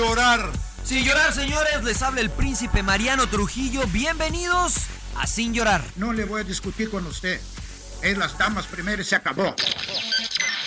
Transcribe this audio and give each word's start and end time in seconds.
llorar. 0.00 0.50
Sin 0.82 1.04
llorar, 1.04 1.32
señores, 1.34 1.84
les 1.84 2.00
habla 2.00 2.22
el 2.22 2.30
príncipe 2.30 2.82
Mariano 2.82 3.28
Trujillo. 3.28 3.82
Bienvenidos 3.88 4.74
a 5.16 5.26
Sin 5.26 5.52
llorar. 5.52 5.84
No 5.96 6.14
le 6.14 6.24
voy 6.24 6.40
a 6.40 6.44
discutir 6.44 6.90
con 6.90 7.06
usted. 7.06 7.38
Es 8.00 8.16
las 8.16 8.36
damas 8.38 8.66
primero 8.66 9.02
y 9.02 9.04
se 9.04 9.14
acabó. 9.14 9.54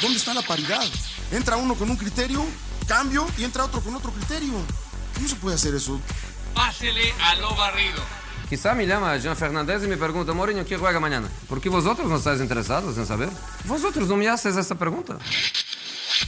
¿Dónde 0.01 0.17
está 0.17 0.35
la 0.35 0.43
paridad? 0.43 0.83
Entra 1.31 1.57
uno 1.57 1.73
con 1.73 1.89
un 1.89 1.97
criterio, 1.97 2.45
cambio 2.87 3.25
y 3.35 3.43
entra 3.43 3.65
otro 3.65 3.81
con 3.81 3.95
otro 3.95 4.11
criterio. 4.11 4.53
¿Cómo 5.15 5.27
se 5.27 5.35
puede 5.37 5.55
hacer 5.55 5.73
eso? 5.73 5.99
Pásele 6.53 7.11
a 7.19 7.35
lo 7.35 7.55
barrido. 7.55 8.03
Quizá 8.47 8.75
me 8.75 8.85
llama 8.85 9.17
Jean 9.17 9.35
Fernández 9.35 9.83
y 9.83 9.87
me 9.87 9.97
pregunta, 9.97 10.33
Mourinho, 10.33 10.63
¿quién 10.63 10.79
juega 10.79 10.99
mañana? 10.99 11.27
¿Por 11.49 11.59
qué 11.59 11.69
vosotros 11.69 12.07
no 12.07 12.17
estáis 12.17 12.39
interesados 12.39 12.95
en 12.99 13.07
saber? 13.07 13.29
Vosotros 13.65 14.07
no 14.07 14.15
me 14.15 14.29
haces 14.29 14.55
esta 14.57 14.75
pregunta. 14.75 15.17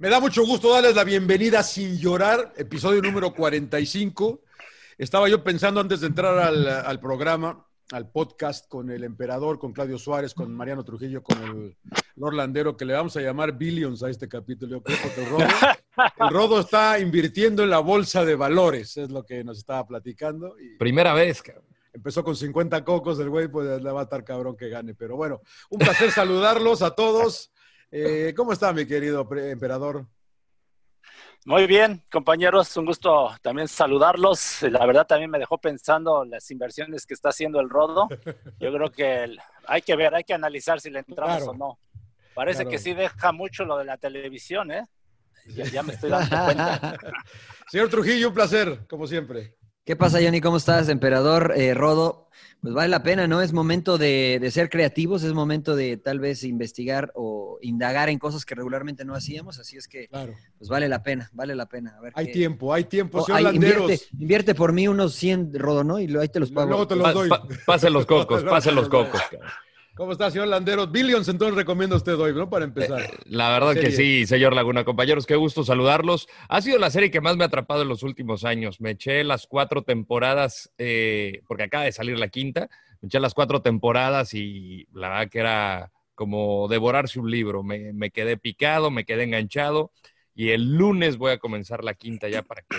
Me 0.00 0.08
da 0.08 0.18
mucho 0.18 0.46
gusto 0.46 0.72
darles 0.72 0.96
la 0.96 1.04
bienvenida 1.04 1.62
sin 1.62 1.98
llorar, 1.98 2.54
episodio 2.56 3.02
número 3.02 3.34
45. 3.34 4.40
Estaba 4.96 5.28
yo 5.28 5.44
pensando 5.44 5.78
antes 5.78 6.00
de 6.00 6.06
entrar 6.06 6.38
al, 6.38 6.66
al 6.66 6.98
programa, 6.98 7.66
al 7.92 8.10
podcast 8.10 8.66
con 8.66 8.90
el 8.90 9.04
emperador, 9.04 9.58
con 9.58 9.74
Claudio 9.74 9.98
Suárez, 9.98 10.32
con 10.32 10.54
Mariano 10.54 10.84
Trujillo, 10.84 11.22
con 11.22 11.36
el 11.42 11.76
Lord 12.16 12.32
Landero, 12.32 12.78
que 12.78 12.86
le 12.86 12.94
vamos 12.94 13.14
a 13.18 13.20
llamar 13.20 13.58
Billions 13.58 14.02
a 14.02 14.08
este 14.08 14.26
capítulo. 14.26 14.78
Yo 14.78 14.82
creo 14.82 14.96
que 15.02 15.20
el 15.20 15.28
Rodo, 15.28 15.44
el 16.18 16.30
Rodo 16.30 16.60
está 16.60 16.98
invirtiendo 16.98 17.62
en 17.62 17.68
la 17.68 17.80
bolsa 17.80 18.24
de 18.24 18.36
valores, 18.36 18.96
es 18.96 19.10
lo 19.10 19.26
que 19.26 19.44
nos 19.44 19.58
estaba 19.58 19.86
platicando. 19.86 20.58
Y 20.58 20.78
Primera 20.78 21.12
vez, 21.12 21.42
cabrón. 21.42 21.66
empezó 21.92 22.24
con 22.24 22.36
50 22.36 22.86
cocos, 22.86 23.18
el 23.18 23.28
güey, 23.28 23.48
pues 23.48 23.82
le 23.82 23.92
va 23.92 24.00
a 24.00 24.04
estar 24.04 24.24
cabrón 24.24 24.56
que 24.56 24.70
gane. 24.70 24.94
Pero 24.94 25.16
bueno, 25.16 25.42
un 25.68 25.78
placer 25.78 26.10
saludarlos 26.10 26.80
a 26.80 26.94
todos. 26.94 27.52
Eh, 27.90 28.32
¿Cómo 28.36 28.52
está, 28.52 28.72
mi 28.72 28.86
querido 28.86 29.26
emperador? 29.32 30.06
Muy 31.46 31.66
bien, 31.66 32.02
compañeros, 32.12 32.76
un 32.76 32.84
gusto 32.86 33.30
también 33.42 33.66
saludarlos. 33.66 34.62
La 34.62 34.84
verdad 34.86 35.06
también 35.06 35.30
me 35.30 35.38
dejó 35.38 35.58
pensando 35.58 36.24
las 36.24 36.50
inversiones 36.50 37.06
que 37.06 37.14
está 37.14 37.30
haciendo 37.30 37.60
el 37.60 37.70
Rodo. 37.70 38.08
Yo 38.60 38.72
creo 38.72 38.92
que 38.92 39.24
el- 39.24 39.40
hay 39.66 39.82
que 39.82 39.96
ver, 39.96 40.14
hay 40.14 40.24
que 40.24 40.34
analizar 40.34 40.80
si 40.80 40.90
le 40.90 40.98
entramos 41.00 41.36
Claro. 41.38 41.50
o 41.52 41.54
no. 41.54 41.78
Parece 42.34 42.58
Claro. 42.58 42.70
que 42.70 42.78
sí 42.78 42.94
deja 42.94 43.32
mucho 43.32 43.64
lo 43.64 43.78
de 43.78 43.84
la 43.86 43.96
televisión, 43.96 44.70
¿eh? 44.70 44.84
Ya, 45.46 45.64
ya 45.64 45.82
me 45.82 45.94
estoy 45.94 46.10
dando 46.10 46.36
cuenta. 46.44 46.98
Señor 47.68 47.88
Trujillo, 47.88 48.28
un 48.28 48.34
placer, 48.34 48.86
como 48.88 49.06
siempre. 49.06 49.56
¿Qué 49.84 49.96
pasa, 49.96 50.18
Johnny? 50.22 50.40
¿Cómo 50.40 50.58
estás, 50.58 50.88
emperador 50.88 51.54
eh, 51.56 51.74
Rodo? 51.74 52.28
Pues 52.60 52.74
vale 52.74 52.88
la 52.90 53.02
pena, 53.02 53.26
¿no? 53.26 53.40
Es 53.40 53.54
momento 53.54 53.96
de, 53.96 54.38
de 54.40 54.50
ser 54.50 54.68
creativos, 54.68 55.22
es 55.24 55.32
momento 55.32 55.74
de 55.74 55.96
tal 55.96 56.20
vez 56.20 56.44
investigar 56.44 57.10
o 57.14 57.58
indagar 57.62 58.10
en 58.10 58.18
cosas 58.18 58.44
que 58.44 58.54
regularmente 58.54 59.06
no 59.06 59.14
hacíamos, 59.14 59.58
así 59.58 59.78
es 59.78 59.88
que 59.88 60.08
Claro. 60.08 60.34
pues 60.58 60.68
vale 60.68 60.86
la 60.86 61.02
pena, 61.02 61.30
vale 61.32 61.54
la 61.56 61.66
pena. 61.66 61.94
A 61.96 62.00
ver 62.02 62.12
Hay 62.14 62.26
qué- 62.26 62.32
tiempo, 62.32 62.74
hay 62.74 62.84
tiempo, 62.84 63.18
Oh, 63.20 63.24
señor 63.24 63.38
ay, 63.38 63.44
Landeros. 63.44 63.80
invierte, 63.82 64.04
invierte 64.18 64.54
por 64.54 64.72
mí 64.74 64.86
unos 64.86 65.14
100, 65.14 65.52
Rodo, 65.54 65.82
¿no? 65.82 65.98
Y 65.98 66.06
lo- 66.06 66.20
ahí 66.20 66.28
te 66.28 66.38
los 66.40 66.52
pago. 66.52 66.68
Luego 66.68 66.86
te 66.86 66.96
los 66.96 67.14
doy. 67.14 67.28
pa- 67.30 67.42
pase 67.64 67.88
los 67.88 68.04
cocos, 68.04 68.44
pase 68.44 68.72
los 68.72 68.88
cocos. 68.90 69.22
¿Cómo 69.94 70.12
está, 70.12 70.30
señor 70.30 70.48
Landeros? 70.48 70.90
Billions, 70.90 71.28
entonces 71.28 71.56
recomienda 71.56 71.96
usted 71.96 72.18
hoy, 72.18 72.32
¿no? 72.32 72.48
Para 72.48 72.64
empezar. 72.64 73.10
La 73.24 73.50
verdad 73.50 73.74
que 73.74 73.90
sí, 73.90 74.26
señor 74.26 74.54
Laguna. 74.54 74.84
Compañeros, 74.84 75.26
qué 75.26 75.36
gusto 75.36 75.64
saludarlos. 75.64 76.28
Ha 76.48 76.62
sido 76.62 76.78
la 76.78 76.90
serie 76.90 77.10
que 77.10 77.20
más 77.20 77.36
me 77.36 77.44
ha 77.44 77.48
atrapado 77.48 77.82
en 77.82 77.88
los 77.88 78.02
últimos 78.02 78.44
años. 78.44 78.80
Me 78.80 78.92
eché 78.92 79.24
las 79.24 79.46
cuatro 79.46 79.82
temporadas, 79.82 80.72
eh, 80.78 81.42
porque 81.46 81.64
acaba 81.64 81.84
de 81.84 81.92
salir 81.92 82.18
la 82.18 82.28
quinta. 82.28 82.70
Me 83.00 83.08
eché 83.08 83.20
las 83.20 83.34
cuatro 83.34 83.62
temporadas 83.62 84.32
y 84.32 84.86
la 84.92 85.08
verdad 85.08 85.28
que 85.28 85.38
era 85.40 85.92
como 86.14 86.68
devorarse 86.68 87.18
un 87.18 87.30
libro. 87.30 87.62
Me, 87.62 87.92
me 87.92 88.10
quedé 88.10 88.36
picado, 88.36 88.90
me 88.90 89.04
quedé 89.04 89.24
enganchado. 89.24 89.90
Y 90.34 90.50
el 90.50 90.76
lunes 90.76 91.18
voy 91.18 91.32
a 91.32 91.38
comenzar 91.38 91.84
la 91.84 91.94
quinta 91.94 92.28
ya 92.28 92.42
para 92.42 92.62
que 92.62 92.76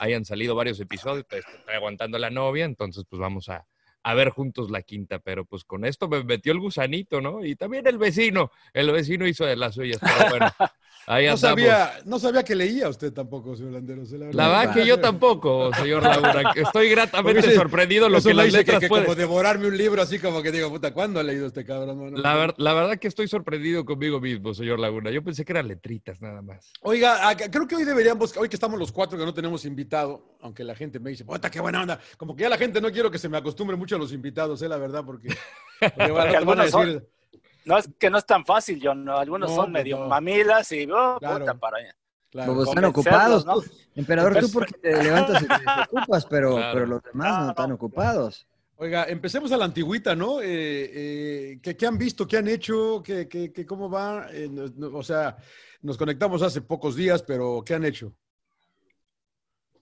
hayan 0.00 0.24
salido 0.24 0.54
varios 0.54 0.80
episodios. 0.80 1.26
Pues, 1.28 1.44
Estoy 1.46 1.74
aguantando 1.74 2.16
a 2.16 2.20
la 2.20 2.30
novia, 2.30 2.64
entonces 2.64 3.04
pues 3.08 3.20
vamos 3.20 3.48
a, 3.50 3.66
a 4.04 4.14
ver 4.14 4.28
juntos 4.28 4.70
la 4.70 4.82
quinta, 4.82 5.18
pero 5.18 5.46
pues 5.46 5.64
con 5.64 5.84
esto 5.84 6.08
me 6.08 6.22
metió 6.22 6.52
el 6.52 6.60
gusanito, 6.60 7.22
¿no? 7.22 7.44
Y 7.44 7.56
también 7.56 7.86
el 7.86 7.96
vecino, 7.96 8.50
el 8.74 8.92
vecino 8.92 9.26
hizo 9.26 9.46
de 9.46 9.56
las 9.56 9.74
suyas, 9.74 9.98
pero 10.00 10.30
bueno, 10.30 10.46
ahí 11.06 11.26
No 11.26 11.36
sabía, 11.36 11.92
no 12.04 12.18
sabía 12.18 12.42
que 12.42 12.54
leía 12.54 12.88
usted 12.88 13.12
tampoco, 13.12 13.56
señor 13.56 13.72
Landeros. 13.72 14.10
La 14.12 14.48
verdad 14.48 14.74
que 14.74 14.86
yo 14.86 14.98
tampoco, 15.00 15.72
señor 15.74 16.02
Laguna, 16.02 16.52
estoy 16.54 16.88
gratamente 16.90 17.54
sorprendido 17.54 18.08
lo 18.08 18.20
que 18.22 18.34
las 18.34 18.46
dice 18.46 18.58
que, 18.58 18.64
letras 18.64 18.80
que 18.80 18.88
pueden... 18.88 19.04
como 19.04 19.14
devorarme 19.14 19.66
un 19.68 19.76
libro 19.76 20.00
así 20.02 20.18
como 20.18 20.42
que 20.42 20.50
digo, 20.52 20.70
puta, 20.70 20.92
¿cuándo 20.92 21.20
ha 21.20 21.22
leído 21.22 21.46
este 21.46 21.64
cabrón? 21.64 21.98
No, 21.98 22.10
no, 22.10 22.18
La, 22.18 22.34
ver- 22.34 22.54
la 22.58 22.72
verdad 22.74 22.98
que 22.98 23.08
estoy 23.08 23.28
sorprendido 23.28 23.84
conmigo 23.84 24.20
mismo, 24.20 24.54
señor 24.54 24.78
Laguna. 24.78 25.10
Yo 25.10 25.22
pensé 25.22 25.44
que 25.44 25.52
eran 25.52 25.68
letritas 25.68 26.20
nada 26.20 26.42
más. 26.42 26.72
Oiga, 26.82 27.28
a- 27.28 27.36
creo 27.36 27.66
que 27.66 27.76
hoy 27.76 27.84
deberíamos, 27.84 28.36
hoy 28.36 28.48
que 28.48 28.56
estamos 28.56 28.78
los 28.78 28.92
cuatro 28.92 29.18
que 29.18 29.24
no 29.24 29.34
tenemos 29.34 29.64
invitado, 29.64 30.36
aunque 30.40 30.64
la 30.64 30.74
gente 30.74 30.98
me 31.00 31.10
dice, 31.10 31.24
puta, 31.24 31.50
qué 31.50 31.60
buena 31.60 31.82
onda. 31.82 32.00
Como 32.16 32.34
que 32.36 32.42
ya 32.42 32.48
la 32.48 32.58
gente 32.58 32.80
no 32.80 32.90
quiero 32.90 33.10
que 33.10 33.18
se 33.18 33.28
me 33.28 33.36
acostumbre 33.36 33.76
mucho 33.76 33.96
a 33.96 33.98
los 33.98 34.12
invitados, 34.12 34.62
eh, 34.62 34.68
la 34.68 34.76
verdad, 34.78 35.04
porque, 35.04 35.28
porque 35.80 36.10
van- 36.12 36.28
Porque 36.32 36.44
van 36.44 36.60
a 36.60 36.68
son- 36.68 36.86
decir- 36.86 37.08
No 37.64 37.78
es 37.78 37.88
que 37.98 38.10
no 38.10 38.18
es 38.18 38.26
tan 38.26 38.44
fácil, 38.44 38.80
John. 38.82 39.04
¿no? 39.04 39.16
Algunos 39.16 39.50
No, 39.50 39.56
son 39.56 39.72
pues 39.72 39.82
medio 39.84 39.98
no. 40.00 40.08
mamilas 40.08 40.70
y 40.72 40.84
oh, 40.90 41.16
Claro. 41.18 41.38
puta 41.40 41.54
para 41.54 41.78
allá. 41.78 41.96
claro. 42.30 42.52
Como 42.52 42.64
están 42.64 42.84
ocupados, 42.84 43.46
¿no? 43.46 43.54
tú. 43.60 43.64
Emperador, 43.94 44.38
tú 44.40 44.50
porque 44.52 44.72
te 44.74 45.02
levantas 45.02 45.42
y 45.42 45.46
te 45.46 45.54
ocupas, 45.96 46.26
pero, 46.26 46.56
Claro. 46.56 46.72
pero 46.74 46.86
los 46.86 47.02
demás 47.02 47.40
no 47.44 47.48
están 47.50 47.72
ocupados. 47.72 48.46
Oiga, 48.76 49.04
empecemos 49.04 49.52
a 49.52 49.56
la 49.56 49.66
antigüita, 49.66 50.16
¿no? 50.16 50.40
Eh, 50.40 50.46
eh, 50.48 51.58
¿qué, 51.62 51.76
qué 51.76 51.86
han 51.86 51.96
visto? 51.96 52.26
¿Qué 52.26 52.38
han 52.38 52.48
hecho? 52.48 53.02
¿Qué, 53.04 53.28
qué- 53.28 53.52
qué- 53.52 53.64
cómo 53.64 53.88
va? 53.88 54.26
Eh, 54.32 54.48
no- 54.50 54.66
no- 54.76 54.98
o 54.98 55.02
sea, 55.04 55.36
nos 55.80 55.96
conectamos 55.96 56.42
hace 56.42 56.60
pocos 56.60 56.96
días, 56.96 57.22
pero 57.22 57.62
¿qué 57.64 57.74
han 57.74 57.84
hecho? 57.84 58.12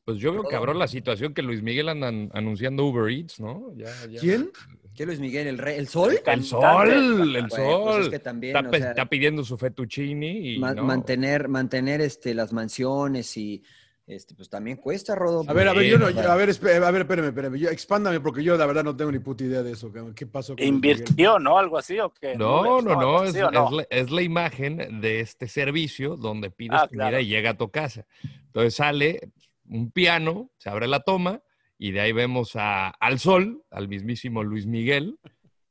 Pues 0.04 0.18
yo 0.18 0.32
veo 0.32 0.42
cabrón 0.44 0.78
la 0.80 0.88
situación 0.88 1.32
que 1.32 1.42
Luis 1.42 1.62
Miguel 1.62 1.88
andan 1.88 2.28
anunciando 2.34 2.84
Uber 2.84 3.08
Eats, 3.12 3.38
¿no? 3.38 3.72
Ya, 3.76 3.86
ya. 4.10 4.20
¿Quién? 4.20 4.50
¿Qué 4.96 5.06
Luis 5.06 5.20
Miguel? 5.20 5.46
¿El, 5.46 5.58
rey, 5.58 5.78
el 5.78 5.86
sol? 5.86 6.12
El 6.26 6.44
sol, 6.44 6.90
el 6.90 7.46
Bueno, 7.46 7.48
pues 7.48 7.54
sol. 7.54 8.02
es 8.02 8.08
que 8.08 8.18
también, 8.18 8.56
está, 8.56 8.68
o 8.68 8.70
pe- 8.72 8.78
sea, 8.80 8.90
está 8.90 9.06
pidiendo 9.06 9.44
su 9.44 9.56
fettuccini 9.56 10.54
y 10.54 10.58
ma- 10.58 10.74
no. 10.74 10.82
mantener, 10.84 11.48
mantener 11.48 12.00
este, 12.00 12.34
las 12.34 12.52
mansiones 12.52 13.34
y 13.36 13.62
este, 14.06 14.34
pues 14.34 14.50
también 14.50 14.76
cuesta, 14.78 15.14
Rodo. 15.14 15.44
A 15.46 15.52
ver, 15.52 15.68
a 15.68 15.72
ver, 15.72 15.86
yo 15.88 15.96
no, 15.98 16.10
yo- 16.10 16.30
a 16.30 16.34
ver, 16.34 16.50
espé- 16.50 16.74
a 16.84 16.90
ver, 16.90 17.02
espérame, 17.02 17.28
espérame, 17.28 17.54
yo- 17.56 17.70
expándame 17.70 18.18
porque 18.20 18.42
yo 18.42 18.56
la 18.58 18.66
verdad 18.66 18.82
no 18.84 18.94
tengo 18.96 19.12
ni 19.12 19.20
puta 19.20 19.44
idea 19.44 19.62
de 19.62 19.70
eso. 19.72 19.90
¿Qué 20.14 20.26
pasó? 20.26 20.56
con? 20.56 20.66
¿Invirtió, 20.66 21.38
no? 21.38 21.56
Algo 21.58 21.78
así 21.78 21.98
o 22.00 22.12
qué? 22.12 22.34
No, 22.36 22.82
no, 22.82 22.96
no, 22.96 23.22
es, 23.24 23.34
la, 23.34 23.86
es 23.88 24.10
la 24.10 24.22
imagen 24.22 25.00
de 25.00 25.20
este 25.20 25.46
servicio 25.46 26.16
donde 26.16 26.50
pides 26.50 26.80
Ah, 26.82 26.88
comida 26.88 27.08
claro. 27.08 27.20
y 27.20 27.26
llega 27.28 27.50
a 27.50 27.56
tu 27.56 27.70
casa. 27.70 28.04
Entonces 28.46 28.74
sale 28.74 29.30
un 29.68 29.90
piano, 29.90 30.50
se 30.58 30.70
abre 30.70 30.86
la 30.88 31.00
toma 31.00 31.42
y 31.78 31.90
de 31.92 32.00
ahí 32.00 32.12
vemos 32.12 32.56
a- 32.56 32.88
al 32.88 33.18
sol, 33.18 33.64
al 33.70 33.88
mismísimo 33.88 34.42
Luis 34.42 34.66
Miguel, 34.66 35.18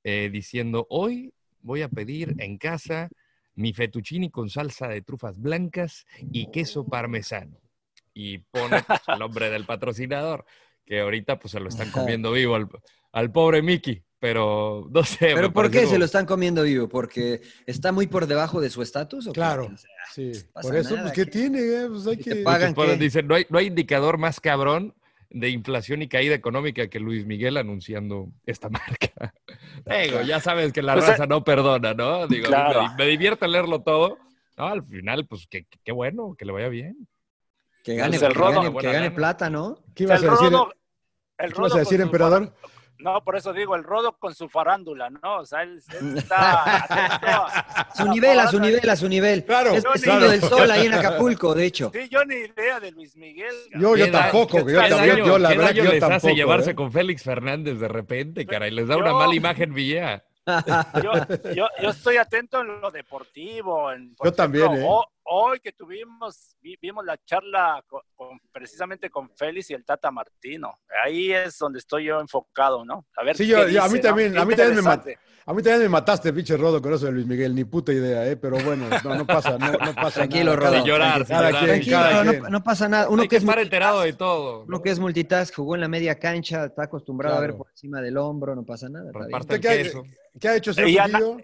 eh, 0.04 0.30
diciendo, 0.32 0.88
hoy 0.90 1.34
voy 1.62 1.82
a 1.84 1.90
pedir 1.90 2.36
en 2.40 2.58
casa 2.58 3.10
mi 3.56 3.74
fettuccini 3.74 4.30
con 4.30 4.50
salsa 4.50 4.88
de 4.88 5.02
trufas 5.02 5.40
blancas 5.40 6.06
y 6.32 6.50
queso 6.52 6.86
parmesano. 6.88 7.58
Y 8.14 8.40
pone 8.40 8.82
pues, 8.84 9.02
el 9.08 9.20
nombre 9.20 9.50
del 9.50 9.66
patrocinador, 9.66 10.46
que 10.86 11.02
ahorita 11.02 11.40
pues 11.40 11.52
se 11.52 11.60
lo 11.60 11.70
están 11.70 11.92
comiendo 11.92 12.32
vivo 12.32 12.56
al, 12.56 12.68
al 13.12 13.32
pobre 13.32 13.62
Mickey, 13.62 14.04
pero 14.22 14.88
no 14.92 15.04
sé. 15.04 15.32
¿Pero 15.34 15.52
por 15.52 15.72
qué 15.72 15.88
se 15.88 15.98
lo 15.98 16.06
están 16.06 16.28
comiendo 16.28 16.62
vivo? 16.62 16.88
¿Porque 16.88 17.42
está 17.66 17.92
muy 17.92 18.06
por 18.06 18.28
debajo 18.28 18.62
de 18.62 18.70
su 18.70 18.84
estatus? 18.84 19.26
o 19.26 19.32
qué? 19.32 19.40
Claro, 19.40 19.66
O 19.74 19.78
sea, 19.78 19.90
sí. 20.14 20.32
Por 20.62 20.76
eso, 20.76 20.96
nada, 20.96 21.08
pues, 21.12 21.14
¿qué 21.16 21.26
¿qué? 21.26 21.32
tiene? 21.32 21.60
eh? 21.60 21.88
Pues 21.90 22.06
hay 22.06 22.18
que... 22.18 22.36
pagan, 22.44 22.76
dicen, 23.00 23.26
no 23.28 23.34
hay, 23.34 23.48
no 23.50 23.58
hay 23.58 23.66
indicador 23.66 24.20
más 24.20 24.40
cabrón 24.40 24.94
de 25.32 25.50
inflación 25.50 26.04
y 26.04 26.08
caída 26.08 26.36
económica 26.36 26.88
que 26.88 27.00
Luis 27.00 27.26
Miguel 27.26 27.58
anunciando 27.58 28.30
esta 28.46 28.70
marca. 28.70 29.34
Digo, 30.04 30.22
ya 30.22 30.40
sabes 30.40 30.72
que 30.72 30.84
la 30.84 30.94
Pues, 30.94 31.08
raza 31.08 31.26
no 31.26 31.44
perdona, 31.44 31.96
¿no? 31.96 32.28
Digo, 32.28 32.46
a 32.46 32.50
Claro. 32.50 32.84
me, 32.90 32.96
me 32.98 33.06
divierte 33.08 33.48
leerlo 33.48 33.82
todo. 33.82 34.20
No, 34.56 34.68
al 34.68 34.84
final, 34.86 35.26
pues 35.26 35.48
qué, 35.50 35.66
qué- 35.84 35.92
bueno, 35.92 36.36
que 36.38 36.46
le 36.46 36.52
vaya 36.52 36.68
bien. 36.70 37.08
Que 37.84 37.96
gane, 37.96 38.12
Pues 38.20 38.22
el 38.22 38.34
que 38.34 38.40
Rodo- 38.40 38.72
gane- 38.84 39.10
que 39.10 39.16
plata, 39.16 39.50
¿no? 39.50 39.80
¿Qué 39.96 40.04
ibas 40.04 40.22
el 40.22 40.30
a 40.30 40.32
decir? 40.34 40.50
Rodo- 40.52 40.70
el 40.70 40.74
¿Qué 40.74 41.44
ibas 41.46 41.56
a 41.56 41.58
Rodo 41.58 41.70
con 41.72 41.80
decir, 41.80 41.98
su 41.98 42.04
emperador? 42.04 42.54
No, 43.02 43.24
por 43.24 43.36
eso 43.36 43.52
digo, 43.54 43.76
el 43.76 43.84
rodo 43.84 44.14
con 44.14 44.34
su 44.36 44.48
farándula, 44.50 45.10
¿no? 45.10 45.40
O 45.40 45.46
sea, 45.46 45.64
él, 45.64 45.82
él 46.00 46.18
está 46.18 46.64
a- 46.64 47.90
Su 47.96 48.08
nivel, 48.08 48.40
a 48.40 48.48
su 48.48 48.60
nivel, 48.60 48.90
a 48.90 48.96
su 48.96 49.08
nivel. 49.10 49.44
Claro, 49.46 49.72
Es 49.74 49.84
vecino 49.84 50.20
ni- 50.20 50.28
del 50.28 50.42
sol 50.42 50.70
ahí 50.72 50.86
en 50.88 50.94
Acapulco, 50.94 51.54
de 51.54 51.66
hecho. 51.66 51.92
Sí, 51.94 52.08
yo 52.10 52.24
ni 52.26 52.36
idea 52.36 52.80
de 52.80 52.92
Luis 52.92 53.16
Miguel. 53.16 53.54
Yo, 53.74 53.96
yo 53.96 54.06
¿Qué 54.06 54.12
da- 54.12 54.22
tampoco, 54.24 54.60
yo, 54.70 54.80
también, 54.88 55.18
yo 55.18 55.38
la 55.38 55.50
verdad 55.50 55.70
que 55.70 55.76
yo 55.76 55.84
les 55.92 56.00
tampoco. 56.00 56.16
hace 56.28 56.36
llevarse 56.36 56.72
¿eh? 56.72 56.76
con 56.76 56.92
Félix 56.92 57.24
Fernández 57.24 57.80
de 57.80 57.88
repente, 57.88 58.46
caray? 58.46 58.72
Les 58.72 58.88
da 58.88 58.96
Yo- 58.96 59.02
una 59.02 59.14
mala 59.14 59.34
imagen 59.36 59.74
Villa. 59.74 60.24
Yo, 61.04 61.12
yo, 61.54 61.68
yo 61.84 61.90
estoy 61.92 62.18
atento 62.18 62.62
en 62.62 62.82
lo 62.82 62.90
deportivo. 62.90 63.92
En, 63.92 64.16
Yo 64.24 64.34
también, 64.34 64.74
¿eh? 64.74 64.86
Hoy 65.24 65.60
que 65.60 65.72
tuvimos, 65.72 66.56
vi- 66.62 66.78
vimos 66.82 67.06
la 67.06 67.18
charla 67.24 67.84
con- 67.88 68.02
con- 68.16 68.40
precisamente 68.52 69.10
con 69.10 69.30
Félix 69.36 69.70
y 69.70 69.74
el 69.76 69.86
Tata 69.86 70.10
Martino. 70.12 70.80
Ahí 71.06 71.32
es 71.32 71.58
donde 71.60 71.80
estoy 71.80 72.06
yo 72.06 72.20
enfocado, 72.20 72.84
¿no? 72.84 73.06
A 73.16 73.24
ver 73.24 73.38
Sí, 73.38 73.46
yo- 73.48 73.68
yo- 73.68 73.84
a 73.84 73.88
mí 73.90 74.00
también, 74.02 74.38
a 74.38 74.46
mí 74.46 74.56
también 74.56 74.84
me. 74.84 75.16
A 75.44 75.54
mí 75.54 75.64
también 75.64 75.82
me 75.82 75.90
mataste, 75.90 76.32
pinche 76.34 76.56
Rodo, 76.56 76.80
con 76.82 76.94
eso 76.94 77.08
de 77.08 77.14
Luis 77.14 77.26
Miguel. 77.26 77.56
Ni 77.56 77.64
puta 77.66 77.92
idea, 77.92 78.28
¿eh? 78.28 78.38
Pero 78.38 78.58
bueno, 78.64 78.86
no, 79.04 79.16
no 79.16 79.26
pasa, 79.26 79.58
no, 79.58 79.72
no 79.72 79.96
pasa 79.96 80.20
Tranquilo, 80.20 80.56
nada. 80.56 80.68
Rodo. 80.68 80.74
Sin 80.76 80.86
llorar, 80.86 81.26
sin 81.26 81.36
llorar. 81.36 81.52
quien, 81.52 81.66
Tranquilo, 81.66 81.98
cada 81.98 82.24
no, 82.24 82.32
quien. 82.32 82.44
no 82.52 82.64
pasa 82.64 82.88
nada. 82.90 83.10
Uno 83.10 83.22
Hay 83.24 83.28
que 83.28 83.30
que 83.32 83.36
es 83.38 83.44
estar 83.44 83.60
enterado 83.60 84.02
de 84.02 84.14
todo. 84.14 84.64
Uno 84.68 84.82
que 84.82 84.90
es 84.92 85.00
multitask, 85.00 85.56
jugó 85.56 85.74
en 85.76 85.82
la 85.82 85.88
media 85.88 86.18
cancha, 86.20 86.66
está 86.66 86.84
acostumbrado 86.84 87.38
a 87.38 87.42
ver 87.42 87.56
por 87.56 87.68
encima 87.72 88.02
del 88.02 88.18
hombro, 88.18 88.56
no 88.56 88.64
pasa 88.64 88.88
nada. 88.90 89.12
¿Qué, 89.60 89.92
qué 90.40 90.48
ha 90.48 90.56
hecho, 90.56 90.74
Trujillo? 90.76 91.38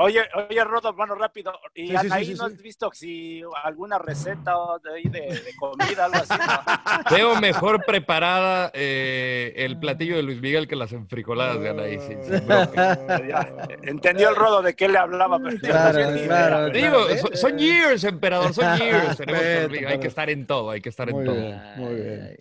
Oye, 0.00 0.22
oye, 0.48 0.64
Rodo, 0.64 0.92
bueno, 0.94 1.14
rápido. 1.14 1.52
¿Y 1.74 1.88
Sí, 1.88 1.88
sí, 1.88 1.96
Anaí 1.96 2.24
sí, 2.24 2.32
sí, 2.32 2.38
no 2.38 2.48
sí. 2.48 2.54
has 2.54 2.62
visto 2.62 2.90
si 2.92 3.42
alguna 3.64 3.98
receta 3.98 4.56
o 4.56 4.78
de, 4.78 4.94
ahí 4.94 5.02
de, 5.04 5.20
de 5.20 5.54
comida, 5.58 6.04
algo 6.06 6.16
así? 6.18 6.34
¿no? 6.34 7.10
Veo 7.16 7.40
mejor 7.40 7.84
preparada 7.84 8.70
eh, 8.74 9.52
el 9.56 9.78
platillo 9.78 10.16
de 10.16 10.22
Luis 10.22 10.40
Miguel 10.40 10.68
que 10.68 10.76
las 10.76 10.92
enfrijoladas 10.92 11.60
de 11.60 11.68
Anaí. 11.70 11.98
Ya, 13.28 13.48
entendió 13.82 14.30
el 14.30 14.36
Rodo 14.36 14.62
de 14.62 14.74
qué 14.74 14.88
le 14.88 14.98
hablaba. 14.98 15.38
Pero 15.38 15.58
Claro, 15.58 16.10
no 16.10 16.22
claro. 16.22 16.70
Digo, 16.70 17.06
claro. 17.06 17.20
son, 17.20 17.36
son 17.36 17.58
years, 17.58 18.04
emperador, 18.04 18.54
son 18.54 18.78
years. 18.78 19.16
Tenemos 19.16 19.42
hay 19.88 19.98
que 20.00 20.06
estar 20.08 20.30
en 20.30 20.46
todo, 20.46 20.70
hay 20.70 20.80
que 20.80 20.88
estar 20.88 21.08
en 21.08 21.16
Muy 21.16 21.24
todo. 21.24 21.34
bien, 21.34 21.60
muy 21.76 21.94
bien. 21.94 22.36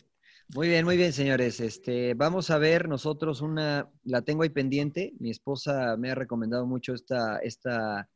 Muy 0.55 0.69
bien, 0.69 0.85
muy 0.85 0.95
bien, 0.95 1.11
señores. 1.11 1.59
Este, 1.59 2.13
vamos 2.13 2.49
a 2.51 2.57
ver 2.57 2.87
nosotros 2.87 3.41
una, 3.41 3.89
la 4.05 4.21
tengo 4.21 4.43
ahí 4.43 4.49
pendiente. 4.49 5.13
Mi 5.19 5.29
esposa 5.29 5.97
me 5.97 6.11
ha 6.11 6.15
recomendado 6.15 6.65
mucho 6.65 6.93
esta, 6.93 7.39
esta 7.39 8.07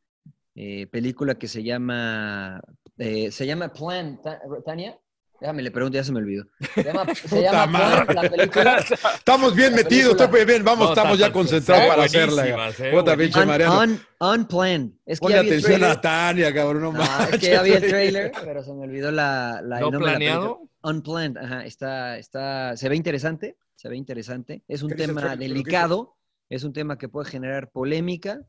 eh, 0.54 0.86
película 0.86 1.34
que 1.34 1.46
se 1.46 1.62
llama, 1.62 2.60
eh, 2.96 3.30
se 3.30 3.46
llama 3.46 3.72
Plan, 3.72 4.20
Ta- 4.22 4.40
Tania. 4.64 4.98
Déjame, 5.40 5.62
le 5.62 5.72
pregunto, 5.72 5.96
ya 5.96 6.04
se 6.04 6.12
me 6.12 6.20
olvidó. 6.20 6.44
Se 6.74 6.84
llama, 6.84 7.04
se. 7.14 7.42
Plan, 7.48 8.06
la 8.14 8.30
película. 8.30 8.76
Estamos 9.16 9.54
bien 9.56 9.72
La 9.72 9.76
metidos, 9.78 10.14
película. 10.14 10.24
estoy 10.24 10.44
bien, 10.46 10.64
vamos, 10.64 10.86
No, 10.86 10.92
estamos 10.94 11.18
ya 11.18 11.32
concentrados 11.32 11.84
para 11.88 12.04
hacerla. 12.04 12.70
eh, 12.78 12.90
Puta 12.92 13.16
pinche 13.16 13.44
Mariano. 13.44 13.82
unplanned. 14.20 14.92
Es 15.04 15.18
que 15.18 15.24
Ponle 15.24 15.38
atención 15.38 15.62
trailer. 15.80 15.90
a 15.90 16.00
Tania, 16.00 16.54
cabrón, 16.54 16.82
no 16.82 16.92
No, 16.92 16.98
manches. 16.98 17.34
es 17.34 17.40
que 17.40 17.50
ya 17.50 17.62
vi 17.62 17.72
el 17.72 17.82
trailer, 17.82 18.32
pero 18.42 18.62
se 18.62 18.72
me 18.72 18.84
olvidó 18.84 19.10
la, 19.10 19.60
la 19.64 19.78
el 19.78 19.84
¿No 19.84 19.90
nombre 19.90 19.98
de 19.98 20.12
la 20.12 20.18
planeado? 20.18 20.42
película. 20.58 20.71
Unplanned, 20.82 21.36
ajá, 21.38 21.64
está, 21.64 22.18
está, 22.18 22.76
se 22.76 22.88
ve 22.88 22.96
interesante, 22.96 23.56
se 23.76 23.88
ve 23.88 23.96
interesante. 23.96 24.62
Es 24.68 24.82
un 24.82 24.88
¿Qué 24.90 24.94
dice 24.96 25.10
el 25.10 25.16
tema 25.16 25.36
delicado, 25.36 26.16
es 26.48 26.64
un 26.64 26.72
tema 26.72 26.98
que 26.98 27.08
puede 27.08 27.28
generar 27.30 27.70
polémica. 27.70 28.40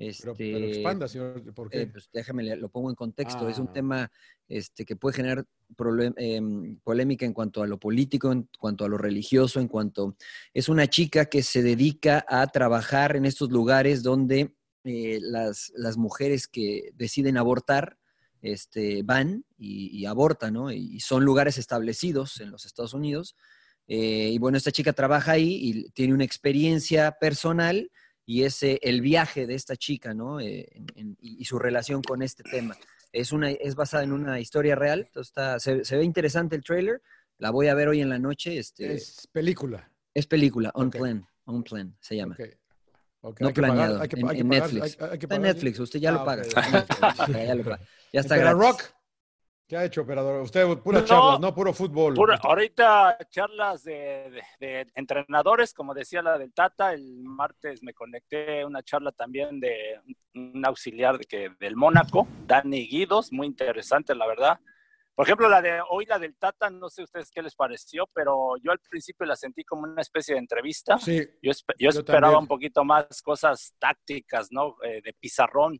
Este, 0.00 0.32
pero 0.36 0.64
expanda, 0.66 1.08
señor, 1.08 1.42
¿por 1.54 1.68
qué? 1.68 1.82
eh, 1.82 1.86
pues 1.88 2.08
déjame, 2.12 2.54
lo 2.56 2.68
pongo 2.68 2.88
en 2.88 2.94
contexto. 2.94 3.48
Es 3.48 3.58
un 3.58 3.66
Ah. 3.68 3.72
tema 3.72 4.12
este, 4.48 4.84
que 4.84 4.94
puede 4.94 5.16
generar 5.16 5.44
problem- 5.76 6.14
em, 6.16 6.78
polémica 6.84 7.26
en 7.26 7.32
cuanto 7.32 7.62
a 7.62 7.66
lo 7.66 7.78
político, 7.80 8.30
en 8.30 8.48
cuanto 8.60 8.84
a 8.84 8.88
lo 8.88 8.96
religioso, 8.96 9.58
en 9.60 9.66
cuanto... 9.66 10.16
Es 10.54 10.68
una 10.68 10.86
chica 10.86 11.24
que 11.26 11.42
se 11.42 11.62
dedica 11.62 12.24
a 12.28 12.46
trabajar 12.46 13.16
en 13.16 13.24
estos 13.24 13.50
lugares 13.50 14.02
donde 14.04 14.54
eh, 14.84 15.18
las, 15.20 15.72
las 15.74 15.96
mujeres 15.96 16.46
que 16.46 16.90
deciden 16.94 17.36
abortar 17.36 17.98
este, 18.42 19.02
van 19.02 19.44
y, 19.56 19.96
y 19.98 20.06
abortan, 20.06 20.54
¿no? 20.54 20.70
Y, 20.72 20.96
y 20.96 21.00
son 21.00 21.24
lugares 21.24 21.58
establecidos 21.58 22.40
en 22.40 22.50
los 22.50 22.64
Estados 22.66 22.94
Unidos. 22.94 23.34
Eh, 23.86 24.30
y 24.32 24.38
bueno, 24.38 24.58
esta 24.58 24.70
chica 24.70 24.92
trabaja 24.92 25.32
ahí 25.32 25.58
y 25.62 25.90
tiene 25.90 26.12
una 26.14 26.24
experiencia 26.24 27.12
personal 27.18 27.90
y 28.26 28.42
es 28.42 28.62
eh, 28.62 28.78
el 28.82 29.00
viaje 29.00 29.46
de 29.46 29.54
esta 29.54 29.76
chica, 29.76 30.12
¿no? 30.12 30.40
Eh, 30.40 30.68
en- 30.72 30.86
en- 30.94 31.16
y, 31.20 31.44
su 31.46 31.58
relación 31.58 32.02
con 32.02 32.20
este 32.22 32.42
tema. 32.42 32.76
Es, 33.12 33.32
una, 33.32 33.50
es 33.50 33.74
basada 33.74 34.02
en 34.04 34.12
una 34.12 34.38
historia 34.38 34.76
real, 34.76 35.00
entonces 35.06 35.30
está, 35.30 35.58
se, 35.58 35.84
se 35.86 35.96
ve 35.96 36.04
interesante 36.04 36.54
el 36.54 36.62
trailer, 36.62 37.00
la 37.38 37.50
voy 37.50 37.68
a 37.68 37.74
ver 37.74 37.88
hoy 37.88 38.02
en 38.02 38.10
la 38.10 38.18
noche. 38.18 38.58
Este, 38.58 38.92
es, 38.92 39.20
Es 39.20 39.26
película. 39.28 39.90
película, 40.28 40.70
On. 40.74 40.90
Plan, 40.90 41.26
On 41.46 41.62
Plan 41.62 41.96
se 42.00 42.16
llama. 42.16 42.36
Ok. 42.38 42.50
Ok, 43.20 43.40
No 43.40 43.48
hay 43.48 43.52
que 43.54 43.60
pagar, 43.60 43.76
planeado, 43.76 44.00
hay 44.02 44.08
que- 44.08 44.20
en, 44.20 44.28
hay 44.28 44.34
que 44.36 44.40
en 44.42 44.48
Netflix. 44.48 44.82
hay- 45.00 45.08
hay 45.10 45.18
que 45.18 45.26
está 45.26 45.34
en 45.34 45.42
Netflix, 45.42 45.78
usted 45.80 45.98
ya 45.98 46.10
Ah, 46.10 46.12
lo 46.12 46.24
paga. 46.24 46.42
ok. 46.42 46.46
está 46.48 46.60
en 46.66 46.72
Netflix, 46.72 47.46
ya 47.46 47.54
lo 47.54 47.64
paga. 47.64 47.78
Ya 48.12 48.20
está 48.20 48.36
gratis. 48.36 48.58
Rock, 48.62 48.82
¿qué 49.66 49.76
ha 49.76 49.84
hecho, 49.84 50.02
operador? 50.02 50.40
Usted, 50.42 50.66
puras 50.78 51.02
No. 51.02 51.08
charlas, 51.08 51.40
¿no? 51.40 51.52
Puro 51.54 51.72
fútbol. 51.72 52.14
Pura- 52.14 52.38
ahorita 52.40 53.18
charlas 53.28 53.82
de, 53.82 54.30
de- 54.60 54.66
de 54.66 54.86
entrenadores, 54.94 55.74
como 55.74 55.94
decía 55.94 56.22
la 56.22 56.38
del 56.38 56.52
Tata, 56.52 56.92
el 56.94 57.24
martes 57.24 57.82
me 57.82 57.92
conecté 57.92 58.60
a 58.62 58.66
una 58.66 58.82
charla 58.84 59.10
también 59.10 59.58
de 59.58 60.00
un 60.34 60.64
auxiliar 60.64 61.18
de 61.18 61.24
que, 61.24 61.50
del 61.58 61.74
Mónaco, 61.74 62.28
Dani 62.46 62.86
Guidos, 62.86 63.32
muy 63.32 63.48
interesante 63.48 64.14
la 64.14 64.26
verdad. 64.28 64.60
Por 65.18 65.26
ejemplo, 65.26 65.48
la 65.48 65.60
de 65.60 65.80
hoy, 65.90 66.06
la 66.06 66.16
del 66.16 66.36
Tata, 66.36 66.70
no 66.70 66.88
sé 66.88 67.02
ustedes 67.02 67.28
qué 67.32 67.42
les 67.42 67.56
pareció, 67.56 68.06
pero 68.14 68.54
yo 68.62 68.70
al 68.70 68.78
principio 68.78 69.26
la 69.26 69.34
sentí 69.34 69.64
como 69.64 69.82
una 69.82 70.00
especie 70.00 70.34
de 70.34 70.38
entrevista. 70.38 70.96
Sí, 70.96 71.18
Yo, 71.42 71.50
espe- 71.50 71.74
yo 71.76 71.90
Yo 71.90 71.98
esperaba 71.98 72.26
también. 72.34 72.42
un 72.42 72.46
poquito 72.46 72.84
más 72.84 73.20
cosas 73.20 73.74
tácticas, 73.80 74.52
¿no? 74.52 74.76
Eh, 74.84 75.00
de 75.02 75.12
pizarrón. 75.14 75.76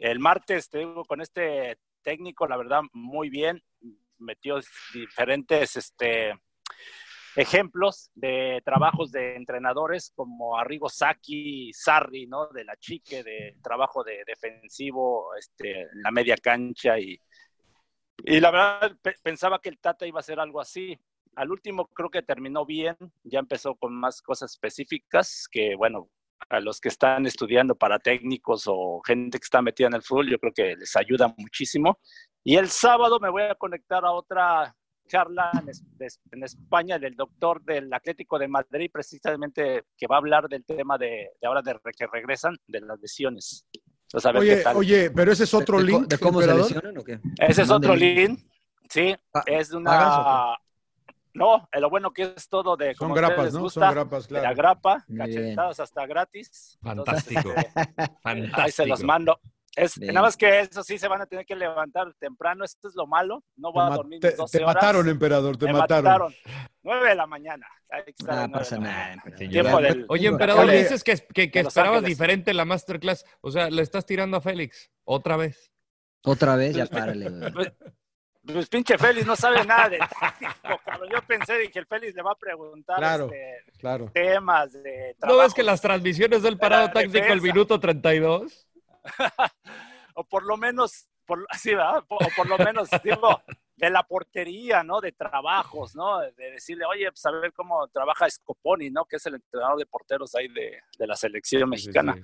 El 0.00 0.18
martes, 0.18 0.68
te 0.68 0.78
digo, 0.78 1.04
con 1.04 1.20
este 1.20 1.78
técnico, 2.02 2.48
la 2.48 2.56
verdad, 2.56 2.80
muy 2.92 3.30
bien. 3.30 3.62
Metió 4.18 4.58
diferentes 4.92 5.76
este, 5.76 6.32
ejemplos 7.36 8.10
de 8.16 8.62
trabajos 8.64 9.12
de 9.12 9.36
entrenadores 9.36 10.10
como 10.16 10.58
Arrigo 10.58 10.88
Sacchi, 10.88 11.72
Sarri, 11.72 12.26
¿no? 12.26 12.48
De 12.48 12.64
la 12.64 12.76
Chique, 12.78 13.22
de 13.22 13.58
trabajo 13.62 14.02
de 14.02 14.24
defensivo 14.26 15.36
este, 15.36 15.82
en 15.82 16.02
la 16.02 16.10
media 16.10 16.36
cancha. 16.36 16.98
Y, 16.98 17.16
y 18.24 18.40
la 18.40 18.50
verdad, 18.50 18.96
pe- 19.02 19.16
pensaba 19.22 19.60
que 19.60 19.68
el 19.68 19.78
Tata 19.78 20.06
iba 20.06 20.18
a 20.18 20.20
hacer 20.20 20.38
algo 20.40 20.60
así. 20.60 20.98
Al 21.34 21.50
último 21.50 21.86
creo 21.86 22.10
que 22.10 22.22
terminó 22.22 22.66
bien, 22.66 22.96
ya 23.24 23.38
empezó 23.38 23.74
con 23.74 23.94
más 23.94 24.20
cosas 24.20 24.52
específicas 24.52 25.48
que, 25.50 25.74
bueno, 25.76 26.10
a 26.50 26.60
los 26.60 26.80
que 26.80 26.88
están 26.88 27.24
estudiando 27.26 27.74
para 27.74 27.98
técnicos 27.98 28.64
o 28.66 29.00
gente 29.06 29.38
que 29.38 29.44
está 29.44 29.62
metida 29.62 29.86
en 29.86 29.94
el 29.94 30.02
fútbol, 30.02 30.28
yo 30.28 30.38
creo 30.38 30.52
que 30.52 30.76
les 30.76 30.94
ayuda 30.96 31.34
muchísimo. 31.38 31.98
Y 32.44 32.56
el 32.56 32.68
sábado 32.68 33.18
me 33.20 33.30
voy 33.30 33.42
a 33.42 33.54
conectar 33.54 34.04
a 34.04 34.12
otra 34.12 34.74
charla 35.06 35.50
en, 36.30 36.42
España 36.42 36.98
del 36.98 37.14
doctor 37.14 37.62
del 37.62 37.92
Atlético 37.92 38.38
de 38.38 38.48
Madrid, 38.48 38.90
precisamente 38.92 39.84
que 39.96 40.06
va 40.06 40.16
a 40.16 40.18
hablar 40.18 40.48
del 40.48 40.64
tema 40.64 40.96
de, 40.96 41.30
de 41.40 41.46
ahora 41.46 41.62
de 41.62 41.78
que 41.96 42.06
regresan, 42.06 42.56
de 42.66 42.80
las 42.80 43.00
lesiones. 43.00 43.66
Entonces, 44.12 44.26
a 44.28 44.32
ver 44.32 44.42
qué 44.42 44.52
Oye, 44.54 44.62
tal. 44.62 44.76
oye, 44.76 45.10
pero 45.10 45.32
ese 45.32 45.44
es 45.44 45.54
otro 45.54 45.78
¿De, 45.78 45.84
de 45.84 45.92
co- 45.92 45.98
link. 45.98 46.08
de 46.10 46.18
cómo 46.18 46.40
se 46.40 46.44
emperador? 46.44 46.70
lesionan 46.70 46.98
o 46.98 47.04
qué? 47.04 47.20
Ese 47.38 47.62
es 47.62 47.68
¿Dónde 47.68 47.86
otro 47.88 47.96
link? 47.96 48.18
link. 48.18 48.40
Sí, 48.90 49.16
Pa- 49.30 49.42
es 49.46 49.70
de 49.70 49.80
¿pagas 49.80 50.18
una... 50.18 50.58
No, 51.34 51.66
eh, 51.72 51.80
lo 51.80 51.88
bueno 51.88 52.10
que 52.12 52.34
es 52.36 52.46
todo 52.46 52.76
de... 52.76 52.94
Son 52.94 53.14
grapas, 53.14 53.54
¿no? 53.54 53.60
gusta, 53.60 53.80
Son 53.86 53.90
grapas, 53.94 54.28
de 54.28 54.34
la 54.34 54.40
claro. 54.40 54.56
grapa, 54.56 55.04
bien. 55.08 55.18
cachetadas 55.18 55.80
hasta 55.80 56.06
gratis. 56.06 56.78
Entonces, 56.84 57.24
Fantástico. 57.24 57.54
este, 57.56 58.12
Fantástico. 58.22 58.60
Ahí 58.60 58.70
se 58.72 58.84
los 58.86 59.02
mando. 59.02 59.40
Es, 59.74 59.98
Bien. 59.98 60.12
nada 60.12 60.26
más 60.26 60.36
que 60.36 60.60
eso 60.60 60.82
sí 60.82 60.98
se 60.98 61.08
van 61.08 61.22
a 61.22 61.26
tener 61.26 61.46
que 61.46 61.56
levantar 61.56 62.12
temprano. 62.18 62.62
Esto 62.64 62.88
es 62.88 62.94
lo 62.94 63.06
malo. 63.06 63.42
No 63.56 63.72
voy 63.72 63.84
a 63.86 63.94
dormir 63.96 64.20
te- 64.20 64.28
mis 64.28 64.36
12 64.36 64.58
te 64.58 64.64
horas. 64.64 64.74
mataron, 64.74 65.08
emperador, 65.08 65.56
te 65.56 65.66
Me 65.66 65.72
mataron. 65.72 66.34
9 66.82 67.08
de 67.08 67.14
la 67.14 67.26
mañana. 67.26 67.66
No 67.90 68.52
pasa 68.52 68.76
de 68.76 68.80
la 68.82 69.16
nada. 69.16 69.22
del- 69.80 70.06
Oye, 70.08 70.28
emperador, 70.28 70.64
Oye, 70.66 70.78
dices 70.78 71.02
que, 71.02 71.12
esperabas 71.12 71.76
Ángeles. 71.76 72.04
diferente 72.04 72.52
la 72.54 72.64
Masterclass. 72.66 73.24
O 73.40 73.50
sea, 73.50 73.70
le 73.70 73.82
estás 73.82 74.04
tirando 74.04 74.36
a 74.36 74.40
Félix. 74.40 74.90
Otra 75.04 75.36
vez. 75.36 75.70
Otra 76.24 76.56
vez, 76.56 76.74
ya 76.76 76.86
párale. 76.86 77.28
güey. 77.30 77.52
Pues, 77.52 77.72
pues, 78.44 78.68
pinche 78.68 78.98
Félix 78.98 79.26
no 79.26 79.36
sabe 79.36 79.64
nada 79.64 79.88
de 79.88 79.98
táctico, 79.98 80.80
cabrón. 80.84 81.08
Yo 81.12 81.22
pensé 81.26 81.70
que 81.70 81.78
el 81.78 81.86
Félix 81.86 82.14
le 82.14 82.22
va 82.22 82.32
a 82.32 82.36
preguntar 82.36 82.96
Claro. 82.98 83.24
este, 83.26 83.78
Claro. 83.78 84.10
temas 84.12 84.72
de 84.72 85.16
¿No 85.26 85.38
ves 85.38 85.54
que 85.54 85.62
las 85.62 85.80
transmisiones 85.80 86.42
del 86.42 86.58
parado 86.58 86.86
táctico 86.90 87.16
al 87.18 87.22
defensa. 87.40 87.42
minuto 87.46 87.80
32? 87.80 88.66
o 90.14 90.24
por 90.24 90.44
lo 90.44 90.56
menos, 90.56 91.08
por, 91.26 91.46
sí, 91.58 91.70
¿verdad? 91.70 92.04
O 92.08 92.18
por 92.36 92.48
lo 92.48 92.58
menos, 92.58 92.88
digo, 93.02 93.42
de 93.76 93.90
la 93.90 94.02
portería, 94.02 94.82
¿no? 94.82 95.00
De 95.00 95.12
trabajos, 95.12 95.94
¿no? 95.94 96.20
De 96.20 96.32
decirle, 96.52 96.84
oye, 96.84 97.10
pues 97.10 97.24
a 97.26 97.30
ver 97.32 97.52
cómo 97.52 97.88
trabaja 97.88 98.28
Scoponi, 98.30 98.90
¿no? 98.90 99.04
Que 99.04 99.16
es 99.16 99.26
el 99.26 99.34
entrenador 99.34 99.78
de 99.78 99.86
porteros 99.86 100.34
ahí 100.34 100.48
de, 100.48 100.80
de 100.98 101.06
la 101.06 101.16
selección 101.16 101.68
mexicana. 101.68 102.16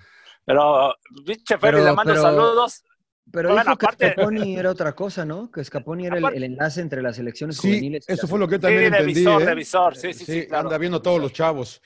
Pero, 0.45 0.95
pinche 1.27 1.59
Pero- 1.59 1.85
le 1.85 1.93
mando 1.93 2.13
pero- 2.13 2.23
saludos. 2.23 2.85
Pero 3.31 3.51
Bueno, 3.51 3.63
dijo 3.65 3.77
que 3.77 3.85
aparte- 3.87 4.13
Scaponi 4.13 4.57
era 4.57 4.71
otra 4.71 4.95
cosa, 4.95 5.23
¿no? 5.27 5.51
Que 5.51 5.63
Scaponi 5.63 6.07
era 6.07 6.17
el, 6.17 6.45
enlace 6.45 6.81
entre 6.81 7.03
las 7.03 7.17
selecciones 7.17 7.59
Sí, 7.59 7.69
juveniles. 7.69 8.07
y 8.09 8.13
eso 8.15 8.27
fue 8.27 8.39
lo 8.39 8.49
que 8.49 8.55
yo 8.55 8.61
también 8.61 8.85
entendí. 8.85 9.13
visor, 9.13 9.43
¿eh? 9.43 9.45
de 9.45 9.55
visor, 9.55 9.97
sí, 9.97 10.15
sí, 10.15 10.25
sí, 10.25 10.47
claro. 10.47 10.69
anda 10.69 10.79
viendo 10.79 11.03
todos 11.03 11.21
los 11.21 11.31
chavos. 11.35 11.83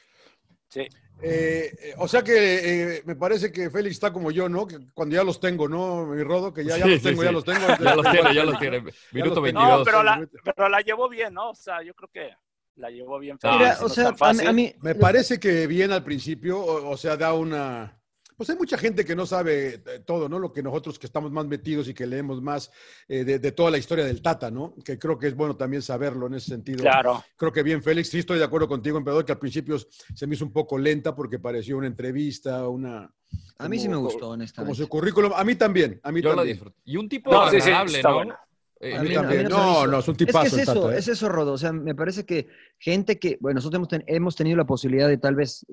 Sí. 0.69 0.87
Eh, 1.23 1.73
eh, 1.81 1.95
o 1.99 2.09
sea 2.09 2.23
que 2.23 2.97
eh, 2.97 3.03
me 3.05 3.15
parece 3.17 3.53
que 3.53 3.71
Félix 3.71 3.95
está 3.95 4.13
como 4.13 4.31
yo, 4.31 4.49
¿no? 4.49 4.67
Que 4.67 4.79
cuando 4.93 5.15
ya 5.15 5.23
los 5.25 5.39
tengo, 5.41 5.69
¿no? 5.69 6.07
Mi 6.07 6.23
rodo, 6.23 6.53
que 6.53 6.65
ya, 6.65 6.77
ya 6.79 6.85
Sí, 6.85 6.91
los 6.91 6.99
sí, 7.01 7.05
tengo, 7.09 7.21
sí. 7.23 7.27
ya 7.27 7.33
los 7.33 7.45
tengo. 7.45 7.61
Ya 7.81 7.95
los 7.95 8.11
tiene, 8.11 8.35
ya 8.35 8.45
los 8.45 8.59
tiene. 8.59 8.81
Minuto 9.13 9.41
los 9.41 9.45
tengo. 9.53 9.61
22. 9.61 9.79
No, 9.79 9.85
pero 9.85 10.03
la, 10.03 10.29
pero 10.57 10.69
la 10.69 10.81
llevó 10.81 11.09
bien, 11.09 11.33
¿no? 11.35 11.51
O 11.51 11.55
sea, 11.55 11.83
yo 11.83 11.95
creo 11.95 12.09
que 12.13 12.31
la 12.77 12.91
llevó 12.91 13.19
bien. 13.19 13.39
Ah, 13.43 13.57
Mira, 13.59 13.79
o 13.83 13.89
sea, 13.89 14.09
a 14.09 14.13
mí, 14.13 14.17
fácil. 14.19 14.49
a 14.49 14.53
mí- 14.53 14.75
Me 14.81 14.95
parece 14.95 15.39
que 15.39 15.67
bien 15.67 15.93
al 15.93 16.03
principio, 16.03 16.59
o, 16.59 16.91
o 16.91 16.97
sea, 16.97 17.17
da 17.17 17.35
una... 17.35 17.99
Pues 18.37 18.49
hay 18.51 18.57
mucha 18.57 18.77
gente 18.79 19.05
que 19.05 19.15
no 19.15 19.27
sabe 19.27 19.75
eh, 19.75 20.01
todo, 20.05 20.29
¿no? 20.29 20.39
Lo 20.39 20.53
que 20.53 20.63
nosotros 20.63 20.99
que 20.99 21.07
estamos 21.07 21.31
más 21.33 21.47
metidos 21.47 21.89
y 21.89 21.95
que 21.95 22.07
leemos 22.07 22.43
más 22.43 22.71
eh, 23.09 23.25
de, 23.25 23.39
de 23.39 23.53
toda 23.53 23.71
la 23.71 23.79
historia 23.79 24.05
del 24.05 24.23
Tata, 24.23 24.51
¿no? 24.51 24.75
Que 24.85 24.99
creo 24.99 25.19
que 25.19 25.29
es 25.29 25.35
bueno 25.37 25.57
también 25.57 25.83
saberlo 25.83 26.27
en 26.27 26.35
ese 26.35 26.47
sentido. 26.49 26.79
Claro. 26.79 27.23
Creo 27.37 27.53
que 27.53 27.63
bien, 27.63 27.83
Félix, 27.83 28.09
sí 28.11 28.19
estoy 28.21 28.39
de 28.39 28.45
acuerdo 28.45 28.69
contigo, 28.69 28.99
emperador, 28.99 29.25
que 29.25 29.33
al 29.33 29.39
principio 29.39 29.77
se 29.79 30.27
me 30.27 30.35
hizo 30.35 30.45
un 30.45 30.53
poco 30.53 30.79
lenta 30.79 31.15
porque 31.15 31.39
pareció 31.39 31.77
una 31.77 31.87
entrevista, 31.87 32.69
una... 32.69 33.13
a 33.59 33.69
mí 33.69 33.79
sí 33.79 33.89
me 33.89 33.95
como- 33.95 34.07
gustó, 34.07 34.21
Como 34.21 34.33
honestamente. 34.33 34.79
su 34.79 34.89
currículum. 34.89 35.33
A 35.35 35.45
mí 35.45 35.55
también, 35.55 36.01
a 36.03 36.11
mí 36.13 36.21
Yo 36.23 36.31
lo 36.31 36.37
también. 36.37 36.57
disfruté. 36.57 36.77
Y 36.85 36.97
un 36.97 37.09
tipo 37.09 37.31
No, 37.31 37.49
sí, 37.51 37.61
sí, 37.61 37.69
agradable, 37.71 37.97
está 37.97 38.11
¿no? 38.25 38.35
Eh, 38.85 38.97
A 38.97 39.03
mí 39.05 39.11
me 39.11 39.45
No, 39.45 39.87
no, 39.87 40.01
es 40.01 40.09
un 40.09 40.15
Es 40.15 40.19
que 40.19 40.27
tipazo 40.27 40.57
es 40.57 40.63
eso, 40.63 40.75
Tata, 40.83 40.95
¿eh? 40.97 40.99
es 40.99 41.07
eso, 41.07 41.29
Rodo. 41.29 41.53
O 41.53 41.59
sea, 41.59 41.73
me 41.73 41.95
parece 41.95 42.27
que 42.27 42.49
gente 42.79 43.17
que, 43.21 43.39
bueno, 43.41 43.57
nosotros 43.57 43.77
hemos, 43.79 43.89
ten- 43.89 44.03
hemos 44.09 44.35
tenido 44.35 44.57
la 44.57 44.65
posibilidad 44.67 45.07
de 45.07 45.19
tal 45.19 45.37
vez 45.37 45.65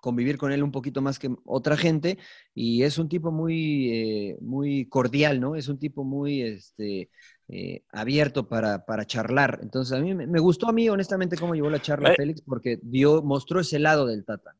convivir 0.00 0.38
con 0.38 0.52
él 0.52 0.62
un 0.62 0.72
poquito 0.72 1.02
más 1.02 1.18
que 1.18 1.30
otra 1.44 1.76
gente 1.76 2.18
y 2.54 2.82
es 2.82 2.98
un 2.98 3.08
tipo 3.08 3.30
muy, 3.30 3.92
eh, 3.92 4.38
muy 4.40 4.86
cordial, 4.88 5.40
¿no? 5.40 5.56
Es 5.56 5.68
un 5.68 5.78
tipo 5.78 6.04
muy 6.04 6.42
este, 6.42 7.10
eh, 7.48 7.82
abierto 7.92 8.48
para, 8.48 8.84
para 8.84 9.06
charlar. 9.06 9.58
Entonces, 9.62 9.98
a 9.98 10.00
mí 10.00 10.14
me, 10.14 10.40
gustó 10.40 10.68
a 10.68 10.72
mí, 10.72 10.88
honestamente, 10.88 11.36
cómo 11.36 11.54
llevó 11.54 11.70
la 11.70 11.82
charla 11.82 12.12
Eh. 12.12 12.14
Félix 12.16 12.42
porque 12.42 12.78
dio, 12.82 13.22
mostró 13.22 13.60
ese 13.60 13.78
lado 13.78 14.06
del 14.06 14.24
Tata. 14.24 14.54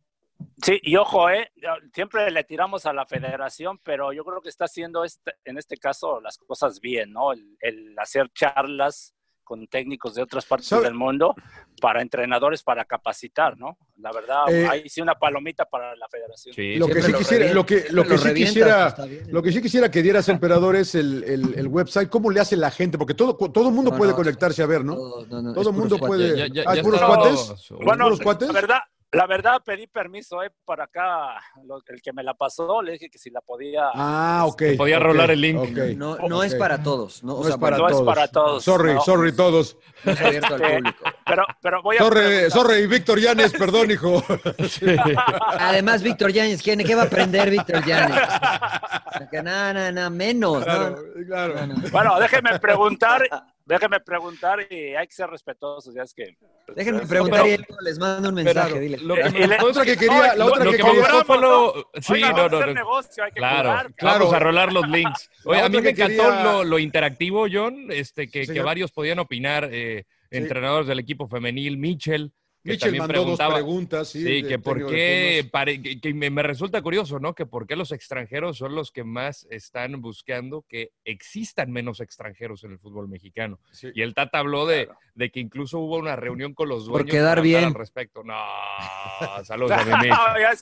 Sí, 0.62 0.78
y 0.82 0.96
ojo, 0.96 1.28
¿eh? 1.30 1.50
siempre 1.92 2.30
le 2.30 2.44
tiramos 2.44 2.86
a 2.86 2.92
la 2.92 3.06
federación, 3.06 3.78
pero 3.82 4.12
yo 4.12 4.24
creo 4.24 4.40
que 4.40 4.48
está 4.48 4.66
haciendo 4.66 5.04
este, 5.04 5.34
en 5.44 5.58
este 5.58 5.76
caso 5.76 6.20
las 6.20 6.38
cosas 6.38 6.80
bien, 6.80 7.12
¿no? 7.12 7.32
El, 7.32 7.56
el 7.60 7.98
hacer 7.98 8.30
charlas 8.32 9.14
con 9.48 9.66
técnicos 9.66 10.14
de 10.14 10.22
otras 10.22 10.44
partes 10.44 10.68
¿Sabe? 10.68 10.84
del 10.84 10.94
mundo 10.94 11.34
para 11.80 12.02
entrenadores 12.02 12.62
para 12.62 12.84
capacitar, 12.84 13.56
¿no? 13.56 13.78
La 13.96 14.12
verdad, 14.12 14.42
Eh, 14.50 14.66
ahí 14.68 14.88
sí 14.90 15.00
una 15.00 15.14
palomita 15.14 15.64
para 15.64 15.96
la 15.96 16.06
federación. 16.08 16.54
Sí, 16.54 16.74
Lo 16.74 16.86
que 16.86 17.00
sí 17.00 17.10
lo 17.12 17.18
quisiera, 17.18 17.52
lo 17.54 17.64
que, 17.64 17.86
lo 17.90 18.02
que 18.02 18.10
lo 18.10 18.18
sí 18.18 18.34
quisiera, 18.34 18.94
lo 19.28 19.42
que 19.42 19.50
sí 19.52 19.62
quisiera 19.62 19.90
que 19.90 20.02
dieras, 20.02 20.28
emperador, 20.28 20.76
es 20.76 20.94
el, 20.94 21.24
el, 21.24 21.54
el 21.56 21.66
website. 21.66 22.10
¿Cómo 22.10 22.30
le 22.30 22.40
hace 22.40 22.56
la 22.58 22.70
gente? 22.70 22.98
Porque 22.98 23.14
todo, 23.14 23.34
todo 23.36 23.68
el 23.68 23.74
mundo 23.74 23.90
No, 23.92 23.96
puede 23.96 24.10
no, 24.10 24.16
conectarse 24.16 24.62
a 24.62 24.66
ver, 24.66 24.84
¿no? 24.84 24.94
Todo, 24.96 25.26
no, 25.26 25.40
no, 25.42 25.52
Todo 25.54 25.62
es 25.62 25.68
el 25.68 25.72
mundo 25.72 25.98
puede. 25.98 26.36
Ya- 26.36 26.46
ya- 26.64 26.74
ya 26.74 26.82
¿puros 26.82 27.00
cuates? 27.02 27.70
Bueno, 27.70 28.04
¿Puros 28.04 28.20
cuates? 28.20 28.48
la 28.48 28.54
verdad, 28.54 28.78
la 29.12 29.26
verdad 29.26 29.62
pedí 29.64 29.86
permiso, 29.86 30.42
¿eh? 30.42 30.50
Para 30.66 30.84
acá, 30.84 31.40
lo- 31.64 31.80
el 31.86 32.02
que 32.02 32.12
me 32.12 32.22
la 32.22 32.34
pasó, 32.34 32.82
le 32.82 32.92
dije 32.92 33.08
que 33.08 33.18
si 33.18 33.30
la 33.30 33.40
podía... 33.40 33.88
Ah, 33.94 34.44
ok. 34.46 34.58
Te 34.58 34.76
podía 34.76 34.98
ok, 34.98 35.02
rolar 35.04 35.30
el 35.30 35.40
link. 35.40 35.58
ok. 35.60 35.78
No, 35.96 36.16
no 36.28 36.42
es 36.42 36.52
Ok. 36.52 36.58
para 36.58 36.82
todos. 36.82 37.24
No, 37.24 37.36
o 37.36 37.42
sea, 37.44 37.54
es 37.54 37.58
para 37.60 37.78
no 37.78 37.86
es 37.88 37.92
todos. 37.92 38.06
para 38.06 38.28
todos, 38.28 38.64
Sorry, 38.64 38.94
no. 38.94 39.00
sorry 39.00 39.32
todos. 39.34 39.76
no 40.04 40.12
es 40.12 40.20
abierto 40.20 40.54
al 40.54 40.62
Este, 40.62 40.74
público. 40.76 41.04
Pero, 41.26 41.42
pero 41.62 41.82
voy 41.82 41.96
a... 41.96 41.98
Sorry, 42.00 42.50
sorry, 42.50 42.86
Víctor 42.86 43.18
Llanes, 43.20 43.52
perdón, 43.58 43.90
hijo. 43.90 44.22
Además, 45.58 46.02
Víctor 46.02 46.32
Yáñez, 46.32 46.62
¿quién- 46.62 46.84
¿qué 46.84 46.94
va 46.94 47.02
a 47.02 47.06
aprender 47.06 47.50
Víctor 47.50 47.82
que 49.30 49.42
nada, 49.42 49.72
nada, 49.72 49.92
nada, 49.92 50.10
menos. 50.10 50.62
Claro, 50.64 50.90
¿no? 50.90 51.26
claro. 51.26 51.54
No, 51.66 51.66
no. 51.66 51.90
Bueno, 51.90 52.18
déjeme 52.20 52.58
preguntar, 52.58 53.22
déjeme 53.68 54.00
preguntar 54.00 54.66
y 54.70 54.94
hay 54.94 55.06
que 55.06 55.12
ser 55.14 55.28
respetuosos, 55.28 55.94
ya 55.94 56.02
es 56.02 56.14
que... 56.14 56.36
Déjenme 56.74 56.98
Pero- 57.00 57.08
preguntar 57.08 57.46
y 57.46 57.56
pero- 57.58 57.80
les 57.82 57.98
mando 57.98 58.28
un 58.30 58.34
Pero 58.36 58.44
mensaje. 58.44 58.80
dile. 58.80 58.98
lo 58.98 59.14
que 59.14 59.30
le- 59.30 59.46
La 59.46 59.64
otra 59.64 59.84
que 59.84 59.96
quería, 59.96 60.34
la 60.34 60.46
otra 60.46 60.64
lo 60.64 60.70
que 60.72 60.76
que 60.78 60.82
quería. 60.82 61.00
gustó 61.00 61.24
fue 61.24 61.38
lo... 61.38 61.90
Sí, 62.00 62.12
Oiga, 62.14 62.30
no, 62.30 62.34
vamos 62.36 62.46
a 62.46 62.50
no, 62.50 62.56
hacer 62.56 62.68
no. 62.68 62.74
negocio, 62.74 63.24
hay 63.24 63.30
que 63.30 63.36
Claro, 63.38 63.68
cobrar, 63.68 63.94
claro. 63.94 64.18
vamos 64.20 64.34
a 64.34 64.38
rolar 64.38 64.72
los 64.72 64.88
links. 64.88 65.30
Oye, 65.44 65.60
a 65.60 65.68
mí 65.68 65.80
me 65.80 65.90
encantó 65.90 66.22
quería- 66.24 66.42
lo, 66.42 66.64
lo 66.64 66.78
interactivo, 66.78 67.46
John, 67.52 67.86
este, 67.90 68.28
que, 68.28 68.46
que 68.46 68.60
varios 68.62 68.90
podían 68.90 69.18
opinar, 69.18 69.68
eh, 69.70 70.04
entrenadores 70.30 70.86
del 70.88 70.98
equipo 70.98 71.28
femenil, 71.28 71.76
Mitchell, 71.78 72.32
Mitchell 72.72 72.80
también 72.96 72.98
mandó 72.98 73.14
dos 73.14 73.22
preguntaba, 73.22 73.54
preguntas, 73.54 74.08
sí. 74.08 74.42
Que 74.42 74.58
por 74.58 74.86
qué, 74.86 75.38
Pumas. 75.42 75.50
pare- 75.52 75.80
que, 75.82 76.00
que 76.00 76.14
me, 76.14 76.30
me 76.30 76.42
resulta 76.42 76.82
curioso, 76.82 77.18
¿no? 77.18 77.34
Que 77.34 77.46
por 77.46 77.66
qué 77.66 77.76
los 77.76 77.92
extranjeros 77.92 78.58
son 78.58 78.74
los 78.74 78.92
que 78.92 79.04
más 79.04 79.46
están 79.50 80.00
buscando 80.00 80.64
que 80.68 80.90
existan 81.04 81.70
menos 81.72 82.00
extranjeros 82.00 82.64
en 82.64 82.72
el 82.72 82.78
fútbol 82.78 83.08
mexicano. 83.08 83.58
Sí. 83.72 83.88
Y 83.94 84.02
el 84.02 84.14
Tata 84.14 84.40
habló 84.40 84.66
de, 84.66 84.88
de 85.14 85.30
que 85.30 85.40
incluso 85.40 85.78
hubo 85.78 85.96
una 85.96 86.16
reunión 86.16 86.52
con 86.54 86.68
los 86.68 86.84
Por 86.84 87.04
dueños 87.04 87.10
quedar 87.12 87.36
para 87.36 87.40
hablar 87.40 87.44
bien. 87.60 87.64
al 87.64 87.74
respecto. 87.74 88.22
No, 88.24 88.34
saludos 89.44 89.72
a 89.72 89.84
mi 90.02 90.08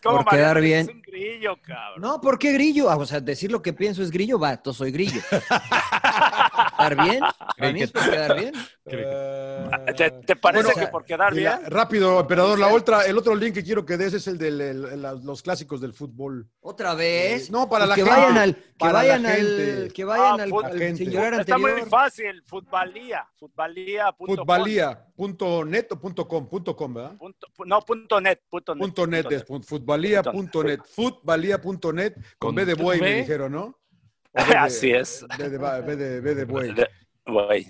Por 0.03 0.25
quedar 0.27 0.61
bien. 0.61 0.81
Es 0.81 0.95
un 0.95 1.03
grillo, 1.03 1.57
cabrón. 1.63 2.01
No, 2.03 2.21
¿por 2.21 2.39
qué 2.39 2.53
grillo? 2.53 2.89
Ah, 2.91 2.97
o 2.97 3.07
sea, 3.07 3.21
decir 3.21 3.51
lo 3.51 3.63
que 3.63 3.73
pienso 3.73 4.03
es 4.03 4.11
grillo, 4.11 4.39
va, 4.39 4.61
soy 4.73 4.91
grillo. 4.93 5.21
¿Estar 6.79 7.03
bien? 7.05 7.21
Para 7.59 7.73
mí 7.73 7.83
es 7.83 7.91
por 7.93 8.11
quedar 8.11 8.39
bien. 8.39 8.55
Eh, 8.89 9.69
¿Te, 9.97 10.11
te 10.13 10.37
parece 10.37 10.67
Bueno, 10.67 10.81
que 10.81 10.87
por 10.93 11.05
quedar 11.05 11.35
la- 11.35 11.57
bien? 11.59 11.71
rápido, 11.73 12.21
emperador, 12.21 12.57
la 12.57 12.69
otra, 12.73 13.05
el 13.05 13.19
otro 13.19 13.35
link 13.35 13.53
que 13.55 13.65
quiero 13.65 13.85
que 13.85 13.97
des 13.97 14.15
es 14.15 14.29
el 14.29 14.39
de 14.39 14.53
los 15.25 15.43
clásicos 15.43 15.81
del 15.81 15.93
fútbol. 15.93 16.49
¿Otra 16.61 16.95
vez? 16.95 17.51
No, 17.51 17.69
para 17.69 17.85
la 17.85 17.97
que 17.97 18.05
gente. 18.05 18.17
Vayan 18.21 18.39
al, 18.39 18.55
que 18.55 18.63
Para 18.79 18.93
la 18.93 18.99
vayan 19.01 19.27
al, 19.27 19.37
gente. 19.37 19.89
que 19.93 20.05
vayan 20.05 20.39
Ah, 20.39 20.43
al, 20.45 20.51
fut- 20.51 20.65
al 20.67 20.79
gente. 20.79 20.97
sin 21.05 21.11
llorar 21.11 21.41
Está 21.41 21.59
muy 21.59 21.73
fácil, 21.91 22.45
futbalía, 22.45 23.27
futbalía. 23.35 24.13
punto 24.13 24.37
com, 24.37 24.47
Futbalía.net 24.47 25.87
o 25.91 25.99
punto 26.01 26.29
.com, 26.29 26.49
punto 26.49 26.77
.com, 26.77 26.95
¿verdad? 26.95 27.17
punto- 27.17 27.49
no, 27.65 27.81
punto 27.81 28.21
net, 28.21 28.41
punto 28.49 28.73
net. 28.77 28.81
Punto 28.85 29.07
.net 29.09 29.33
es 29.33 29.45
pun- 29.45 29.65
futbalía.net, 29.65 30.81
futbalía.net 30.95 32.15
con 32.15 32.23
Con 32.39 32.55
B 32.55 32.65
de 32.65 32.75
buey, 32.75 33.01
me 33.01 33.17
dijeron, 33.17 33.51
¿no? 33.51 33.77
De- 34.49 34.57
Así 34.57 34.91
es. 34.91 35.25
B 35.39 35.49
de, 35.49 35.59
B 35.59 35.97
de- 35.97 36.21
B 36.21 36.35
de 36.35 36.45
buey. 36.45 36.75
Güey. 37.27 37.67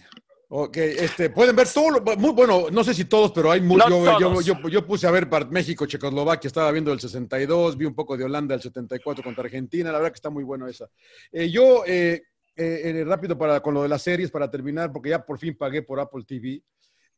Ok, 0.49 0.77
este, 0.77 1.31
pueden 1.31 1.57
ver 1.57 1.67
todo, 1.69 2.01
muy 2.17 2.31
bueno, 2.31 2.67
no 2.71 2.85
sé 2.85 2.95
si 2.95 3.05
todos, 3.07 3.33
pero 3.33 3.51
hay 3.51 3.61
muchos. 3.61 3.91
No 3.91 4.21
yo, 4.21 4.41
yo, 4.41 4.41
yo, 4.61 4.69
yo 4.69 4.87
puse 4.87 5.05
a 5.09 5.11
ver 5.11 5.29
para 5.29 5.45
México, 5.47 5.87
Checoslovaquia, 5.87 6.47
estaba 6.47 6.71
viendo 6.71 6.93
el 6.93 7.01
62, 7.01 7.77
vi 7.77 7.85
un 7.85 7.97
poco 7.97 8.17
de 8.17 8.23
Holanda 8.25 8.55
el 8.55 8.63
74 8.63 9.25
contra 9.25 9.43
Argentina, 9.43 9.91
la 9.91 9.99
verdad 9.99 10.13
que 10.13 10.19
está 10.19 10.31
muy 10.31 10.45
bueno 10.45 10.69
esa. 10.69 10.89
Eh, 11.33 11.51
yo, 11.51 11.83
eh, 11.85 12.23
eh, 12.55 12.81
eh, 12.85 13.05
rápido 13.05 13.37
para, 13.37 13.59
con 13.61 13.75
lo 13.75 13.83
de 13.83 13.89
las 13.89 14.03
series, 14.03 14.31
para 14.31 14.49
terminar, 14.49 14.93
porque 14.93 15.11
ya 15.11 15.25
por 15.27 15.37
fin 15.39 15.57
pagué 15.57 15.83
por 15.83 15.99
Apple 15.99 16.23
TV. 16.25 16.63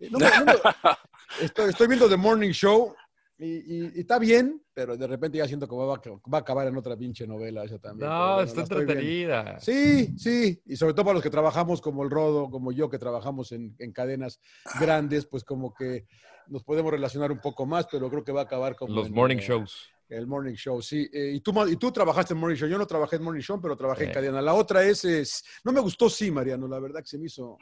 Eh, 0.01 0.09
no 0.11 0.19
no 0.19 0.27
estoy, 1.43 1.69
estoy 1.69 1.87
viendo 1.87 2.09
The 2.09 2.17
Morning 2.17 2.51
Show 2.53 2.95
y, 3.39 3.47
y- 3.47 3.93
y 3.95 4.01
está 4.01 4.19
bien, 4.19 4.63
pero 4.75 4.97
de 4.97 5.07
repente 5.07 5.39
ya 5.39 5.47
siento 5.47 5.69
que 5.69 5.75
va 5.77 5.85
a, 5.95 5.97
va 5.97 6.39
a 6.39 6.41
acabar 6.41 6.67
en 6.67 6.77
otra 6.77 6.97
pinche 6.97 7.27
novela 7.27 7.65
esa 7.65 7.79
también. 7.79 8.09
No, 8.11 8.35
bueno, 8.35 8.41
está 8.43 8.61
entretenida. 8.63 9.61
Sí, 9.61 10.19
sí, 10.19 10.61
y 10.67 10.77
sobre 10.77 10.95
todo 10.95 11.05
para 11.05 11.15
los 11.15 11.23
que 11.23 11.31
trabajamos 11.31 11.81
como 11.81 12.03
el 12.03 12.11
Rodo, 12.11 12.51
como 12.51 12.73
yo, 12.73 12.89
que 12.91 12.99
trabajamos 12.99 13.53
en, 13.53 13.75
en 13.79 13.93
cadenas 13.93 14.41
grandes, 14.81 15.27
pues 15.27 15.45
como 15.45 15.73
que 15.73 16.07
nos 16.49 16.65
podemos 16.65 16.91
relacionar 16.91 17.31
un 17.31 17.41
poco 17.41 17.65
más, 17.67 17.87
pero 17.91 18.09
creo 18.11 18.25
que 18.25 18.33
va 18.33 18.41
a 18.41 18.45
acabar 18.45 18.75
como 18.77 18.95
Los 18.95 19.07
en, 19.09 19.15
morning 19.15 19.37
eh, 19.39 19.43
shows. 19.47 19.89
El 20.09 20.27
Morning 20.27 20.55
Show, 20.55 20.81
sí. 20.81 21.07
Eh, 21.13 21.33
y, 21.35 21.41
tú, 21.41 21.53
y 21.69 21.77
tú 21.77 21.93
trabajaste 21.93 22.33
en 22.33 22.41
Morning 22.41 22.57
Show, 22.57 22.67
yo 22.67 22.79
no 22.79 22.87
trabajé 22.87 23.17
en 23.17 23.23
Morning 23.25 23.43
Show, 23.43 23.61
pero 23.61 23.77
trabajé 23.77 24.05
en 24.05 24.13
cadena. 24.15 24.41
La 24.41 24.55
otra 24.55 24.83
es, 24.83 25.05
es- 25.05 25.45
no 25.65 25.71
me 25.71 25.81
gustó, 25.81 26.09
sí, 26.09 26.31
Mariano, 26.31 26.67
la 26.67 26.79
verdad 26.79 27.01
que 27.01 27.07
se 27.09 27.19
me 27.19 27.27
hizo... 27.27 27.59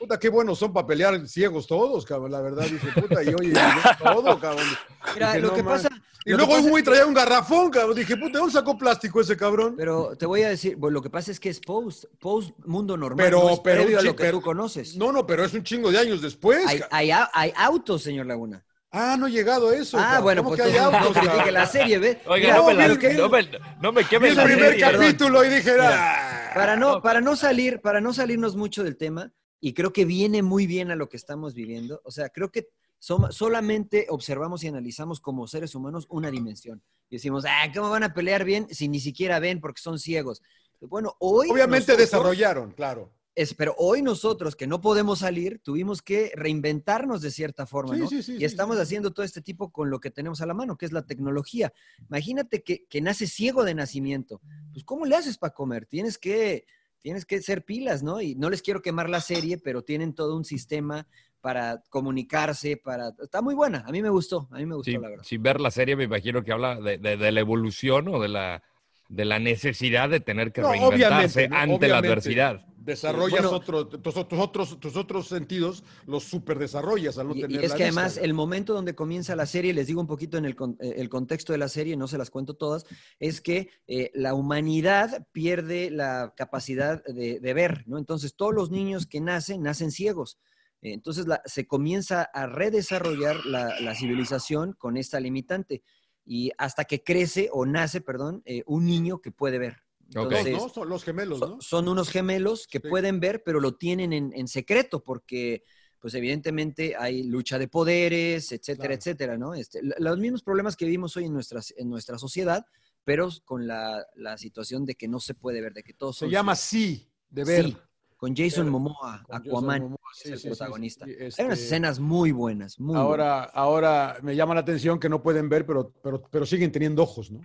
Puta, 0.00 0.18
qué 0.18 0.30
buenos 0.30 0.58
son 0.58 0.72
para 0.72 0.86
pelear 0.86 1.28
ciegos 1.28 1.66
todos, 1.66 2.06
cabrón, 2.06 2.32
la 2.32 2.40
verdad, 2.40 2.64
dije, 2.64 2.88
puta, 3.00 3.22
y 3.22 3.28
oye, 3.34 3.52
todo, 4.02 4.40
cabrón. 4.40 4.66
Mira, 5.14 5.26
Dije, 5.28 5.40
lo 5.40 5.48
no 5.48 5.54
que 5.54 5.62
pasa. 5.62 5.88
Y 6.24 6.30
que 6.30 6.36
luego 6.36 6.52
pasa 6.52 6.62
un 6.64 6.70
güey 6.70 6.82
que- 6.82 6.90
traía 6.90 7.06
un 7.06 7.12
garrafón, 7.14 7.70
cabrón, 7.70 7.94
dije, 7.96 8.16
puta, 8.16 8.32
¿de 8.32 8.38
¿dónde 8.38 8.52
sacó 8.52 8.78
plástico 8.78 9.20
ese 9.20 9.36
cabrón? 9.36 9.74
Pero 9.76 10.16
te 10.16 10.24
voy 10.24 10.42
a 10.42 10.48
decir, 10.48 10.76
bueno, 10.76 10.94
lo 10.94 11.02
que 11.02 11.10
pasa 11.10 11.30
es 11.30 11.38
que 11.38 11.50
es 11.50 11.60
post, 11.60 12.04
post 12.18 12.50
mundo 12.64 12.96
normal, 12.96 13.24
Pero- 13.26 13.42
no 13.42 13.50
es 13.50 13.60
pero 13.60 13.82
previo 13.82 13.98
a 13.98 14.02
lo 14.02 14.16
que 14.16 14.24
pero- 14.24 14.38
tú 14.38 14.42
conoces. 14.42 14.96
No, 14.96 15.12
no, 15.12 15.26
pero 15.26 15.44
es 15.44 15.52
un 15.52 15.62
chingo 15.64 15.90
de 15.92 15.98
años 15.98 16.22
después. 16.22 16.66
Hay, 16.66 16.80
hay, 16.90 17.10
hay 17.34 17.52
autos, 17.56 18.02
señor 18.02 18.24
Laguna. 18.26 18.64
Ah, 18.92 19.16
no 19.18 19.26
he 19.28 19.30
llegado 19.30 19.68
a 19.68 19.76
eso. 19.76 19.98
ah, 19.98 20.02
cabrón. 20.02 20.22
bueno, 20.24 20.42
¿Cómo 20.44 20.56
pues 20.56 20.68
que 20.72 20.78
no 20.78 20.84
autos, 20.86 21.00
critique 21.12 21.26
cabrón? 21.36 21.54
la 21.54 21.66
serie, 21.66 21.98
¿ves? 21.98 22.16
Oiga, 22.26 22.56
no, 22.56 22.66
me 22.66 22.74
la- 22.74 22.88
vi 22.88 23.06
el- 23.06 23.16
no 23.18 23.28
me, 23.28 23.50
no 23.82 23.92
me 23.92 24.02
Vi 24.02 24.08
queme 24.08 24.28
el 24.30 24.36
la 24.36 24.44
primer 24.44 24.70
serie. 24.70 24.84
perdón. 24.86 25.00
capítulo 25.02 25.44
y 25.44 25.48
dije, 25.50 25.72
ah. 25.80 26.50
Para 26.54 26.74
no, 26.76 27.00
para 27.02 27.20
no 27.20 27.36
salir, 27.36 27.80
para 27.80 28.00
no 28.00 28.12
salirnos 28.12 28.56
mucho 28.56 28.82
del 28.82 28.96
tema, 28.96 29.30
y 29.60 29.74
creo 29.74 29.92
que 29.92 30.04
viene 30.04 30.42
muy 30.42 30.66
bien 30.66 30.90
a 30.90 30.96
lo 30.96 31.08
que 31.08 31.16
estamos 31.16 31.54
viviendo. 31.54 32.00
O 32.04 32.10
sea, 32.10 32.28
creo 32.30 32.50
que 32.50 32.68
som- 33.00 33.30
solamente 33.32 34.06
observamos 34.08 34.64
y 34.64 34.68
analizamos 34.68 35.20
como 35.20 35.46
seres 35.46 35.74
humanos 35.74 36.06
una 36.10 36.30
dimensión. 36.30 36.82
Y 37.08 37.16
decimos, 37.16 37.44
ah, 37.46 37.70
¿cómo 37.74 37.90
van 37.90 38.04
a 38.04 38.14
pelear 38.14 38.44
bien 38.44 38.66
si 38.70 38.88
ni 38.88 39.00
siquiera 39.00 39.38
ven 39.40 39.60
porque 39.60 39.80
son 39.82 39.98
ciegos? 39.98 40.42
Bueno, 40.80 41.14
hoy. 41.18 41.50
Obviamente 41.50 41.92
nosotros- 41.92 41.98
desarrollaron, 42.10 42.72
claro. 42.72 43.12
Es, 43.34 43.54
pero 43.54 43.74
hoy 43.78 44.02
nosotros 44.02 44.56
que 44.56 44.66
no 44.66 44.80
podemos 44.80 45.20
salir, 45.20 45.60
tuvimos 45.62 46.02
que 46.02 46.32
reinventarnos 46.34 47.22
de 47.22 47.30
cierta 47.30 47.64
forma, 47.64 47.94
Sí, 47.94 48.00
¿no? 48.00 48.08
sí, 48.08 48.22
sí, 48.22 48.36
y 48.38 48.44
estamos 48.44 48.76
haciendo 48.78 49.12
todo 49.12 49.24
este 49.24 49.40
tipo 49.40 49.70
con 49.70 49.88
lo 49.88 50.00
que 50.00 50.10
tenemos 50.10 50.40
a 50.40 50.46
la 50.46 50.52
mano, 50.52 50.76
que 50.76 50.84
es 50.84 50.92
la 50.92 51.06
tecnología. 51.06 51.72
Imagínate 52.08 52.62
que, 52.62 52.84
que 52.86 53.00
nace 53.00 53.26
ciego 53.28 53.64
de 53.64 53.74
nacimiento. 53.74 54.40
Pues, 54.72 54.84
¿cómo 54.84 55.06
le 55.06 55.14
haces 55.16 55.38
para 55.38 55.54
comer? 55.54 55.86
Tienes 55.86 56.18
que 56.18 56.66
tienes 57.02 57.24
que 57.24 57.40
ser 57.42 57.64
pilas, 57.64 58.02
¿no? 58.02 58.20
Y 58.20 58.34
no 58.34 58.50
les 58.50 58.62
quiero 58.62 58.82
quemar 58.82 59.08
la 59.08 59.20
serie, 59.20 59.58
pero 59.58 59.82
tienen 59.82 60.14
todo 60.14 60.36
un 60.36 60.44
sistema 60.44 61.06
para 61.40 61.82
comunicarse, 61.88 62.76
para... 62.76 63.12
Está 63.22 63.40
muy 63.40 63.54
buena, 63.54 63.82
a 63.86 63.92
mí 63.92 64.02
me 64.02 64.10
gustó, 64.10 64.46
a 64.50 64.56
mí 64.58 64.66
me 64.66 64.74
gustó, 64.74 64.90
Sí, 64.90 64.98
la 64.98 65.08
verdad. 65.08 65.24
sin 65.24 65.42
ver 65.42 65.60
la 65.60 65.70
serie 65.70 65.96
me 65.96 66.04
imagino 66.04 66.42
que 66.44 66.52
habla 66.52 66.78
de, 66.80 66.98
de- 66.98 67.16
de 67.16 67.32
la 67.32 67.40
evolución 67.40 68.08
o 68.08 68.20
de 68.20 68.28
la, 68.28 68.62
de 69.10 69.24
la 69.24 69.38
necesidad 69.40 70.08
de 70.08 70.20
tener 70.20 70.52
que 70.52 70.60
No, 70.62 70.70
reinventarse 70.70 71.48
ante 71.50 71.88
la 71.88 71.98
adversidad. 71.98 72.64
Desarrollas 72.76 73.42
Bueno. 73.42 73.50
otro, 73.50 73.86
tus, 73.88 74.14
tus 74.28 74.38
otros, 74.38 74.80
tus 74.80 74.96
otros 74.96 75.26
sentidos, 75.28 75.84
los 76.06 76.24
super 76.24 76.58
desarrollas 76.58 77.18
al 77.18 77.28
no 77.28 77.34
Y, 77.34 77.38
y 77.40 77.42
tener 77.42 77.64
es 77.64 77.70
la 77.72 77.76
que 77.76 77.82
además 77.82 78.16
el 78.16 78.32
momento 78.32 78.72
donde 78.72 78.94
comienza 78.94 79.36
la 79.36 79.44
serie, 79.46 79.74
les 79.74 79.86
digo 79.88 80.00
un 80.00 80.06
poquito 80.06 80.38
en 80.38 80.44
el, 80.46 80.54
con- 80.56 80.78
eh, 80.80 80.94
el 80.96 81.08
contexto 81.10 81.52
de 81.52 81.58
la 81.58 81.68
serie, 81.68 81.96
no 81.96 82.06
se 82.08 82.16
las 82.16 82.30
cuento 82.30 82.54
todas, 82.54 82.86
es 83.18 83.40
que 83.42 83.68
eh, 83.86 84.10
la 84.14 84.32
humanidad 84.32 85.26
pierde 85.32 85.90
la 85.90 86.32
capacidad 86.36 87.02
de, 87.04 87.38
de 87.40 87.54
ver, 87.54 87.82
¿no? 87.86 87.98
Entonces 87.98 88.34
todos 88.34 88.54
los 88.54 88.70
niños 88.70 89.06
que 89.06 89.20
nacen, 89.20 89.62
nacen 89.62 89.90
ciegos. 89.90 90.38
Entonces 90.80 91.26
la- 91.26 91.42
se 91.44 91.66
comienza 91.66 92.22
a 92.32 92.46
redesarrollar 92.46 93.44
la, 93.44 93.78
la 93.80 93.94
civilización 93.94 94.72
con 94.78 94.96
esta 94.96 95.20
limitante 95.20 95.82
y 96.32 96.52
hasta 96.58 96.84
que 96.84 97.02
crece 97.02 97.48
o 97.52 97.66
nace, 97.66 98.00
perdón, 98.00 98.40
eh, 98.44 98.62
un 98.66 98.86
niño 98.86 99.20
que 99.20 99.32
puede 99.32 99.58
ver. 99.58 99.78
Dos, 99.98 100.22
Entonces, 100.22 100.52
¿no? 100.52 100.68
Son 100.68 100.88
los 100.88 101.02
gemelos, 101.02 101.40
¿no? 101.40 101.60
son, 101.60 101.88
unos 101.88 102.08
gemelos 102.08 102.68
que 102.68 102.78
Sí. 102.78 102.88
pueden 102.88 103.18
ver, 103.18 103.42
pero 103.44 103.58
lo 103.58 103.74
tienen 103.74 104.12
en, 104.12 104.32
en 104.32 104.46
secreto, 104.46 105.02
porque, 105.02 105.64
pues 105.98 106.14
evidentemente 106.14 106.94
hay 106.96 107.24
lucha 107.24 107.58
de 107.58 107.66
poderes, 107.66 108.52
etcétera, 108.52 108.76
Claro. 108.76 108.94
etcétera, 108.94 109.38
¿no? 109.38 109.54
Este, 109.54 109.80
los 109.98 110.18
mismos 110.18 110.42
problemas 110.44 110.76
que 110.76 110.84
vivimos 110.84 111.16
hoy 111.16 111.24
en, 111.24 111.32
nuestras, 111.32 111.74
en 111.76 111.90
nuestra 111.90 112.16
sociedad, 112.16 112.64
pero 113.04 113.28
con 113.44 113.66
la, 113.66 114.06
la 114.14 114.38
situación 114.38 114.84
de 114.84 114.94
que 114.94 115.08
no 115.08 115.18
se 115.18 115.34
puede 115.34 115.60
ver, 115.60 115.72
de 115.72 115.82
que 115.82 115.94
todos 115.94 116.16
Se 116.18 116.30
llama. 116.30 116.54
Sí, 116.54 117.10
de 117.28 117.44
ver. 117.44 117.64
Sí, 117.64 117.76
con 118.20 118.36
Jason. 118.36 118.68
Momoa, 118.68 119.22
Con 119.26 119.38
Jason 119.38 119.50
Aquaman, 119.50 119.96
es 120.14 120.26
el 120.26 120.38
sí, 120.38 120.48
protagonista. 120.48 121.06
sí, 121.06 121.12
Hay 121.12 121.16
unas 121.18 121.38
este, 121.38 121.52
escenas 121.54 121.98
muy 121.98 122.32
buenas, 122.32 122.78
muy 122.78 122.94
Ahora, 122.94 123.44
ahora 123.44 124.18
me 124.22 124.36
llama 124.36 124.54
la 124.54 124.60
atención 124.60 125.00
que 125.00 125.08
no 125.08 125.22
pueden 125.22 125.48
ver, 125.48 125.64
pero, 125.64 125.90
pero, 126.02 126.22
pero 126.30 126.44
siguen 126.44 126.70
teniendo 126.70 127.02
ojos, 127.02 127.30
¿no? 127.30 127.40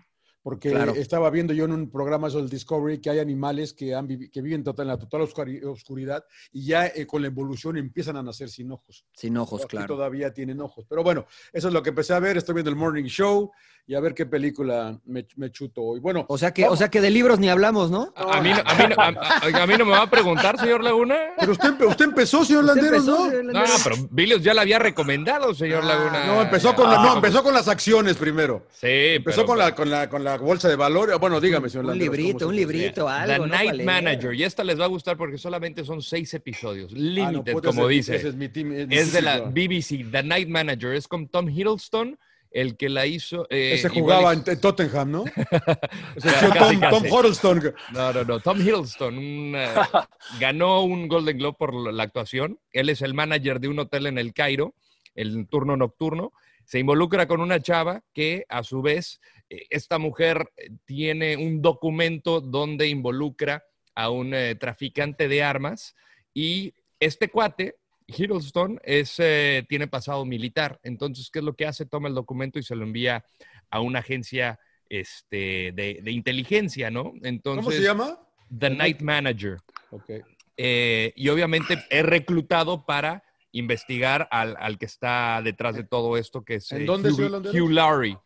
Porque 0.45 0.69
Claro. 0.69 0.93
estaba 0.93 1.31
viendo 1.31 1.53
yo 1.55 1.65
en 1.65 1.71
un 1.71 1.89
programa 1.89 2.29
sobre 2.29 2.43
el 2.43 2.51
Discovery 2.51 3.01
que 3.01 3.09
hay 3.09 3.17
animales 3.17 3.73
que, 3.73 3.95
han 3.95 4.07
que 4.07 4.41
viven 4.43 4.63
total- 4.63 4.85
en 4.85 4.87
la 4.89 4.99
total 4.99 5.21
oscuri- 5.21 5.65
oscuridad 5.65 6.23
y 6.51 6.67
ya 6.67 6.85
eh, 6.85 7.07
con 7.07 7.23
la 7.23 7.29
evolución 7.29 7.77
empiezan 7.77 8.15
a 8.17 8.21
nacer 8.21 8.49
sin 8.49 8.71
ojos. 8.71 9.05
sin 9.15 9.35
ojos, 9.37 9.61
Aquí 9.63 9.69
claro. 9.71 9.87
todavía 9.95 10.31
tienen 10.35 10.61
ojos. 10.61 10.85
Pero 10.87 11.01
bueno, 11.01 11.25
eso 11.51 11.69
es 11.69 11.73
lo 11.73 11.81
que 11.81 11.89
empecé 11.89 12.13
a 12.13 12.19
ver. 12.19 12.37
Estoy 12.37 12.53
viendo 12.53 12.69
el 12.69 12.75
Morning 12.75 13.05
Show 13.05 13.49
y 13.87 13.95
a 13.95 13.99
ver 13.99 14.13
qué 14.13 14.27
película 14.27 14.99
me, 15.05 15.25
me 15.35 15.49
chuto 15.51 15.81
hoy. 15.81 15.99
Bueno, 15.99 16.25
O 16.29 16.37
sea, 16.37 16.53
que, 16.53 16.67
o 16.67 16.75
sea 16.75 16.89
que 16.89 17.01
de 17.01 17.09
libros 17.09 17.39
ni 17.39 17.49
hablamos, 17.49 17.89
¿no? 17.89 18.13
A, 18.15 18.37
a 18.37 18.41
mí, 18.41 18.49
no- 18.51 18.61
a, 18.63 18.73
mí, 18.75 18.83
no- 18.95 19.01
a- 19.01 19.59
a- 19.59 19.63
a 19.63 19.67
mí 19.67 19.73
no 19.79 19.85
me 19.85 19.91
va 19.93 20.03
a 20.03 20.09
preguntar, 20.11 20.59
señor 20.59 20.83
Laguna. 20.83 21.15
pero 21.39 21.53
usted, 21.53 21.69
usted 21.87 22.05
empezó, 22.05 22.45
señor 22.45 22.65
Usted 22.65 22.75
Landeros, 22.81 22.99
empezó, 23.07 23.25
¿no? 23.25 23.31
señor 23.31 23.53
No, 23.53 23.63
pero 23.83 23.95
Vilios 24.11 24.43
ya 24.43 24.53
la 24.53 24.61
había 24.61 24.77
recomendado, 24.77 25.55
señor 25.55 25.81
Ah, 25.83 25.87
Laguna. 25.87 26.27
No, 26.27 26.41
empezó 26.43 26.75
con, 26.75 26.87
la- 26.87 27.01
no, 27.01 27.15
empezó 27.15 27.41
con 27.41 27.53
las 27.55 27.67
acciones 27.67 28.15
primero. 28.17 28.67
Sí, 28.71 28.87
Empezó 29.15 29.37
pero- 29.41 29.47
con, 29.47 29.57
la, 29.57 29.73
con, 29.75 29.89
la, 29.89 30.07
con 30.09 30.23
la 30.23 30.34
bolsa 30.37 30.69
de 30.69 30.75
valores. 30.75 31.17
Bueno, 31.19 31.39
dígame, 31.41 31.69
señor 31.69 31.85
Un 31.85 31.91
Landeros. 31.91 32.15
¿cómo 32.15 32.27
librito, 32.27 32.47
un 32.47 32.55
librito, 32.55 33.09
algo, 33.09 33.33
The 33.33 33.39
¿no? 33.39 33.47
Night. 33.47 33.83
Manager. 33.83 34.33
Y 34.33 34.43
esta 34.43 34.63
les 34.63 34.79
va 34.79 34.85
a 34.85 34.87
gustar 34.89 35.17
porque 35.17 35.37
solamente 35.37 35.83
son 35.83 36.01
seis 36.01 36.33
episodios. 36.33 36.91
Ah, 36.93 36.95
no, 36.97 37.01
Limited, 37.01 37.53
como 37.63 37.87
dice. 37.87 38.15
ese 38.15 38.29
es 38.29 38.35
mi 38.35 38.49
team, 38.49 38.87
es 38.91 39.11
de 39.13 39.21
la. 39.21 39.39
BBC, 39.41 40.09
The 40.11 40.23
Night 40.23 40.49
Manager. 40.49 40.93
Es 40.93 41.07
con 41.07 41.27
Tom 41.27 41.49
Hiddleston, 41.49 42.17
el 42.51 42.77
que 42.77 42.89
la 42.89 43.05
hizo. 43.05 43.47
eh, 43.49 43.73
Ese 43.73 43.89
jugaba 43.89 44.31
en, 44.33 44.43
en 44.45 44.61
Tottenham, 44.61 45.11
¿no? 45.11 45.25
Ese 46.15 46.29
Casi, 46.29 46.45
tío 46.45 46.53
Tom, 46.53 46.79
casi. 46.79 46.89
Tom 46.89 47.03
Huddleston. 47.11 47.73
No, 47.93 48.13
no, 48.13 48.23
no. 48.23 48.39
Tom 48.39 48.59
Hiddleston 48.61 49.17
un, 49.17 49.53
eh, 49.55 49.67
ganó 50.39 50.81
un 50.83 51.07
Golden 51.07 51.37
Globe 51.37 51.55
por 51.59 51.73
la 51.93 52.03
actuación. 52.03 52.59
Él 52.71 52.89
es 52.89 53.01
el 53.01 53.13
manager 53.13 53.59
de 53.59 53.67
un 53.67 53.79
hotel 53.79 54.07
en 54.07 54.17
el 54.17 54.33
Cairo, 54.33 54.73
el 55.15 55.47
turno 55.47 55.75
nocturno. 55.77 56.31
Se 56.63 56.79
involucra 56.79 57.27
con 57.27 57.41
una 57.41 57.59
chava 57.59 58.01
que, 58.13 58.45
a 58.49 58.63
su 58.63 58.81
vez, 58.81 59.19
esta 59.49 59.97
mujer 59.97 60.51
eh, 60.57 60.71
tiene 60.85 61.37
un 61.37 61.61
documento 61.61 62.41
donde 62.41 62.87
involucra 62.87 63.63
a 63.93 64.09
un 64.09 64.33
eh, 64.33 64.55
traficante 64.55 65.27
de 65.27 65.43
armas 65.43 65.95
y 66.33 66.73
este 66.99 67.29
cuate, 67.29 67.75
Hiddleston, 68.07 68.79
es, 68.83 69.15
eh, 69.19 69.65
tiene 69.67 69.87
pasado 69.87 70.25
militar. 70.25 70.79
Entonces, 70.83 71.29
¿qué 71.31 71.39
es 71.39 71.45
lo 71.45 71.55
que 71.55 71.65
hace? 71.65 71.85
Toma 71.85 72.07
el 72.07 72.15
documento 72.15 72.59
y 72.59 72.63
se 72.63 72.75
lo 72.75 72.83
envía 72.83 73.25
a 73.69 73.79
una 73.79 73.99
agencia 73.99 74.59
este, 74.89 75.71
de, 75.73 75.99
de 76.03 76.11
inteligencia, 76.11 76.91
¿no? 76.91 77.13
Entonces, 77.23 77.65
¿Cómo 77.65 77.75
se 77.75 77.81
llama? 77.81 78.19
The 78.57 78.69
Night 78.69 79.01
Manager. 79.01 79.57
Ok. 79.91 80.11
Eh, 80.57 81.13
y 81.15 81.29
obviamente 81.29 81.83
es 81.89 82.05
reclutado 82.05 82.85
para 82.85 83.23
investigar 83.51 84.27
al, 84.31 84.55
al 84.59 84.77
que 84.77 84.85
está 84.85 85.41
detrás 85.43 85.75
de 85.75 85.83
todo 85.83 86.17
esto, 86.17 86.43
que 86.43 86.55
es 86.55 86.71
¿En 86.71 86.83
eh, 86.83 86.85
dónde, 86.85 87.11
Hugh? 87.11 87.47
Hugh 87.47 87.71
Laurie, 87.71 88.17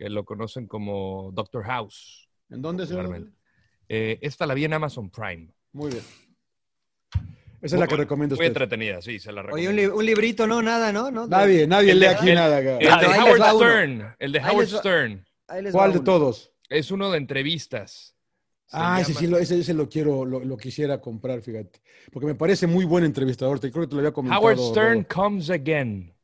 que 0.00 0.08
lo 0.08 0.24
conocen 0.24 0.66
como 0.66 1.30
Doctor 1.34 1.62
House. 1.64 2.26
¿En 2.48 2.62
dónde, 2.62 2.84
popularmente. 2.84 3.32
Eh, 3.86 4.18
esta 4.22 4.46
la 4.46 4.54
vi 4.54 4.64
en 4.64 4.72
Amazon 4.72 5.10
Prime. 5.10 5.48
Muy 5.72 5.90
bien. 5.90 6.02
Esa 7.60 7.76
es 7.76 7.80
la 7.80 7.86
que 7.86 7.96
recomiendo 7.96 8.34
Muy 8.34 8.46
usted. 8.46 8.46
entretenida, 8.62 9.02
sí, 9.02 9.18
se 9.18 9.30
la 9.30 9.42
Oye, 9.42 9.48
recomiendo. 9.68 9.70
un, 9.70 9.76
li- 9.76 9.98
un 9.98 10.06
librito, 10.06 10.46
no, 10.46 10.62
nada, 10.62 10.90
¿no? 10.90 11.10
¿No? 11.10 11.26
Nadie, 11.26 11.66
nadie 11.66 11.94
lee 11.94 12.06
aquí 12.06 12.30
el- 12.30 12.34
nada. 12.34 12.60
El 12.60 12.78
de 12.78 12.86
Howard. 12.86 13.56
Stern. 13.58 14.16
El 14.18 14.32
de 14.32 14.40
Ahí 14.40 14.54
Howard 14.54 14.68
Stern. 14.68 15.26
Ahí 15.48 15.62
les 15.64 15.74
va 15.74 15.78
¿Cuál 15.80 15.92
de 15.92 16.00
todos? 16.00 16.50
Es 16.70 16.90
uno 16.90 17.10
de 17.10 17.18
entrevistas. 17.18 18.16
Se 18.64 18.76
Ah, 18.78 19.00
ese 19.02 19.12
sí, 19.12 19.26
lo, 19.26 19.36
ese, 19.36 19.58
ese 19.58 19.74
lo 19.74 19.86
quiero, 19.86 20.24
lo, 20.24 20.40
lo 20.40 20.56
quisiera 20.56 20.98
comprar, 20.98 21.42
fíjate. 21.42 21.82
Porque 22.10 22.24
me 22.26 22.34
parece 22.36 22.66
muy 22.66 22.86
buen 22.86 23.04
entrevistador. 23.04 23.60
Te 23.60 23.70
creo 23.70 23.82
que 23.84 23.88
te 23.88 23.94
lo 23.96 24.00
había 24.00 24.12
comentado. 24.12 24.40
Howard 24.40 24.58
Stern. 24.58 25.04
Comes 25.04 25.50
Again. 25.50 26.14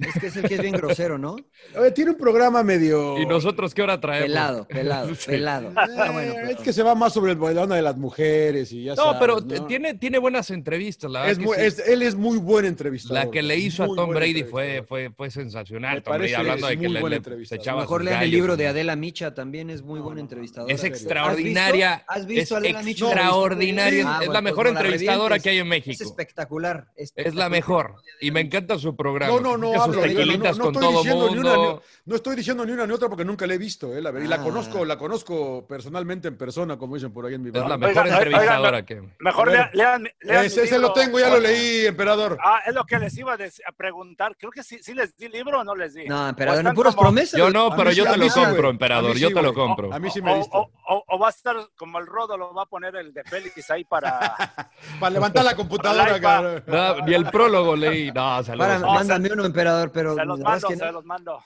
Es 0.00 0.20
que 0.20 0.26
es 0.26 0.36
el 0.36 0.48
que 0.48 0.54
es 0.56 0.60
bien 0.60 0.72
grosero, 0.74 1.18
¿no? 1.18 1.36
Oye, 1.78 1.90
tiene 1.92 2.10
un 2.10 2.16
programa 2.16 2.64
medio. 2.64 3.16
¿Y 3.16 3.26
nosotros 3.26 3.72
qué 3.72 3.82
hora 3.82 4.00
traemos? 4.00 4.26
Pelado, 4.26 4.66
pelado, 4.66 5.14
Sí. 5.14 5.26
pelado. 5.26 5.68
Eh, 5.70 5.74
Ah, 5.76 6.10
bueno, 6.12 6.32
es 6.50 6.56
que 6.56 6.72
se 6.72 6.82
va 6.82 6.96
más 6.96 7.12
sobre 7.12 7.32
el, 7.32 7.38
la 7.38 7.62
onda 7.62 7.76
de 7.76 7.82
las 7.82 7.96
mujeres 7.96 8.72
y 8.72 8.82
ya 8.84 8.96
No, 8.96 9.04
sabes, 9.04 9.18
pero 9.20 9.40
¿no? 9.40 9.66
Tiene, 9.66 9.94
tiene 9.94 10.18
buenas 10.18 10.50
entrevistas, 10.50 11.08
la 11.10 11.20
verdad. 11.20 11.32
Es 11.32 11.38
que 11.38 11.44
muy- 11.44 11.56
sí. 11.56 11.62
es- 11.62 11.78
él 11.88 12.02
es 12.02 12.16
muy 12.16 12.38
buen 12.38 12.64
entrevistador. 12.64 13.24
La 13.26 13.30
que 13.30 13.42
le 13.42 13.56
hizo 13.56 13.84
Muy 13.86 13.92
a 13.92 13.96
Tom 13.96 14.10
Brady 14.10 14.42
fue, 14.42 14.82
fue, 14.88 15.10
fue 15.16 15.30
sensacional. 15.30 15.94
Me 15.96 16.00
Tom 16.00 16.10
Brady 16.14 16.20
parece 16.32 16.36
hablando 16.36 16.66
es 16.66 16.70
de 16.70 16.76
que 16.80 16.86
muy 16.88 16.94
le, 16.94 17.00
buen 17.00 17.12
le- 17.38 17.46
se 17.46 17.54
echaba 17.54 17.80
Mejor 17.82 18.00
sus 18.00 18.10
lean 18.10 18.22
el 18.24 18.30
libro 18.32 18.52
¿no? 18.52 18.56
de 18.56 18.66
Adela 18.66 18.96
Micha, 18.96 19.32
también 19.32 19.70
es 19.70 19.82
muy 19.82 20.00
buen 20.00 20.18
entrevistador. 20.18 20.70
Es 20.72 20.78
¿Has 20.82 20.90
visto? 20.90 20.96
extraordinaria. 21.04 22.04
¿Has 22.08 22.26
visto 22.26 22.56
a 22.56 22.58
es 22.58 22.64
Adela 22.64 22.82
Micha? 22.82 23.04
extraordinaria. 23.06 24.04
Ah, 24.08 24.18
es 24.22 24.26
la 24.26 24.32
pues 24.32 24.42
mejor 24.42 24.66
no 24.66 24.72
la 24.72 24.80
entrevistadora 24.80 25.38
que 25.38 25.50
hay 25.50 25.58
en 25.58 25.66
Es 25.66 25.70
México. 25.70 26.04
espectacular. 26.04 26.88
Es 26.96 27.34
la 27.34 27.48
mejor. 27.48 27.94
Y 28.20 28.30
me 28.32 28.40
encanta 28.40 28.76
su 28.78 28.96
programa. 28.96 29.32
No, 29.32 29.40
no, 29.40 29.56
no, 29.56 29.83
Sus 29.84 29.96
hablo 29.96 30.02
de 30.02 30.08
ella, 30.08 30.14
no, 30.14 30.24
tequilitas 30.26 30.58
no 30.58 30.64
con 30.64 30.74
estoy 30.74 30.88
todo 30.88 30.98
diciendo 31.02 31.30
ni 31.30 31.38
una, 31.38 31.50
ni- 31.52 31.56
mundo. 31.58 31.82
no 32.06 32.16
estoy 32.16 32.36
diciendo 32.36 32.66
ni 32.66 32.72
una 32.72 32.86
ni 32.86 32.92
otra 32.92 33.08
porque 33.08 33.24
nunca 33.24 33.46
la 33.46 33.54
he 33.54 33.58
visto, 33.58 33.96
eh, 33.96 34.00
la 34.02 34.10
y 34.20 34.26
la 34.26 34.36
Ah. 34.36 34.42
conozco, 34.42 34.84
la 34.84 34.96
conozco 34.98 35.66
personalmente 35.66 36.28
en 36.28 36.36
persona, 36.36 36.76
como 36.76 36.94
dicen 36.96 37.12
por 37.12 37.26
ahí 37.26 37.34
en 37.34 37.42
mi 37.42 37.48
Es 37.48 37.54
la 37.54 37.60
barrio. 37.62 37.78
mejor 37.78 38.04
Oigan, 38.04 38.16
entrevistadora 38.22 38.68
oigan, 38.78 38.86
que. 38.86 39.02
Mejor 39.20 39.46
ver. 39.50 39.56
lea- 39.56 39.70
lean, 39.72 40.08
lean 40.20 40.44
Ese, 40.44 40.64
ese 40.64 40.78
lo 40.78 40.92
tengo, 40.92 41.18
ya 41.18 41.28
lo 41.28 41.40
leí, 41.40 41.86
emperador. 41.86 42.38
Ah, 42.42 42.60
es 42.66 42.74
lo 42.74 42.84
que 42.84 42.98
les 42.98 43.16
iba 43.18 43.34
a, 43.34 43.72
preguntar. 43.76 44.36
Creo 44.36 44.50
que 44.50 44.62
sí, 44.62 44.78
sí 44.82 44.94
les 44.94 45.16
di 45.16 45.28
libro 45.28 45.60
o 45.60 45.64
no 45.64 45.74
les 45.74 45.94
di. 45.94 46.06
No, 46.06 46.28
están 46.30 46.64
no 46.64 46.74
puras 46.74 46.94
como- 46.94 47.08
promesas. 47.08 47.38
Yo 47.38 47.50
no, 47.50 47.74
pero 47.76 47.90
yo 47.92 48.04
sí, 48.04 48.10
te 48.12 48.16
lo 48.18 48.28
sí, 48.30 48.40
compro, 48.40 48.70
emperador. 48.70 49.16
Yo 49.16 49.32
te 49.32 49.42
lo 49.42 49.52
compro. 49.54 49.92
A 49.92 49.98
mí 49.98 50.10
sí 50.10 50.20
me 50.22 50.32
o, 50.32 50.36
diste. 50.36 50.50
o- 50.56 51.18
va 51.18 51.28
a 51.28 51.30
estar 51.30 51.56
como 51.76 51.98
el 52.00 52.06
Rodo 52.06 52.36
lo 52.36 52.52
va 52.52 52.62
a 52.62 52.66
poner 52.66 52.96
el 52.96 53.12
de 53.14 53.22
Félix 53.24 53.70
ahí 53.70 53.84
para. 53.84 54.34
Para 55.00 55.10
levantar 55.10 55.44
la 55.44 55.54
computadora. 55.54 56.62
No, 56.66 57.06
ni 57.06 57.14
el 57.14 57.24
prólogo 57.30 57.76
leí. 57.76 58.10
No, 58.12 58.42
saludos. 58.42 58.80
No, 58.80 58.94
mándame 58.94 59.32
uno, 59.32 59.44
emperador, 59.44 59.73
pero 59.92 60.14
se 60.14 60.24
los 60.24 60.38
es 60.38 60.44
mando, 60.44 60.68
que 60.68 60.76
no. 60.76 60.86
se 60.86 60.92
los 60.92 61.04
mando. 61.04 61.38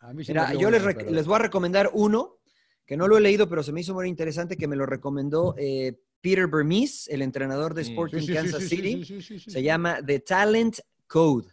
A 0.00 0.12
mí 0.14 0.24
sí 0.24 0.32
Mira, 0.32 0.54
yo 0.54 0.70
les, 0.70 0.82
les 1.10 1.26
voy 1.26 1.36
a 1.36 1.38
recomendar 1.40 1.90
uno 1.92 2.38
que 2.86 2.96
no 2.96 3.06
lo 3.06 3.18
he 3.18 3.20
leído, 3.20 3.48
pero 3.48 3.62
se 3.62 3.72
me 3.72 3.80
hizo 3.82 3.94
muy 3.94 4.08
interesante 4.08 4.56
que 4.56 4.66
me 4.66 4.76
lo 4.76 4.86
recomendó 4.86 5.54
eh, 5.58 5.98
Peter 6.20 6.46
Burmese, 6.46 7.12
el 7.14 7.22
entrenador 7.22 7.74
de 7.74 7.82
Mm. 7.82 7.84
Sporting 7.86 8.20
Sí, 8.20 8.26
sí, 8.26 8.32
sí, 8.32 8.34
Kansas 8.34 8.62
sí, 8.62 8.68
sí, 8.68 8.76
City. 8.76 9.04
sí, 9.04 9.04
sí, 9.04 9.22
sí, 9.22 9.38
sí. 9.38 9.50
Se 9.50 9.62
llama 9.62 9.98
The 10.04 10.20
Talent 10.20 10.78
Code. 11.06 11.48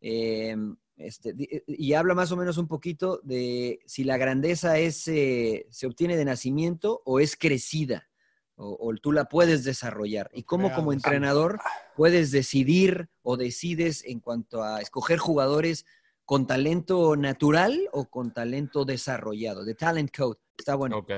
Eh, 0.00 0.56
este, 0.96 1.32
di- 1.32 1.48
y 1.66 1.92
habla 1.94 2.14
más 2.14 2.30
o 2.32 2.36
menos 2.36 2.56
un 2.58 2.68
poquito 2.68 3.20
de 3.22 3.80
si 3.86 4.04
la 4.04 4.16
grandeza 4.16 4.78
es, 4.78 5.06
eh, 5.08 5.66
se 5.70 5.86
obtiene 5.86 6.16
de 6.16 6.24
nacimiento 6.24 7.02
o 7.04 7.18
es 7.20 7.36
crecida, 7.36 8.08
o, 8.56 8.76
o 8.80 8.94
tú 8.96 9.12
la 9.12 9.26
puedes 9.26 9.64
desarrollar. 9.64 10.30
Y 10.32 10.42
cómo 10.42 10.72
como 10.72 10.92
entrenador 10.92 11.60
puedes 11.94 12.30
decidir 12.30 13.08
o 13.22 13.36
decides 13.36 14.04
en 14.04 14.20
cuanto 14.20 14.62
a 14.62 14.80
escoger 14.80 15.18
jugadores 15.18 15.86
con 16.24 16.46
talento 16.46 17.16
natural 17.16 17.88
o 17.92 18.06
con 18.06 18.32
talento 18.32 18.84
desarrollado. 18.84 19.64
The 19.64 19.74
Talent 19.74 20.14
Code. 20.14 20.38
Está 20.58 20.74
bueno. 20.74 20.98
Ok. 20.98 21.12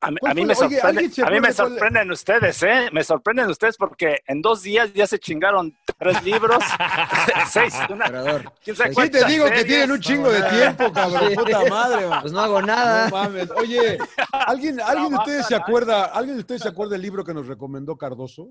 A, 0.00 0.10
mí- 0.10 0.18
¿Cuál 0.20 0.32
a 0.32 0.34
mí 0.34 0.40
fue 0.42 0.46
me, 0.46 0.52
oye, 0.54 0.60
sorprende- 0.76 0.88
¿alguien 0.88 1.12
se 1.12 1.22
a 1.22 1.30
mí 1.30 1.40
me 1.40 1.52
sorprenden 1.52 2.10
ustedes, 2.10 2.62
¿eh? 2.62 2.88
Me 2.92 3.02
sorprenden 3.02 3.48
ustedes 3.48 3.76
porque 3.78 4.18
en 4.26 4.42
dos 4.42 4.62
días 4.62 4.92
ya 4.92 5.06
se 5.06 5.18
chingaron 5.18 5.74
tres 5.98 6.22
libros, 6.22 6.58
seis, 7.50 7.74
una, 7.88 8.04
quién 8.62 8.76
sabe 8.76 8.94
Sí, 8.94 9.10
te 9.10 9.24
digo 9.24 9.46
que 9.46 9.64
tienen 9.64 9.90
un 9.90 10.00
chingo 10.00 10.30
de 10.30 10.42
tiempo, 10.42 10.92
cabrón. 10.92 11.34
Puta 11.34 11.64
madre, 11.70 12.06
man. 12.08 12.20
Pues 12.20 12.32
no 12.32 12.40
hago 12.40 12.60
nada. 12.62 13.08
No 13.08 13.16
mames. 13.16 13.50
Oye, 13.52 13.98
¿alguien, 14.32 14.80
¿alguien 14.84 15.10
de 15.10 15.16
ustedes 15.16 15.46
se 15.46 15.54
acuerda, 15.54 16.04
alguien 16.06 16.36
de 16.36 16.40
ustedes 16.40 16.62
se 16.62 16.68
acuerda 16.68 16.92
del 16.92 17.02
libro 17.02 17.24
que 17.24 17.32
nos 17.34 17.46
recomendó 17.46 17.96
Cardoso? 17.96 18.50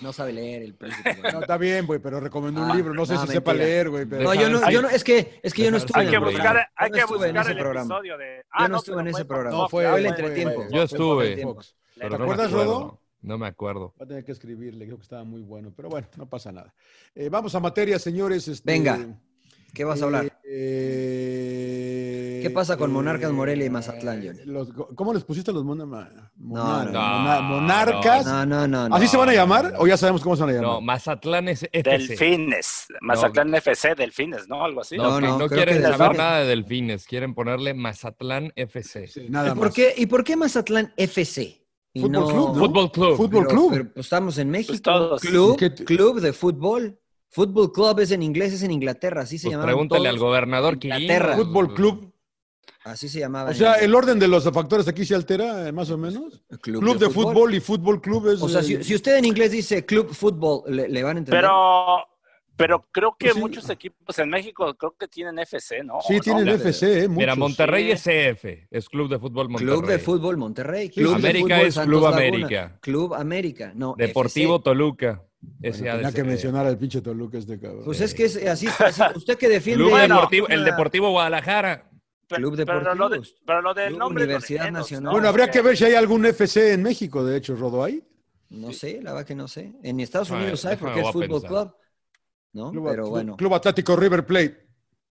No 0.00 0.12
sabe 0.12 0.32
leer 0.32 0.62
el 0.62 0.74
príncipe. 0.74 1.14
güey. 1.20 1.32
No, 1.32 1.40
está 1.40 1.56
bien, 1.56 1.86
güey, 1.86 2.00
pero 2.00 2.20
recomendó 2.20 2.62
un 2.64 2.70
Ah, 2.70 2.74
libro. 2.74 2.92
No 2.94 3.06
sé 3.06 3.14
no, 3.14 3.26
si 3.26 3.32
sepa 3.32 3.54
leer, 3.54 3.90
güey. 3.90 4.06
pero- 4.06 4.24
No, 4.24 4.34
yo 4.34 4.50
no, 4.50 4.68
yo 4.70 4.82
no, 4.82 4.88
es 4.88 5.04
que, 5.04 5.40
es 5.42 5.54
que 5.54 5.62
yo 5.64 5.70
no 5.70 5.76
estuve 5.76 6.00
Hay 6.00 6.06
en 6.06 6.10
que 6.10 6.16
el 6.16 6.22
buscar, 6.24 6.42
programa. 6.42 6.68
hay 6.76 6.90
que 6.90 6.98
estuve 7.00 7.16
en 7.28 7.34
buscar 7.34 7.42
ese 7.42 7.50
el 7.52 7.58
programa. 7.58 7.94
episodio 7.94 8.18
de. 8.18 8.36
Yo 8.58 8.68
no 8.68 8.74
Ah, 8.74 8.78
estuve 8.78 9.00
en 9.00 9.06
ese 9.08 9.24
programa. 9.24 9.56
No, 9.56 9.68
fue, 9.68 9.88
fue- 9.90 10.06
entretiempo. 10.06 10.62
fue- 10.64 10.72
Yo 10.72 10.82
estuve. 10.82 11.36
¿Te 11.36 11.44
no 11.44 12.18
me 12.18 12.24
acuerdas, 12.24 12.48
acuerdo. 12.48 12.64
Rodo? 12.80 13.00
No 13.22 13.38
me 13.38 13.46
acuerdo. 13.46 13.94
Va 13.98 14.04
a 14.04 14.08
tener 14.08 14.24
que 14.24 14.32
escribirle, 14.32 14.84
creo 14.84 14.98
que 14.98 15.02
estaba 15.04 15.24
muy 15.24 15.40
bueno. 15.42 15.72
Pero 15.74 15.88
bueno, 15.88 16.06
no 16.16 16.28
pasa 16.28 16.52
nada. 16.52 16.74
Eh, 17.14 17.28
vamos 17.30 17.54
a 17.54 17.60
materia, 17.60 17.98
señores. 17.98 18.46
este, 18.48 18.70
Venga, 18.70 18.98
¿Qué 19.72 19.84
vas 19.84 20.02
a 20.02 20.04
hablar? 20.04 20.26
eh, 20.26 20.32
¿Qué 22.42 22.50
pasa 22.50 22.76
con 22.76 22.90
eh, 22.90 22.92
Monarcas 22.92 23.32
Morelia 23.32 23.64
y 23.66 23.70
Mazatlán, 23.70 24.22
Johnny? 24.24 24.40
los- 24.44 24.68
¿Cómo 24.94 25.14
les 25.14 25.24
pusiste 25.24 25.50
a 25.50 25.54
los 25.54 25.64
mona- 25.64 25.86
ma- 25.86 26.10
No, 26.36 26.84
no. 26.84 26.92
mona- 26.92 27.36
No, 27.36 27.42
monarcas? 27.42 28.26
No, 28.26 28.44
no, 28.44 28.68
no. 28.68 28.88
no. 28.88 28.94
¿Así 28.94 29.08
se 29.08 29.16
van 29.16 29.30
a 29.30 29.32
llamar? 29.32 29.74
¿O 29.78 29.86
ya 29.86 29.96
sabemos 29.96 30.22
cómo 30.22 30.36
se 30.36 30.42
van 30.42 30.50
a 30.50 30.52
llamar? 30.52 30.70
No, 30.70 30.80
Mazatlán 30.82 31.48
es 31.48 31.62
FC. 31.72 31.90
Delfines. 32.08 32.86
Mazatlán 33.00 33.54
FC, 33.54 33.94
Delfines, 33.94 34.46
¿no? 34.48 34.62
Algo 34.64 34.82
así. 34.82 34.96
No, 34.96 35.04
No, 35.04 35.16
que 35.18 35.22
no, 35.26 35.38
no 35.38 35.46
creo 35.46 35.48
quieren 35.48 35.76
que 35.76 35.82
saber 35.82 35.98
Delfines. 35.98 36.18
nada 36.18 36.38
de 36.40 36.46
delfines, 36.46 37.06
quieren 37.06 37.34
ponerle 37.34 37.72
Mazatlán 37.74 38.52
FC. 38.56 39.06
Sí, 39.08 39.26
nada 39.30 39.46
¿Y 39.46 39.50
más. 39.50 39.58
por, 39.58 39.72
qué, 39.72 39.94
¿Y 39.96 40.06
por 40.06 40.22
qué 40.24 40.36
Mazatlán 40.36 40.92
FC? 40.96 41.60
Fútbol 41.96 42.26
club, 42.26 42.48
¿no? 42.48 42.54
Fútbol 42.54 42.90
Club. 42.92 43.16
Fútbol 43.16 43.46
club. 43.46 43.70
pero, 43.72 43.92
pues, 43.94 44.06
estamos 44.06 44.36
en 44.38 44.50
México. 44.50 44.72
Pues 44.72 44.82
todos. 44.82 45.20
Club, 45.22 45.56
¿Qué 45.56 45.70
te- 45.70 45.84
club 45.84 46.20
de 46.20 46.32
fútbol. 46.32 46.98
Fútbol 47.34 47.72
club 47.72 47.98
es 47.98 48.12
en 48.12 48.22
inglés, 48.22 48.52
es 48.52 48.62
en 48.62 48.70
Inglaterra, 48.70 49.22
así 49.22 49.38
se 49.38 49.48
Pues 49.48 49.54
llama. 49.54 49.64
pregúntale 49.64 50.08
al 50.08 50.18
gobernador. 50.20 50.74
Inglaterra. 50.74 51.34
Fútbol 51.36 51.74
club. 51.74 52.12
Así 52.84 53.08
se 53.08 53.18
llamaba. 53.18 53.50
O 53.50 53.54
sea, 53.54 53.74
el- 53.74 53.92
orden 53.94 54.18
de 54.20 54.28
los 54.28 54.44
factores 54.52 54.86
aquí 54.86 55.04
se 55.04 55.14
altera, 55.16 55.66
eh, 55.68 55.72
más 55.72 55.90
o 55.90 55.98
menos. 55.98 56.42
Club, 56.60 56.96
de, 56.98 57.10
fútbol. 57.10 57.54
y 57.54 57.60
fútbol 57.60 58.00
club 58.00 58.28
es. 58.28 58.40
O 58.40 58.48
sea, 58.48 58.60
eh, 58.60 58.64
si, 58.64 58.84
si 58.84 58.94
usted 58.94 59.16
en 59.16 59.24
inglés 59.24 59.50
dice 59.50 59.84
club 59.84 60.12
fútbol, 60.14 60.62
le, 60.68 60.88
le 60.88 61.02
van 61.02 61.16
a 61.16 61.18
entender. 61.20 61.40
Pero, 61.40 61.96
pero 62.56 62.86
creo 62.92 63.16
que 63.18 63.26
Pues 63.26 63.34
sí. 63.34 63.40
muchos 63.40 63.68
equipos 63.70 64.18
en 64.18 64.28
México 64.30 64.74
creo 64.76 64.94
que 64.98 65.08
tienen 65.08 65.38
FC, 65.38 65.82
¿no? 65.82 65.98
sí, 66.06 66.16
¿O 66.16 66.20
tienen 66.20 66.44
no? 66.46 66.52
FC, 66.52 67.04
¿eh? 67.04 67.08
Mira, 67.08 67.34
muchos. 67.34 67.38
Monterrey 67.38 67.84
Sí. 67.84 67.90
es 67.92 68.02
CF, 68.38 68.66
es 68.70 68.88
Club 68.88 69.08
de 69.10 69.18
Fútbol 69.18 69.48
Monterrey. 69.48 69.74
Club 69.76 69.86
de 69.88 69.98
fútbol 69.98 70.36
Monterrey. 70.36 70.86
Sí, 70.88 71.00
Club 71.00 71.10
de 71.10 71.14
América 71.16 71.54
fútbol 71.56 71.66
es 71.68 71.74
Santos 71.74 71.88
Club 71.90 72.02
Laguna, 72.02 72.16
América. 72.22 72.78
Club 72.80 73.14
América, 73.14 73.72
no. 73.74 73.94
Deportivo 73.98 74.54
FC. 74.56 74.64
Toluca. 74.64 75.22
Bueno, 75.40 75.76
tenía 75.76 76.12
que 76.12 76.24
mencionar 76.24 76.66
al 76.66 76.78
pinche 76.78 77.02
Toluca 77.02 77.36
este 77.38 77.58
cabrón. 77.60 77.84
Pues 77.84 78.00
es 78.00 78.14
que 78.14 78.24
es 78.24 78.36
así, 78.46 78.66
así 78.78 79.02
usted 79.16 79.36
que 79.36 79.48
defiende. 79.48 79.84
Club 79.84 79.98
Deportivo, 79.98 80.48
el 80.48 80.64
Deportivo 80.64 81.10
Guadalajara. 81.10 81.90
Pero- 82.26 82.50
Club 82.50 82.64
pero 82.64 82.94
lo, 82.94 83.08
de- 83.10 83.16
Deportivos. 83.18 83.42
pero 83.44 83.60
lo 83.60 83.74
del 83.74 83.88
Club 83.88 83.98
nombre 83.98 84.24
lo 84.24 84.28
Universidad 84.30 84.70
Nacional. 84.70 85.04
¿no? 85.04 85.10
bueno, 85.12 85.28
habría 85.28 85.50
que 85.50 85.60
ver 85.60 85.76
si 85.76 85.84
hay 85.84 85.94
algún 85.94 86.24
FC 86.24 86.72
en 86.72 86.82
México, 86.82 87.22
de 87.22 87.36
hecho, 87.36 87.54
Rodo, 87.54 87.84
¿hay? 87.84 88.02
No 88.48 88.72
sé, 88.72 89.00
la 89.02 89.12
verdad 89.12 89.26
que 89.26 89.34
no 89.34 89.46
sé. 89.46 89.74
En 89.82 90.00
Estados 90.00 90.30
A 90.30 90.34
ver, 90.34 90.42
Unidos 90.44 90.64
hay 90.64 90.76
porque 90.76 91.00
es 91.00 91.10
fútbol 91.10 91.42
club. 91.42 91.74
¿No? 92.54 92.70
Club, 92.70 92.86
Pero 92.88 93.02
Club- 93.02 93.10
bueno, 93.10 93.36
Club 93.36 93.54
Atlético 93.54 93.94
River 93.96 94.24
Plate. 94.24 94.64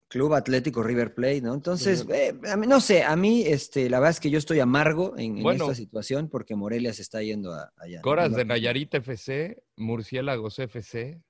Club 0.08 0.34
Atlético 0.34 0.82
River 0.82 1.14
Plate, 1.14 1.40
¿no? 1.40 1.54
Entonces, 1.54 2.04
eh, 2.12 2.34
a 2.50 2.56
mí, 2.56 2.66
no 2.66 2.80
sé, 2.80 3.02
a 3.04 3.14
mí, 3.16 3.42
este, 3.46 3.88
la 3.88 3.98
verdad 4.00 4.10
es 4.10 4.18
que 4.20 4.28
yo 4.28 4.38
estoy 4.38 4.58
amargo 4.60 5.14
en, 5.16 5.36
en 5.38 5.42
Bueno. 5.44 5.64
esta 5.64 5.76
situación 5.76 6.28
porque 6.28 6.56
Morelia 6.56 6.92
se 6.92 7.02
está 7.02 7.22
yendo 7.22 7.52
a- 7.54 7.72
allá. 7.76 7.96
¿no? 7.98 8.02
Coras 8.02 8.32
de 8.34 8.44
Nayarit 8.44 8.92
FC, 8.94 9.62
Murciélagos 9.76 10.58
FC, 10.58 11.20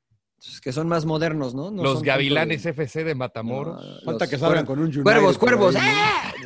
Que 0.62 0.72
son 0.72 0.88
más 0.88 1.04
modernos, 1.04 1.54
¿no? 1.54 1.70
No 1.70 1.82
los 1.82 1.96
son 1.96 2.02
Gavilanes 2.02 2.62
de- 2.62 2.70
FC 2.70 3.04
de 3.04 3.14
Matamoros. 3.14 3.76
No, 3.84 4.00
Falta 4.06 4.24
los 4.24 4.30
que 4.30 4.38
salgan 4.38 4.64
con 4.64 4.78
un 4.78 4.86
United. 4.86 5.02
Cuervos, 5.02 5.36
cuervos. 5.36 5.74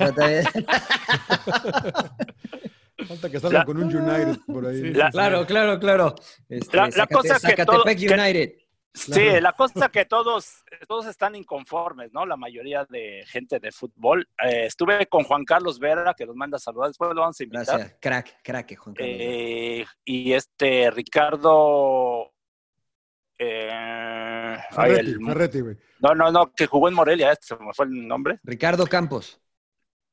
Falta 3.09 3.31
que 3.31 3.38
salgan 3.40 3.61
La- 3.61 3.64
con 3.64 3.77
un 3.77 3.85
United 3.94 4.38
por 4.46 4.66
ahí. 4.66 4.92
La- 4.92 5.11
claro, 5.11 5.46
claro, 5.46 5.79
claro. 5.79 6.14
Este, 6.48 6.77
La- 6.77 6.85
la 6.87 6.90
Zacate- 6.90 7.14
cosa 7.14 7.37
es 7.37 7.42
que 7.42 7.48
Zacatepec 7.50 7.66
todo- 7.66 7.85
que- 7.85 8.63
Sí, 8.96 9.40
la 9.40 9.52
cosa 9.54 9.88
que 9.88 10.04
todos, 10.04 10.62
todos 10.87 11.07
están 11.07 11.35
inconformes, 11.35 12.12
¿no? 12.12 12.24
La 12.24 12.37
mayoría 12.37 12.85
de 12.88 13.24
gente 13.26 13.59
de 13.59 13.72
fútbol. 13.72 14.28
Eh, 14.44 14.66
estuve 14.66 15.07
con 15.09 15.24
Juan 15.24 15.44
Carlos 15.44 15.80
Vera, 15.80 16.14
que 16.16 16.24
nos 16.24 16.37
manda 16.37 16.61
saludar, 16.61 16.88
después 16.90 17.12
lo 17.12 17.22
vamos 17.22 17.38
a 17.40 17.42
invitar. 17.42 17.66
Gracias, 17.66 17.96
crack, 18.00 18.40
crack, 18.44 18.76
Juan 18.78 18.94
Carlos. 18.94 19.16
Eh, 19.18 19.85
y 20.04 20.33
este 20.33 20.90
Ricardo. 20.92 22.30
eh, 23.37 23.68
ay, 23.72 24.61
Ferretti, 24.70 25.11
el- 25.11 25.26
Ferretti, 25.26 25.61
güey. 25.61 25.76
no, 25.98 26.14
no, 26.14 26.30
no, 26.30 26.52
que 26.54 26.66
jugó 26.66 26.88
en 26.88 26.94
Morelia, 26.94 27.33
este, 27.33 27.48
se 27.48 27.57
me 27.57 27.72
fue 27.74 27.87
el 27.87 28.07
nombre. 28.07 28.38
Ricardo 28.44 28.87
Campos, 28.87 29.40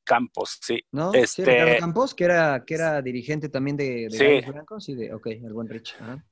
Campos, 0.04 0.58
sí. 0.60 0.84
¿no? 0.90 1.12
Sí, 1.12 1.18
Este- 1.20 1.44
Ricardo 1.44 1.78
Campos, 1.78 2.14
que 2.16 2.24
era, 2.24 2.64
que 2.64 2.74
era 2.74 3.00
dirigente 3.00 3.48
también 3.48 3.76
de, 3.76 4.08
de 4.10 4.42
Sí. 4.42 4.50
Blancos. 4.50 4.84
Sí, 4.84 4.96
de, 4.96 5.14
ok, 5.14 5.26
el 5.28 5.52
buen 5.52 5.68
Rich. 5.68 5.94
ajá. 6.00 6.24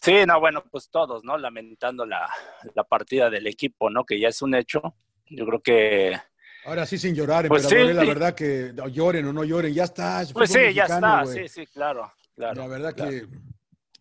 Sí, 0.00 0.24
no, 0.26 0.40
bueno, 0.40 0.62
pues 0.70 0.88
todos, 0.90 1.24
¿no? 1.24 1.36
Lamentando 1.36 2.06
la, 2.06 2.28
la 2.74 2.84
partida 2.84 3.28
del 3.28 3.46
equipo, 3.46 3.90
¿no? 3.90 4.04
Que 4.04 4.18
ya 4.18 4.28
es 4.28 4.40
un 4.42 4.54
hecho. 4.54 4.94
Yo 5.28 5.46
creo 5.46 5.62
que. 5.62 6.16
Ahora 6.64 6.86
sí, 6.86 6.96
sin 6.96 7.14
llorar, 7.14 7.48
Pues 7.48 7.68
sí, 7.68 7.74
eh, 7.74 7.92
la 7.92 8.02
sí. 8.02 8.08
verdad 8.08 8.34
que 8.34 8.72
lloren 8.92 9.26
o 9.26 9.32
no 9.32 9.42
lloren, 9.44 9.74
ya 9.74 9.84
está. 9.84 10.22
es 10.22 10.32
Pues 10.32 10.50
sí, 10.50 10.72
ya 10.72 10.84
está. 10.84 11.26
Sí, 11.26 11.48
sí, 11.48 11.66
claro. 11.66 12.12
claro 12.36 12.62
La 12.62 12.68
verdad 12.68 12.94
claro. 12.94 13.10
que 13.10 13.28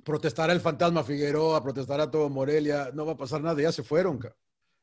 protestará 0.03 0.53
el 0.53 0.61
fantasma 0.61 1.03
Figueroa, 1.03 1.61
protestará 1.63 2.09
todo 2.09 2.29
Morelia, 2.29 2.91
no 2.93 3.05
va 3.05 3.13
a 3.13 3.17
pasar 3.17 3.41
nada, 3.41 3.59
ya 3.61 3.71
se 3.71 3.83
fueron. 3.83 4.19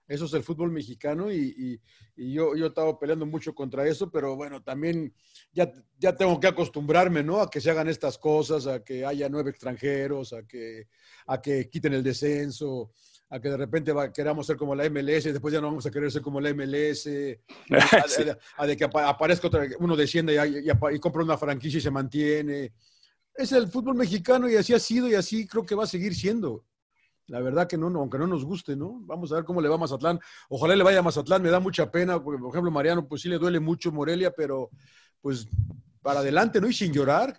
Eso 0.09 0.25
es 0.25 0.33
el 0.33 0.42
fútbol 0.42 0.73
mexicano 0.73 1.31
y, 1.31 1.55
y- 1.57 1.81
y 2.16 2.33
yo, 2.33 2.57
yo 2.57 2.66
estaba 2.68 2.99
peleando 2.99 3.27
mucho 3.27 3.55
contra 3.55 3.87
eso, 3.87 4.11
pero 4.11 4.35
bueno, 4.35 4.62
también 4.62 5.12
ya, 5.53 5.71
ya 5.99 6.16
tengo 6.16 6.40
que 6.40 6.47
acostumbrarme, 6.49 7.23
¿no? 7.23 7.40
A 7.40 7.51
que 7.51 7.61
se 7.61 7.71
hagan 7.71 7.88
estas 7.88 8.16
cosas, 8.18 8.66
a 8.66 8.83
que 8.83 9.05
haya 9.05 9.29
nueve 9.29 9.51
extranjeros, 9.51 10.33
a 10.33 10.42
que, 10.44 10.88
a 11.27 11.40
que 11.40 11.68
quiten 11.68 11.92
el 11.92 12.03
descenso, 12.03 12.90
a 13.29 13.38
que 13.38 13.51
de 13.51 13.59
repente 13.59 13.92
va- 13.92 14.11
queramos 14.11 14.47
ser 14.47 14.57
como 14.57 14.75
la 14.75 14.87
MLS 14.88 15.27
y 15.29 15.33
después 15.33 15.53
ya 15.53 15.61
no 15.61 15.66
vamos 15.68 15.85
a 15.85 15.90
querer 15.90 16.11
ser 16.11 16.23
como 16.23 16.40
la 16.40 16.49
MLS, 16.55 17.38
a, 17.71 18.09
Sí. 18.09 18.23
a- 18.23 18.38
a 18.57 18.66
de 18.66 18.77
que 18.77 18.85
apa- 18.85 19.07
aparezca 19.09 19.47
otra, 19.49 19.66
uno 19.79 19.94
desciende 19.94 20.35
y, 20.35 20.71
y 20.97 20.99
compra 20.99 21.23
una 21.23 21.37
franquicia 21.37 21.77
y 21.79 21.83
se 21.83 21.90
mantiene. 21.90 22.73
Es 23.35 23.53
el 23.53 23.68
fútbol 23.68 23.94
mexicano 23.94 24.49
y 24.49 24.57
así 24.57 24.73
ha 24.75 24.81
sido 24.81 25.07
y 25.09 25.14
así 25.14 25.47
creo 25.47 25.64
que 25.66 25.75
va 25.77 25.85
a 25.85 25.87
seguir 25.87 26.14
siendo. 26.14 26.64
La 27.28 27.40
verdad 27.40 27.68
que 27.68 27.76
no, 27.76 27.86
aunque 27.86 28.18
no 28.18 28.26
nos 28.26 28.44
guste, 28.44 28.74
¿no? 28.74 29.00
Vamos 29.04 29.30
a 29.30 29.36
ver 29.36 29.44
cómo 29.44 29.60
le 29.60 29.68
va 29.68 29.78
Mazatlán. 29.78 30.18
Ojalá 30.48 30.74
le 30.74 30.82
vaya 30.82 31.02
Mazatlán, 31.02 31.42
me 31.42 31.50
da 31.50 31.60
mucha 31.60 31.90
pena, 31.90 32.22
porque 32.22 32.40
por 32.40 32.50
ejemplo 32.50 32.70
Mariano, 32.70 33.06
pues 33.06 33.22
sí 33.22 33.28
le 33.28 33.38
duele 33.38 33.60
mucho 33.60 33.92
Morelia, 33.92 34.30
pero 34.30 34.70
pues 35.20 35.46
para 36.00 36.20
adelante, 36.20 36.60
¿no? 36.60 36.68
Y 36.68 36.72
sin 36.72 36.92
llorar. 36.92 37.38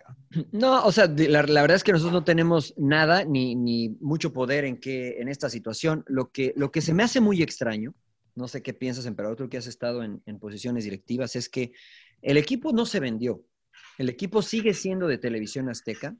No, 0.52 0.84
o 0.84 0.92
sea, 0.92 1.06
la 1.08 1.42
verdad 1.42 1.74
es 1.74 1.82
que 1.82 1.92
nosotros 1.92 2.12
no 2.12 2.24
tenemos 2.24 2.72
nada 2.76 3.24
ni, 3.24 3.56
ni 3.56 3.88
mucho 4.00 4.32
poder 4.32 4.64
en, 4.64 4.78
que, 4.78 5.20
en 5.20 5.28
esta 5.28 5.50
situación. 5.50 6.04
Lo 6.06 6.30
que, 6.30 6.52
lo 6.56 6.70
que 6.70 6.80
se 6.80 6.94
me 6.94 7.02
hace 7.02 7.20
muy 7.20 7.42
extraño, 7.42 7.94
no 8.36 8.46
sé 8.46 8.62
qué 8.62 8.72
piensas, 8.72 9.06
emperador, 9.06 9.36
tú 9.36 9.48
que 9.48 9.58
has 9.58 9.66
estado 9.66 10.04
en, 10.04 10.22
en 10.24 10.38
posiciones 10.38 10.84
directivas, 10.84 11.34
es 11.34 11.48
que 11.48 11.72
el 12.22 12.36
equipo 12.36 12.72
no 12.72 12.86
se 12.86 13.00
vendió. 13.00 13.42
El 13.98 14.08
equipo 14.08 14.40
sigue 14.40 14.72
siendo 14.72 15.08
de 15.08 15.18
televisión 15.18 15.68
azteca. 15.68 16.16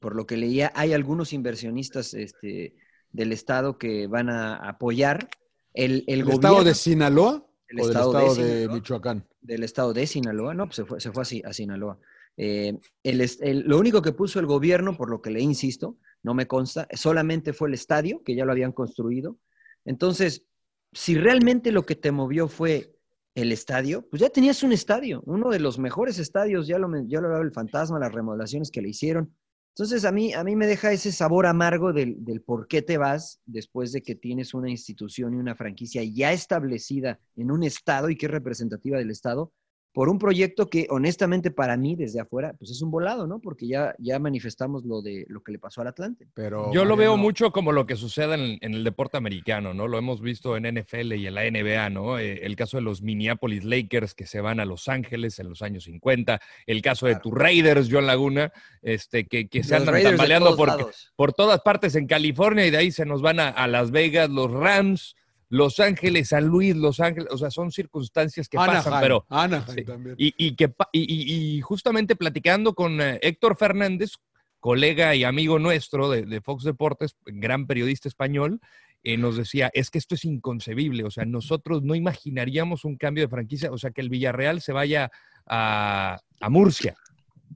Por 0.00 0.16
lo 0.16 0.26
que 0.26 0.36
leía, 0.36 0.72
hay 0.74 0.94
algunos 0.94 1.32
inversionistas 1.32 2.14
este, 2.14 2.74
del 3.12 3.32
Estado 3.32 3.78
que 3.78 4.06
van 4.06 4.30
a 4.30 4.56
apoyar. 4.56 5.28
El, 5.74 6.04
el 6.06 6.20
¿El, 6.20 6.24
gobierno 6.24 6.48
estado 6.48 6.64
de 6.64 6.74
Sinaloa 6.74 7.46
El 7.68 7.80
o 7.80 7.86
del 7.86 7.96
estado 7.96 8.12
de 8.12 8.18
estado 8.18 8.34
de, 8.34 8.44
Sinaloa. 8.44 8.74
Michoacán? 8.74 9.26
del 9.42 9.64
estado 9.64 9.92
de 9.92 10.06
Sinaloa, 10.06 10.54
no, 10.54 10.66
pues 10.66 10.76
se 10.76 10.84
fue, 10.84 11.00
se 11.00 11.12
fue 11.12 11.22
así 11.22 11.42
a 11.44 11.52
Sinaloa. 11.52 11.98
Eh, 12.36 12.78
el 13.02 13.64
lo 13.66 13.78
único 13.78 14.00
que 14.00 14.12
puso 14.12 14.40
el 14.40 14.46
gobierno, 14.46 14.96
por 14.96 15.10
lo 15.10 15.20
que 15.20 15.30
le 15.30 15.40
insisto, 15.40 15.98
no 16.22 16.34
me 16.34 16.46
consta, 16.46 16.86
solamente 16.94 17.52
fue 17.52 17.68
el 17.68 17.74
estadio, 17.74 18.22
que 18.24 18.34
ya 18.34 18.44
lo 18.44 18.52
habían 18.52 18.72
construido. 18.72 19.36
Entonces, 19.84 20.46
si 20.92 21.16
realmente 21.16 21.72
lo 21.72 21.84
que 21.84 21.96
te 21.96 22.12
movió 22.12 22.48
fue 22.48 22.94
el 23.34 23.50
estadio, 23.50 24.06
pues 24.08 24.20
ya 24.20 24.30
tenías 24.30 24.62
un 24.62 24.72
estadio, 24.72 25.22
uno 25.26 25.50
de 25.50 25.58
los 25.58 25.78
mejores 25.78 26.18
estadios, 26.18 26.66
ya 26.66 26.78
lo, 26.78 26.88
ya 27.06 27.20
lo 27.20 27.26
hablaba 27.26 27.44
el 27.44 27.52
fantasma, 27.52 27.98
las 27.98 28.12
remodelaciones 28.12 28.70
que 28.70 28.82
le 28.82 28.90
hicieron. 28.90 29.34
Entonces, 29.74 30.04
a 30.04 30.12
mí, 30.12 30.34
a 30.34 30.44
mí 30.44 30.54
me 30.54 30.66
deja 30.66 30.92
ese 30.92 31.12
sabor 31.12 31.46
amargo 31.46 31.94
del, 31.94 32.22
del 32.24 32.42
por 32.42 32.68
qué 32.68 32.82
te 32.82 32.98
vas 32.98 33.40
después 33.46 33.90
de 33.92 34.02
que 34.02 34.14
tienes 34.14 34.52
una 34.52 34.68
institución 34.68 35.32
y 35.32 35.38
una 35.38 35.54
franquicia 35.56 36.02
ya 36.04 36.32
establecida 36.32 37.18
en 37.36 37.50
un 37.50 37.62
estado 37.62 38.10
y 38.10 38.16
que 38.16 38.26
es 38.26 38.32
representativa 38.32 38.98
del 38.98 39.10
estado, 39.10 39.50
por 39.92 40.08
un 40.08 40.18
proyecto 40.18 40.68
que 40.68 40.86
honestamente 40.90 41.50
para 41.50 41.76
mí 41.76 41.96
desde 41.96 42.20
afuera 42.20 42.54
pues 42.58 42.70
es 42.70 42.80
un 42.80 42.90
volado, 42.90 43.26
¿no? 43.26 43.40
Porque 43.40 43.66
ya, 43.66 43.94
ya 43.98 44.18
manifestamos 44.18 44.84
lo 44.84 45.02
de 45.02 45.26
lo 45.28 45.42
que 45.42 45.52
le 45.52 45.58
pasó 45.58 45.82
al 45.82 45.88
Atlante. 45.88 46.28
Pero 46.34 46.72
Yo 46.72 46.84
lo 46.84 46.96
veo 46.96 47.16
mucho 47.16 47.52
como 47.52 47.72
lo 47.72 47.86
que 47.86 47.96
sucede 47.96 48.34
en, 48.34 48.58
en 48.62 48.74
el 48.74 48.84
deporte 48.84 49.18
americano, 49.18 49.74
¿no? 49.74 49.88
Lo 49.88 49.98
hemos 49.98 50.22
visto 50.22 50.56
en 50.56 50.64
NFL 50.64 51.12
y 51.14 51.26
en 51.26 51.34
la 51.34 51.42
NBA, 51.50 51.90
¿no? 51.90 52.18
Eh, 52.18 52.40
el 52.44 52.56
caso 52.56 52.78
de 52.78 52.82
los 52.82 53.02
Minneapolis 53.02 53.64
Lakers 53.64 54.14
que 54.14 54.26
se 54.26 54.40
van 54.40 54.60
a 54.60 54.64
Los 54.64 54.88
Ángeles 54.88 55.38
en 55.38 55.50
los 55.50 55.60
años 55.60 55.84
50, 55.84 56.40
el 56.66 56.82
caso 56.82 57.06
de 57.06 57.16
tus 57.16 57.34
Raiders, 57.34 57.88
John 57.90 58.06
Laguna, 58.06 58.52
este, 58.80 59.26
que, 59.26 59.48
que 59.48 59.62
se 59.62 59.72
Los 59.72 59.80
andan 59.80 59.94
Raiders 59.94 60.16
tambaleando 60.16 60.56
por, 60.56 60.90
por 61.16 61.32
todas 61.34 61.60
partes 61.60 61.94
en 61.96 62.06
California 62.06 62.66
y 62.66 62.70
de 62.70 62.78
ahí 62.78 62.90
se 62.90 63.04
nos 63.04 63.20
van 63.20 63.40
a, 63.40 63.48
a 63.48 63.68
Las 63.68 63.90
Vegas, 63.90 64.30
los 64.30 64.50
Rams. 64.50 65.16
Los 65.54 65.80
Ángeles, 65.80 66.28
San 66.28 66.46
Luis, 66.46 66.74
Los 66.74 66.98
Ángeles, 66.98 67.28
o 67.30 67.36
sea, 67.36 67.50
son 67.50 67.70
circunstancias 67.70 68.48
que 68.48 68.56
pasan, 68.56 69.00
pero 69.02 69.26
Anaheim 69.28 69.74
Sí. 69.76 69.84
también. 69.84 70.14
y, 70.18 70.32
y 70.38 70.56
que, 70.56 70.72
y- 70.92 71.56
y 71.56 71.60
justamente 71.60 72.16
platicando 72.16 72.74
con 72.74 73.00
eh, 73.02 73.18
Héctor 73.20 73.58
Fernández, 73.58 74.12
colega 74.60 75.14
y 75.14 75.24
amigo 75.24 75.58
nuestro 75.58 76.08
de, 76.08 76.22
de 76.22 76.40
Fox 76.40 76.64
Deportes, 76.64 77.16
gran 77.26 77.66
periodista 77.66 78.08
español, 78.08 78.60
eh, 79.04 79.18
nos 79.18 79.36
decía, 79.36 79.70
es 79.74 79.90
que 79.90 79.98
esto 79.98 80.14
es 80.14 80.24
inconcebible, 80.24 81.04
o 81.04 81.10
sea, 81.10 81.26
nosotros 81.26 81.82
no 81.82 81.94
imaginaríamos 81.94 82.86
un 82.86 82.96
cambio 82.96 83.24
de 83.24 83.28
franquicia, 83.28 83.70
o 83.72 83.76
sea, 83.76 83.90
que 83.90 84.00
el 84.00 84.08
Villarreal 84.08 84.62
se 84.62 84.72
vaya 84.72 85.10
a, 85.46 86.18
a 86.40 86.48
Murcia, 86.48 86.94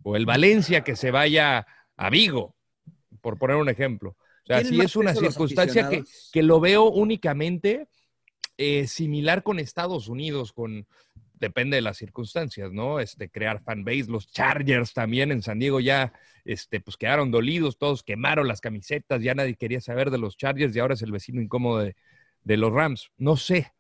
o 0.02 0.16
el 0.16 0.26
Valencia 0.26 0.82
que 0.82 0.96
se 0.96 1.10
vaya 1.10 1.66
a 1.96 2.10
Vigo, 2.10 2.54
por 3.22 3.38
poner 3.38 3.56
un 3.56 3.68
ejemplo. 3.70 4.16
O 4.46 4.48
sea, 4.48 4.62
¿Tienen 4.62 4.80
sí 4.80 4.84
es 4.86 4.96
una 4.96 5.14
circunstancia 5.14 5.88
que, 5.88 6.04
que 6.32 6.42
lo 6.42 6.60
veo 6.60 6.84
únicamente 6.84 7.88
eh, 8.56 8.86
similar 8.86 9.42
con 9.42 9.58
Estados 9.58 10.08
Unidos, 10.08 10.52
con 10.52 10.86
depende 11.34 11.76
de 11.76 11.82
las 11.82 11.98
circunstancias, 11.98 12.72
¿no? 12.72 13.00
Este, 13.00 13.28
crear 13.28 13.62
fanbase, 13.62 14.06
los 14.08 14.30
Chargers 14.30 14.92
también 14.92 15.32
en 15.32 15.42
San 15.42 15.58
Diego 15.58 15.80
ya, 15.80 16.12
este, 16.44 16.80
pues 16.80 16.96
quedaron 16.96 17.30
dolidos, 17.30 17.76
todos 17.76 18.02
quemaron 18.02 18.48
las 18.48 18.60
camisetas, 18.60 19.22
ya 19.22 19.34
nadie 19.34 19.56
quería 19.56 19.80
saber 19.80 20.10
de 20.10 20.18
los 20.18 20.36
Chargers 20.36 20.74
y 20.74 20.78
ahora 20.78 20.94
es 20.94 21.02
el 21.02 21.12
vecino 21.12 21.42
incómodo 21.42 21.80
de, 21.80 21.96
de 22.42 22.56
los 22.56 22.72
Rams. 22.72 23.10
No 23.18 23.36
sé. 23.36 23.72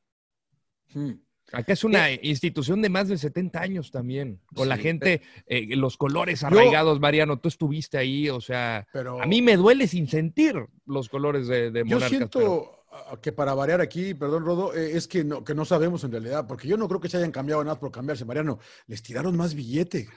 Hmm. 0.92 1.12
Acá 1.52 1.72
es 1.72 1.84
una 1.84 2.10
institución 2.10 2.82
de 2.82 2.88
más 2.88 3.08
de 3.08 3.16
70 3.18 3.60
años 3.60 3.90
también, 3.90 4.40
con 4.54 4.68
la 4.68 4.76
gente, 4.76 5.22
eh, 5.46 5.76
los 5.76 5.96
colores 5.96 6.42
arraigados, 6.42 6.98
Mariano, 7.00 7.38
tú 7.38 7.48
estuviste 7.48 7.98
ahí, 7.98 8.28
o 8.28 8.40
sea, 8.40 8.86
Pero- 8.92 9.22
a 9.22 9.26
mí 9.26 9.42
me 9.42 9.56
duele 9.56 9.86
sin 9.86 10.08
sentir 10.08 10.56
los 10.86 11.08
colores 11.08 11.46
de, 11.46 11.70
de 11.70 11.84
Yo 11.86 12.00
siento 12.00 12.38
pero- 12.38 12.72
que 13.20 13.30
para 13.30 13.52
variar 13.52 13.80
aquí, 13.82 14.14
perdón, 14.14 14.44
Rodo, 14.44 14.74
eh, 14.74 14.96
es 14.96 15.06
que 15.06 15.22
no, 15.22 15.44
que 15.44 15.54
no 15.54 15.66
sabemos 15.66 16.02
en 16.04 16.12
realidad, 16.12 16.46
porque 16.46 16.66
yo 16.66 16.76
no 16.78 16.88
creo 16.88 16.98
que 16.98 17.10
se 17.10 17.18
hayan 17.18 17.30
cambiado 17.30 17.62
nada 17.62 17.78
por 17.78 17.90
cambiarse, 17.90 18.24
Mariano. 18.24 18.58
Les 18.86 19.02
tiraron 19.02 19.36
más 19.36 19.54
billete. 19.54 20.08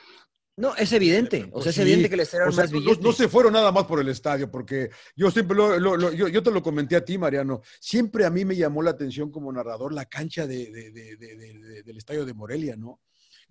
No, 0.59 0.75
es 0.75 0.91
evidente. 0.91 1.45
O 1.45 1.51
Pues 1.51 1.63
sea, 1.63 1.69
es 1.69 1.75
sí, 1.77 1.81
evidente 1.83 2.09
que 2.09 2.17
les 2.17 2.27
o 2.27 2.31
sea, 2.31 2.45
más 2.45 2.71
no- 2.71 2.79
billetes. 2.79 3.01
No, 3.01 3.11
se 3.13 3.29
fueron 3.29 3.53
nada 3.53 3.71
más 3.71 3.85
por 3.85 3.99
el 4.01 4.09
estadio, 4.09 4.51
porque 4.51 4.89
yo 5.15 5.31
siempre 5.31 5.55
lo, 5.55 5.79
lo- 5.79 5.95
lo- 5.95 6.11
yo, 6.11 6.27
yo 6.27 6.43
te 6.43 6.51
lo 6.51 6.61
comenté 6.61 6.97
a 6.97 7.05
ti, 7.05 7.17
Mariano. 7.17 7.61
Siempre 7.79 8.25
a 8.25 8.29
mí 8.29 8.43
me 8.43 8.55
llamó 8.57 8.81
la 8.81 8.91
atención 8.91 9.31
como 9.31 9.51
narrador 9.53 9.93
la 9.93 10.05
cancha 10.05 10.45
de- 10.45 10.69
de- 10.69 10.91
de- 10.91 11.15
de- 11.15 11.35
de- 11.37 11.53
de- 11.59 11.83
del 11.83 11.97
estadio 11.97 12.25
de 12.25 12.33
Morelia, 12.33 12.75
¿no? 12.75 12.99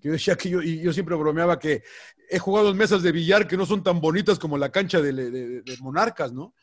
Yo 0.00 0.12
decía 0.12 0.36
que 0.36 0.50
yo, 0.50 0.62
y 0.62 0.80
yo 0.80 0.92
siempre 0.92 1.16
bromeaba 1.16 1.58
que 1.58 1.82
he 2.30 2.38
jugado 2.38 2.70
en 2.70 2.76
mesas 2.76 3.02
de 3.02 3.10
billar 3.10 3.48
que 3.48 3.56
no 3.56 3.64
son 3.64 3.82
tan 3.82 4.00
bonitas 4.00 4.38
como 4.38 4.58
la 4.58 4.70
cancha 4.70 5.00
de 5.00 5.62
Monarcas, 5.80 6.32
¿no? 6.32 6.54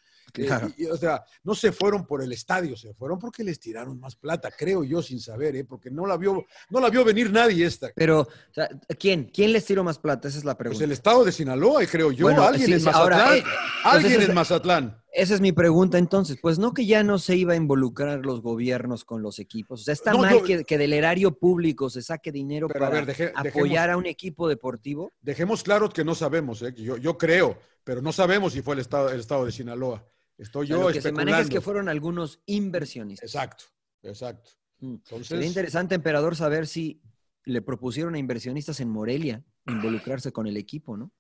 Claro. 0.43 0.71
y- 0.77 0.83
y, 0.83 0.85
o 0.87 0.97
sea, 0.97 1.23
no 1.43 1.55
se 1.55 1.71
fueron 1.71 2.05
por 2.05 2.21
el 2.23 2.31
estadio, 2.31 2.75
se 2.75 2.93
fueron 2.93 3.17
porque 3.19 3.43
les 3.43 3.59
tiraron 3.59 3.99
más 3.99 4.15
plata, 4.15 4.49
creo 4.57 4.83
yo, 4.83 5.01
sin 5.01 5.19
saber, 5.19 5.55
¿eh? 5.55 5.63
porque 5.63 5.89
no 5.89 6.05
la 6.05 6.17
vio, 6.17 6.45
no 6.69 6.79
la 6.79 6.89
vio 6.89 7.03
venir 7.05 7.31
nadie 7.31 7.65
esta. 7.65 7.89
Pero, 7.95 8.21
o 8.21 8.27
sea, 8.53 8.69
¿quién? 8.99 9.25
¿Quién 9.33 9.53
les 9.53 9.65
tiró 9.65 9.83
más 9.83 9.99
plata? 9.99 10.27
Esa 10.27 10.37
es 10.37 10.45
la 10.45 10.53
Pues 10.55 10.59
pregunta. 10.69 10.83
el 10.85 10.91
estado 10.91 11.23
de 11.23 11.31
Sinaloa, 11.31 11.85
creo 11.85 12.11
yo, 12.11 12.25
Bueno, 12.25 12.43
alguien 12.43 12.67
sí, 12.67 12.73
en 12.73 12.83
Mazatlán. 12.83 13.01
ahora, 13.21 13.37
eh, 13.37 13.43
alguien 13.83 14.11
entonces, 14.13 14.29
en 14.29 14.35
Mazatlán. 14.35 15.01
Esa 15.17 15.33
es 15.33 15.39
mi 15.39 15.53
pregunta 15.53 15.97
entonces. 15.97 16.37
Pues 16.41 16.59
no 16.59 16.73
que 16.73 16.85
ya 16.85 17.01
no 17.01 17.19
se 17.19 17.37
iba 17.37 17.53
a 17.53 17.55
involucrar 17.55 18.25
los 18.25 18.41
gobiernos 18.41 19.05
con 19.05 19.21
los 19.21 19.39
equipos. 19.39 19.79
O 19.79 19.83
sea, 19.85 19.93
está 19.93 20.11
No, 20.11 20.17
mal 20.19 20.33
yo- 20.39 20.43
que, 20.43 20.65
que 20.65 20.77
del 20.77 20.91
erario 20.91 21.37
público 21.37 21.89
se 21.89 22.01
saque 22.01 22.33
dinero 22.33 22.67
a 22.67 22.69
para 22.73 22.89
ver, 22.89 23.05
deje- 23.05 23.31
apoyar 23.33 23.87
dejemos- 23.87 23.93
a 23.93 23.97
un 23.97 24.05
equipo 24.07 24.49
deportivo. 24.49 25.13
Dejemos 25.21 25.63
claro 25.63 25.87
que 25.89 26.03
no 26.03 26.15
sabemos, 26.15 26.61
¿eh? 26.63 26.73
yo, 26.75 26.97
yo 26.97 27.17
creo, 27.17 27.57
pero 27.85 28.01
no 28.01 28.11
sabemos 28.11 28.51
si 28.51 28.61
fue 28.61 28.73
el 28.75 28.81
estado, 28.81 29.09
el 29.09 29.21
estado 29.21 29.45
de 29.45 29.53
Sinaloa. 29.53 30.03
Estoy 30.37 30.65
O 30.65 30.67
sea, 30.67 30.77
yo 30.77 30.87
lo 30.87 30.93
que 30.93 31.01
se 31.01 31.11
maneja 31.11 31.39
es 31.39 31.49
que 31.49 31.61
fueron 31.61 31.89
algunos 31.89 32.41
inversionistas. 32.45 33.33
Exacto, 33.33 33.65
exacto. 34.03 34.51
Mm. 34.79 34.95
Entonces, 34.95 35.27
Sería 35.27 35.47
interesante, 35.47 35.95
emperador, 35.95 36.35
saber 36.35 36.67
si 36.67 37.01
le 37.45 37.61
propusieron 37.61 38.15
a 38.15 38.19
inversionistas 38.19 38.79
en 38.79 38.89
Morelia 38.89 39.43
involucrarse 39.67 40.31
con 40.31 40.47
el 40.47 40.57
equipo, 40.57 40.97
¿no? 40.97 41.11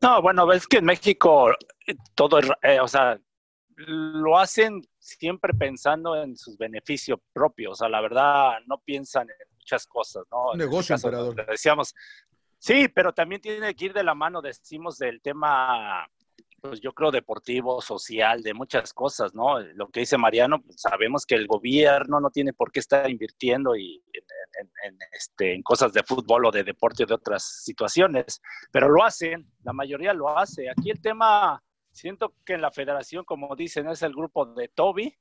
No, 0.00 0.22
bueno, 0.22 0.46
ves 0.46 0.66
que 0.66 0.78
en 0.78 0.84
México 0.84 1.50
eh, 1.50 1.94
todo 2.14 2.38
es, 2.38 2.48
eh, 2.62 2.80
o 2.80 2.86
sea, 2.86 3.20
lo 3.76 4.38
hacen 4.38 4.82
siempre 4.98 5.54
pensando 5.54 6.16
en 6.22 6.36
sus 6.36 6.56
beneficios 6.56 7.18
propios. 7.32 7.72
O 7.72 7.74
sea, 7.76 7.88
la 7.88 8.00
verdad, 8.00 8.58
no 8.66 8.78
piensan 8.78 9.28
en 9.28 9.54
muchas 9.54 9.86
cosas, 9.86 10.24
¿no? 10.30 10.50
Un 10.50 10.60
este 10.60 10.64
negocio, 10.64 10.94
caso, 10.94 11.08
emperador. 11.08 11.46
Decíamos, 11.46 11.94
sí, 12.58 12.88
pero 12.88 13.12
también 13.12 13.40
tiene 13.40 13.74
que 13.74 13.86
ir 13.86 13.92
de 13.92 14.04
la 14.04 14.14
mano, 14.14 14.40
decimos, 14.40 14.98
del 14.98 15.20
tema, 15.20 16.06
pues 16.60 16.80
yo 16.80 16.92
creo, 16.92 17.10
deportivo, 17.10 17.80
social, 17.80 18.42
de 18.42 18.52
muchas 18.54 18.92
cosas, 18.92 19.34
¿no? 19.34 19.60
Lo 19.60 19.88
que 19.88 20.00
dice 20.00 20.18
Mariano, 20.18 20.60
pues, 20.62 20.80
sabemos 20.80 21.24
que 21.24 21.34
el 21.36 21.46
gobierno 21.46 22.20
no 22.20 22.30
tiene 22.30 22.52
por 22.52 22.72
qué 22.72 22.80
estar 22.80 23.08
invirtiendo 23.10 23.76
y 23.76 24.02
en, 24.12 24.22
en- 24.60 24.72
en, 24.94 24.98
este, 25.12 25.54
en 25.54 25.62
cosas 25.62 25.92
de 25.92 26.02
fútbol 26.02 26.46
o 26.46 26.50
de 26.50 26.64
deporte 26.64 27.04
o 27.04 27.06
de 27.06 27.14
otras 27.14 27.62
situaciones, 27.64 28.40
pero 28.72 28.88
lo 28.88 29.04
hacen, 29.04 29.46
la 29.62 29.72
mayoría 29.72 30.12
lo 30.12 30.36
hace. 30.36 30.68
Aquí 30.68 30.90
el 30.90 31.00
tema, 31.00 31.62
siento 31.92 32.34
que 32.44 32.54
en 32.54 32.62
la 32.62 32.70
federación, 32.72 33.24
como 33.24 33.54
dicen, 33.54 33.88
es 33.88 34.02
el 34.02 34.12
grupo 34.12 34.46
de 34.46 34.68
Toby 34.68 35.16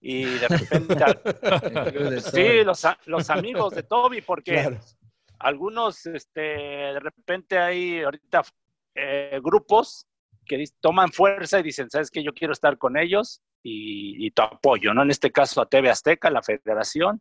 y 0.00 0.24
de 0.24 0.48
repente... 0.48 0.94
sí, 2.32 2.64
los, 2.64 2.84
los 3.06 3.30
amigos 3.30 3.72
de 3.74 3.82
Toby, 3.84 4.20
porque 4.20 4.52
Claro. 4.54 4.80
algunos, 5.38 6.06
este, 6.06 6.40
de 6.40 6.98
repente 7.00 7.58
hay 7.58 8.02
ahorita 8.02 8.42
eh, 8.94 9.40
grupos 9.42 10.06
que 10.46 10.64
toman 10.80 11.12
fuerza 11.12 11.60
y 11.60 11.62
dicen, 11.62 11.88
¿sabes 11.90 12.10
qué? 12.10 12.22
Yo 12.22 12.32
quiero 12.32 12.52
estar 12.52 12.76
con 12.78 12.96
ellos 12.96 13.40
y, 13.62 14.26
y 14.26 14.30
tu 14.32 14.42
apoyo, 14.42 14.92
¿no? 14.94 15.02
En 15.02 15.10
este 15.10 15.30
caso 15.30 15.60
a 15.60 15.66
TV 15.68 15.90
Azteca, 15.90 16.30
la 16.30 16.42
federación, 16.42 17.20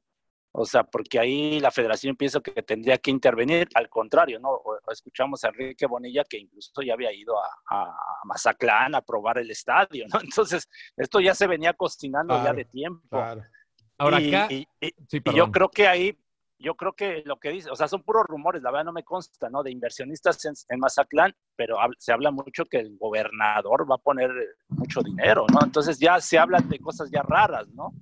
o 0.53 0.65
sea, 0.65 0.83
porque 0.83 1.17
ahí 1.19 1.59
la 1.61 1.71
federación 1.71 2.15
pienso 2.17 2.41
que 2.41 2.51
tendría 2.63 2.97
que 2.97 3.09
intervenir, 3.11 3.69
al 3.73 3.87
contrario, 3.87 4.37
¿no? 4.39 4.49
O- 4.49 4.79
escuchamos 4.91 5.43
a 5.43 5.47
Enrique 5.49 5.85
Bonilla 5.85 6.23
que 6.29 6.39
incluso 6.39 6.81
ya 6.81 6.93
había 6.93 7.13
ido 7.13 7.35
a, 7.41 7.47
a 7.69 7.95
Mazatlán 8.25 8.93
a 8.95 9.01
probar 9.01 9.37
el 9.37 9.49
estadio, 9.49 10.05
¿no? 10.11 10.19
Entonces, 10.23 10.67
esto 10.97 11.19
ya 11.21 11.33
se 11.35 11.47
venía 11.47 11.73
cocinando 11.73 12.35
ya 12.35 12.41
Claro, 12.41 12.57
de 12.57 12.65
tiempo. 12.65 13.07
claro. 13.09 13.43
Ahora 13.97 14.19
Y- 14.19 14.27
acá, 14.33 14.47
y- 14.51 14.67
sí, 15.07 15.21
y 15.23 15.33
yo 15.35 15.51
creo 15.51 15.69
que 15.69 15.87
ahí, 15.87 16.17
yo 16.61 16.75
creo 16.75 16.93
que 16.93 17.23
lo 17.25 17.37
que 17.37 17.49
dice, 17.49 17.69
o 17.69 17.75
sea, 17.75 17.87
son 17.87 18.03
puros 18.03 18.25
rumores, 18.27 18.61
la 18.61 18.71
verdad 18.71 18.85
no 18.85 18.93
me 18.93 19.03
consta, 19.03 19.49
¿no? 19.49 19.63
De 19.63 19.71
inversionistas 19.71 20.43
en, 20.45 20.53
en 20.69 20.79
Mazatlán, 20.79 21.33
pero 21.55 21.77
hab- 21.77 21.95
se 21.97 22.11
habla 22.13 22.31
mucho 22.31 22.65
que 22.65 22.77
el 22.77 22.97
gobernador 22.97 23.89
va 23.89 23.95
a 23.95 23.99
poner 23.99 24.29
mucho 24.69 25.01
dinero, 25.01 25.45
¿no? 25.51 25.59
Entonces 25.63 25.99
ya 25.99 26.19
se 26.21 26.37
habla 26.37 26.59
de 26.61 26.79
cosas 26.79 27.09
ya 27.11 27.21
raras, 27.23 27.67
¿no? 27.69 27.93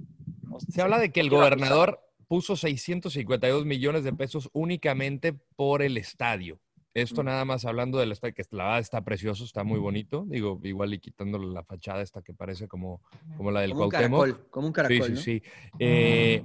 O 0.51 0.59
Se 0.59 0.81
habla 0.81 0.97
de 0.99 1.11
que 1.11 1.19
el 1.21 1.29
gobernador 1.29 1.99
puso 2.27 2.55
652 2.55 3.65
millones 3.65 4.03
de 4.03 4.13
pesos 4.13 4.49
únicamente 4.53 5.33
por 5.55 5.81
el 5.81 5.97
estadio. 5.97 6.59
Esto 6.93 7.21
Mm. 7.21 7.25
nada 7.27 7.45
más 7.45 7.65
hablando 7.65 7.97
del 7.99 8.11
estadio, 8.11 8.33
que 8.33 8.43
la 8.51 8.63
verdad 8.65 8.79
está 8.79 9.01
precioso, 9.01 9.43
está 9.45 9.63
muy 9.63 9.79
bonito. 9.79 10.25
Digo, 10.27 10.59
igual 10.63 10.93
y 10.93 10.99
quitándole 10.99 11.47
la 11.47 11.63
fachada 11.63 12.01
esta 12.01 12.21
que 12.21 12.33
parece 12.33 12.67
como, 12.67 13.01
como 13.37 13.51
la 13.51 13.61
del 13.61 13.71
Como 13.71 13.83
un 13.85 13.89
caracol, 13.89 14.47
como 14.49 14.67
un 14.67 14.73
caracol, 14.73 14.97
Sí, 14.97 15.03
sí, 15.03 15.13
¿no? 15.13 15.21
sí. 15.21 15.43
Eh, 15.77 16.43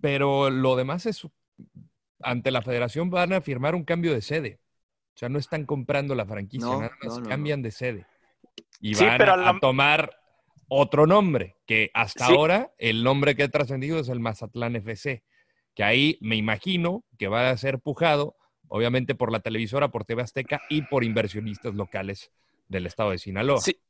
pero 0.00 0.50
lo 0.50 0.76
demás 0.76 1.06
es, 1.06 1.26
ante 2.20 2.50
la 2.50 2.62
federación 2.62 3.10
van 3.10 3.32
a 3.32 3.40
firmar 3.40 3.74
un 3.74 3.84
cambio 3.84 4.12
de 4.12 4.22
sede. 4.22 4.60
O 5.14 5.18
sea, 5.18 5.28
no 5.28 5.38
están 5.38 5.64
comprando 5.64 6.14
la 6.14 6.26
franquicia, 6.26 6.68
No, 6.68 6.80
nada 6.80 6.92
más 7.02 7.14
no, 7.14 7.20
no, 7.22 7.28
cambian 7.28 7.62
de 7.62 7.70
sede. 7.70 8.06
Y 8.80 8.94
Sí, 8.94 9.04
van 9.04 9.18
pero 9.18 9.32
a, 9.32 9.36
la- 9.36 9.48
a 9.50 9.60
tomar 9.60 10.16
otro 10.68 11.06
nombre, 11.06 11.56
que 11.66 11.90
hasta 11.94 12.26
Sí. 12.26 12.32
ahora 12.32 12.72
el 12.78 13.02
nombre 13.02 13.34
que 13.34 13.44
ha 13.44 13.48
trascendido 13.48 13.98
es 13.98 14.08
el 14.08 14.20
Mazatlán 14.20 14.76
FC, 14.76 15.22
que 15.74 15.84
ahí 15.84 16.18
me 16.20 16.36
imagino 16.36 17.04
que 17.18 17.28
va 17.28 17.50
a 17.50 17.56
ser 17.56 17.78
pujado, 17.78 18.36
obviamente 18.68 19.14
por 19.14 19.32
la 19.32 19.40
televisora, 19.40 19.88
por 19.88 20.04
TV 20.04 20.22
Azteca 20.22 20.60
y 20.68 20.82
por 20.82 21.04
inversionistas 21.04 21.74
locales 21.74 22.30
del 22.68 22.86
estado 22.86 23.10
de 23.10 23.18
Sinaloa. 23.18 23.60
Sí, 23.60 23.80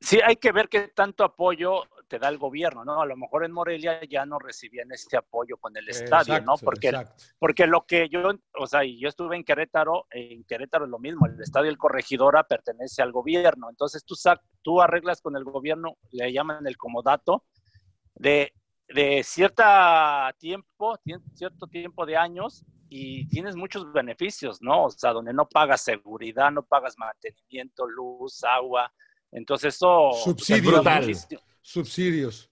sí, 0.00 0.20
hay 0.24 0.36
que 0.36 0.52
ver 0.52 0.68
qué 0.68 0.88
tanto 0.88 1.24
apoyo 1.24 1.84
te 2.08 2.18
da 2.18 2.28
el 2.28 2.38
gobierno, 2.38 2.84
¿no? 2.84 3.00
A 3.00 3.06
lo 3.06 3.16
mejor 3.16 3.44
en 3.44 3.52
Morelia 3.52 4.00
ya 4.04 4.24
no 4.26 4.38
recibían 4.38 4.92
este 4.92 5.16
apoyo 5.16 5.56
con 5.56 5.76
el 5.76 5.88
estadio, 5.88 6.34
¿no? 6.44 6.54
Porque, 6.64 6.88
exacto. 6.88 7.24
porque 7.38 7.66
lo 7.66 7.84
que 7.86 8.08
yo, 8.08 8.30
o 8.58 8.66
sea, 8.66 8.84
y 8.84 8.98
yo 8.98 9.08
estuve 9.08 9.36
en 9.36 9.44
Querétaro, 9.44 10.06
en 10.10 10.44
Querétaro 10.44 10.84
es 10.84 10.90
lo 10.90 10.98
mismo, 10.98 11.26
el 11.26 11.40
estadio 11.40 11.68
El 11.70 11.78
Corregidora 11.78 12.44
pertenece 12.44 13.02
al 13.02 13.12
gobierno, 13.12 13.68
entonces 13.70 14.04
tú, 14.04 14.14
sac- 14.14 14.42
tú 14.62 14.80
arreglas 14.80 15.20
con 15.20 15.36
el 15.36 15.44
gobierno, 15.44 15.96
le 16.12 16.32
llaman 16.32 16.66
el 16.66 16.76
comodato, 16.76 17.44
de 18.14 18.52
de 18.88 19.24
cierta 19.24 20.32
tiempo, 20.38 20.96
cierto 21.34 21.66
tiempo 21.66 22.06
de 22.06 22.16
años 22.16 22.64
y 22.88 23.26
tienes 23.28 23.56
muchos 23.56 23.92
beneficios, 23.92 24.62
¿no? 24.62 24.84
O 24.84 24.90
sea, 24.90 25.12
donde 25.12 25.32
no 25.32 25.48
pagas 25.48 25.80
seguridad, 25.80 26.52
no 26.52 26.62
pagas 26.62 26.96
mantenimiento, 26.96 27.84
luz, 27.88 28.44
agua. 28.44 28.92
Entonces 29.32 29.74
eso 29.74 30.12
Subsidios, 30.12 30.76
ayuda 30.78 31.00
¿no? 31.00 31.06
Subsidios. 31.66 32.48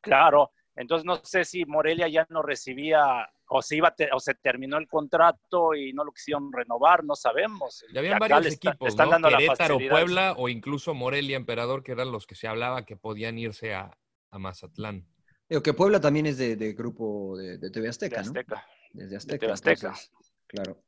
Claro, 0.00 0.52
entonces 0.74 1.04
no 1.04 1.16
sé 1.22 1.44
si 1.44 1.66
Morelia 1.66 2.08
ya 2.08 2.26
no 2.30 2.40
recibía 2.42 3.28
o 3.50 3.60
se 3.60 3.76
iba 3.76 3.94
o 4.12 4.20
se 4.20 4.34
terminó 4.36 4.78
el 4.78 4.88
contrato 4.88 5.74
y 5.74 5.92
no 5.92 6.02
lo 6.04 6.12
quisieron 6.12 6.50
renovar, 6.50 7.04
no 7.04 7.14
sabemos. 7.14 7.84
Ya 7.92 8.00
habían 8.00 8.18
varios 8.18 8.46
está- 8.46 8.70
equipos, 8.70 8.88
están 8.88 9.06
¿no? 9.06 9.12
dando 9.12 9.30
la 9.30 9.38
Querétaro, 9.38 9.74
facilidad. 9.74 9.90
Puebla 9.92 10.34
o 10.38 10.48
incluso 10.48 10.94
Morelia, 10.94 11.36
Emperador, 11.36 11.82
que 11.82 11.92
eran 11.92 12.10
los 12.10 12.26
que 12.26 12.34
se 12.36 12.48
hablaba 12.48 12.86
que 12.86 12.96
podían 12.96 13.36
irse 13.38 13.74
a, 13.74 13.90
a 14.30 14.38
Mazatlán. 14.38 15.06
Digo 15.48 15.62
que 15.62 15.74
Puebla 15.74 16.00
también 16.00 16.24
es 16.26 16.38
de, 16.38 16.56
de 16.56 16.72
grupo 16.72 17.36
de, 17.36 17.58
de 17.58 17.70
TV 17.70 17.88
Azteca, 17.88 18.22
De 18.22 18.26
¿no? 18.28 18.32
Desde 18.92 19.16
Azteca. 19.16 19.40
TV 19.40 19.52
Azteca. 19.52 19.88
entonces, 19.88 20.10
claro. 20.46 20.82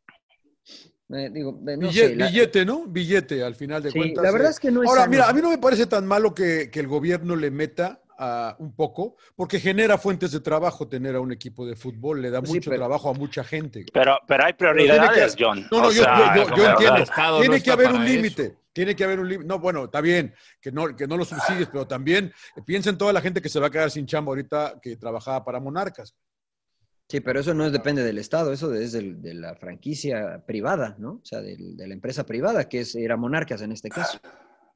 Eh, 1.12 1.28
digo, 1.32 1.58
eh, 1.66 1.76
no 1.76 1.88
Bille- 1.88 1.92
sé, 1.92 2.16
la- 2.16 2.26
billete, 2.28 2.64
¿no? 2.64 2.86
Billete, 2.86 3.42
al 3.42 3.54
final 3.56 3.82
de 3.82 3.90
Sí, 3.90 3.98
cuentas. 3.98 4.22
la 4.24 4.30
verdad 4.30 4.48
eh. 4.48 4.52
es 4.52 4.60
que 4.60 4.70
no 4.70 4.82
es 4.82 4.88
Ahora, 4.88 5.00
sano. 5.02 5.10
mira, 5.10 5.28
a 5.28 5.32
mí 5.32 5.40
no 5.42 5.50
me 5.50 5.58
parece 5.58 5.86
tan 5.86 6.06
malo 6.06 6.34
que, 6.34 6.70
que 6.70 6.78
el 6.80 6.86
gobierno 6.86 7.34
le 7.36 7.50
meta 7.50 8.00
a 8.22 8.54
un 8.58 8.74
poco, 8.76 9.16
porque 9.34 9.58
genera 9.58 9.96
fuentes 9.98 10.30
de 10.30 10.40
trabajo 10.40 10.86
tener 10.88 11.16
a 11.16 11.20
un 11.20 11.32
equipo 11.32 11.66
de 11.66 11.74
fútbol, 11.74 12.20
le 12.20 12.30
da 12.30 12.40
Pues 12.40 12.50
sí, 12.50 12.56
mucho 12.58 12.70
pero- 12.70 12.80
trabajo 12.82 13.08
a 13.10 13.14
mucha 13.14 13.42
gente. 13.42 13.86
Pero, 13.92 14.18
pero 14.28 14.44
hay 14.44 14.52
Pero 14.52 14.72
prioridades, 14.74 15.34
que- 15.34 15.42
John. 15.44 15.66
No, 15.72 15.80
no, 15.80 15.88
O 15.88 15.92
yo, 15.92 16.02
sea, 16.02 16.18
yo- 16.36 16.42
yo- 16.42 16.48
yo 16.48 16.54
como- 16.54 16.68
entiendo. 16.68 17.04
No 17.16 17.40
tiene 17.40 17.62
que 17.62 17.70
haber 17.70 17.92
un 17.92 18.04
límite. 18.04 18.56
Tiene 18.72 18.94
que 18.94 19.02
haber 19.02 19.18
un 19.18 19.28
límite. 19.28 19.48
No, 19.48 19.58
bueno, 19.58 19.86
está 19.86 20.00
bien 20.00 20.32
que 20.60 20.70
no, 20.70 20.94
que 20.94 21.08
no 21.08 21.16
lo 21.16 21.24
subsidies, 21.24 21.66
pero 21.72 21.88
también 21.88 22.32
piensa 22.64 22.90
en 22.90 22.98
toda 22.98 23.12
la 23.12 23.20
gente 23.20 23.42
que 23.42 23.48
se 23.48 23.58
va 23.58 23.66
a 23.66 23.70
quedar 23.70 23.90
sin 23.90 24.06
chamba 24.06 24.30
ahorita 24.30 24.78
que 24.80 24.94
trabajaba 24.96 25.42
para 25.44 25.58
Monarcas. 25.58 26.14
Sí, 27.10 27.20
pero 27.20 27.40
eso 27.40 27.52
no 27.54 27.66
es- 27.66 27.72
depende 27.72 28.04
del 28.04 28.18
Estado, 28.18 28.52
eso 28.52 28.72
es 28.72 28.92
de 28.92 29.34
la 29.34 29.56
franquicia 29.56 30.44
privada, 30.46 30.94
¿no? 31.00 31.14
O 31.14 31.24
sea, 31.24 31.40
de 31.42 31.56
la 31.88 31.92
empresa 31.92 32.24
privada, 32.24 32.68
que 32.68 32.80
es, 32.80 32.94
era 32.94 33.16
Monarcas 33.16 33.62
en 33.62 33.72
este 33.72 33.88
caso. 33.88 34.18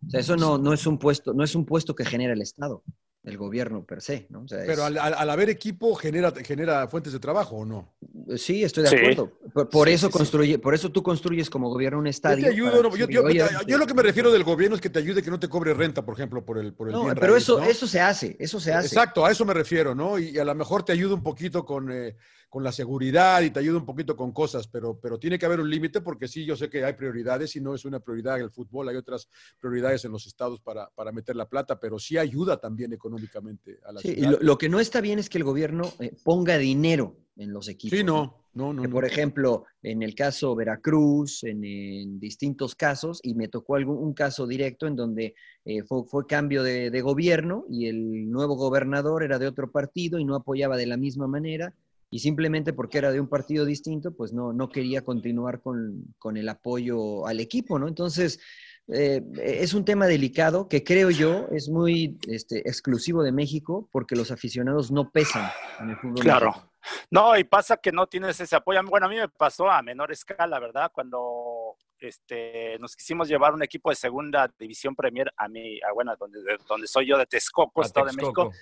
O 0.04 0.10
sea, 0.10 0.18
eso 0.18 0.36
no, 0.36 0.58
no 0.58 0.72
es 0.72 0.84
un 0.86 0.98
puesto, 0.98 1.32
no 1.32 1.44
es 1.44 1.54
un 1.54 1.64
puesto 1.64 1.94
que 1.94 2.04
genera 2.04 2.32
el 2.32 2.42
Estado, 2.42 2.82
el 3.24 3.38
gobierno 3.38 3.84
per 3.86 4.02
se, 4.02 4.26
¿no? 4.28 4.42
O 4.42 4.48
sea, 4.48 4.58
Pero 4.66 4.72
es- 4.72 4.80
al, 4.80 4.98
al- 4.98 5.14
al 5.14 5.30
haber 5.30 5.48
equipo 5.48 5.94
genera, 5.94 6.30
genera 6.44 6.86
fuentes 6.88 7.12
de 7.12 7.18
trabajo 7.18 7.56
o 7.56 7.64
no. 7.64 7.94
sí, 8.36 8.62
estoy 8.62 8.82
de 8.84 8.90
Sí. 8.90 8.96
acuerdo. 8.96 9.32
Por, 9.54 9.68
por 9.70 9.88
Sí, 9.88 9.94
eso 9.94 10.06
sí, 10.08 10.12
sí. 10.12 10.18
construye, 10.18 10.58
por 10.58 10.74
eso 10.74 10.92
tú 10.92 11.02
construyes 11.02 11.48
como 11.48 11.70
gobierno 11.70 11.98
un 12.00 12.04
Yo 12.04 12.10
estadio. 12.10 12.44
te 12.44 12.50
ayudo, 12.50 12.82
no, 12.82 12.94
yo, 12.96 13.08
yo- 13.08 13.22
"Oye, 13.24 13.38
yo- 13.38 13.66
yo 13.66 13.78
lo 13.78 13.86
que 13.86 13.94
me 13.94 14.02
refiero 14.02 14.30
del 14.30 14.44
gobierno 14.44 14.74
es 14.76 14.82
que 14.82 14.90
te 14.90 14.98
ayude 14.98 15.22
que 15.22 15.30
no 15.30 15.40
te 15.40 15.48
cobre 15.48 15.72
renta, 15.72 16.04
por 16.04 16.14
ejemplo, 16.14 16.44
por 16.44 16.58
el, 16.58 16.74
por 16.74 16.88
el 16.88 16.92
No, 16.94 17.04
bien 17.04 17.14
pero 17.18 17.32
raíz, 17.32 17.44
eso, 17.44 17.58
¿no? 17.60 17.64
eso 17.64 17.86
se 17.86 18.00
hace, 18.00 18.36
eso 18.38 18.60
se 18.60 18.72
hace. 18.74 18.88
Exacto, 18.88 19.24
a 19.24 19.30
eso 19.30 19.44
me 19.46 19.54
refiero, 19.54 19.94
¿no? 19.94 20.18
Y, 20.18 20.36
a 20.38 20.44
lo 20.44 20.54
mejor 20.54 20.84
te 20.84 20.92
ayuda 20.92 21.14
un 21.14 21.22
poquito 21.22 21.64
con, 21.64 21.90
eh, 21.90 22.16
con 22.54 22.62
la 22.62 22.70
seguridad 22.70 23.42
y 23.42 23.50
te 23.50 23.58
ayuda 23.58 23.78
un 23.78 23.84
poquito 23.84 24.14
con 24.14 24.30
cosas, 24.30 24.68
pero, 24.68 24.96
pero 25.00 25.18
tiene 25.18 25.40
que 25.40 25.44
haber 25.46 25.58
un 25.58 25.68
límite 25.68 26.00
porque 26.00 26.28
sí, 26.28 26.44
yo 26.46 26.54
sé 26.54 26.70
que 26.70 26.84
hay 26.84 26.92
prioridades 26.92 27.56
y 27.56 27.60
no 27.60 27.74
es 27.74 27.84
una 27.84 27.98
prioridad 27.98 28.38
el 28.40 28.52
fútbol, 28.52 28.88
hay 28.88 28.94
otras 28.94 29.28
prioridades 29.58 30.04
en 30.04 30.12
los 30.12 30.24
estados 30.28 30.60
para, 30.60 30.88
para 30.94 31.10
meter 31.10 31.34
la 31.34 31.48
plata, 31.48 31.80
pero 31.80 31.98
sí 31.98 32.16
ayuda 32.16 32.60
también 32.60 32.92
económicamente 32.92 33.80
a 33.84 33.90
la 33.90 34.00
Sí, 34.00 34.14
ciudad. 34.14 34.30
lo, 34.30 34.38
lo 34.38 34.56
que 34.56 34.68
no 34.68 34.78
está 34.78 35.00
bien 35.00 35.18
es 35.18 35.28
que 35.28 35.38
el 35.38 35.42
gobierno 35.42 35.82
eh, 35.98 36.14
ponga 36.22 36.56
dinero 36.56 37.16
en 37.36 37.52
los 37.52 37.66
equipos. 37.68 37.98
Sí, 37.98 38.04
no, 38.04 38.44
no, 38.54 38.72
no. 38.72 38.82
Que, 38.82 38.86
no. 38.86 38.94
por 38.94 39.04
ejemplo, 39.04 39.64
en 39.82 40.04
el 40.04 40.14
caso 40.14 40.54
Veracruz, 40.54 41.42
en, 41.42 41.64
en 41.64 42.20
distintos 42.20 42.76
casos, 42.76 43.18
y 43.24 43.34
me 43.34 43.48
tocó 43.48 43.74
algún, 43.74 43.98
un 43.98 44.14
caso 44.14 44.46
directo 44.46 44.86
en 44.86 44.94
donde 44.94 45.34
eh, 45.64 45.82
fue, 45.82 46.04
fue 46.04 46.24
cambio 46.28 46.62
de, 46.62 46.92
de 46.92 47.00
gobierno 47.00 47.64
y 47.68 47.88
el 47.88 48.30
nuevo 48.30 48.54
gobernador 48.54 49.24
era 49.24 49.40
de 49.40 49.48
otro 49.48 49.72
partido 49.72 50.20
y 50.20 50.24
no 50.24 50.36
apoyaba 50.36 50.76
de 50.76 50.86
la 50.86 50.96
misma 50.96 51.26
manera, 51.26 51.74
y 52.14 52.20
simplemente 52.20 52.72
porque 52.72 52.98
era 52.98 53.10
de 53.10 53.18
un 53.18 53.26
partido 53.26 53.64
distinto, 53.64 54.14
pues 54.14 54.32
no, 54.32 54.52
no 54.52 54.68
quería 54.68 55.02
continuar 55.02 55.60
con, 55.60 56.14
con 56.16 56.36
el 56.36 56.48
apoyo 56.48 57.26
al 57.26 57.40
equipo, 57.40 57.76
¿no? 57.76 57.88
Entonces, 57.88 58.38
eh, 58.86 59.20
es 59.42 59.74
un 59.74 59.84
tema 59.84 60.06
delicado 60.06 60.68
que 60.68 60.84
creo 60.84 61.10
yo 61.10 61.48
es 61.50 61.68
muy 61.68 62.16
este, 62.28 62.60
exclusivo 62.68 63.24
de 63.24 63.32
México 63.32 63.88
porque 63.90 64.14
los 64.14 64.30
aficionados 64.30 64.92
no 64.92 65.10
pesan 65.10 65.50
en 65.80 65.90
el 65.90 65.96
fútbol. 65.96 66.20
Claro. 66.20 66.70
No, 67.10 67.36
y 67.36 67.42
pasa 67.42 67.78
que 67.78 67.90
no 67.90 68.06
tienes 68.06 68.38
ese 68.38 68.54
apoyo. 68.54 68.80
Bueno, 68.84 69.06
a 69.06 69.08
mí 69.08 69.16
me 69.16 69.28
pasó 69.28 69.68
a 69.68 69.82
menor 69.82 70.12
escala, 70.12 70.60
¿verdad? 70.60 70.92
Cuando 70.94 71.74
este, 71.98 72.78
nos 72.78 72.94
quisimos 72.94 73.26
llevar 73.26 73.54
un 73.54 73.64
equipo 73.64 73.90
de 73.90 73.96
segunda 73.96 74.48
división 74.56 74.94
Premier 74.94 75.34
a 75.36 75.48
mí, 75.48 75.80
a, 75.82 75.92
bueno, 75.92 76.14
donde, 76.16 76.38
donde 76.68 76.86
soy 76.86 77.08
yo 77.08 77.18
de 77.18 77.26
Texcoco, 77.26 77.82
A 77.82 77.86
Estado 77.86 78.06
de. 78.06 78.12
México. 78.12 78.52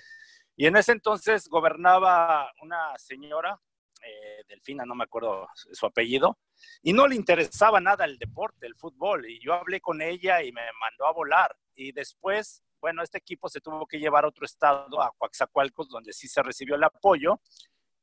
Y 0.55 0.67
en 0.67 0.75
ese 0.75 0.91
entonces 0.91 1.47
gobernaba 1.47 2.51
una 2.61 2.97
señora, 2.97 3.59
eh, 4.03 4.43
Delfina, 4.47 4.85
no 4.85 4.95
me 4.95 5.05
acuerdo 5.05 5.47
su 5.55 5.85
apellido, 5.85 6.37
y 6.81 6.93
no 6.93 7.07
le 7.07 7.15
interesaba 7.15 7.79
nada 7.79 8.05
el 8.05 8.17
deporte, 8.17 8.67
el 8.67 8.75
fútbol. 8.75 9.27
Y 9.29 9.39
yo 9.43 9.53
hablé 9.53 9.81
con 9.81 10.01
ella 10.01 10.43
y 10.43 10.51
me 10.51 10.61
mandó 10.79 11.07
a 11.07 11.13
volar. 11.13 11.55
Y 11.73 11.91
después, 11.91 12.63
bueno, 12.79 13.01
este 13.01 13.17
equipo 13.17 13.49
se 13.49 13.61
tuvo 13.61 13.87
que 13.87 13.99
llevar 13.99 14.25
a 14.25 14.27
otro 14.27 14.45
estado, 14.45 15.01
a 15.01 15.11
Coaxacualcos, 15.17 15.89
donde 15.89 16.13
sí 16.13 16.27
se 16.27 16.43
recibió 16.43 16.75
el 16.75 16.83
apoyo. 16.83 17.39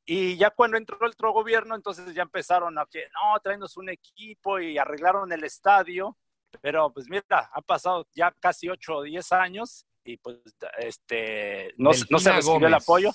Y 0.05 0.37
ya 0.37 0.51
cuando 0.51 0.77
entró 0.77 0.99
el 1.03 1.13
otro 1.13 1.33
gobierno, 1.33 1.77
entonces 1.77 2.13
ya 2.15 2.23
empezaron 2.23 2.79
a 2.79 2.87
que, 2.87 3.05
no, 3.13 3.39
traernos 3.41 3.77
un 3.77 3.91
equipo 3.91 4.59
y 4.59 4.77
arreglaron 4.77 5.31
el 5.33 5.45
estadio. 5.45 6.17
Pero 6.61 6.93
pues 6.93 7.09
mira, 7.09 7.49
han 7.53 7.63
pasado 7.63 8.09
ya 8.13 8.33
casi 8.33 8.69
8 8.69 8.97
o 8.97 9.03
10 9.03 9.33
años 9.33 9.87
y 10.05 10.17
pues 10.17 10.39
este, 10.79 11.73
no, 11.77 11.93
se- 11.93 12.07
no 12.11 12.19
se 12.19 12.33
recibió 12.33 12.67
el 12.67 12.75
apoyo. 12.75 13.11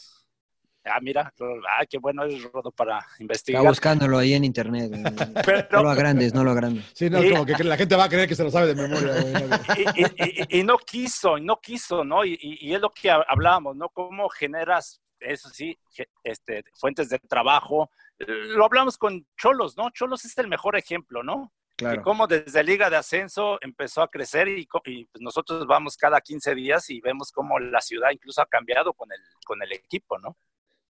Ah, 0.87 0.99
mira, 1.01 1.33
ah, 1.79 1.85
qué 1.89 1.97
bueno 1.97 2.25
es 2.25 2.43
Rodo 2.43 2.69
para 2.71 2.99
Está 2.99 3.15
investigar. 3.23 3.63
buscándolo 3.63 4.19
ahí 4.19 4.33
en 4.35 4.43
internet. 4.45 4.91
No 5.71 5.81
lo 5.81 5.89
agrandes, 5.89 6.31
no 6.35 6.43
lo 6.43 6.51
agrandes. 6.51 6.85
Sí, 6.93 7.09
no, 7.09 7.23
Y- 7.23 7.31
como 7.31 7.43
que 7.45 7.63
la 7.63 7.75
gente 7.75 7.95
va 7.95 8.03
a 8.03 8.09
creer 8.09 8.27
que 8.29 8.35
se 8.35 8.43
lo 8.43 8.51
sabe 8.51 8.67
de 8.67 8.75
memoria. 8.75 9.13
y, 9.95 10.01
y- 10.03 10.43
y- 10.53 10.59
y 10.59 10.63
no 10.63 10.77
quiso, 10.77 11.39
y 11.39 11.41
no 11.41 11.59
quiso, 11.59 12.03
¿no? 12.03 12.23
Y, 12.23 12.33
y- 12.39 12.67
y 12.69 12.75
es 12.75 12.81
lo 12.81 12.91
que 12.91 13.09
ha- 13.09 13.25
hablábamos, 13.27 13.75
¿no? 13.75 13.89
Cómo 13.89 14.29
generas, 14.29 15.01
eso 15.19 15.49
sí, 15.49 15.75
este, 16.23 16.63
fuentes 16.75 17.09
de 17.09 17.17
trabajo. 17.17 17.89
Lo 18.19 18.63
hablamos 18.65 18.95
con 18.99 19.25
Cholos, 19.35 19.75
¿no? 19.77 19.89
Cholos 19.89 20.23
es 20.23 20.37
el 20.37 20.47
mejor 20.47 20.75
ejemplo, 20.77 21.23
¿no? 21.23 21.51
Que 21.77 21.83
Claro. 21.85 22.03
cómo 22.03 22.25
desde 22.25 22.63
Liga 22.63 22.89
de 22.89 22.95
Ascenso 22.95 23.57
empezó 23.61 24.01
a 24.01 24.09
crecer 24.09 24.47
y, 24.47 24.65
pues, 24.65 25.21
nosotros 25.21 25.67
vamos 25.67 25.97
cada 25.97 26.21
15 26.21 26.55
días 26.55 26.89
y 26.89 27.01
vemos 27.01 27.31
cómo 27.33 27.59
la 27.59 27.81
ciudad 27.81 28.11
incluso 28.11 28.41
ha 28.41 28.45
cambiado 28.45 28.93
con 28.93 29.11
el, 29.11 29.19
con 29.45 29.61
el 29.61 29.73
equipo, 29.73 30.17
¿no? 30.17 30.37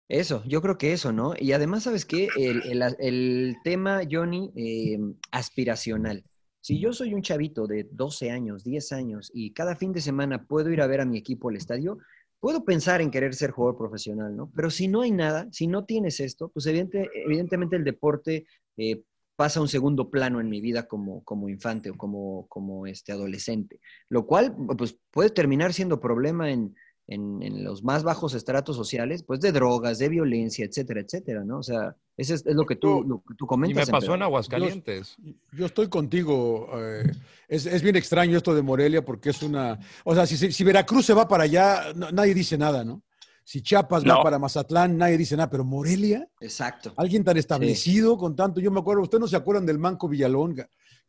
Eso, 0.08 0.42
yo 0.46 0.60
creo 0.60 0.76
que 0.76 0.92
eso, 0.92 1.12
¿no? 1.12 1.32
Y 1.38 1.52
además, 1.52 1.84
¿sabes 1.84 2.04
qué? 2.04 2.28
El, 2.36 2.62
el- 2.70 2.96
el 2.98 3.56
tema, 3.64 4.02
Johnny, 4.10 4.50
eh, 4.54 4.98
aspiracional. 5.30 6.22
Si 6.60 6.78
yo 6.78 6.92
soy 6.92 7.14
un 7.14 7.22
chavito 7.22 7.66
de 7.66 7.88
12 7.90 8.30
años, 8.30 8.64
10 8.64 8.92
años 8.92 9.30
y 9.34 9.52
cada 9.52 9.76
fin 9.76 9.92
de 9.94 10.02
semana 10.02 10.44
puedo 10.44 10.70
ir 10.70 10.82
a 10.82 10.86
ver 10.86 11.00
a 11.00 11.06
mi 11.06 11.16
equipo 11.18 11.48
al 11.48 11.56
estadio, 11.56 11.98
puedo 12.40 12.64
pensar 12.64 13.00
en 13.00 13.10
querer 13.10 13.34
ser 13.34 13.50
jugador 13.52 13.78
profesional, 13.78 14.36
¿no? 14.36 14.50
Pero 14.54 14.68
si 14.70 14.88
no 14.88 15.00
hay 15.00 15.10
nada, 15.10 15.46
si 15.50 15.66
no 15.66 15.86
tienes 15.86 16.20
esto, 16.20 16.50
pues 16.50 16.66
evidente- 16.66 17.08
evidentemente 17.14 17.76
el 17.76 17.84
deporte 17.84 18.46
eh, 18.76 19.02
pasa 19.36 19.58
a 19.58 19.62
un 19.62 19.68
segundo 19.68 20.10
plano 20.10 20.40
en 20.40 20.48
mi 20.48 20.60
vida 20.60 20.86
como, 20.86 21.22
como 21.24 21.48
infante 21.48 21.90
o 21.90 21.96
como, 21.96 22.46
como 22.48 22.86
este 22.86 23.12
adolescente, 23.12 23.80
lo 24.08 24.26
cual 24.26 24.54
pues, 24.78 24.96
puede 25.10 25.30
terminar 25.30 25.72
siendo 25.72 26.00
problema 26.00 26.50
en, 26.50 26.74
en, 27.06 27.42
en 27.42 27.64
los 27.64 27.82
más 27.84 28.02
bajos 28.02 28.34
estratos 28.34 28.76
sociales, 28.76 29.22
pues 29.24 29.40
de 29.40 29.52
drogas, 29.52 29.98
de 29.98 30.08
violencia, 30.08 30.64
etcétera, 30.64 31.00
etcétera, 31.00 31.44
¿no? 31.44 31.58
O 31.58 31.62
sea, 31.62 31.94
eso 32.16 32.34
es, 32.34 32.46
es 32.46 32.54
lo 32.54 32.64
que 32.64 32.76
tú, 32.76 33.02
lo 33.02 33.22
que 33.28 33.34
tú 33.34 33.44
Y 33.44 33.48
comentas. 33.48 33.88
me 33.88 33.92
pasó 33.92 34.14
en. 34.14 34.22
Aguascalientes. 34.22 35.16
Yo 35.52 35.66
estoy 35.66 35.88
contigo. 35.88 36.68
eh, 36.74 37.10
es, 37.48 37.66
es 37.66 37.82
bien 37.82 37.96
extraño 37.96 38.36
esto 38.36 38.54
de 38.54 38.62
Morelia 38.62 39.04
porque 39.04 39.30
es 39.30 39.42
una. 39.42 39.78
O 40.04 40.14
sea, 40.14 40.24
si, 40.26 40.36
si- 40.36 40.52
si 40.52 40.64
Veracruz 40.64 41.04
se 41.04 41.12
va 41.12 41.26
para 41.28 41.44
allá, 41.44 41.92
no- 41.94 42.10
nadie 42.12 42.34
dice 42.34 42.56
nada, 42.56 42.84
¿no? 42.84 43.02
Si 43.46 43.60
Chiapas 43.62 44.04
va 44.04 44.22
para 44.22 44.38
Mazatlán, 44.38 44.96
nadie 44.96 45.18
dice 45.18 45.36
nada. 45.36 45.50
Pero 45.50 45.64
Morelia, 45.64 46.26
Exacto. 46.40 46.94
alguien 46.96 47.22
tan 47.22 47.36
establecido 47.36 48.16
con 48.16 48.34
tanto. 48.34 48.58
Yo 48.60 48.70
me 48.70 48.80
acuerdo, 48.80 49.02
ustedes 49.02 49.20
no 49.20 49.28
se 49.28 49.36
acuerdan 49.36 49.66
del 49.66 49.78
Manco 49.78 50.08
Villalón 50.08 50.54
que- 50.56 50.66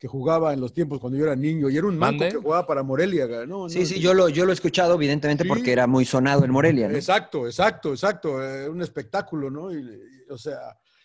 jugaba 0.08 0.54
en 0.54 0.60
los 0.62 0.72
tiempos 0.72 1.00
cuando 1.00 1.18
yo 1.18 1.24
era 1.26 1.36
niño 1.36 1.68
y 1.68 1.78
era 1.78 1.88
un 1.88 1.98
manco 1.98 2.20
¿Mande? 2.20 2.36
que 2.36 2.40
jugaba 2.44 2.68
para 2.68 2.84
Morelia. 2.84 3.26
No, 3.48 3.68
Sí, 3.68 3.80
no, 3.80 3.86
sí, 3.88 4.00
yo 4.00 4.14
lo, 4.14 4.30
yo 4.30 4.46
lo 4.46 4.52
he 4.52 4.54
escuchado, 4.54 4.94
evidentemente, 4.94 5.44
Sí. 5.44 5.48
porque 5.50 5.72
era 5.72 5.88
muy 5.88 6.06
sonado 6.06 6.46
en 6.46 6.52
Morelia, 6.52 6.88
¿no? 6.88 6.96
Exacto, 6.96 7.48
exacto, 7.48 7.92
exacto. 7.92 8.44
eh, 8.44 8.70
un 8.70 8.84
espectáculo, 8.84 9.50
¿no? 9.50 9.74
Y- 9.74 9.78
y, 9.80 10.32
o 10.32 10.38
sea, 10.38 10.60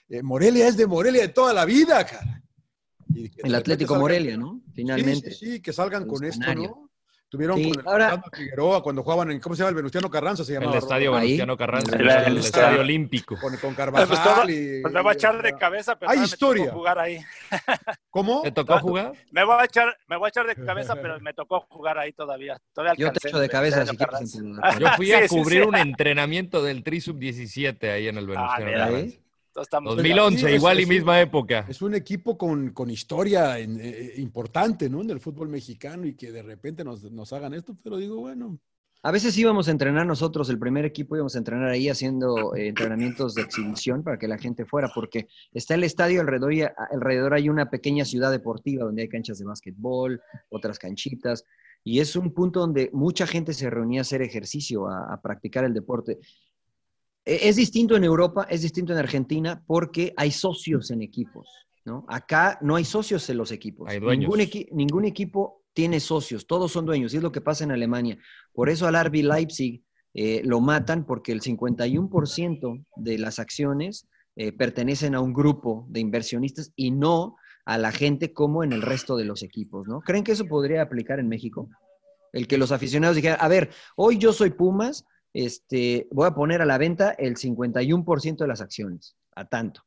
eh, 0.06 0.22
Morelia 0.22 0.68
es 0.68 0.76
de 0.76 0.86
Morelia 0.86 1.22
de 1.22 1.28
toda 1.28 1.54
la 1.54 1.64
vida, 1.64 2.04
cara. 2.04 2.42
Y 3.14 3.30
El 3.42 3.54
Atlético 3.54 3.94
salgan- 3.94 4.00
Morelia, 4.02 4.36
¿no? 4.36 4.60
Finalmente. 4.74 5.30
Sí, 5.30 5.36
sí, 5.46 5.52
sí, 5.52 5.62
que 5.62 5.72
salgan 5.72 6.06
con 6.06 6.22
esto. 6.24 6.54
¿no? 6.54 6.89
Tuvieron 7.30 7.58
Sí, 7.58 7.70
con 7.70 7.80
el 7.80 7.86
ahora- 7.88 8.22
Figueroa 8.36 8.82
cuando 8.82 9.04
jugaban 9.04 9.30
en, 9.30 9.38
¿cómo 9.38 9.54
se 9.54 9.60
llama? 9.60 9.68
El 9.70 9.76
Venustiano 9.76 10.10
Carranza 10.10 10.44
se 10.44 10.52
El 10.54 10.58
llamaba. 10.60 10.78
estadio 10.78 11.14
Ahí. 11.14 11.20
Venustiano 11.22 11.56
Carranza, 11.56 11.94
El- 11.94 12.00
el, 12.02 12.08
el 12.08 12.16
estadio 12.16 12.40
estadio. 12.40 12.80
olímpico. 12.80 13.36
Con, 13.40 13.50
con 13.52 13.60
Pues 13.60 13.76
Carvajal 13.76 14.18
todo- 14.18 14.50
y... 14.50 14.82
pues 14.82 14.92
me 14.92 15.00
voy 15.00 15.10
a 15.10 15.12
echar 15.14 15.40
de 15.42 15.52
cabeza, 15.56 15.96
pero 15.96 16.10
Hay 16.10 16.18
me 16.18 16.24
historia. 16.24 16.64
tocó 16.66 16.76
jugar 16.78 16.98
ahí. 16.98 17.20
¿Cómo? 18.10 18.42
¿Te 18.42 18.50
tocó 18.50 18.78
jugar? 18.80 19.12
Me 19.30 19.44
voy 19.44 19.56
a 19.60 19.64
echar, 19.64 19.96
me 20.08 20.16
voy 20.16 20.26
a 20.26 20.28
echar 20.30 20.46
de 20.48 20.56
cabeza, 20.56 20.96
pero 20.96 21.18
me 21.20 21.32
tocó 21.32 21.60
jugar 21.68 21.98
ahí 21.98 22.12
todavía. 22.12 22.58
Todavía 22.74 22.94
Yo 22.98 23.12
te 23.12 23.28
echo 23.28 23.38
de 23.38 23.44
el 23.44 23.50
cabeza 23.50 23.82
Estadio 23.82 24.26
si 24.26 24.40
quieres. 24.40 24.78
Yo 24.80 24.88
fui 24.96 25.06
Sí, 25.10 25.12
a 25.12 25.28
sí, 25.28 25.28
cubrir 25.28 25.62
sí. 25.62 25.68
un 25.68 25.76
entrenamiento 25.76 26.62
del 26.64 26.82
Tri 26.82 27.00
Sub 27.00 27.16
17 27.18 27.92
ahí 27.92 28.08
en 28.08 28.18
el 28.18 28.26
Venustiano 28.26 28.66
mira. 28.66 28.78
Carranza. 28.86 29.16
Estamos- 29.60 29.96
2011, 29.96 30.38
Sí, 30.38 30.46
es- 30.46 30.54
igual 30.54 30.78
y 30.78 30.82
es- 30.82 30.88
misma 30.88 31.20
época. 31.20 31.66
Es 31.68 31.82
un 31.82 31.94
equipo 31.94 32.36
con, 32.38 32.70
con 32.70 32.90
historia 32.90 33.58
en- 33.58 33.78
eh, 33.80 34.12
importante, 34.18 34.88
¿no? 34.88 35.00
En 35.02 35.10
el 35.10 35.20
fútbol 35.20 35.48
mexicano 35.48 36.06
y 36.06 36.14
que 36.14 36.30
de 36.32 36.42
repente 36.42 36.84
nos, 36.84 37.02
nos 37.10 37.32
hagan 37.32 37.54
esto, 37.54 37.76
pero 37.82 37.96
digo, 37.96 38.16
bueno, 38.20 38.58
A 39.02 39.12
veces 39.12 39.38
íbamos 39.38 39.66
a 39.66 39.70
entrenar 39.70 40.04
nosotros, 40.06 40.50
el 40.50 40.58
primer 40.58 40.84
equipo 40.84 41.16
íbamos 41.16 41.34
a 41.34 41.38
entrenar 41.38 41.70
ahí 41.70 41.88
haciendo 41.88 42.54
eh, 42.54 42.68
entrenamientos 42.68 43.34
de 43.34 43.40
exhibición 43.40 44.02
para 44.02 44.18
que 44.18 44.28
la 44.28 44.36
gente 44.36 44.66
fuera, 44.66 44.90
porque 44.94 45.26
está 45.54 45.74
el 45.74 45.84
estadio 45.84 46.20
alrededor 46.20 46.52
y 46.52 46.62
a- 46.64 46.74
alrededor 46.92 47.32
hay 47.32 47.48
una 47.48 47.70
pequeña 47.70 48.04
ciudad 48.04 48.30
deportiva 48.30 48.84
donde 48.84 49.00
hay 49.00 49.08
canchas 49.08 49.38
de 49.38 49.46
básquetbol, 49.46 50.20
otras 50.50 50.78
canchitas, 50.78 51.46
y 51.82 52.00
es 52.00 52.14
un 52.14 52.34
punto 52.34 52.60
donde 52.60 52.90
mucha 52.92 53.26
gente 53.26 53.54
se 53.54 53.70
reunía 53.70 54.00
a 54.00 54.02
hacer 54.02 54.20
ejercicio, 54.20 54.86
a, 54.86 55.14
a 55.14 55.22
practicar 55.22 55.64
el 55.64 55.72
deporte. 55.72 56.18
E- 57.30 57.48
Es 57.48 57.56
distinto 57.56 57.96
en 57.96 58.04
Europa, 58.04 58.46
es 58.50 58.62
distinto 58.62 58.92
en 58.92 58.98
Argentina, 58.98 59.62
porque 59.66 60.12
hay 60.16 60.30
socios 60.32 60.90
en 60.90 61.00
equipos, 61.02 61.48
¿no? 61.84 62.04
Acá 62.08 62.58
no 62.60 62.76
hay 62.76 62.84
socios 62.84 63.28
en 63.30 63.36
los 63.38 63.52
equipos. 63.52 63.88
Hay 63.90 64.00
dueños. 64.00 64.22
Ningún, 64.28 64.40
equi- 64.40 64.68
ningún 64.72 65.04
equipo 65.04 65.62
tiene 65.72 66.00
socios, 66.00 66.46
todos 66.46 66.72
son 66.72 66.84
dueños, 66.86 67.14
y 67.14 67.18
es 67.18 67.22
lo 67.22 67.30
que 67.30 67.40
pasa 67.40 67.62
en 67.64 67.70
Alemania. 67.70 68.18
Por 68.52 68.68
eso 68.68 68.86
al 68.88 68.96
RB 68.96 69.22
Leipzig 69.22 69.82
eh, 70.12 70.42
lo 70.44 70.60
matan, 70.60 71.06
porque 71.06 71.30
el 71.32 71.40
51% 71.40 72.84
de 72.96 73.18
las 73.18 73.38
acciones 73.38 74.08
eh, 74.36 74.52
pertenecen 74.52 75.14
a 75.14 75.20
un 75.20 75.32
grupo 75.32 75.86
de 75.88 76.00
inversionistas 76.00 76.72
y 76.74 76.90
no 76.90 77.36
a 77.64 77.78
la 77.78 77.92
gente 77.92 78.32
como 78.32 78.64
en 78.64 78.72
el 78.72 78.82
resto 78.82 79.16
de 79.16 79.24
los 79.24 79.42
equipos, 79.44 79.86
¿no? 79.86 80.00
¿Creen 80.00 80.24
que 80.24 80.32
eso 80.32 80.46
podría 80.46 80.82
aplicar 80.82 81.20
en 81.20 81.28
México? 81.28 81.68
El 82.32 82.46
que 82.48 82.58
los 82.58 82.72
aficionados 82.72 83.16
dijeran, 83.16 83.38
a 83.40 83.48
ver, 83.48 83.70
hoy 83.96 84.18
yo 84.18 84.32
soy 84.32 84.50
Pumas, 84.50 85.04
este, 85.32 86.08
voy 86.10 86.26
a 86.26 86.34
poner 86.34 86.60
a 86.62 86.66
la 86.66 86.78
venta 86.78 87.10
el 87.12 87.36
51% 87.36 88.36
de 88.36 88.48
las 88.48 88.60
acciones, 88.60 89.16
a 89.34 89.44
tanto. 89.46 89.82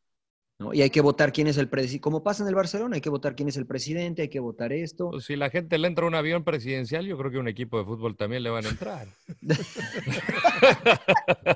¿no? 0.60 0.72
Y 0.74 0.82
hay 0.84 0.92
que 0.92 1.02
votar 1.02 1.34
quién 1.34 1.48
es 1.48 1.58
el 1.58 1.68
presidente, 1.68 2.00
como 2.02 2.22
pasa 2.24 2.44
en 2.44 2.50
el 2.50 2.56
Barcelona, 2.56 2.96
hay 2.96 3.02
que 3.02 3.10
votar 3.10 3.36
quién 3.36 3.50
es 3.50 3.58
el 3.58 3.66
presidente, 3.66 4.22
hay 4.22 4.30
que 4.30 4.40
votar 4.40 4.72
esto. 4.72 5.10
Pues 5.10 5.26
si 5.26 5.36
la 5.36 5.50
gente 5.50 5.78
le 5.80 5.88
entra 5.88 6.06
a 6.06 6.08
un 6.08 6.14
avión 6.16 6.44
presidencial, 6.44 7.06
yo 7.06 7.18
creo 7.18 7.32
que 7.32 7.40
un 7.40 7.48
equipo 7.48 7.80
de 7.80 7.86
fútbol 7.86 8.16
también 8.16 8.44
le 8.44 8.50
van 8.52 8.66
a 8.66 8.70
entrar. 8.70 9.08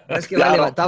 Es 0.10 0.28
que 0.28 0.38
vale, 0.38 0.68
está, 0.68 0.86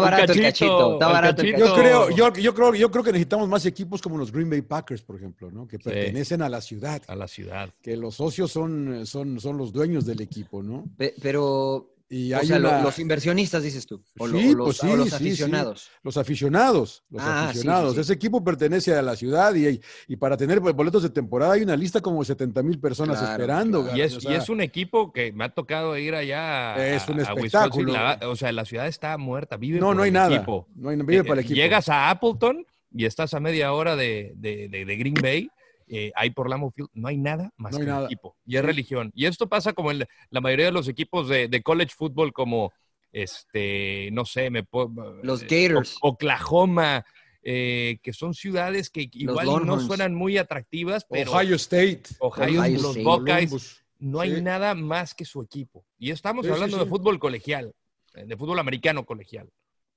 barato 0.00 0.32
el 0.32 0.42
cachito, 0.42 0.94
está 0.94 1.06
el 1.06 1.12
barato 1.12 1.42
el 1.42 1.52
cachito. 1.52 1.68
yo 1.68 1.74
creo, 1.74 2.10
yo, 2.10 2.32
yo 2.34 2.54
creo, 2.54 2.74
yo 2.74 2.90
creo 2.90 3.04
que 3.04 3.12
necesitamos 3.12 3.48
más 3.48 3.64
equipos 3.66 4.02
como 4.02 4.16
los 4.18 4.32
Green 4.32 4.50
Bay 4.50 4.62
Packers, 4.62 5.02
por 5.02 5.16
ejemplo, 5.16 5.50
¿no? 5.50 5.66
Que 5.68 5.78
pertenecen 5.78 6.42
a 6.42 6.48
la 6.48 6.60
ciudad, 6.60 7.00
A 7.06 7.14
la 7.14 7.28
ciudad. 7.28 7.70
que 7.80 7.96
los 7.96 8.16
socios 8.16 8.50
son, 8.50 9.06
son, 9.06 9.38
son 9.40 9.56
los 9.56 9.72
dueños 9.72 10.04
del 10.04 10.20
equipo, 10.20 10.62
¿no? 10.62 10.84
Pe- 10.96 11.14
Pero, 11.22 11.90
Y 12.14 12.30
o 12.34 12.38
hay 12.38 12.46
sea, 12.46 12.58
lo- 12.58 12.68
una- 12.68 12.82
los 12.82 12.98
inversionistas, 12.98 13.62
dices 13.62 13.86
tú, 13.86 14.02
o, 14.18 14.26
lo- 14.26 14.38
Sí, 14.38 14.52
o 14.52 14.54
los, 14.56 14.66
pues 14.66 14.76
sí, 14.76 14.86
o 14.90 14.96
los 14.96 15.04
sí, 15.06 15.10
sí. 15.10 15.16
aficionados. 15.16 15.88
Los 16.02 16.16
aficionados, 16.18 17.04
los 17.08 17.22
Ah, 17.22 17.48
aficionados. 17.48 17.90
sí, 17.92 17.94
sí. 17.94 18.00
Ese 18.02 18.12
equipo 18.12 18.44
pertenece 18.44 18.94
a 18.94 19.00
la 19.00 19.16
ciudad 19.16 19.54
y, 19.54 19.80
y 20.08 20.16
para 20.16 20.36
tener 20.36 20.60
boletos 20.60 21.02
de 21.02 21.08
temporada 21.08 21.54
hay 21.54 21.62
una 21.62 21.74
lista 21.74 22.02
como 22.02 22.22
70 22.22 22.62
mil 22.62 22.78
personas 22.78 23.18
Claro, 23.18 23.32
esperando. 23.32 23.82
claro. 23.84 23.96
Y 23.96 24.02
es, 24.02 24.14
o 24.14 24.18
y 24.18 24.20
sea, 24.20 24.36
es 24.36 24.48
un 24.50 24.60
equipo 24.60 25.10
que 25.10 25.32
me 25.32 25.44
ha 25.44 25.48
tocado 25.54 25.96
ir 25.96 26.14
allá 26.14 26.74
a, 26.74 26.86
Es 26.86 27.08
un 27.08 27.20
espectáculo. 27.20 27.92
La- 27.94 28.18
o 28.28 28.36
sea, 28.36 28.52
la 28.52 28.66
ciudad 28.66 28.88
está 28.88 29.16
muerta. 29.16 29.56
Vive 29.56 29.80
No, 29.80 29.86
por 29.86 29.96
no 29.96 30.02
hay 30.02 30.08
el 30.08 30.14
nada. 30.14 30.36
equipo. 30.36 30.68
No 30.74 30.90
hay, 30.90 30.96
vive 30.96 31.16
Eh, 31.16 31.24
para 31.24 31.40
el 31.40 31.46
equipo. 31.46 31.56
Llegas 31.56 31.88
a 31.88 32.10
Appleton 32.10 32.66
y 32.94 33.06
estás 33.06 33.32
a 33.32 33.40
media 33.40 33.72
hora 33.72 33.96
de, 33.96 34.34
de- 34.36 34.68
de- 34.68 34.84
de 34.84 34.96
Green 34.96 35.14
Bay. 35.14 35.50
Eh, 35.94 36.10
ahí 36.16 36.30
por 36.30 36.48
Lambeau 36.48 36.70
Field 36.70 36.88
no 36.94 37.08
hay 37.08 37.18
nada 37.18 37.52
más 37.58 37.72
No 37.72 37.78
hay 37.78 37.84
que 37.84 37.90
el 37.90 37.94
nada. 37.94 38.06
equipo. 38.06 38.34
Y 38.46 38.56
es 38.56 38.64
religión. 38.64 39.12
Y 39.14 39.26
esto 39.26 39.46
pasa 39.48 39.74
como 39.74 39.90
en 39.90 40.06
la 40.30 40.40
mayoría 40.40 40.66
de 40.66 40.72
los 40.72 40.88
equipos 40.88 41.28
de, 41.28 41.48
de 41.48 41.62
college 41.62 41.92
football 41.94 42.32
como, 42.32 42.72
este, 43.12 44.08
no 44.12 44.24
sé, 44.24 44.50
me 44.50 44.64
puedo- 44.64 45.20
Los 45.22 45.42
eh, 45.42 45.46
Gators. 45.68 45.96
O- 46.00 46.08
Oklahoma, 46.10 47.04
eh, 47.42 47.98
que 48.02 48.12
son 48.12 48.34
ciudades 48.34 48.88
que 48.90 49.08
igual 49.12 49.66
no 49.66 49.80
suenan 49.80 50.14
muy 50.14 50.38
atractivas, 50.38 51.04
pero 51.10 51.30
Ohio 51.32 51.56
State. 51.56 52.02
Ohio, 52.20 52.60
Ohio 52.60 52.72
los 52.80 52.96
State. 52.96 53.04
Buckeyes, 53.04 53.84
no 53.98 54.20
hay 54.20 54.36
Sí. 54.36 54.42
nada 54.42 54.74
más 54.74 55.14
que 55.14 55.24
su 55.24 55.42
equipo. 55.42 55.84
Y 55.98 56.10
estamos 56.10 56.46
Sí, 56.46 56.52
hablando 56.52 56.78
sí. 56.78 56.84
de 56.84 56.88
fútbol 56.88 57.18
colegial, 57.18 57.74
eh, 58.14 58.24
de 58.26 58.36
fútbol 58.36 58.58
americano 58.58 59.04
colegial. 59.04 59.48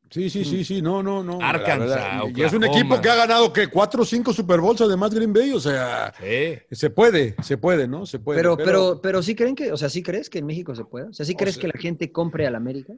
Sí, 0.10 0.30
sí, 0.30 0.46
sí, 0.46 0.64
sí, 0.64 0.82
no, 0.82 1.02
no, 1.04 1.24
no. 1.24 1.40
la 1.40 1.50
Arkansas, 1.50 1.90
verdad. 1.90 2.22
Y- 2.34 2.42
es 2.44 2.54
un 2.54 2.64
equipo 2.64 3.02
que 3.02 3.10
ha 3.10 3.16
ganado 3.16 3.52
que 3.52 3.68
cuatro 3.68 4.04
o 4.04 4.06
cinco 4.06 4.32
Super 4.34 4.60
Bowls 4.62 4.80
además 4.82 5.14
Green 5.14 5.34
Bay, 5.34 5.52
o 5.52 5.60
sea, 5.60 6.14
Sí. 6.20 6.58
se 6.72 6.90
puede, 6.90 7.36
se 7.42 7.58
puede, 7.58 7.88
¿no? 7.88 8.06
Se 8.06 8.20
puede. 8.20 8.38
Pero, 8.40 8.56
pero, 8.56 9.02
pero 9.02 9.22
sí 9.24 9.36
creen 9.36 9.56
que, 9.56 9.72
o 9.72 9.78
sea, 9.78 9.90
sí 9.90 10.04
crees 10.04 10.30
que 10.30 10.40
en 10.40 10.46
México 10.46 10.76
se 10.76 10.86
pueda. 10.86 11.10
O 11.10 11.14
sea, 11.14 11.26
sí 11.26 11.34
O 11.34 11.38
crees 11.38 11.56
sea- 11.56 11.62
que 11.62 11.68
la 11.70 11.80
gente 11.80 12.12
compre 12.12 12.46
al 12.48 12.56
América, 12.56 12.94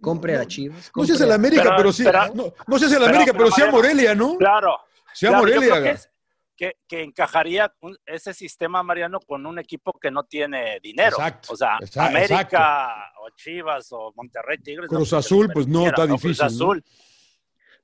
compre 0.00 0.36
a 0.36 0.46
Chivas. 0.46 0.76
no 0.76 0.82
sé 0.82 0.86
si 0.86 0.90
compre 0.92 1.14
es 1.14 1.20
el 1.20 1.30
a- 1.30 1.34
América, 1.34 1.62
pero, 1.62 1.76
Pero- 1.76 1.92
sí. 1.92 2.02
pero- 2.04 2.34
no, 2.34 2.52
no 2.66 2.78
sé 2.78 2.86
si 2.88 2.92
es 2.92 2.92
el 2.92 2.98
pero- 2.98 3.10
América, 3.10 3.32
pero, 3.32 3.44
pero, 3.44 3.54
sí 3.54 3.62
a 3.62 3.70
Morelia, 3.70 4.14
¿no? 4.14 4.36
Claro. 4.38 4.76
Sí 5.14 5.26
a 5.26 5.28
claro, 5.30 5.46
yo 5.46 5.54
Morelia. 5.54 5.70
creo 5.74 5.82
que, 5.84 5.90
es- 5.90 6.08
que- 6.56 6.76
que 6.86 7.02
encajaría 7.02 7.72
un- 7.80 7.96
ese 8.06 8.34
sistema, 8.34 8.82
Mariano, 8.82 9.20
con 9.20 9.44
un 9.46 9.58
equipo 9.58 9.98
que 9.98 10.10
no 10.10 10.24
tiene 10.24 10.78
dinero. 10.82 11.16
Exacto, 11.16 11.52
o 11.52 11.56
sea, 11.56 11.78
América 11.96 12.42
exacto. 12.42 13.20
o 13.22 13.30
Chivas 13.36 13.88
o 13.92 14.12
Monterrey 14.16 14.58
Tigres. 14.58 14.88
Cruz 14.88 15.12
Azul, 15.12 15.50
pues, 15.52 15.66
no, 15.66 15.86
está 15.86 16.06
Cruz 16.06 16.22
difícil, 16.22 16.42
¿no? 16.42 16.46
Azul. 16.46 16.84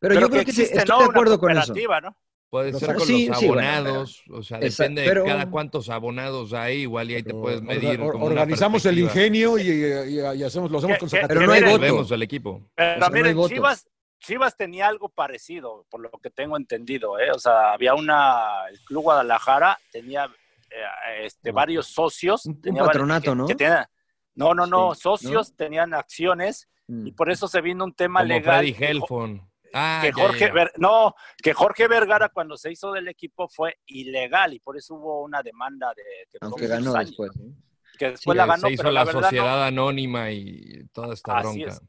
Pero, 0.00 0.14
yo 0.14 0.28
creo 0.28 0.44
que 0.44 0.52
sí, 0.52 0.62
existe, 0.62 0.78
estoy 0.78 0.94
¿no? 0.94 0.98
de 0.98 1.04
Una 1.08 1.12
acuerdo 1.12 1.38
con 1.40 1.50
eso. 1.58 1.74
¿no? 2.02 2.16
Puede 2.50 2.72
ser 2.72 2.94
con 2.96 3.06
sí, 3.06 3.26
los 3.28 3.38
sí, 3.40 3.46
bueno, 3.46 3.68
abonados, 3.68 4.22
o 4.30 4.42
sea, 4.42 4.58
depende 4.58 5.04
pero- 5.04 5.22
de 5.24 5.28
cada 5.28 5.50
cuántos 5.50 5.90
abonados 5.90 6.54
hay, 6.54 6.78
igual 6.82 7.10
y 7.10 7.16
ahí 7.16 7.22
te 7.22 7.34
puedes 7.34 7.60
medir. 7.60 8.00
Or- 8.00 8.16
organizamos 8.16 8.86
el 8.86 8.98
ingenio 9.00 9.58
y, 9.58 9.68
y- 9.68 10.14
y 10.38 10.42
hacemos, 10.44 10.70
lo 10.70 10.78
hacemos 10.78 10.96
Que- 10.96 11.00
con 11.00 11.08
que- 11.10 11.16
Zacatepec. 11.16 11.28
Pero 11.36 11.46
no 11.46 11.52
hay 11.52 11.60
miren, 11.60 11.74
voto. 11.74 11.82
Vemos 11.82 12.10
el 12.10 12.22
equipo. 12.22 12.70
Pero 12.74 12.88
sea, 12.90 12.98
no 13.00 13.06
hay 13.16 13.22
miren. 13.22 13.48
Chivas, 13.48 13.86
Chivas 14.20 14.56
tenía 14.56 14.88
algo 14.88 15.08
parecido, 15.08 15.86
por 15.90 16.00
lo 16.00 16.10
que 16.22 16.30
tengo 16.30 16.56
entendido, 16.56 17.18
¿eh? 17.18 17.30
O 17.30 17.38
sea, 17.38 17.72
había 17.72 17.94
una, 17.94 18.66
el 18.70 18.78
Club 18.84 19.02
Guadalajara 19.04 19.78
tenía 19.92 20.24
eh, 20.70 21.24
este, 21.24 21.50
varios 21.52 21.86
socios. 21.86 22.44
Un- 22.46 22.52
un 22.56 22.60
tenía 22.60 22.82
varios- 22.82 22.92
patronato, 22.92 23.30
que- 23.32 23.36
¿no? 23.36 23.46
que 23.46 23.54
tenían- 23.54 23.86
no, 24.34 24.54
no, 24.54 24.66
no, 24.66 24.94
Sí, 24.94 25.00
socios 25.02 25.56
tenían 25.56 25.94
acciones 25.94 26.68
Mm. 26.88 27.06
y 27.06 27.12
por 27.12 27.30
eso 27.30 27.48
se 27.48 27.60
vino 27.60 27.84
un 27.84 27.94
tema 27.94 28.20
Como 28.20 28.28
legal. 28.34 28.58
Freddy 28.66 28.76
Helfon. 28.84 29.48
Ah, 29.74 30.00
que 30.02 30.12
Jorge, 30.12 30.46
ya. 30.46 30.52
Ver- 30.52 30.72
no, 30.78 31.14
que 31.42 31.52
Jorge 31.52 31.88
Vergara 31.88 32.28
cuando 32.30 32.56
se 32.56 32.72
hizo 32.72 32.92
del 32.92 33.08
equipo 33.08 33.48
fue 33.48 33.78
ilegal 33.86 34.54
y 34.54 34.60
por 34.60 34.76
eso 34.78 34.94
hubo 34.94 35.22
una 35.22 35.42
demanda 35.42 35.92
de 35.94 36.02
que 36.30 36.38
duró 36.40 36.46
Aunque 36.52 36.66
ganó 36.66 36.94
años, 36.94 37.08
después. 37.10 37.30
¿no? 37.36 37.54
que 37.98 38.10
después 38.12 38.36
la 38.36 38.46
ganó, 38.46 38.68
se 38.68 38.72
hizo 38.74 38.82
pero 38.84 38.92
la, 38.92 39.06
sociedad 39.06 39.66
anónima 39.66 40.30
y 40.30 40.86
toda 40.92 41.12
esta 41.14 41.38
Así 41.38 41.58
bronca. 41.58 41.74
es. 41.74 41.82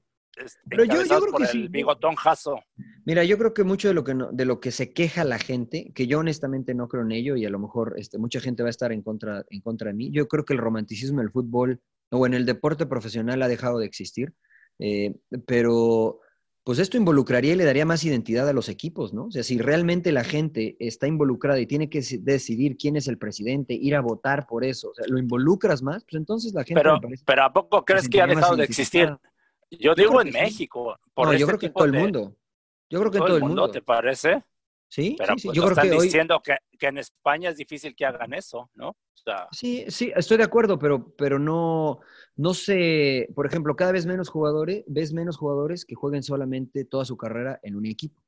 Pero 0.69 0.83
yo- 0.85 1.01
creo 1.03 1.19
por 1.19 1.37
que 1.37 1.43
el 1.43 1.49
sí. 1.49 1.67
bigotón 1.67 2.15
Jasso. 2.15 2.59
Mira, 3.05 3.23
yo 3.23 3.37
creo 3.37 3.53
que 3.53 3.63
mucho 3.63 3.87
de 3.87 3.93
lo 3.93 4.03
que, 4.03 4.13
no- 4.13 4.31
de 4.31 4.45
lo 4.45 4.59
que 4.59 4.71
se 4.71 4.93
queja 4.93 5.23
la 5.23 5.39
gente, 5.39 5.91
que 5.93 6.07
yo 6.07 6.19
honestamente 6.19 6.73
no 6.73 6.87
creo 6.87 7.03
en 7.03 7.11
ello 7.11 7.35
y 7.35 7.45
a 7.45 7.49
lo 7.49 7.59
mejor 7.59 7.95
este, 7.97 8.17
mucha 8.17 8.39
gente 8.39 8.63
va 8.63 8.69
a 8.69 8.71
estar 8.71 8.91
en 8.91 9.01
contra, 9.01 9.45
en 9.49 9.61
contra 9.61 9.89
de 9.89 9.95
mí, 9.95 10.11
yo 10.11 10.27
creo 10.27 10.45
que 10.45 10.53
el 10.53 10.59
romanticismo 10.59 11.19
en 11.21 11.25
el 11.27 11.31
fútbol 11.31 11.81
o 12.11 12.25
en 12.25 12.33
el 12.33 12.45
deporte 12.45 12.85
profesional 12.85 13.41
ha 13.41 13.47
dejado 13.47 13.79
de 13.79 13.85
existir, 13.85 14.33
eh, 14.79 15.15
pero 15.45 16.19
pues 16.63 16.77
esto 16.77 16.97
involucraría 16.97 17.53
y 17.53 17.55
le 17.55 17.65
daría 17.65 17.85
más 17.85 18.03
identidad 18.03 18.47
a 18.47 18.53
los 18.53 18.69
equipos, 18.69 19.11
¿no? 19.11 19.25
O 19.25 19.31
sea, 19.31 19.41
si 19.41 19.57
realmente 19.57 20.11
la 20.11 20.23
gente 20.23 20.75
está 20.79 21.07
involucrada 21.07 21.59
y 21.59 21.65
tiene 21.65 21.89
que 21.89 22.01
decidir 22.19 22.77
quién 22.77 22.95
es 22.95 23.07
el 23.07 23.17
presidente, 23.17 23.73
ir 23.73 23.95
a 23.95 24.01
votar 24.01 24.45
por 24.45 24.63
eso, 24.63 24.89
o 24.89 24.93
sea, 24.93 25.05
lo 25.07 25.17
involucras 25.17 25.81
más, 25.81 26.03
pues 26.03 26.19
entonces 26.19 26.53
la 26.53 26.63
gente... 26.63 26.79
Pero, 26.79 26.99
pero 27.25 27.43
¿a 27.43 27.51
poco 27.53 27.83
crees 27.83 28.07
que 28.07 28.21
ha 28.21 28.27
dejado 28.27 28.55
de 28.55 28.65
existir? 28.65 29.17
Yo 29.71 29.95
digo 29.95 30.21
en 30.21 30.31
sí. 30.31 30.31
México. 30.31 30.97
Por 31.13 31.27
No, 31.27 31.33
yo 31.33 31.47
creo 31.47 31.59
que 31.59 31.67
en 31.67 31.73
todo 31.73 31.85
el 31.85 31.93
mundo. 31.93 32.35
Yo 32.89 32.99
creo 32.99 33.11
que 33.11 33.19
en 33.19 33.25
todo 33.25 33.37
el 33.37 33.43
mundo, 33.43 33.69
¿te 33.69 33.81
parece? 33.81 34.43
Sí, 34.87 35.17
Pero 35.17 35.35
sí, 35.35 35.39
sí. 35.39 35.51
pues, 35.51 35.53
Yo 35.53 35.63
creo 35.63 35.77
están 35.77 35.89
que 35.89 35.91
hoy... 35.93 36.07
diciendo 36.07 36.41
que, 36.43 36.57
que 36.79 36.87
en 36.87 36.99
España 36.99 37.49
es 37.49 37.57
difícil 37.57 37.95
que 37.95 38.05
hagan 38.05 38.33
eso, 38.33 38.69
¿no? 38.75 38.89
O 38.89 38.97
sea, 39.15 39.49
Sí, 39.51 39.85
sí, 39.89 40.11
estoy 40.15 40.37
de 40.37 40.43
acuerdo, 40.43 40.77
pero, 40.77 41.11
pero 41.15 41.39
no, 41.39 41.99
no 42.35 42.53
sé, 42.53 43.27
por 43.35 43.47
ejemplo, 43.47 43.75
cada 43.75 43.91
vez 43.91 44.05
menos 44.05 44.29
jugadores, 44.29 44.83
ves 44.87 45.11
menos 45.11 45.37
jugadores 45.37 45.85
que 45.85 45.95
jueguen 45.95 46.21
solamente 46.23 46.85
toda 46.85 47.03
su 47.05 47.17
carrera 47.17 47.59
en 47.63 47.75
un 47.75 47.85
equipo. 47.87 48.21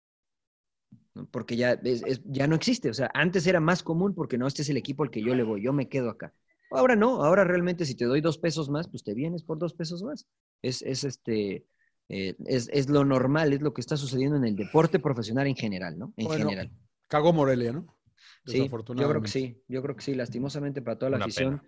¿no? 1.14 1.26
Porque 1.28 1.56
ya, 1.58 1.74
es- 1.74 2.04
es- 2.04 2.22
ya 2.26 2.48
no 2.48 2.56
existe. 2.56 2.90
O 2.90 2.94
sea, 2.94 3.10
antes 3.14 3.46
era 3.48 3.60
más 3.60 3.84
común 3.84 4.14
porque 4.16 4.38
no, 4.38 4.48
este 4.48 4.62
es 4.64 4.70
el 4.70 4.78
equipo 4.78 5.04
al 5.04 5.12
que 5.12 5.22
yo 5.24 5.36
le 5.36 5.44
voy, 5.44 5.62
yo 5.62 5.74
me 5.74 5.90
quedo 5.90 6.10
acá. 6.10 6.34
Ahora 6.72 6.96
no, 6.96 7.24
ahora 7.24 7.44
realmente 7.44 7.86
si 7.86 7.96
te 7.96 8.06
doy 8.06 8.22
dos 8.22 8.38
pesos 8.38 8.70
más, 8.70 8.88
pues 8.88 9.04
te 9.04 9.14
vienes 9.14 9.44
por 9.44 9.58
dos 9.60 9.74
pesos 9.74 10.04
más. 10.04 10.26
Es, 10.62 10.82
es 10.82 11.04
este, 11.04 11.66
eh, 12.10 12.36
es, 12.46 12.70
es 12.72 12.90
lo 12.90 13.04
normal, 13.06 13.54
es 13.54 13.62
lo 13.62 13.74
que 13.74 13.82
está 13.82 13.98
sucediendo 13.98 14.38
en 14.38 14.46
el 14.46 14.56
deporte 14.56 15.00
profesional 15.00 15.48
en 15.48 15.56
general, 15.56 15.98
¿no? 16.00 16.14
En 16.18 16.28
Bueno, 16.28 16.46
general. 16.48 16.72
Cagó 17.08 17.34
Morelia, 17.34 17.74
¿no? 17.74 17.86
Sí, 18.46 18.70
yo 18.96 19.08
creo 19.10 19.22
que 19.22 19.28
sí, 19.30 19.64
yo 19.68 19.82
creo 19.82 19.96
que 19.96 20.02
sí, 20.02 20.16
lastimosamente 20.16 20.82
para 20.82 20.98
toda 20.98 21.10
la 21.12 21.18
Una 21.18 21.26
afición. 21.26 21.62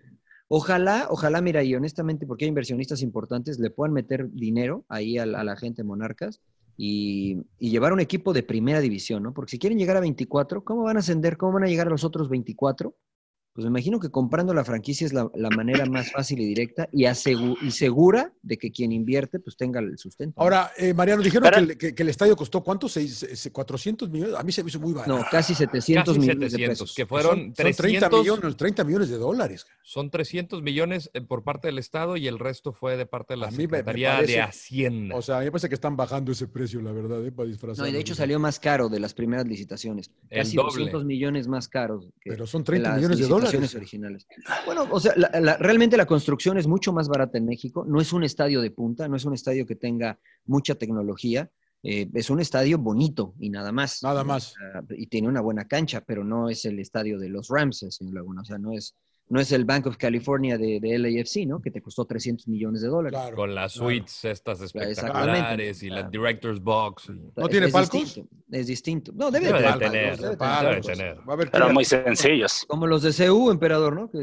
Ojalá, 0.48 1.06
ojalá, 1.10 1.40
mira, 1.40 1.62
y 1.62 1.74
honestamente, 1.74 2.26
porque 2.26 2.44
hay 2.44 2.50
inversionistas 2.50 3.02
importantes, 3.02 3.58
le 3.58 3.70
puedan 3.70 3.92
meter 3.94 4.30
dinero 4.30 4.84
ahí 4.88 5.18
a, 5.18 5.26
la- 5.26 5.40
a 5.40 5.44
la 5.44 5.56
gente 5.56 5.82
de 5.82 5.86
Monarcas 5.88 6.40
y, 6.76 7.38
y 7.58 7.70
llevar 7.70 7.92
un 7.92 8.00
equipo 8.00 8.32
de 8.32 8.42
primera 8.42 8.80
división, 8.80 9.22
¿no? 9.22 9.32
Porque 9.32 9.52
si 9.52 9.58
quieren 9.58 9.78
llegar 9.78 9.96
a 9.96 10.00
24, 10.00 10.62
¿cómo 10.64 10.82
van 10.82 10.96
a 10.96 11.00
ascender? 11.00 11.36
¿Cómo 11.38 11.52
van 11.54 11.64
a 11.64 11.68
llegar 11.68 11.86
a 11.86 11.90
los 11.90 12.04
otros 12.04 12.28
24? 12.28 12.94
Pues 13.54 13.64
me 13.66 13.68
imagino 13.70 14.00
que 14.00 14.10
comprando 14.10 14.52
la 14.52 14.64
franquicia 14.64 15.06
es 15.06 15.12
la, 15.12 15.30
la 15.36 15.48
manera 15.50 15.86
más 15.86 16.10
fácil 16.10 16.40
y 16.40 16.44
directa 16.44 16.88
y, 16.90 17.04
asegu- 17.04 17.56
y 17.62 17.70
segura 17.70 18.32
de 18.42 18.56
que 18.58 18.72
quien 18.72 18.90
invierte 18.90 19.38
pues 19.38 19.56
tenga 19.56 19.78
el 19.78 19.96
sustento. 19.96 20.40
Ahora, 20.40 20.72
eh, 20.76 20.92
Mariano, 20.92 21.22
dijeron 21.22 21.48
que 21.52 21.58
el, 21.60 21.78
que- 21.78 21.94
que 21.94 22.02
el 22.02 22.08
estadio 22.08 22.34
costó 22.34 22.64
¿cuánto? 22.64 22.88
¿Seis- 22.88 23.24
se- 23.32 23.52
¿400 23.52 24.10
millones? 24.10 24.34
A 24.34 24.42
mí 24.42 24.50
se 24.50 24.64
me 24.64 24.70
hizo 24.70 24.80
muy 24.80 24.92
barato. 24.92 25.16
No, 25.18 25.24
casi 25.30 25.54
700 25.54 26.04
Casi 26.04 26.18
millones 26.18 26.40
de 26.40 26.50
700, 26.50 26.78
pesos. 26.80 26.94
que 26.96 27.06
fueron 27.06 27.30
Son- 27.30 27.38
son 27.44 27.54
30 27.54 27.76
300 27.82 28.20
millones, 28.20 28.56
30 28.56 28.84
millones 28.84 29.08
de 29.10 29.18
dólares. 29.18 29.66
Son 29.84 30.10
300 30.10 30.60
millones 30.60 31.10
eh, 31.14 31.20
por 31.20 31.44
parte 31.44 31.68
del 31.68 31.78
Estado 31.78 32.16
y 32.16 32.26
el 32.26 32.40
resto 32.40 32.72
fue 32.72 32.96
de 32.96 33.06
parte 33.06 33.34
de 33.34 33.38
la 33.38 33.46
A 33.46 33.50
mí 33.52 33.58
me- 33.58 33.62
me 33.68 33.68
Secretaría 33.78 34.14
parece- 34.16 34.32
de 34.32 34.40
Hacienda. 34.40 35.14
O 35.16 35.22
sea, 35.22 35.36
a 35.36 35.38
mí 35.38 35.44
me 35.44 35.52
parece 35.52 35.68
que 35.68 35.74
están 35.76 35.96
bajando 35.96 36.32
ese 36.32 36.48
precio, 36.48 36.82
la 36.82 36.90
verdad, 36.90 37.24
¿eh? 37.24 37.30
para 37.30 37.48
disfrazar. 37.48 37.84
No, 37.84 37.88
y 37.88 37.92
de 37.92 38.00
hecho 38.00 38.16
salió 38.16 38.40
más 38.40 38.58
caro 38.58 38.88
de 38.88 38.98
las 38.98 39.14
primeras 39.14 39.46
licitaciones. 39.46 40.10
Casi 40.28 40.56
doble. 40.56 40.70
200 40.70 41.04
millones 41.04 41.46
más 41.46 41.68
caros. 41.68 42.08
Pero 42.24 42.48
son 42.48 42.62
que 42.62 42.66
30 42.72 42.88
las 42.88 42.96
millones 42.98 43.18
de 43.18 43.22
licitaciones 43.22 43.43
dólares. 43.52 43.74
originales. 43.74 44.26
Bueno, 44.66 44.86
o 44.90 45.00
sea, 45.00 45.12
la- 45.16 45.30
la- 45.40 45.56
realmente 45.56 45.96
la 45.96 46.06
construcción 46.06 46.58
es 46.58 46.66
mucho 46.66 46.92
más 46.92 47.08
barata 47.08 47.38
en 47.38 47.46
México. 47.46 47.84
No 47.86 48.00
es 48.00 48.12
un 48.12 48.24
estadio 48.24 48.60
de 48.60 48.70
punta, 48.70 49.08
no 49.08 49.16
es 49.16 49.24
un 49.24 49.34
estadio 49.34 49.66
que 49.66 49.76
tenga 49.76 50.18
mucha 50.46 50.74
tecnología. 50.74 51.50
eh, 51.86 52.08
es 52.14 52.30
un 52.30 52.40
estadio 52.40 52.78
bonito 52.78 53.34
y 53.38 53.50
nada 53.50 53.70
más. 53.70 54.02
Nada 54.02 54.24
más. 54.24 54.54
Ah, 54.74 54.80
y 54.96 55.06
tiene 55.08 55.28
una 55.28 55.42
buena 55.42 55.66
cancha, 55.68 56.00
pero 56.00 56.24
no 56.24 56.48
es 56.48 56.64
el 56.64 56.78
estadio 56.78 57.18
de 57.18 57.28
los 57.28 57.48
Rams, 57.48 57.84
señor 57.90 58.14
Laguna. 58.14 58.40
O 58.40 58.44
sea, 58.46 58.56
no 58.56 58.72
es, 58.72 58.94
no 59.28 59.40
es 59.40 59.50
el 59.52 59.64
Bank 59.64 59.86
of 59.86 59.96
California 59.96 60.58
de, 60.58 60.80
de 60.80 60.98
LAFC, 60.98 61.46
¿no? 61.46 61.60
Que 61.62 61.70
te 61.70 61.80
costó 61.80 62.04
300 62.04 62.46
millones 62.48 62.82
de 62.82 62.88
dólares. 62.88 63.18
Claro. 63.18 63.36
con 63.36 63.54
las 63.54 63.72
claro. 63.72 63.88
suites 63.88 64.24
estas 64.26 64.60
espectaculares 64.60 65.82
y 65.82 65.90
la. 65.90 66.02
Director's 66.04 66.60
Box. 66.60 67.08
y- 67.08 67.32
¿No 67.36 67.48
tiene 67.48 67.66
es 67.66 67.72
palcos? 67.72 68.00
distinto, 68.00 68.30
Es 68.52 68.66
distinto. 68.66 69.12
No, 69.14 69.30
debe, 69.30 69.46
Debe 69.46 69.58
de 69.58 69.62
de 69.64 69.68
palcos, 69.70 69.90
tener, 69.90 70.18
debe 70.18 70.80
tener. 70.82 71.18
Va 71.20 71.24
a 71.28 71.32
haber 71.32 71.50
Pero 71.50 71.70
muy 71.72 71.84
sencillos. 71.84 72.64
Como 72.68 72.86
los 72.86 73.02
de 73.02 73.12
CU, 73.26 73.50
emperador, 73.50 73.94
¿no? 73.94 74.10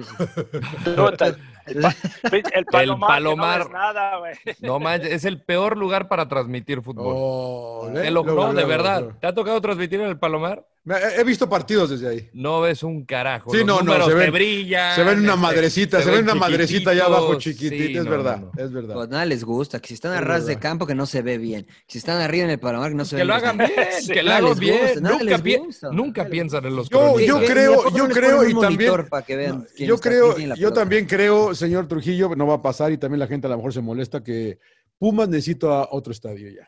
El, 1.68 1.82
pa- 1.82 1.95
el 2.54 2.66
palomar, 2.66 3.08
palomar. 3.10 3.66
no 3.68 3.72
nada. 3.74 4.20
No 4.62 4.80
manches, 4.80 5.12
es 5.12 5.26
el 5.26 5.41
peor 5.43 5.78
lugar 5.78 6.08
para 6.08 6.28
transmitir 6.28 6.82
fútbol. 6.82 7.14
Oh, 7.16 7.89
¿eh? 7.95 8.10
no, 8.12 8.54
de 8.54 8.66
verdad. 8.66 9.10
¿Te 9.20 9.28
ha 9.28 9.34
tocado 9.34 9.62
transmitir 9.62 10.02
en 10.02 10.08
el 10.08 10.18
Palomar? 10.20 10.66
He 10.84 11.23
visto 11.23 11.47
partidos 11.47 11.91
desde 11.91 12.07
ahí. 12.09 12.29
No 12.34 12.59
ves 12.61 12.82
un 12.82 13.05
carajo. 13.05 13.51
Sí, 13.51 13.57
Los 13.59 13.67
no, 13.67 13.82
no, 13.84 14.03
se 14.05 14.09
te 14.09 14.15
ven- 14.17 14.32
brillan. 14.34 14.95
Se 14.95 15.03
ven 15.03 15.19
una 15.19 15.34
este, 15.34 15.41
madrecita, 15.41 16.01
se, 16.01 16.09
ven 16.09 16.23
una 16.23 16.34
madrecita 16.34 16.89
allá 16.89 17.05
abajo 17.05 17.36
chiquitita, 17.36 17.75
Sí, 17.86 17.97
es 17.97 18.03
no, 18.05 18.09
verdad, 18.09 18.39
no, 18.39 18.51
no. 18.55 18.63
es 18.65 18.71
verdad. 18.71 18.95
Pues 18.95 19.09
nada 19.09 19.25
les 19.25 19.43
gusta, 19.43 19.79
que 19.79 19.89
si 19.89 19.93
están 19.93 20.13
a 20.13 20.15
Es 20.19 20.23
ras 20.23 20.47
de 20.47 20.57
campo 20.57 20.88
que 20.88 20.95
no 20.95 21.05
se 21.05 21.21
ve 21.21 21.38
bien, 21.38 21.65
que 21.65 21.73
si 21.88 21.97
están 21.99 22.19
arriba 22.19 22.45
en 22.45 22.49
el 22.49 22.59
palomar 22.59 22.89
que 22.89 22.95
no 22.95 23.05
se 23.05 23.15
ve 23.15 23.21
Que 23.21 23.25
lo 23.25 23.34
bien. 23.36 23.45
hagan 23.45 23.57
bien, 23.59 23.71
Sí, 24.01 24.11
que 24.11 24.23
lo 24.23 24.32
hagan 24.32 24.57
bien. 24.59 24.79
gusta, 24.82 25.01
nada 25.01 25.17
nunca 25.19 25.38
pi- 25.38 25.55
gusta, 25.57 25.89
nunca 25.91 26.25
piensan 26.27 26.65
en 26.65 26.75
los 26.75 26.89
Yo, 26.89 27.19
yo 27.19 27.39
creo, 27.45 27.73
¿a 27.73 27.84
poco 27.84 27.97
yo 27.97 28.07
creo 28.09 28.43
y 28.47 28.53
también, 28.53 28.89
monitor 28.91 29.07
para 29.09 29.23
que 29.23 29.36
vean 29.36 29.57
no, 29.59 29.65
quién 29.75 29.88
yo 29.88 29.97
creo, 29.99 30.36
yo 30.38 30.73
también 30.73 31.05
creo, 31.05 31.53
señor 31.53 31.88
Trujillo, 31.88 32.36
no 32.36 32.47
va 32.47 32.55
a 32.55 32.61
pasar 32.63 32.91
y 32.91 32.97
también 32.97 33.19
la 33.19 33.27
gente 33.27 33.45
a 33.45 33.51
lo 33.51 33.57
mejor 33.57 33.71
se 33.71 33.82
molesta 33.82 34.23
que 34.23 34.57
Pumas 34.97 35.29
necesita 35.29 35.88
otro 35.91 36.11
estadio 36.11 36.49
ya. 36.49 36.67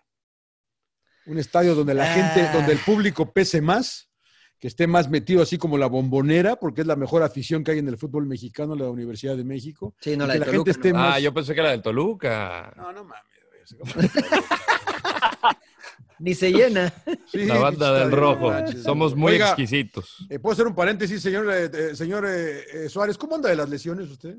Un 1.25 1.37
estadio 1.37 1.73
donde 1.75 1.93
la 1.93 2.05
gente, 2.07 2.41
Ah. 2.47 2.51
donde 2.53 2.73
el 2.73 2.79
público 2.79 3.31
pese 3.31 3.61
más, 3.61 4.09
que 4.59 4.67
esté 4.67 4.87
más 4.87 5.09
metido 5.09 5.41
así 5.41 5.57
como 5.57 5.77
la 5.77 5.87
bombonera, 5.87 6.55
porque 6.55 6.81
es 6.81 6.87
la 6.87 6.95
mejor 6.95 7.21
afición 7.23 7.63
que 7.63 7.71
hay 7.71 7.79
en 7.79 7.87
el 7.87 7.97
fútbol 7.97 8.25
mexicano, 8.25 8.75
la 8.75 8.89
Universidad 8.89 9.35
de 9.35 9.43
México. 9.43 9.93
Sí, 9.99 10.15
no, 10.17 10.25
la 10.25 10.33
que 10.33 10.39
de 10.39 10.45
la 10.45 10.51
gente 10.51 10.71
esté 10.71 10.91
no. 10.93 10.99
más. 10.99 11.15
Ah, 11.15 11.19
yo 11.19 11.33
pensé 11.33 11.53
que 11.53 11.59
era 11.61 11.71
del 11.71 11.81
Toluca. 11.81 12.73
No, 12.77 12.91
no 12.93 13.03
mames. 13.03 13.23
Ni 16.19 16.33
se 16.35 16.51
llena. 16.51 16.93
Sí, 17.27 17.45
La 17.45 17.57
banda 17.57 17.93
del 17.99 18.11
rojo. 18.11 18.49
manches. 18.51 18.83
Somos 18.83 19.15
muy 19.15 19.33
Oiga, 19.33 19.47
exquisitos. 19.47 20.25
eh, 20.29 20.39
¿Puedo 20.39 20.53
hacer 20.53 20.67
un 20.67 20.75
paréntesis, 20.75 21.21
señor, 21.21 21.51
eh, 21.51 21.69
eh, 21.73 21.95
señor 21.95 22.25
eh, 22.27 22.85
eh, 22.85 22.89
Suárez? 22.89 23.17
¿Cómo 23.17 23.35
anda 23.35 23.49
de 23.49 23.55
las 23.57 23.67
lesiones 23.69 24.09
usted? 24.09 24.37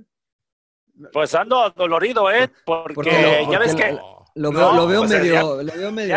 Pues 1.13 1.35
ando 1.35 1.69
dolorido, 1.77 2.31
¿eh? 2.31 2.51
Porque, 2.65 3.47
ya 3.51 3.59
ves 3.59 3.75
que... 3.75 3.99
Lo 4.37 4.51
No, 4.51 4.59
veo, 4.59 4.73
lo 4.75 4.87
veo 4.89 5.05
medio, 5.05 5.33
ya- 5.35 5.43
lo 5.75 5.79
veo 5.81 5.93
medio 5.93 6.09
ya- 6.09 6.17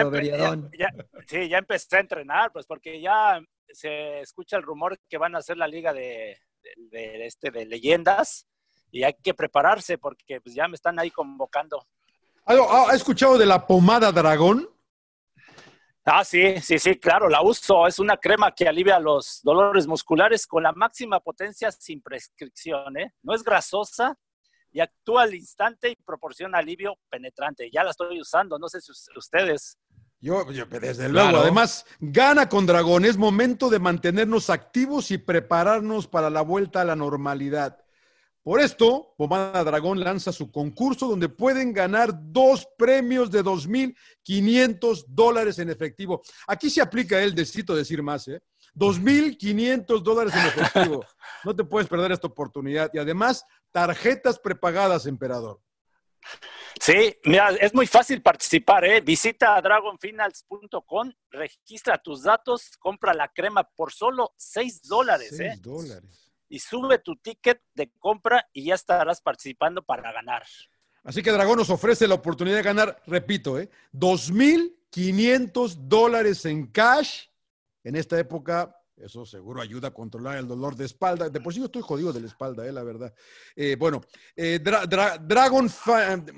ya- 0.77 1.05
sí, 1.27 1.47
ya 1.49 1.57
empecé 1.59 1.97
a 1.97 1.99
entrenar, 1.99 2.51
pues 2.51 2.65
porque 2.65 2.99
ya 2.99 3.39
se 3.69 4.21
escucha 4.21 4.57
el 4.57 4.63
rumor 4.63 4.97
que 5.07 5.17
van 5.17 5.35
a 5.35 5.39
hacer 5.39 5.55
la 5.57 5.67
liga 5.67 5.93
de, 5.93 6.37
de- 6.63 6.89
de 6.97 7.25
este, 7.27 7.51
de 7.51 7.65
leyendas 7.65 8.47
y 8.89 9.03
hay 9.03 9.13
que 9.21 9.33
prepararse 9.35 9.97
porque 9.99 10.41
pues, 10.41 10.55
ya 10.55 10.67
me 10.67 10.75
están 10.75 10.97
ahí 10.99 11.11
convocando. 11.11 11.85
¿Ha, 12.45 12.53
ha- 12.53 12.91
ha 12.91 12.95
escuchado 12.95 13.37
de 13.37 13.45
la 13.45 13.67
pomada 13.67 14.11
dragón? 14.11 14.67
Ah, 16.09 16.23
sí, 16.23 16.59
sí, 16.61 16.79
sí, 16.79 16.95
claro, 16.95 17.27
la 17.27 17.41
uso. 17.41 17.85
Es 17.85 17.99
una 17.99 18.15
crema 18.15 18.51
que 18.55 18.65
alivia 18.67 18.97
los 18.97 19.41
dolores 19.43 19.85
musculares 19.85 20.47
con 20.47 20.63
la 20.63 20.71
máxima 20.71 21.19
potencia 21.19 21.69
sin 21.69 22.01
prescripción, 22.01 22.97
¿eh? 22.97 23.13
No 23.21 23.33
es 23.35 23.43
grasosa 23.43 24.17
y 24.77 24.79
actúa 24.79 25.23
al 25.23 25.33
instante 25.33 25.89
y 25.89 25.95
proporciona 25.95 26.59
alivio 26.59 26.93
penetrante. 27.09 27.67
Ya 27.73 27.83
la 27.83 27.89
estoy 27.89 28.21
usando, 28.21 28.59
no 28.59 28.69
sé 28.69 28.79
si 28.79 28.91
us- 28.91 29.09
ustedes. 29.17 29.79
Yo, 30.21 30.51
yo, 30.51 30.65
desde 30.67 31.09
luego. 31.09 31.29
Claro. 31.29 31.41
Además, 31.41 31.83
gana 31.99 32.47
con 32.47 32.67
dragón. 32.67 33.03
Es 33.03 33.17
momento 33.17 33.69
de 33.71 33.79
mantenernos 33.79 34.51
activos 34.51 35.09
y 35.09 35.17
prepararnos 35.17 36.05
para 36.07 36.29
la 36.29 36.41
vuelta 36.41 36.81
a 36.81 36.85
la 36.85 36.95
normalidad. 36.95 37.83
Por 38.43 38.61
esto, 38.61 39.15
Pomada 39.17 39.63
Dragón 39.63 39.99
lanza 39.99 40.31
su 40.31 40.51
concurso 40.51 41.07
donde 41.07 41.27
pueden 41.27 41.73
ganar 41.73 42.11
dos 42.31 42.67
premios 42.77 43.31
de 43.31 43.43
2.500 43.43 45.05
dólares 45.07 45.57
en 45.59 45.69
efectivo. 45.71 46.21
Aquí 46.47 46.69
se 46.69 46.81
aplica 46.81 47.19
el 47.21 47.33
necesito 47.33 47.75
decir 47.75 48.01
más, 48.03 48.27
¿eh? 48.27 48.39
2.500 48.75 50.01
dólares 50.03 50.33
en 50.35 50.45
efectivo. 50.47 51.03
No 51.43 51.55
te 51.55 51.63
puedes 51.63 51.87
perder 51.87 52.11
esta 52.11 52.27
oportunidad. 52.27 52.89
Y 52.93 52.97
además, 52.97 53.45
tarjetas 53.71 54.39
prepagadas, 54.39 55.05
emperador. 55.05 55.61
Sí, 56.79 57.15
mira, 57.25 57.49
es 57.59 57.73
muy 57.73 57.87
fácil 57.87 58.21
participar, 58.21 58.85
¿eh? 58.85 59.01
Visita 59.01 59.59
dragonfinals.com, 59.61 61.11
registra 61.31 61.97
tus 61.97 62.23
datos, 62.23 62.77
compra 62.77 63.13
la 63.13 63.29
crema 63.29 63.63
por 63.63 63.91
solo 63.91 64.33
6 64.37 64.83
dólares, 64.83 65.33
¿eh? 65.33 65.51
6 65.53 65.61
dólares. 65.61 66.31
Y 66.49 66.59
sube 66.59 66.99
tu 66.99 67.15
ticket 67.17 67.61
de 67.73 67.91
compra 67.99 68.47
y 68.53 68.65
ya 68.65 68.75
estarás 68.75 69.21
participando 69.21 69.81
para 69.81 70.11
ganar. 70.11 70.43
Así 71.03 71.23
que 71.23 71.31
Dragón 71.31 71.57
nos 71.57 71.69
ofrece 71.69 72.07
la 72.07 72.15
oportunidad 72.15 72.57
de 72.57 72.63
ganar, 72.63 73.01
repito, 73.07 73.59
¿eh? 73.59 73.69
2.500 73.93 75.75
dólares 75.87 76.45
en 76.45 76.67
cash. 76.67 77.27
En 77.83 77.95
esta 77.95 78.19
época, 78.19 78.76
eso 78.97 79.25
seguro 79.25 79.61
ayuda 79.61 79.89
a 79.89 79.93
controlar 79.93 80.37
el 80.37 80.47
dolor 80.47 80.75
de 80.75 80.85
espalda. 80.85 81.29
De 81.29 81.39
por 81.39 81.53
sí 81.53 81.59
yo 81.59 81.65
estoy 81.65 81.81
jodido 81.81 82.11
de 82.13 82.19
la 82.21 82.27
espalda, 82.27 82.65
¿eh? 82.67 82.71
la 82.71 82.83
verdad. 82.83 83.13
Eh, 83.55 83.75
bueno, 83.79 84.01
eh, 84.35 84.59
Dra- 84.63 84.85
Dra- 84.87 85.17
Dragon, 85.19 85.69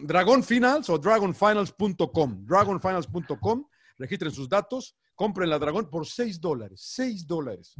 Dragon 0.03 0.43
Finals 0.43 0.89
o 0.89 0.97
dragonfinals.com. 0.97 2.45
Dragonfinals.com. 2.45 3.65
Registren 3.97 4.31
sus 4.31 4.47
datos, 4.47 4.95
compren 5.15 5.49
la 5.49 5.59
Dragón 5.59 5.89
por 5.89 6.05
6 6.05 6.39
dólares. 6.39 6.81
6 6.83 7.27
dólares. 7.27 7.75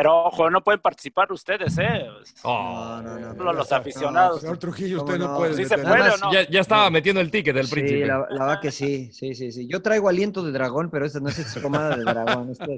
Pero 0.00 0.24
ojo, 0.24 0.50
no 0.50 0.64
pueden 0.64 0.80
participar 0.80 1.30
ustedes, 1.30 1.76
¿eh? 1.78 2.06
Oh, 2.42 3.00
No, 3.04 3.18
no, 3.18 3.34
no. 3.34 3.52
Los 3.52 3.70
aficionados. 3.70 4.40
Señor 4.40 4.56
Trujillo, 4.58 4.98
¿Cómo 4.98 5.10
usted 5.12 5.18
no, 5.24 5.32
no? 5.32 5.36
puede. 5.38 5.54
Sí 5.54 5.64
se 5.66 5.76
puede 5.78 6.10
o 6.10 6.16
no. 6.16 6.32
ya, 6.32 6.48
ya 6.48 6.60
estaba 6.60 6.88
metiendo 6.90 7.20
el 7.20 7.30
ticket 7.30 7.54
del 7.54 7.66
Sí, 7.66 7.72
príncipe. 7.74 8.06
la, 8.06 8.26
la 8.30 8.44
verdad 8.46 8.60
que 8.62 8.70
sí, 8.70 9.12
sí, 9.12 9.34
sí, 9.34 9.52
sí. 9.52 9.66
Yo 9.68 9.82
traigo 9.82 10.08
aliento 10.08 10.42
de 10.42 10.52
dragón, 10.52 10.90
pero 10.90 11.04
esta 11.04 11.20
no 11.20 11.28
es 11.28 11.58
pomada 11.62 11.96
de 11.96 12.04
dragón. 12.04 12.50
este- 12.50 12.76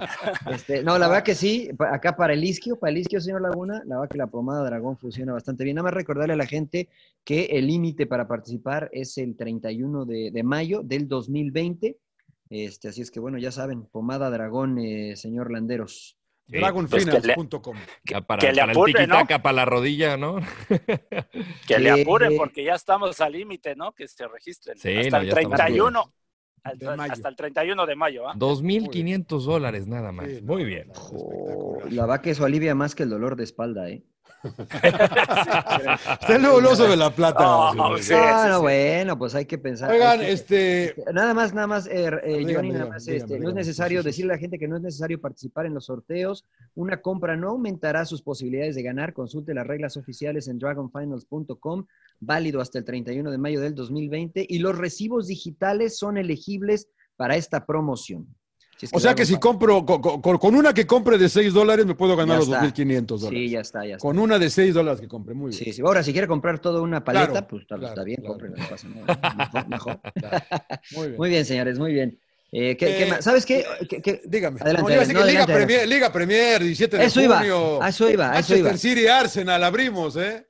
este, 0.51 0.83
no, 0.83 0.99
la 0.99 1.07
verdad 1.09 1.23
que 1.23 1.35
sí. 1.35 1.71
Acá 1.79 2.17
para 2.17 2.33
el 2.33 2.43
isquio, 2.43 2.77
para 2.79 2.91
el 2.91 2.99
isquio, 2.99 3.21
señor 3.21 3.41
Laguna, 3.43 3.83
la 3.87 3.97
verdad 4.01 4.11
que 4.11 4.19
la 4.19 4.27
pomada 4.27 4.61
de 4.65 4.71
dragón 4.71 4.97
funciona 4.99 5.33
bastante 5.33 5.63
bien. 5.65 5.77
Nada 5.77 5.85
más 5.85 5.95
recordarle 5.95 6.35
a 6.35 6.37
la 6.37 6.47
gente 6.47 6.89
que 7.25 7.45
el 7.53 7.67
límite 7.69 8.07
para 8.07 8.27
participar 8.27 8.89
es 8.93 9.17
el 9.19 9.37
31 9.37 10.05
de, 10.07 10.31
de 10.33 10.43
mayo 10.43 10.83
del 10.83 11.07
2020. 11.07 11.97
Este, 12.51 12.89
así 12.89 13.01
es 13.01 13.11
que 13.11 13.21
bueno, 13.21 13.39
ya 13.39 13.53
saben, 13.53 13.85
pomada 13.87 14.29
dragón, 14.29 14.79
eh, 14.79 15.15
señor 15.17 15.51
Landeros. 15.53 16.17
Sí, 16.51 16.59
Dragonfinals.com. 16.59 17.77
Ya 18.05 18.21
para, 18.21 18.41
que 18.41 18.53
le 18.53 18.61
para 18.61 18.73
apure, 18.73 18.93
el 18.93 18.99
tiki-taka, 19.09 19.43
para 19.43 19.53
la 19.57 19.65
rodilla, 19.65 20.17
¿no? 20.17 20.37
Que 21.67 21.79
le 21.79 21.95
Sí. 21.95 22.01
apuren 22.03 22.37
porque 22.37 22.65
ya 22.65 22.75
estamos 22.75 23.21
al 23.21 23.33
límite, 23.33 23.75
¿no? 23.77 23.93
Que 23.93 24.09
se 24.09 24.27
registren. 24.29 24.77
Sí, 24.79 24.97
hasta 24.97 25.19
no, 25.19 25.23
el 25.23 25.29
ya 25.31 25.35
estamos 25.41 25.57
31. 25.59 26.13
al- 26.65 26.79
De 26.79 26.97
mayo. 26.97 27.13
hasta 27.13 27.29
el 27.29 27.37
31 27.37 27.87
de 27.87 27.97
mayo, 27.97 28.29
¿ah? 28.29 28.35
2.500 28.37 29.45
dólares 29.45 29.87
nada 29.87 30.13
más. 30.13 30.27
Sí, 30.29 30.41
no, 30.43 30.53
Muy 30.53 30.65
bien. 30.65 30.89
no, 30.89 30.95
no, 30.95 31.01
espectacular. 31.17 31.93
la 31.93 32.03
verdad 32.03 32.21
que 32.21 32.31
eso 32.31 32.45
alivia 32.45 32.75
más 32.75 32.95
que 32.95 33.03
el 33.05 33.11
dolor 33.11 33.37
de 33.37 33.45
espalda, 33.45 33.89
¿eh? 33.89 34.03
Está 34.45 36.37
el 36.37 36.43
nuevo 36.43 36.75
sobre 36.75 36.97
la 36.97 37.11
plata. 37.15 37.73
No, 37.75 37.97
Sí, 37.99 38.05
sí, 38.05 38.15
Ah, 38.17 38.43
sí, 38.45 38.49
no, 38.51 38.57
sí. 38.57 38.63
bueno, 38.63 39.19
pues 39.19 39.35
hay 39.35 39.45
que 39.47 39.59
pensar. 39.59 39.91
Oigan, 39.91 40.21
que- 40.21 40.33
este, 40.33 40.95
Nada 41.13 41.35
más, 41.35 41.55
nada 41.55 41.67
más, 41.67 41.87
eh, 41.87 42.07
eh, 42.25 42.39
Dígame, 42.39 42.55
Johnny, 42.55 42.71
nada 42.73 42.87
más, 42.87 43.05
dígame, 43.05 43.25
este, 43.25 43.39
no 43.41 43.49
es 43.51 43.55
necesario 43.55 44.03
decirle 44.03 44.33
a 44.33 44.37
la 44.37 44.41
gente 44.41 44.59
que 44.59 44.69
no 44.69 44.77
es 44.77 44.83
necesario 44.83 45.21
participar 45.21 45.67
en 45.67 45.75
los 45.75 45.87
sorteos. 45.87 46.45
Una 46.75 47.01
compra 47.01 47.37
no 47.37 47.51
aumentará 47.51 48.05
sus 48.05 48.23
posibilidades 48.23 48.75
de 48.75 48.83
ganar. 48.83 49.13
Consulte 49.13 49.55
las 49.55 49.67
reglas 49.67 49.97
oficiales 49.97 50.49
en 50.49 50.59
dragonfinals.com, 50.59 51.87
válido 52.21 52.61
hasta 52.61 52.79
el 52.79 52.85
31 52.85 53.31
de 53.31 53.39
mayo 53.39 53.61
del 53.61 53.75
2020. 53.75 54.45
Y 54.49 54.59
los 54.59 54.77
recibos 54.77 55.27
digitales 55.27 55.99
son 55.99 56.17
elegibles 56.17 56.89
para 57.17 57.37
esta 57.37 57.65
promoción. 57.67 58.27
Si 58.83 58.87
es 58.87 58.93
o 58.95 58.99
sea 59.01 59.15
que 59.15 59.25
si 59.25 59.39
compro, 59.39 59.87
con, 59.87 60.01
con- 60.21 60.39
con 60.39 60.55
una 60.57 60.75
que 60.75 60.87
compre 60.87 61.17
de 61.19 61.29
6 61.29 61.53
dólares 61.55 61.87
me 61.87 61.95
puedo 61.95 62.17
ganar 62.17 62.41
Ya 62.41 62.47
los 62.47 62.49
está. 62.49 62.63
2.500 62.63 62.85
Finals- 62.85 63.07
dólares. 63.21 63.39
Sí, 63.41 63.49
ya 63.51 63.61
está, 63.61 63.81
ya 63.87 63.95
está. 63.97 63.99
Con 64.09 64.19
una 64.19 64.39
de 64.39 64.51
6 64.51 64.75
dólares 64.75 65.01
que 65.01 65.09
compre, 65.09 65.35
muy 65.35 65.51
bien. 65.51 65.65
Sí, 65.65 65.73
sí. 65.73 65.83
Ahora, 65.83 66.03
si 66.03 66.13
quiere 66.13 66.27
comprar 66.27 66.59
toda 66.59 66.83
una 66.83 67.05
paleta, 67.05 67.29
Claro, 67.31 67.47
pues 67.49 67.63
está, 67.63 67.77
claro, 67.77 67.89
está 67.93 68.05
bien, 68.05 68.21
claro. 68.21 68.35
cómprela, 68.39 68.57
no 68.57 68.69
pasa. 68.69 68.89
Mejor, 68.89 69.69
mejor. 69.69 70.01
Muy 70.97 71.07
bien. 71.07 71.17
Muy 71.17 71.29
bien, 71.31 71.45
señores, 71.45 71.79
muy 71.79 71.93
bien. 71.93 72.19
Eh, 72.51 72.77
¿qué- 72.77 72.87
qué 72.87 73.03
Eh, 73.05 73.11
más? 73.11 73.25
¿Sabes 73.25 73.47
qué? 73.47 73.65
¿Qué- 73.89 74.03
qué? 74.03 74.21
Dígame. 74.27 74.61
Adelante, 74.61 74.83
No, 74.91 74.95
iba 74.95 75.05
Liga, 75.07 75.21
adelante, 75.23 75.53
Premier, 75.55 75.89
Liga 75.89 76.13
Premier, 76.13 76.63
17 76.63 76.99
de 76.99 77.05
Eso 77.07 77.21
iba, 77.23 77.39
junio. 77.39 77.83
a 77.83 77.89
eso 77.89 78.11
iba, 78.11 78.25
eso 78.27 78.33
Manchester 78.35 78.59
iba. 78.59 78.77
City, 78.77 79.07
Arsenal, 79.07 79.65
abrimos, 79.65 80.17
¿eh? 80.17 80.47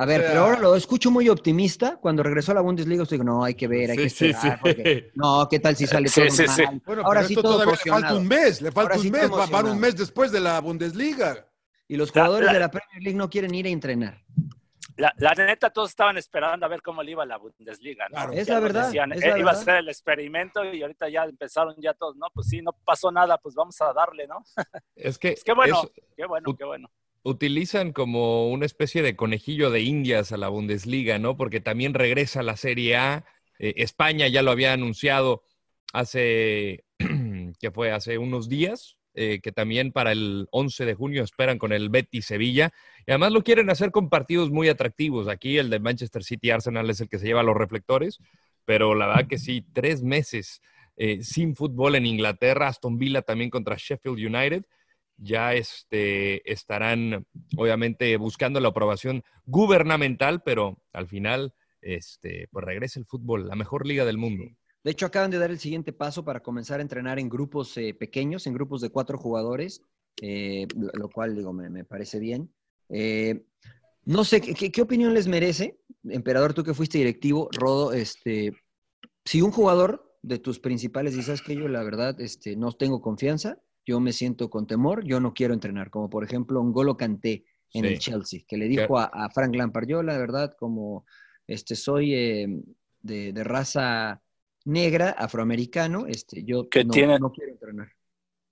A 0.00 0.04
ver, 0.06 0.20
O 0.20 0.22
sea- 0.22 0.30
pero 0.30 0.44
ahora 0.44 0.58
lo 0.60 0.76
escucho 0.76 1.10
muy 1.10 1.28
optimista. 1.28 1.96
Cuando 1.96 2.22
regresó 2.22 2.52
a 2.52 2.54
la 2.54 2.60
Bundesliga, 2.60 3.02
usted 3.02 3.16
dijo, 3.16 3.24
no, 3.24 3.42
hay 3.42 3.54
que 3.54 3.66
ver, 3.66 3.90
hay 3.90 3.96
que 3.96 4.08
Sí, 4.08 4.26
esperar. 4.30 4.54
sí. 4.54 4.58
porque- 4.60 5.10
No, 5.16 5.48
¿qué 5.50 5.58
tal 5.58 5.74
si 5.76 5.86
sale 5.88 6.08
Sí, 6.08 6.20
todo 6.20 6.30
sí, 6.30 6.46
sí. 6.48 6.62
mal? 6.62 6.82
Bueno, 6.86 7.02
ahora 7.04 7.20
pero 7.20 7.26
sí 7.28 7.32
esto 7.34 7.42
todo 7.42 7.52
todavía 7.54 7.72
le 7.84 7.90
falta 7.90 8.14
un 8.14 8.28
mes, 8.28 8.62
le 8.62 8.70
falta 8.72 8.94
Ahora 8.94 9.02
un 9.06 9.10
mes, 9.10 9.30
va, 9.32 9.60
un 9.72 9.80
mes 9.80 9.96
después 9.96 10.30
de 10.30 10.40
la 10.40 10.60
Bundesliga. 10.60 11.46
Y 11.88 11.96
los 11.96 12.10
jugadores 12.12 12.46
la- 12.46 12.52
de 12.52 12.58
la 12.60 12.70
Premier 12.70 13.02
League 13.02 13.18
no 13.18 13.28
quieren 13.28 13.54
ir 13.54 13.66
a 13.66 13.70
entrenar. 13.70 14.22
La, 14.98 15.12
la 15.18 15.32
neta, 15.34 15.70
todos 15.70 15.90
estaban 15.90 16.16
esperando 16.18 16.66
a 16.66 16.68
ver 16.68 16.82
cómo 16.82 17.02
le 17.02 17.12
iba 17.12 17.24
la 17.24 17.36
Bundesliga, 17.38 18.08
¿no? 18.08 18.14
Claro. 18.16 18.32
Es 18.32 18.48
la 18.48 18.60
verdad, 18.60 18.86
decían, 18.86 19.12
es 19.12 19.22
eh, 19.22 19.30
la 19.30 19.38
iba 19.38 19.50
a 19.52 19.54
ser 19.54 19.76
el 19.76 19.88
experimento 19.88 20.64
y 20.64 20.82
ahorita 20.82 21.08
ya 21.08 21.24
empezaron 21.24 21.74
ya 21.78 21.94
todos, 21.94 22.16
no, 22.16 22.26
pues 22.34 22.48
sí, 22.48 22.60
no 22.62 22.72
pasó 22.84 23.10
nada, 23.12 23.38
pues 23.38 23.54
vamos 23.54 23.80
a 23.80 23.92
darle, 23.92 24.26
¿no? 24.26 24.44
Es 24.96 25.16
que 25.18 25.28
Pues 25.34 25.44
qué 25.44 25.52
bueno, 25.54 25.82
es- 25.84 26.02
qué 26.16 26.26
bueno, 26.26 26.56
qué 26.56 26.64
bueno. 26.64 26.90
Utilizan 27.28 27.92
como 27.92 28.48
una 28.48 28.64
especie 28.64 29.02
de 29.02 29.14
conejillo 29.14 29.70
de 29.70 29.82
indias 29.82 30.32
a 30.32 30.38
la 30.38 30.48
Bundesliga, 30.48 31.18
¿no? 31.18 31.36
Porque 31.36 31.60
también 31.60 31.92
regresa 31.94 32.42
la 32.42 32.56
Serie 32.56 32.96
A. 32.96 33.24
Eh, 33.58 33.74
España 33.76 34.28
ya 34.28 34.42
lo 34.42 34.50
había 34.50 34.72
anunciado 34.72 35.44
hace, 35.92 36.84
que 37.60 37.70
fue 37.70 37.92
hace 37.92 38.16
unos 38.16 38.48
días, 38.48 38.96
eh, 39.14 39.40
que 39.42 39.52
también 39.52 39.92
para 39.92 40.12
el 40.12 40.48
11 40.52 40.86
de 40.86 40.94
junio 40.94 41.22
esperan 41.22 41.58
con 41.58 41.72
el 41.72 41.90
Betis 41.90 42.24
Sevilla. 42.24 42.72
Y 43.06 43.10
además 43.10 43.32
lo 43.32 43.44
quieren 43.44 43.68
hacer 43.68 43.90
con 43.90 44.08
partidos 44.08 44.50
muy 44.50 44.68
atractivos. 44.68 45.28
Aquí 45.28 45.58
el 45.58 45.68
de 45.68 45.80
Manchester 45.80 46.24
City 46.24 46.50
Arsenal 46.50 46.88
es 46.88 47.00
el 47.02 47.10
que 47.10 47.18
se 47.18 47.26
lleva 47.26 47.42
los 47.42 47.56
reflectores, 47.56 48.18
pero 48.64 48.94
la 48.94 49.06
verdad 49.06 49.28
que 49.28 49.38
sí, 49.38 49.66
tres 49.74 50.02
meses 50.02 50.62
eh, 50.96 51.22
sin 51.22 51.54
fútbol 51.54 51.94
en 51.94 52.06
Inglaterra, 52.06 52.68
Aston 52.68 52.96
Villa 52.96 53.20
también 53.20 53.50
contra 53.50 53.76
Sheffield 53.76 54.18
United 54.18 54.64
ya 55.18 55.52
este, 55.54 56.50
estarán 56.50 57.26
obviamente 57.56 58.16
buscando 58.16 58.60
la 58.60 58.68
aprobación 58.68 59.22
gubernamental, 59.46 60.42
pero 60.42 60.78
al 60.92 61.06
final 61.08 61.52
este, 61.82 62.48
pues 62.50 62.64
regresa 62.64 62.98
el 62.98 63.06
fútbol, 63.06 63.48
la 63.48 63.56
mejor 63.56 63.86
liga 63.86 64.04
del 64.04 64.18
mundo. 64.18 64.44
De 64.84 64.92
hecho, 64.92 65.06
acaban 65.06 65.30
de 65.30 65.38
dar 65.38 65.50
el 65.50 65.58
siguiente 65.58 65.92
paso 65.92 66.24
para 66.24 66.40
comenzar 66.40 66.78
a 66.78 66.82
entrenar 66.82 67.18
en 67.18 67.28
grupos 67.28 67.76
eh, 67.76 67.94
pequeños, 67.94 68.46
en 68.46 68.54
grupos 68.54 68.80
de 68.80 68.90
cuatro 68.90 69.18
jugadores, 69.18 69.82
eh, 70.22 70.66
lo, 70.74 71.10
cual, 71.10 71.34
digo, 71.36 71.52
me, 71.52 71.84
parece 71.84 72.18
bien. 72.20 72.52
Eh, 72.88 73.44
no 74.04 74.24
sé, 74.24 74.40
¿qué, 74.40 74.54
qué- 74.54 74.72
qué 74.72 74.82
opinión 74.82 75.12
les 75.14 75.28
merece, 75.28 75.78
Emperador, 76.04 76.54
tú 76.54 76.64
que 76.64 76.74
fuiste 76.74 76.98
directivo, 76.98 77.48
Rodo, 77.52 77.92
este, 77.92 78.52
si 79.24 79.42
un 79.42 79.50
jugador 79.50 80.16
de 80.22 80.38
tus 80.38 80.58
principales 80.58 81.14
dices 81.14 81.42
que 81.42 81.54
yo, 81.54 81.68
la 81.68 81.82
verdad, 81.82 82.18
este, 82.20 82.56
no 82.56 82.72
tengo 82.72 83.00
confianza, 83.00 83.60
yo 83.88 84.00
me 84.00 84.12
siento 84.12 84.50
con 84.50 84.66
temor, 84.66 85.02
yo 85.04 85.18
no 85.18 85.32
quiero 85.32 85.54
entrenar, 85.54 85.88
como 85.88 86.10
por 86.10 86.22
ejemplo 86.22 86.60
un 86.60 86.72
Golo 86.72 86.98
Kanté 86.98 87.46
en 87.72 87.84
Sí. 87.84 87.88
el 87.88 87.98
Chelsea, 87.98 88.40
que 88.46 88.58
le 88.58 88.66
dijo 88.68 88.98
a, 88.98 89.04
a 89.06 89.30
Frank 89.30 89.54
Lampard, 89.54 89.86
yo 89.88 90.02
la 90.02 90.18
verdad, 90.18 90.54
como 90.58 91.06
este, 91.46 91.74
soy 91.74 92.14
eh, 92.14 92.46
de, 93.00 93.32
de 93.32 93.44
raza 93.44 94.20
negra, 94.66 95.10
afroamericano, 95.16 96.06
este, 96.06 96.44
yo 96.44 96.68
Que 96.68 96.84
no, 96.84 96.92
tiene- 96.92 97.18
no 97.18 97.32
quiero 97.32 97.52
entrenar. 97.52 97.88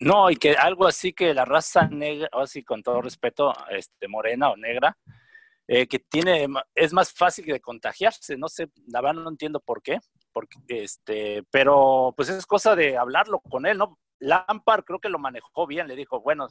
No, 0.01 0.31
y 0.31 0.37
que 0.37 0.53
algo 0.53 0.87
así 0.87 1.13
que 1.13 1.35
la 1.35 1.45
raza 1.45 1.87
negra, 1.89 2.29
así 2.33 2.63
con 2.63 2.83
todo 2.83 3.03
respeto, 3.03 3.53
este, 3.71 4.09
morena 4.09 4.51
o 4.51 4.57
negra, 4.57 4.97
eh, 5.69 5.87
que 5.87 5.99
tiene, 5.99 6.47
es 6.75 6.93
más 6.95 7.13
fácil 7.13 7.45
de 7.47 7.61
contagiarse, 7.61 8.37
no 8.39 8.49
sé, 8.49 8.69
la 8.87 9.01
verdad 9.03 9.23
no 9.23 9.29
entiendo 9.29 9.61
por 9.61 9.83
qué, 9.83 9.99
porque, 10.33 10.59
este, 10.69 11.43
pero 11.51 12.13
pues 12.17 12.29
es 12.31 12.47
cosa 12.47 12.75
de 12.77 12.97
hablarlo 12.97 13.41
con 13.41 13.67
él, 13.67 13.77
¿no? 13.79 13.99
Lampard 14.19 14.85
creo 14.85 14.99
que 14.99 15.09
lo 15.09 15.19
manejó 15.19 15.67
bien, 15.67 15.87
le 15.89 15.97
dijo, 15.97 16.21
bueno, 16.21 16.49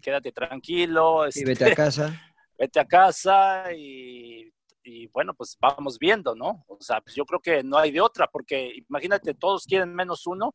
quédate 0.00 0.32
tranquilo, 0.32 1.30
Sí, 1.30 1.40
este, 1.40 1.50
vete 1.50 1.72
a 1.72 1.74
casa. 1.74 2.34
vete 2.58 2.80
a 2.80 2.86
casa 2.86 3.72
y, 3.72 4.52
y, 4.84 5.06
bueno, 5.08 5.34
pues 5.34 5.56
vamos 5.60 5.98
viendo, 5.98 6.34
¿no? 6.34 6.64
O 6.68 6.80
sea, 6.80 7.00
pues 7.00 7.14
yo 7.14 7.24
creo 7.24 7.40
que 7.40 7.62
no 7.62 7.78
hay 7.78 7.90
de 7.90 8.00
otra, 8.00 8.26
porque 8.26 8.72
imagínate, 8.88 9.34
todos 9.34 9.64
quieren 9.66 9.94
menos 9.94 10.26
uno, 10.26 10.54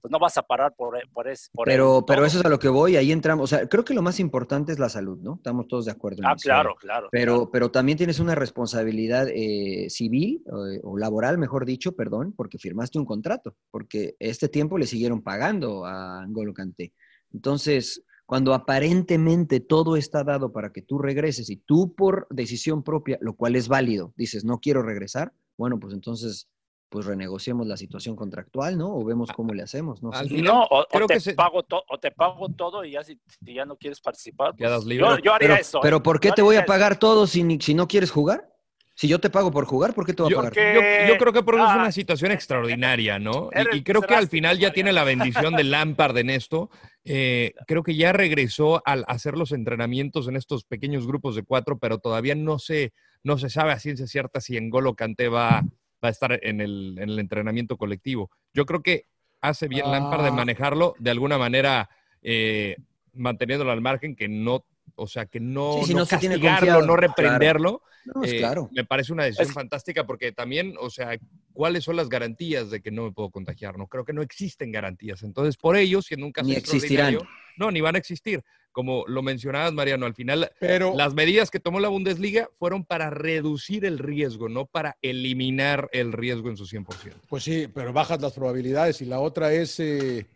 pues 0.00 0.10
no 0.10 0.18
vas 0.18 0.36
a 0.38 0.42
parar 0.42 0.74
por, 0.76 0.98
por, 1.12 1.28
ese, 1.28 1.48
por 1.52 1.66
Pero, 1.66 2.04
pero 2.06 2.24
eso 2.24 2.38
es 2.38 2.44
a 2.44 2.48
lo 2.48 2.58
que 2.58 2.68
voy, 2.68 2.96
ahí 2.96 3.12
entramos. 3.12 3.44
O 3.44 3.46
sea, 3.56 3.68
creo 3.68 3.84
que 3.84 3.94
lo 3.94 4.02
más 4.02 4.20
importante 4.20 4.72
es 4.72 4.78
la 4.78 4.88
salud, 4.88 5.18
¿no? 5.18 5.34
Estamos 5.36 5.68
todos 5.68 5.84
de 5.84 5.92
acuerdo. 5.92 6.22
en 6.22 6.26
Ah, 6.26 6.34
eso. 6.36 6.42
claro, 6.42 6.74
claro. 6.76 7.08
Pero, 7.10 7.34
claro. 7.34 7.50
pero 7.50 7.70
también 7.70 7.98
tienes 7.98 8.20
una 8.20 8.34
responsabilidad 8.34 9.28
eh, 9.28 9.88
civil 9.90 10.42
eh, 10.46 10.80
o 10.82 10.96
laboral, 10.98 11.38
mejor 11.38 11.64
dicho, 11.64 11.92
perdón, 11.92 12.32
porque 12.36 12.58
firmaste 12.58 12.98
un 12.98 13.04
contrato, 13.04 13.56
porque 13.70 14.16
este 14.18 14.48
tiempo 14.48 14.78
le 14.78 14.86
siguieron 14.86 15.22
pagando 15.22 15.84
a 15.84 16.22
Angolo 16.22 16.54
Kanté. 16.54 16.92
Entonces, 17.32 18.02
cuando 18.26 18.52
aparentemente 18.52 19.60
todo 19.60 19.96
está 19.96 20.22
dado 20.22 20.52
para 20.52 20.70
que 20.70 20.82
tú 20.82 20.98
regreses 20.98 21.48
y 21.48 21.56
tú 21.56 21.94
por 21.94 22.26
decisión 22.30 22.82
propia, 22.82 23.18
lo 23.22 23.34
cual 23.34 23.56
es 23.56 23.68
válido, 23.68 24.12
dices, 24.16 24.44
no 24.44 24.58
quiero 24.58 24.82
regresar, 24.82 25.32
bueno, 25.56 25.80
pues 25.80 25.94
entonces, 25.94 26.46
pues 26.88 27.06
renegociemos 27.06 27.66
la 27.66 27.76
situación 27.76 28.16
contractual, 28.16 28.78
¿no? 28.78 28.94
O 28.96 29.04
vemos 29.04 29.30
cómo 29.32 29.52
le 29.52 29.62
hacemos, 29.62 30.02
¿no? 30.02 30.10
final, 30.12 30.44
No, 30.44 30.62
o, 30.64 30.80
o 30.80 30.86
creo 30.88 31.06
te 31.06 31.14
que 31.14 31.20
se- 31.20 31.34
pago 31.34 31.62
to- 31.62 31.84
o 31.88 31.98
te 31.98 32.10
pago 32.10 32.48
todo 32.48 32.84
y 32.84 32.92
ya 32.92 33.04
si, 33.04 33.20
si 33.44 33.54
ya 33.54 33.64
no 33.66 33.76
quieres 33.76 34.00
participar, 34.00 34.54
pues, 34.56 34.66
Quedas 34.68 34.84
libre. 34.86 35.06
Yo, 35.06 35.18
yo 35.18 35.34
haría 35.34 35.48
Pero, 35.48 35.60
eso. 35.60 35.80
pero 35.82 35.96
¿eh? 35.98 36.00
¿por 36.00 36.18
qué 36.20 36.32
te 36.32 36.42
voy 36.42 36.56
a 36.56 36.60
eso. 36.60 36.66
pagar 36.66 36.98
todo 36.98 37.26
si, 37.26 37.58
si 37.60 37.74
no 37.74 37.86
quieres 37.88 38.10
jugar? 38.10 38.48
Si 38.94 39.06
yo 39.06 39.20
te 39.20 39.30
pago 39.30 39.52
por 39.52 39.64
jugar, 39.64 39.94
¿por 39.94 40.04
qué 40.04 40.12
te 40.12 40.22
voy 40.24 40.32
a 40.32 40.36
pagar? 40.36 40.52
que- 40.52 40.74
yo- 41.06 41.12
yo 41.12 41.18
creo 41.18 41.32
que 41.32 41.42
por 41.44 41.54
eso 41.54 41.64
es 41.64 41.70
ah, 41.70 41.76
una 41.76 41.92
situación 41.92 42.32
extraordinaria, 42.32 43.18
¿no? 43.20 43.50
Y, 43.72 43.76
y 43.76 43.82
creo 43.84 44.02
que 44.02 44.14
al 44.14 44.26
final 44.28 44.58
ya 44.58 44.72
tiene 44.72 44.92
la 44.92 45.04
bendición 45.04 45.54
de 45.54 45.62
Lampard 45.64 46.16
en 46.16 46.30
esto. 46.30 46.70
Eh, 47.04 47.52
creo 47.66 47.82
que 47.84 47.94
ya 47.94 48.12
regresó 48.12 48.82
al 48.84 49.04
hacer 49.06 49.36
los 49.36 49.52
entrenamientos 49.52 50.26
en 50.26 50.36
estos 50.36 50.64
pequeños 50.64 51.06
grupos 51.06 51.36
de 51.36 51.44
cuatro, 51.44 51.78
pero 51.78 51.98
todavía 51.98 52.34
no 52.34 52.58
se, 52.58 52.92
no 53.22 53.38
se 53.38 53.50
sabe 53.50 53.70
a 53.72 53.78
ciencia 53.78 54.06
cierta 54.08 54.40
si 54.40 54.56
Engolo 54.56 54.94
Kanté 54.94 55.28
va, 55.28 55.64
va 56.02 56.08
a 56.08 56.10
estar 56.10 56.38
en 56.42 56.60
el, 56.60 56.96
en 56.98 57.10
el 57.10 57.18
entrenamiento 57.18 57.76
colectivo. 57.76 58.30
Yo 58.54 58.64
creo 58.66 58.82
que 58.82 59.06
hace 59.40 59.68
bien 59.68 59.90
Lampard 59.90 60.22
de 60.22 60.28
Ah. 60.28 60.32
manejarlo 60.32 60.94
de 60.98 61.10
alguna 61.10 61.38
manera, 61.38 61.88
eh, 62.22 62.76
manteniéndolo 63.12 63.70
al 63.72 63.80
margen, 63.80 64.16
que 64.16 64.28
no, 64.28 64.64
o 64.98 65.06
sea, 65.06 65.26
que 65.26 65.40
no, 65.40 65.78
Sí, 65.80 65.86
si 65.88 65.94
no 65.94 66.00
no 66.00 66.06
castigarlo, 66.06 66.80
no 66.82 66.94
claro. 66.94 66.96
reprenderlo. 66.96 67.82
No, 68.04 68.12
pues 68.14 68.32
Eh, 68.32 68.38
claro. 68.38 68.68
Me 68.72 68.84
parece 68.84 69.12
una 69.12 69.24
decisión 69.24 69.48
Es- 69.48 69.54
fantástica 69.54 70.06
porque 70.06 70.32
también, 70.32 70.74
o 70.80 70.88
sea, 70.90 71.18
¿cuáles 71.52 71.84
son 71.84 71.96
las 71.96 72.08
garantías 72.08 72.70
de 72.70 72.80
que 72.80 72.90
no 72.90 73.04
me 73.04 73.12
puedo 73.12 73.30
contagiar? 73.30 73.76
No 73.78 73.86
creo 73.86 74.04
que 74.04 74.12
no 74.12 74.22
existen 74.22 74.72
garantías. 74.72 75.22
Entonces, 75.22 75.56
por 75.56 75.76
ello, 75.76 76.00
siendo 76.02 76.26
un 76.26 76.32
caso 76.32 76.48
Ni 76.48 76.54
existirán. 76.54 77.14
extraordinario, 77.14 77.28
no, 77.56 77.70
ni 77.70 77.80
van 77.80 77.96
a 77.96 77.98
existir. 77.98 78.42
Como 78.72 79.04
lo 79.08 79.22
mencionabas, 79.22 79.72
Mariano, 79.72 80.06
al 80.06 80.14
final 80.14 80.50
Pero 80.60 80.94
las 80.96 81.12
medidas 81.14 81.50
que 81.50 81.58
tomó 81.58 81.80
la 81.80 81.88
Bundesliga 81.88 82.48
fueron 82.58 82.84
para 82.84 83.10
reducir 83.10 83.84
el 83.84 83.98
riesgo, 83.98 84.48
no 84.48 84.66
para 84.66 84.96
eliminar 85.02 85.88
el 85.92 86.12
riesgo 86.12 86.48
en 86.48 86.56
su 86.56 86.64
100%. 86.66 87.16
Pues 87.28 87.42
sí, 87.42 87.66
pero 87.74 87.92
bajas 87.92 88.20
las 88.22 88.32
probabilidades. 88.34 89.02
Y 89.02 89.06
la 89.06 89.18
otra 89.20 89.52
es, 89.52 89.80
eh, 89.80 90.26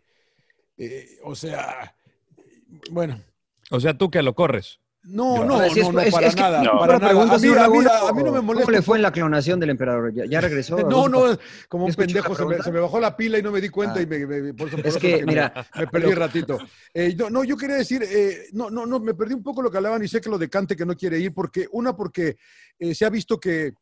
eh, 0.77 1.07
o 1.23 1.35
sea, 1.35 1.95
bueno, 2.91 3.19
O 3.73 3.79
sea, 3.79 3.97
tú 3.97 4.11
que 4.11 4.21
lo 4.21 4.35
corres. 4.35 4.79
no, 5.05 5.43
no, 5.43 5.61
es- 5.61 5.75
no, 5.75 5.91
no, 5.91 5.99
es- 5.99 6.13
para 6.13 6.27
es 6.27 6.35
que- 6.35 6.41
nada, 6.41 6.63
No. 6.63 6.79
para 6.79 6.97
nada. 6.99 7.11
A 7.23 7.25
mí, 7.25 7.39
señor 7.39 7.57
a 7.59 7.67
mí- 7.67 7.83
Laguna, 7.83 7.91
a 8.07 8.13
mí 8.13 8.23
no 8.23 8.31
me 8.31 8.39
molesta. 8.39 8.65
¿Cómo 8.67 8.77
le 8.77 8.81
fue 8.83 8.97
en 8.97 9.01
la 9.01 9.11
clonación 9.11 9.59
del 9.59 9.71
emperador? 9.71 10.13
¿Ya, 10.13 10.25
ya 10.25 10.39
regresó? 10.39 10.77
No, 10.77 11.09
no, 11.09 11.37
como 11.67 11.85
un 11.85 11.89
¿Escuchó 11.89 11.89
la 11.89 11.95
pendejo, 11.95 12.35
se 12.35 12.41
me, 12.43 12.47
pregunta? 12.47 12.63
se 12.63 12.71
me 12.71 12.79
bajó 12.79 12.99
la 13.01 13.17
pila 13.17 13.37
y 13.39 13.41
no 13.43 13.51
me 13.51 13.59
di 13.59 13.67
cuenta 13.67 13.99
Ah. 13.99 14.01
y 14.01 14.05
me, 14.05 14.25
me- 14.25 14.53
por 14.53 14.67
eso, 14.69 14.77
por 14.77 14.87
Es 14.87 14.95
que, 14.97 15.17
me- 15.17 15.25
mira, 15.25 15.53
me 15.75 15.87
perdí 15.87 16.07
un 16.07 16.15
ratito. 16.15 16.57
Eh, 16.93 17.15
no, 17.17 17.29
no, 17.29 17.43
yo 17.43 17.57
quería 17.57 17.75
decir, 17.75 18.01
eh, 18.07 18.45
no, 18.53 18.69
no, 18.69 18.85
no, 18.85 18.99
me 19.01 19.13
perdí 19.13 19.33
un 19.33 19.43
poco 19.43 19.61
lo 19.61 19.69
que 19.69 19.75
hablaban 19.77 20.01
y 20.03 20.07
sé 20.07 20.21
que 20.21 20.29
lo 20.29 20.37
de 20.37 20.49
Cante 20.49 20.75
que 20.77 20.85
no 20.85 20.95
quiere 20.95 21.19
ir, 21.19 21.33
porque 21.33 21.67
una, 21.71 21.93
porque 21.97 22.37
eh, 22.79 22.95
se 22.95 23.03
ha 23.05 23.09
visto 23.09 23.37
que 23.39 23.73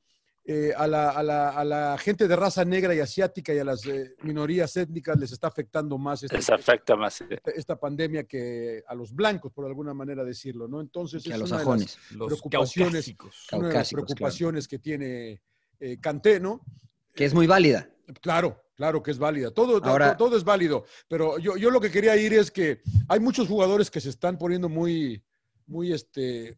eh, 0.44 0.74
a, 0.76 0.88
la, 0.88 1.12
a, 1.12 1.22
la, 1.22 1.50
a, 1.50 1.64
la, 1.64 1.98
gente 2.00 2.28
de 2.28 2.36
raza 2.36 2.66
negra 2.66 2.96
y 2.96 3.00
asiática 3.00 3.54
y 3.54 3.60
a 3.60 3.64
las 3.64 3.86
eh, 3.86 4.16
minorías 4.24 4.76
étnicas 4.76 5.16
les 5.20 5.32
está 5.32 5.48
afectando 5.48 6.00
más 6.00 6.24
esta, 6.24 6.36
les 6.36 6.50
afecta 6.50 6.96
más 6.96 7.22
esta, 7.22 7.52
esta, 7.52 7.80
pandemia 7.80 8.24
que 8.24 8.84
a 8.88 8.96
los 8.96 9.14
blancos, 9.14 9.52
por 9.54 9.66
alguna 9.66 9.94
manera 9.94 10.24
decirlo, 10.24 10.68
¿no? 10.68 10.82
Entonces 10.82 11.22
que 11.22 11.30
es 11.30 11.36
a 11.36 11.38
los 11.38 11.52
una 11.52 11.62
ajones. 11.62 11.98
de 12.10 12.18
las 12.18 12.28
preocupaciones, 12.28 13.16
una 13.52 13.68
de 13.68 13.74
las 13.76 13.92
preocupaciones 13.92 14.68
claro. 14.68 14.70
que 14.70 14.84
tiene 14.84 15.42
eh, 15.80 15.98
Canté, 16.02 16.40
¿no? 16.40 16.66
Que 17.14 17.26
es 17.26 17.36
muy 17.36 17.46
válida. 17.46 17.88
Claro, 18.22 18.64
claro 18.76 19.04
que 19.04 19.12
es 19.12 19.20
válida. 19.20 19.52
Todo, 19.52 19.80
Ahora, 19.84 20.18
todo, 20.18 20.30
todo 20.30 20.38
es 20.38 20.44
válido. 20.44 20.86
Pero 21.08 21.38
yo, 21.38 21.56
yo 21.56 21.70
lo 21.70 21.80
que 21.80 21.92
quería 21.92 22.18
ir 22.18 22.34
es 22.34 22.50
que 22.50 22.82
hay 23.10 23.20
muchos 23.20 23.48
jugadores 23.48 23.92
que 23.92 24.02
se 24.02 24.10
están 24.10 24.40
poniendo 24.40 24.70
muy, 24.70 25.24
muy 25.68 25.94
este, 25.94 26.48
eh, 26.48 26.58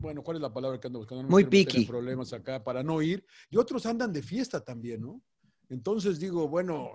bueno, 0.00 0.22
¿cuál 0.22 0.38
es 0.38 0.40
la 0.42 0.52
palabra 0.52 0.80
que 0.80 0.86
ando 0.86 0.98
buscando? 0.98 1.22
No 1.22 1.28
Muy 1.28 1.44
piqui. 1.44 1.84
problemas 1.84 2.32
acá 2.32 2.64
para 2.64 2.82
no 2.82 3.02
ir. 3.02 3.24
Y 3.50 3.58
otros 3.58 3.84
andan 3.86 4.12
de 4.12 4.22
fiesta 4.22 4.64
también, 4.64 5.02
¿no? 5.02 5.20
Entonces 5.68 6.18
digo, 6.18 6.48
bueno. 6.48 6.92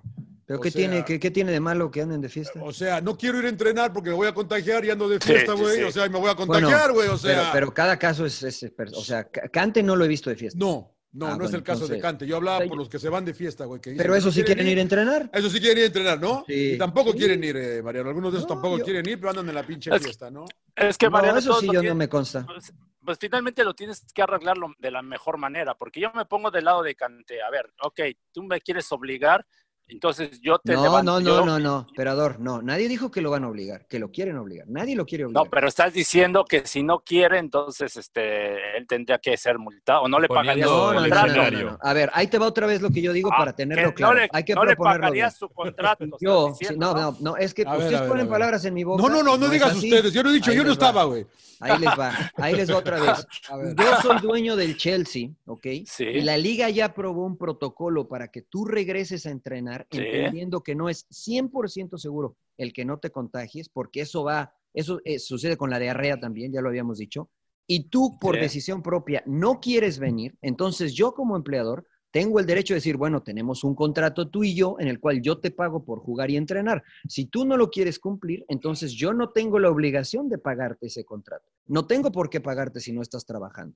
¿Pero 0.47 0.59
qué, 0.59 0.69
sea, 0.69 0.79
tiene, 0.79 1.05
qué, 1.05 1.19
qué, 1.19 1.31
tiene 1.31 1.51
de 1.51 1.59
malo 1.59 1.89
que 1.89 2.01
anden 2.01 2.21
de 2.21 2.29
fiesta? 2.29 2.63
O 2.63 2.71
sea, 2.71 3.01
no 3.01 3.17
quiero 3.17 3.39
ir 3.39 3.45
a 3.45 3.49
entrenar 3.49 3.91
porque 3.93 4.09
me 4.09 4.15
voy 4.15 4.27
a 4.27 4.33
contagiar 4.33 4.85
y 4.85 4.91
ando 4.91 5.09
de 5.09 5.19
fiesta, 5.19 5.53
güey. 5.53 5.75
Sí, 5.75 5.81
sí. 5.81 5.83
O 5.83 5.91
sea, 5.91 6.09
me 6.09 6.19
voy 6.19 6.29
a 6.29 6.35
contagiar, 6.35 6.91
güey. 6.91 7.07
Bueno, 7.07 7.13
o 7.13 7.17
sea. 7.17 7.39
Pero, 7.39 7.49
pero, 7.53 7.73
cada 7.73 7.97
caso 7.97 8.25
es, 8.25 8.43
es, 8.43 8.71
O 8.93 9.01
sea, 9.01 9.27
Cante 9.27 9.81
no 9.81 9.95
lo 9.95 10.05
he 10.05 10.07
visto 10.07 10.29
de 10.29 10.35
fiesta. 10.35 10.59
No, 10.59 10.94
no, 11.15 11.27
ah, 11.27 11.29
no 11.29 11.35
bueno, 11.35 11.45
es 11.45 11.53
el 11.53 11.63
caso 11.63 11.83
entonces, 11.83 11.95
de 11.95 12.01
Cante. 12.01 12.27
Yo 12.27 12.35
hablaba 12.35 12.65
por 12.65 12.77
los 12.77 12.89
que 12.89 12.99
se 12.99 13.07
van 13.07 13.23
de 13.23 13.33
fiesta, 13.33 13.63
güey. 13.63 13.79
Pero 13.81 14.15
eso 14.15 14.31
sí 14.33 14.43
quieren 14.43 14.67
ir, 14.67 14.73
ir, 14.73 14.79
a 14.79 14.81
entrenar. 14.81 15.29
Eso 15.31 15.49
sí 15.49 15.61
quieren 15.61 15.77
ir 15.77 15.83
a 15.85 15.87
entrenar, 15.87 16.19
¿no? 16.19 16.43
Sí. 16.45 16.73
Y 16.73 16.77
tampoco 16.77 17.13
sí. 17.13 17.19
quieren 17.19 17.41
ir, 17.41 17.55
eh, 17.55 17.81
Mariano. 17.81 18.09
Algunos 18.09 18.33
de 18.33 18.39
esos 18.39 18.49
no, 18.49 18.55
tampoco 18.55 18.79
yo... 18.79 18.83
quieren 18.83 19.07
ir, 19.07 19.17
pero 19.17 19.29
andan 19.29 19.47
en 19.47 19.55
la 19.55 19.63
pinche 19.63 19.95
es, 19.95 20.03
fiesta, 20.03 20.29
¿no? 20.29 20.43
Es 20.75 20.97
que, 20.97 21.09
Mariano, 21.09 21.35
no, 21.35 21.39
eso 21.39 21.61
sí 21.61 21.69
yo 21.71 21.81
no 21.81 21.95
me 21.95 22.09
consta. 22.09 22.45
Pues, 22.45 22.73
pues, 23.01 23.17
finalmente 23.17 23.63
lo 23.63 23.73
tienes 23.73 24.05
que 24.13 24.23
arreglarlo 24.23 24.73
de 24.77 24.91
la 24.91 25.01
mejor 25.01 25.37
manera, 25.37 25.73
porque 25.75 26.01
yo 26.01 26.11
me 26.13 26.25
pongo 26.25 26.51
del 26.51 26.65
lado 26.65 26.83
de 26.83 26.95
Cante. 26.95 27.41
A 27.41 27.49
ver, 27.49 27.71
ok, 27.81 28.01
tú 28.33 28.43
me 28.43 28.59
quieres 28.59 28.91
obligar, 28.91 29.45
entonces 29.87 30.41
yo 30.41 30.57
te 30.57 30.73
no, 30.73 30.83
levanto, 30.83 31.11
no, 31.11 31.19
no, 31.19 31.25
yo... 31.25 31.45
no, 31.45 31.59
no, 31.59 31.87
Perador, 31.95 32.39
no. 32.39 32.61
Nadie 32.61 32.87
dijo 32.87 33.11
que 33.11 33.21
lo 33.21 33.29
van 33.29 33.43
a 33.43 33.49
obligar, 33.49 33.85
que 33.87 33.99
lo 33.99 34.11
quieren 34.11 34.37
obligar. 34.37 34.67
Nadie 34.67 34.95
lo 34.95 35.05
quiere 35.05 35.25
obligar. 35.25 35.45
No, 35.45 35.49
pero 35.49 35.67
estás 35.67 35.93
diciendo 35.93 36.43
que 36.43 36.65
si 36.65 36.81
no 36.81 36.99
quiere, 36.99 37.37
entonces 37.37 37.95
este, 37.95 38.77
él 38.77 38.87
tendría 38.87 39.19
que 39.19 39.37
ser 39.37 39.59
multado 39.59 40.01
o 40.03 40.07
no 40.07 40.19
le 40.19 40.27
pagaría 40.27 40.65
no, 40.65 40.89
su 40.89 40.93
no, 40.93 40.99
contrato. 41.01 41.51
No, 41.51 41.77
A 41.81 41.93
ver, 41.93 42.09
ahí 42.13 42.27
te 42.27 42.39
va 42.39 42.47
otra 42.47 42.65
vez 42.65 42.81
lo 42.81 42.89
que 42.89 43.01
yo 43.01 43.13
digo 43.13 43.29
ah, 43.31 43.37
para 43.37 43.53
tenerlo 43.53 43.89
que 43.89 43.95
claro. 43.95 44.15
Le, 44.15 44.29
Hay 44.31 44.43
que 44.43 44.55
no 44.55 44.65
le 44.65 44.75
pagaría 44.75 45.25
bien. 45.25 45.31
su 45.31 45.49
contrato. 45.49 46.05
Yo, 46.19 46.53
no, 46.77 46.93
no, 46.93 47.17
no, 47.19 47.37
es 47.37 47.53
que 47.53 47.63
ver, 47.63 47.73
ustedes 47.73 47.99
ver, 47.99 48.09
ponen 48.09 48.27
palabras 48.27 48.65
en 48.65 48.73
mi 48.73 48.83
boca. 48.83 49.01
No, 49.01 49.09
no, 49.09 49.21
no, 49.21 49.37
no 49.37 49.49
digas 49.49 49.75
ustedes. 49.75 50.13
Yo 50.13 50.23
no 50.23 50.29
he 50.29 50.33
dicho, 50.33 50.51
Ahí 50.51 50.57
yo 50.57 50.63
no 50.63 50.71
estaba, 50.71 51.03
güey. 51.03 51.25
Ahí 51.59 51.79
les 51.79 51.89
va, 51.89 52.31
ahí 52.37 52.55
les 52.55 52.69
va 52.69 52.77
otra 52.77 52.99
vez. 52.99 53.27
A 53.49 53.57
ver. 53.57 53.75
Yo 53.75 54.01
soy 54.01 54.19
dueño 54.19 54.55
del 54.55 54.77
Chelsea, 54.77 55.29
¿ok? 55.45 55.67
Sí. 55.85 56.03
Y 56.03 56.21
la 56.21 56.37
liga 56.37 56.69
ya 56.69 56.85
aprobó 56.85 57.25
un 57.25 57.37
protocolo 57.37 58.07
para 58.07 58.29
que 58.29 58.41
tú 58.41 58.65
regreses 58.65 59.25
a 59.25 59.31
entrenar, 59.31 59.74
Sí. 59.91 59.99
entendiendo 59.99 60.61
que 60.61 60.75
no 60.75 60.89
es 60.89 61.05
100% 61.09 61.97
seguro 61.97 62.37
el 62.57 62.71
que 62.73 62.85
no 62.85 62.99
te 62.99 63.09
contagies, 63.09 63.69
porque 63.69 64.01
eso 64.01 64.23
va, 64.23 64.53
eso 64.73 65.01
eh, 65.05 65.19
sucede 65.19 65.57
con 65.57 65.69
la 65.69 65.79
diarrea 65.79 66.19
también, 66.19 66.51
ya 66.53 66.61
lo 66.61 66.69
habíamos 66.69 66.97
dicho. 66.97 67.29
Y 67.67 67.89
tú, 67.89 68.17
por 68.19 68.35
Sí. 68.35 68.41
decisión 68.41 68.81
propia, 68.81 69.23
no 69.25 69.59
quieres 69.59 69.99
venir, 69.99 70.37
entonces 70.41 70.93
yo 70.93 71.13
como 71.13 71.35
empleador 71.35 71.85
tengo 72.11 72.39
el 72.39 72.45
derecho 72.45 72.73
de 72.73 72.77
decir, 72.77 72.95
bueno, 72.95 73.23
tenemos 73.23 73.65
un 73.65 73.75
contrato 73.75 74.29
tú 74.29 74.45
y 74.45 74.55
yo 74.55 74.77
en 74.79 74.87
el 74.87 75.01
cual 75.01 75.21
yo 75.21 75.39
te 75.39 75.51
pago 75.51 75.83
por 75.83 75.99
jugar 75.99 76.31
y 76.31 76.37
entrenar. 76.37 76.81
Si 77.09 77.25
tú 77.25 77.43
no 77.43 77.57
lo 77.57 77.69
quieres 77.69 77.99
cumplir, 77.99 78.45
entonces 78.47 78.93
yo 78.93 79.13
no 79.13 79.31
tengo 79.31 79.59
la 79.59 79.69
obligación 79.69 80.29
de 80.29 80.37
pagarte 80.37 80.85
ese 80.87 81.03
contrato. 81.03 81.51
No 81.67 81.87
tengo 81.87 82.13
por 82.13 82.29
qué 82.29 82.39
pagarte 82.39 82.79
si 82.79 82.93
no 82.93 83.01
estás 83.01 83.25
trabajando. 83.25 83.75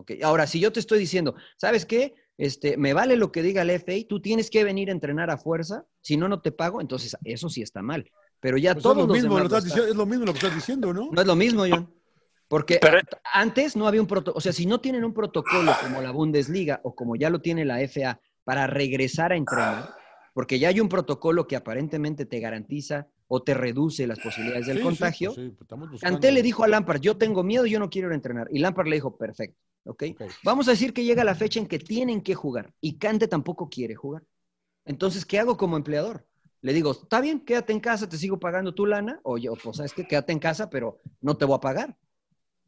¿Ok? 0.00 0.12
Ahora, 0.22 0.46
si 0.46 0.60
yo 0.60 0.72
te 0.72 0.80
estoy 0.80 0.98
diciendo, 0.98 1.34
¿sabes 1.56 1.86
qué? 1.86 2.14
Este, 2.36 2.76
me 2.76 2.94
vale 2.94 3.16
lo 3.16 3.30
que 3.32 3.42
diga 3.42 3.62
el 3.62 3.70
FA, 3.70 3.92
tú 4.08 4.20
tienes 4.20 4.50
que 4.50 4.64
venir 4.64 4.88
a 4.88 4.92
entrenar 4.92 5.30
a 5.30 5.36
fuerza, 5.36 5.84
si 6.00 6.16
no, 6.16 6.28
no 6.28 6.40
te 6.40 6.52
pago, 6.52 6.80
entonces 6.80 7.16
eso 7.24 7.48
sí 7.48 7.62
está 7.62 7.82
mal. 7.82 8.10
Pero 8.40 8.56
ya 8.56 8.72
Pues 8.72 8.82
todos 8.82 8.96
es, 8.96 9.02
lo 9.02 9.06
los 9.08 9.16
mismo, 9.16 9.34
demás 9.36 9.50
lo 9.50 9.56
estás 9.58 9.64
diciendo, 9.64 9.90
es 9.90 9.96
lo 9.96 10.06
mismo 10.06 10.24
lo 10.24 10.32
que 10.32 10.38
estás 10.38 10.54
diciendo, 10.54 10.92
¿no? 10.94 11.10
no 11.12 11.20
es 11.20 11.26
lo 11.26 11.36
mismo, 11.36 11.64
John. 11.68 11.92
Porque 12.48 12.78
Pero- 12.80 12.98
antes 13.32 13.76
no 13.76 13.86
había 13.86 14.00
un 14.00 14.06
protocolo, 14.06 14.38
o 14.38 14.40
sea, 14.40 14.52
si 14.52 14.66
no 14.66 14.80
tienen 14.80 15.04
un 15.04 15.12
protocolo 15.14 15.72
como 15.82 16.00
la 16.00 16.10
Bundesliga 16.10 16.80
o 16.82 16.94
como 16.94 17.14
ya 17.14 17.30
lo 17.30 17.40
tiene 17.40 17.64
la 17.64 17.80
FA 17.86 18.18
para 18.42 18.66
regresar 18.66 19.32
a 19.32 19.36
entrenar, 19.36 19.94
porque 20.32 20.58
ya 20.58 20.68
hay 20.68 20.80
un 20.80 20.88
protocolo 20.88 21.46
que 21.46 21.56
aparentemente 21.56 22.24
te 22.24 22.40
garantiza 22.40 23.06
o 23.28 23.42
te 23.42 23.54
reduce 23.54 24.06
las 24.06 24.18
posibilidades 24.18 24.66
del 24.66 24.78
Sí, 24.78 24.82
sí, 24.82 24.88
contagio. 24.88 25.34
pues 25.34 25.46
sí, 25.46 25.56
pues 26.00 26.32
le 26.32 26.42
dijo 26.42 26.64
a 26.64 26.68
Lampard, 26.68 27.00
yo 27.00 27.16
tengo 27.16 27.44
miedo, 27.44 27.66
yo 27.66 27.78
no 27.78 27.88
quiero 27.90 28.08
ir 28.08 28.12
a 28.12 28.14
entrenar. 28.16 28.48
Y 28.50 28.58
Lampard 28.58 28.88
le 28.88 28.96
dijo, 28.96 29.16
perfecto, 29.16 29.60
¿ok? 29.84 30.04
Ok. 30.12 30.22
Vamos 30.44 30.68
a 30.68 30.72
decir 30.72 30.92
que 30.92 31.04
llega 31.04 31.24
la 31.24 31.34
fecha 31.34 31.60
en 31.60 31.66
que 31.66 31.78
tienen 31.78 32.20
que 32.22 32.34
jugar 32.34 32.72
y 32.80 32.98
Kanté 32.98 33.28
tampoco 33.28 33.68
quiere 33.68 33.94
jugar. 33.94 34.22
Entonces, 34.84 35.24
¿qué 35.24 35.38
hago 35.38 35.56
como 35.56 35.76
empleador? 35.76 36.26
Le 36.62 36.72
digo, 36.72 36.90
está 36.92 37.20
bien, 37.20 37.40
quédate 37.40 37.72
en 37.72 37.80
casa, 37.80 38.08
te 38.08 38.16
sigo 38.18 38.38
pagando 38.38 38.74
tu 38.74 38.84
lana, 38.86 39.20
o 39.22 39.38
yo, 39.38 39.54
pues, 39.54 39.78
¿sabes 39.78 39.94
qué? 39.94 40.06
Quédate 40.06 40.32
en 40.32 40.38
casa, 40.38 40.68
pero 40.68 41.00
no 41.20 41.36
te 41.36 41.44
voy 41.44 41.56
a 41.56 41.60
pagar. 41.60 41.96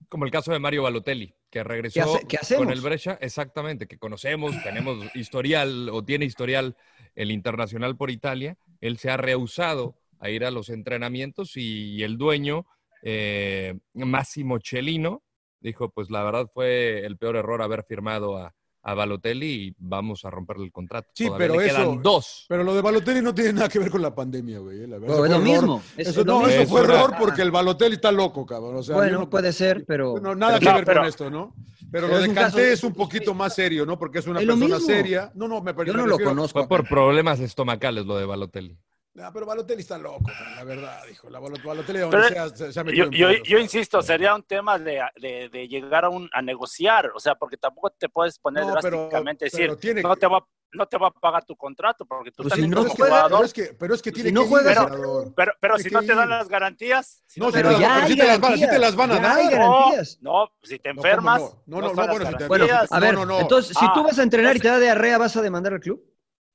Como 0.08 0.24
el 0.24 0.30
caso 0.30 0.52
de 0.52 0.58
Mario 0.58 0.82
Balotelli, 0.82 1.34
que 1.50 1.62
regresó 1.62 1.94
¿Qué 2.26 2.36
hace- 2.36 2.54
qué 2.54 2.56
con 2.56 2.70
el 2.70 2.80
Brescia, 2.80 3.18
exactamente, 3.20 3.86
que 3.86 3.98
conocemos, 3.98 4.54
tenemos 4.62 4.98
historial 5.14 5.88
o 5.90 6.04
tiene 6.04 6.24
historial 6.24 6.76
el 7.14 7.30
internacional 7.30 7.96
por 7.96 8.10
Italia. 8.10 8.56
Él 8.80 8.98
se 8.98 9.10
ha 9.10 9.16
rehusado 9.16 9.96
a 10.18 10.30
ir 10.30 10.44
a 10.44 10.50
los 10.50 10.68
entrenamientos 10.68 11.56
y 11.56 12.02
el 12.02 12.16
dueño, 12.16 12.66
eh, 13.02 13.78
Massimo 13.94 14.58
Cellino, 14.62 15.22
dijo, 15.62 15.88
pues 15.90 16.10
la 16.10 16.22
verdad 16.24 16.50
fue 16.52 17.04
el 17.06 17.16
peor 17.16 17.36
error 17.36 17.62
haber 17.62 17.84
firmado 17.84 18.36
a, 18.36 18.52
a 18.84 18.94
Balotelli 18.94 19.46
y 19.68 19.74
vamos 19.78 20.24
a 20.24 20.30
romperle 20.30 20.64
el 20.64 20.72
contrato. 20.72 21.08
Sí, 21.14 21.26
Todavía 21.26 21.46
pero 21.48 21.60
le 21.60 21.66
eso- 21.68 21.76
quedan 21.76 22.02
dos. 22.02 22.46
Pero 22.48 22.64
lo 22.64 22.74
de 22.74 22.82
Balotelli 22.82 23.20
no 23.22 23.32
tiene 23.32 23.52
nada 23.52 23.68
que 23.68 23.78
ver 23.78 23.90
con 23.90 24.02
la 24.02 24.12
pandemia, 24.14 24.58
güey. 24.58 24.82
eh, 24.82 24.86
la 24.88 24.98
verdad. 24.98 25.24
Es 25.24 25.30
lo 25.30 25.38
mismo, 25.38 25.82
es- 25.96 26.08
Eso, 26.08 26.20
es 26.22 26.26
lo 26.26 26.32
no, 26.32 26.38
mismo. 26.46 26.62
eso 26.62 26.68
fue 26.70 26.80
error 26.82 27.14
porque 27.18 27.42
el 27.42 27.50
Balotelli 27.52 27.94
está 27.94 28.10
loco, 28.10 28.44
cabrón. 28.44 28.76
O 28.76 28.82
sea, 28.82 28.96
bueno, 28.96 29.12
yo 29.12 29.18
no- 29.20 29.30
puede 29.30 29.52
ser, 29.52 29.84
pero... 29.86 30.14
No, 30.20 30.34
nada 30.34 30.58
pero- 30.58 30.70
que 30.72 30.76
ver 30.78 30.84
pero- 30.84 31.00
con 31.02 31.08
esto, 31.08 31.30
¿no? 31.30 31.54
Pero, 31.92 32.06
pero 32.08 32.20
lo 32.20 32.20
de 32.26 32.34
caso- 32.34 32.58
es 32.58 32.82
un 32.84 32.94
poquito 32.94 33.34
más 33.34 33.54
serio, 33.54 33.84
¿no? 33.86 33.98
Porque 33.98 34.18
es 34.20 34.26
una 34.26 34.40
Es 34.40 34.46
persona 34.46 34.64
mismo. 34.76 34.80
seria. 34.86 35.30
No, 35.34 35.46
no, 35.46 35.60
me 35.60 35.72
Yo 35.84 35.92
me 35.92 36.00
no 36.00 36.06
lo 36.06 36.18
conozco. 36.18 36.58
Fue 36.60 36.66
por 36.68 36.88
problemas 36.88 37.38
estomacales 37.38 38.06
lo 38.06 38.16
de 38.16 38.24
Balotelli. 38.24 38.78
Ah, 39.20 39.30
pero 39.32 39.44
Balotelli 39.44 39.82
está 39.82 39.98
loco, 39.98 40.22
la 40.56 40.64
verdad, 40.64 41.02
dijo. 41.06 41.28
La 41.28 41.38
Balo- 41.38 41.62
Balotelli, 41.62 41.98
donde 41.98 42.16
Pero 42.16 42.28
sea, 42.28 42.48
se, 42.48 42.72
se 42.72 42.80
ha 42.80 42.84
metido 42.84 43.10
Yo, 43.10 43.28
en 43.28 43.42
yo, 43.42 43.58
insisto, 43.58 44.00
sería 44.00 44.34
un 44.34 44.42
tema 44.42 44.78
de, 44.78 45.02
de- 45.20 45.50
de 45.50 45.68
llegar 45.68 46.06
a, 46.06 46.08
un, 46.08 46.30
a 46.32 46.40
negociar, 46.40 47.10
o 47.14 47.20
sea, 47.20 47.34
porque 47.34 47.58
tampoco 47.58 47.90
te 47.90 48.08
puedes 48.08 48.38
poner 48.38 48.64
No, 48.64 48.74
pero- 48.80 48.96
drásticamente 48.96 49.44
decir, 49.46 49.60
pero 49.66 49.76
tiene 49.76 50.02
no, 50.02 50.14
que- 50.14 50.20
te 50.20 50.26
va, 50.26 50.46
no 50.72 50.86
te 50.86 50.96
va 50.96 51.08
a 51.08 51.10
pagar 51.10 51.44
tu 51.44 51.54
contrato, 51.56 52.06
porque 52.06 52.30
tú 52.30 52.42
Pues 52.44 52.54
si 52.54 52.60
también 52.62 52.70
no 52.70 52.76
Pero 52.76 52.82
como 52.84 52.88
es 52.88 52.96
que, 52.96 53.02
juega, 53.02 53.16
jugador, 53.16 53.38
pero 53.38 53.44
es 53.44 53.52
que, 53.52 53.74
pero 53.78 53.94
es 53.94 54.02
que 54.02 54.10
Si 54.10 54.14
tiene 54.14 54.32
no 54.32 54.40
que 54.44 54.48
juegas, 54.48 54.76
ir, 54.82 54.88
pero- 55.36 55.52
pero, 55.60 55.78
si 55.78 55.90
no 55.90 56.00
te 56.00 56.14
dan 56.14 56.30
las 56.30 56.48
garantías, 56.48 57.22
si 57.26 57.38
No, 57.38 57.46
te 57.52 57.58
si 57.58 57.62
Pero 57.64 57.74
te 57.76 57.80
ya 57.82 57.96
hay 58.04 58.12
sí 58.12 58.16
te 58.18 58.26
las 58.26 58.40
van- 58.40 58.52
sí 58.54 58.60
te 58.60 58.66
garantías. 58.66 58.80
las 58.80 58.96
van 58.96 59.10
a 59.10 59.14
dar. 59.20 59.36
hay 59.36 59.44
No, 59.44 59.50
garantías. 59.50 60.18
No, 60.22 60.52
si 60.62 60.78
te 60.78 60.88
No, 60.88 60.94
¿cómo 60.94 61.06
enfermas, 61.06 61.40
no? 61.42 61.62
No, 61.66 61.80
no, 61.82 61.94
no, 61.94 62.06
bueno, 62.08 62.30
si 62.30 62.36
te 62.36 62.48
Bueno, 62.48 62.66
a 62.90 62.98
ver, 63.00 63.14
No, 63.14 63.26
no, 63.26 63.34
no. 63.34 63.40
entonces, 63.40 63.76
si 63.78 63.84
Ah, 63.86 63.92
tú 63.94 64.04
vas 64.04 64.18
a 64.18 64.22
entrenar 64.22 64.56
y 64.56 64.60
te 64.60 64.68
da 64.68 64.78
diarrea, 64.78 65.18
¿vas 65.18 65.36
a 65.36 65.42
demandar 65.42 65.74
al 65.74 65.80
club? 65.80 66.02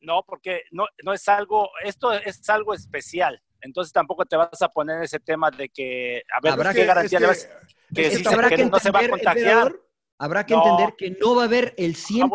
No, 0.02 0.24
porque 0.26 0.62
no, 0.72 0.86
no 1.04 1.14
es 1.14 1.28
algo, 1.28 1.70
esto 1.84 2.14
es 2.14 2.48
algo 2.50 2.74
especial. 2.74 3.42
Entonces 3.62 3.92
tampoco 3.92 4.26
te 4.26 4.36
vas 4.36 4.62
a 4.62 4.70
poner 4.70 5.04
ese 5.04 5.20
tema 5.20 5.50
de 5.50 5.70
que, 5.70 6.24
a 6.36 6.40
ver, 6.42 6.54
Habrá 6.54 6.74
¿qué 6.74 6.82
que- 6.82 6.86
garantía 6.86 7.18
es 7.18 7.50
le 7.90 8.04
que- 8.04 8.12
se- 8.12 8.24
no 8.70 8.80
se 8.80 8.92
va 8.92 9.00
a 9.00 9.10
contagiar? 9.10 9.76
habrá 10.20 10.46
que 10.46 10.54
No. 10.54 10.64
entender 10.64 10.96
que 10.98 11.12
no 11.20 11.36
va 11.36 11.44
a 11.44 11.46
haber 11.46 11.74
el 11.78 11.92
Ah, 11.94 11.98
100% 11.98 12.30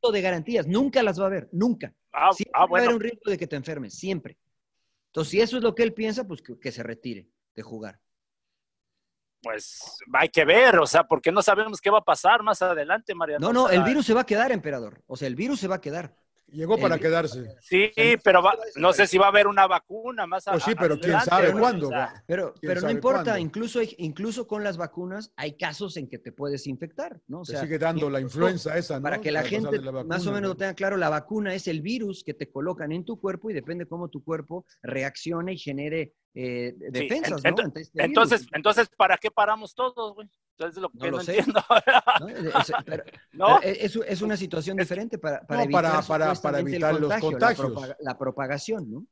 bueno. 0.00 0.12
de 0.12 0.22
garantías. 0.22 0.66
Nunca 0.66 1.02
las 1.02 1.18
va 1.20 1.24
a 1.24 1.26
haber, 1.26 1.48
nunca. 1.52 1.92
Ah, 2.12 2.30
Siempre 2.32 2.52
ah, 2.54 2.60
va 2.60 2.62
a 2.62 2.66
haber 2.68 2.82
bueno, 2.84 2.94
un 2.96 3.00
riesgo 3.00 3.30
de 3.30 3.38
que 3.38 3.46
te 3.46 3.56
enfermes, 3.56 3.94
siempre. 3.98 4.38
Entonces, 5.08 5.30
si 5.32 5.40
eso 5.40 5.56
es 5.56 5.62
lo 5.62 5.74
que 5.74 5.82
él 5.82 5.94
piensa, 5.94 6.24
pues 6.26 6.40
que, 6.42 6.58
que 6.58 6.70
se 6.72 6.82
retire 6.82 7.28
de 7.54 7.62
jugar. 7.62 8.00
pues 9.40 9.96
hay 10.14 10.28
que 10.30 10.44
ver, 10.44 10.78
o 10.80 10.86
sea, 10.86 11.04
porque 11.04 11.30
no 11.30 11.42
sabemos 11.42 11.80
qué 11.80 11.90
va 11.90 11.98
a 11.98 12.04
pasar 12.04 12.42
más 12.42 12.60
adelante, 12.60 13.14
Mariano. 13.14 13.46
No, 13.46 13.52
no, 13.52 13.68
el 13.70 13.84
virus 13.84 14.04
se 14.06 14.12
va 14.14 14.22
a 14.22 14.26
quedar, 14.26 14.50
emperador. 14.50 15.02
O 15.06 15.16
sea, 15.16 15.28
el 15.28 15.36
virus 15.36 15.60
se 15.60 15.68
va 15.68 15.76
a 15.76 15.80
quedar. 15.80 16.12
Llegó 16.50 16.78
para 16.78 16.98
quedarse. 16.98 17.54
Sí, 17.60 17.90
pero 18.24 18.42
va- 18.42 18.56
no 18.76 18.92
sé 18.92 19.06
si 19.06 19.18
va 19.18 19.26
a 19.26 19.28
haber 19.28 19.46
una 19.46 19.66
vacuna 19.66 20.26
más 20.26 20.44
Pues 20.44 20.62
sí, 20.64 20.74
pero 20.74 20.98
quién 20.98 21.14
adelante, 21.16 21.30
sabe 21.30 21.52
cuándo. 21.52 21.90
Pero, 22.26 22.54
¿Quién 22.54 22.60
pero 22.70 22.74
no 22.76 22.80
sabe 22.80 22.92
importa, 22.94 23.22
cuándo? 23.24 23.38
incluso, 23.38 23.80
hay- 23.80 23.94
incluso 23.98 24.46
con 24.46 24.64
las 24.64 24.76
vacunas 24.76 25.32
hay 25.36 25.56
casos 25.56 25.96
en 25.98 26.08
que 26.08 26.18
te 26.18 26.32
puedes 26.32 26.66
infectar, 26.66 27.20
¿no? 27.28 27.40
O 27.40 27.44
Te 27.44 27.52
sea, 27.52 27.60
sigue 27.62 27.78
dando 27.78 28.08
la 28.08 28.20
influenza 28.20 28.76
esa, 28.78 28.96
¿no? 28.96 29.02
Para 29.02 29.20
que 29.20 29.30
la 29.30 29.42
gente 29.42 29.78
más 30.06 30.26
o 30.26 30.32
menos 30.32 30.42
¿no? 30.42 30.48
lo 30.48 30.56
tenga 30.56 30.74
claro, 30.74 30.96
la 30.96 31.10
vacuna 31.10 31.54
es 31.54 31.68
el 31.68 31.82
virus 31.82 32.24
que 32.24 32.34
te 32.34 32.50
colocan 32.50 32.92
en 32.92 33.04
tu 33.04 33.20
cuerpo 33.20 33.50
y 33.50 33.54
depende 33.54 33.86
cómo 33.86 34.08
tu 34.08 34.24
cuerpo 34.24 34.64
reaccione 34.82 35.52
y 35.52 35.58
genere 35.58 36.14
eh, 36.40 36.74
sí, 36.78 36.86
defensas, 36.90 37.42
ent- 37.42 37.50
¿no? 37.50 37.56
ent- 37.56 37.64
Ante 37.64 37.80
virus. 37.80 37.90
Entonces, 37.94 38.46
entonces, 38.52 38.88
¿para 38.96 39.16
qué 39.16 39.30
paramos 39.30 39.74
todos, 39.74 40.14
güey? 40.14 40.28
Entonces 40.52 40.76
es 40.76 40.82
lo 40.82 40.88
que 40.90 40.98
No 40.98 41.04
no, 41.06 41.16
lo 41.16 41.22
sé. 41.24 41.38
entiendo. 41.38 41.60
¿no? 42.20 42.28
Es, 42.28 42.72
pero- 42.86 43.04
¿No? 43.32 43.58
pero 43.60 43.74
es, 43.80 43.96
es 43.96 44.22
una 44.22 44.36
situación 44.36 44.76
diferente 44.76 45.18
para, 45.18 45.40
para 45.40 45.58
No, 45.58 45.64
evitar, 45.64 45.82
para- 45.82 46.02
para- 46.06 46.34
para 46.34 46.60
evitar 46.60 46.92
los 46.94 47.00
contagio, 47.20 47.30
contagios. 47.30 47.58
La, 47.70 47.74
propaga- 47.74 47.96
la 48.00 48.18
propagación, 48.18 48.90
¿no? 48.90 49.04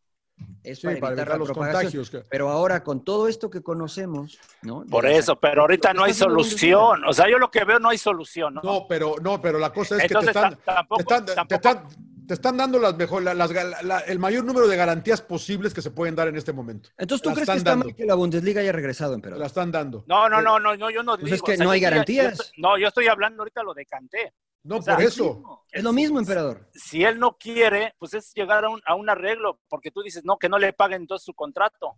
es 0.62 0.78
Sí, 0.80 0.86
para 0.86 1.00
para 1.00 1.12
evitar, 1.14 1.26
evitar 1.26 1.28
la 1.28 1.36
los 1.38 1.50
contagios, 1.56 2.10
que- 2.10 2.20
Pero 2.28 2.50
ahora, 2.50 2.84
con 2.84 3.02
todo 3.04 3.26
esto 3.26 3.48
que 3.48 3.62
conocemos, 3.62 4.38
¿no? 4.62 4.84
Por 4.84 5.06
eso, 5.06 5.34
pero 5.40 5.62
ahorita 5.62 5.94
no 5.94 6.04
hay 6.04 6.12
solución. 6.12 7.04
O 7.06 7.12
sea, 7.14 7.28
yo 7.30 7.38
lo 7.38 7.50
que 7.50 7.64
veo 7.64 7.78
no 7.78 7.88
hay 7.88 7.96
solución, 7.98 8.54
¿no? 8.54 8.60
No, 8.62 8.86
pero 8.86 9.14
no, 9.22 9.40
pero 9.40 9.58
la 9.58 9.72
cosa 9.72 9.96
es 9.96 10.02
Entonces, 10.02 10.32
que 10.34 10.38
te 10.40 10.46
están, 10.46 10.58
ta- 10.62 10.74
tampoco- 10.76 10.96
te 10.98 11.02
están, 11.14 11.24
te 11.24 11.34
tampoco- 11.34 11.54
están- 11.56 12.15
te 12.26 12.34
están 12.34 12.56
dando 12.56 12.78
las 12.78 12.96
mejor, 12.96 13.22
la- 13.22 13.34
las 13.34 13.50
la- 13.82 14.00
el 14.00 14.18
mayor 14.18 14.44
número 14.44 14.66
de 14.68 14.76
garantías 14.76 15.22
posibles 15.22 15.72
que 15.72 15.82
se 15.82 15.90
pueden 15.90 16.14
dar 16.14 16.28
en 16.28 16.36
este 16.36 16.52
momento. 16.52 16.90
Entonces, 16.98 17.22
¿tú 17.22 17.28
La 17.30 17.34
crees 17.36 17.48
que 17.50 17.56
está 17.58 17.70
dando. 17.70 17.84
mal 17.86 17.94
que 17.94 18.04
la 18.06 18.14
Bundesliga 18.14 18.60
haya 18.60 18.72
regresado, 18.72 19.14
emperador? 19.14 19.40
La 19.40 19.46
están 19.46 19.70
dando. 19.72 20.04
No, 20.06 20.28
no, 20.28 20.42
no, 20.42 20.58
no, 20.58 20.76
no, 20.76 20.90
yo 20.90 21.02
no 21.02 21.12
Pues 21.14 21.24
digo. 21.24 21.34
es 21.36 21.42
que 21.42 21.52
o 21.52 21.56
sea, 21.56 21.64
no 21.64 21.70
hay 21.70 21.80
garantías. 21.80 22.32
estoy- 22.40 22.60
no, 22.62 22.78
yo 22.78 22.88
estoy 22.88 23.06
hablando 23.08 23.42
ahorita 23.42 23.62
lo 23.62 23.74
de 23.74 23.86
Canté. 23.86 24.32
No, 24.64 24.78
O 24.78 24.82
sea, 24.82 24.96
por 24.96 25.04
eso. 25.04 25.62
Es 25.70 25.84
lo 25.84 25.92
mismo, 25.92 26.18
emperador. 26.18 26.68
Si 26.74 27.04
él 27.04 27.20
no 27.20 27.36
quiere, 27.38 27.94
pues 27.98 28.14
es 28.14 28.32
llegar 28.34 28.64
a 28.64 28.68
un, 28.68 28.80
a 28.84 28.96
un 28.96 29.08
arreglo, 29.08 29.60
porque 29.68 29.92
tú 29.92 30.02
dices, 30.02 30.24
no, 30.24 30.38
que 30.38 30.48
no 30.48 30.58
le 30.58 30.72
paguen 30.72 31.02
entonces 31.02 31.24
su 31.24 31.34
contrato. 31.34 31.92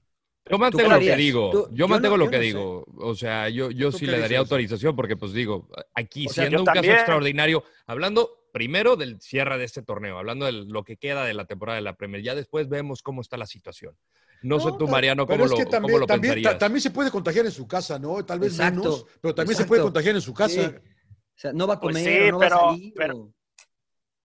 Yo 0.50 0.58
mantengo 0.58 0.90
lo 0.90 0.98
que 0.98 1.16
digo. 1.16 1.50
Tú- 1.50 1.68
yo 1.70 1.76
yo 1.76 1.88
mantengo 1.88 2.16
no- 2.16 2.24
lo 2.24 2.24
yo 2.26 2.30
que 2.30 2.36
no 2.38 2.42
sé. 2.42 2.46
digo. 2.46 2.84
O 2.96 3.14
sea, 3.14 3.48
yo, 3.48 3.70
yo 3.70 3.90
¿Tú 3.90 3.98
sí 3.98 4.06
le 4.06 4.12
daría 4.12 4.38
dices? 4.38 4.38
autorización 4.40 4.96
porque, 4.96 5.16
pues 5.16 5.32
digo, 5.32 5.68
aquí 5.94 6.26
O 6.26 6.30
sea, 6.30 6.44
siendo 6.44 6.60
un 6.60 6.66
caso 6.66 6.90
extraordinario, 6.90 7.64
hablando 7.86 8.37
primero 8.52 8.96
del 8.96 9.20
cierre 9.20 9.58
de 9.58 9.64
este 9.64 9.82
torneo, 9.82 10.18
hablando 10.18 10.46
de 10.46 10.52
lo 10.52 10.84
que 10.84 10.96
queda 10.96 11.24
de 11.24 11.34
la 11.34 11.44
temporada 11.46 11.76
de 11.76 11.82
la 11.82 11.94
Premier, 11.96 12.22
ya 12.22 12.34
después 12.34 12.68
vemos 12.68 13.02
cómo 13.02 13.20
está 13.20 13.36
la 13.36 13.46
situación. 13.46 13.96
No, 14.42 14.60
sé 14.60 14.68
tú, 14.78 14.86
Mariano, 14.86 15.26
cómo 15.26 15.44
es 15.46 15.50
lo, 15.50 15.56
que 15.56 15.64
cómo 15.64 15.70
también, 15.72 16.00
lo 16.00 16.06
también, 16.06 16.34
pensarías. 16.34 16.52
ta- 16.54 16.58
también 16.58 16.80
se 16.80 16.90
puede 16.90 17.10
contagiar 17.10 17.44
en 17.46 17.50
su 17.52 17.66
casa, 17.66 17.98
¿no? 17.98 18.24
Tal 18.24 18.38
vez 18.38 18.52
Exacto, 18.52 18.80
menos, 18.80 19.06
pero 19.20 19.34
también 19.34 19.56
se 19.56 19.64
puede 19.64 19.82
contagiar 19.82 20.14
en 20.14 20.20
su 20.20 20.32
casa. 20.32 20.68
Sí. 20.70 20.76
O 20.76 21.40
sea, 21.40 21.52
no 21.52 21.66
va 21.66 21.74
a 21.74 21.80
Pues 21.80 21.96
comer, 21.96 22.22
sí, 22.26 22.30
no 22.30 22.38
pero- 22.38 22.56
va 22.56 22.62
a 22.62 22.70
salir. 22.74 22.92
pero- 22.96 23.16
o- 23.18 23.32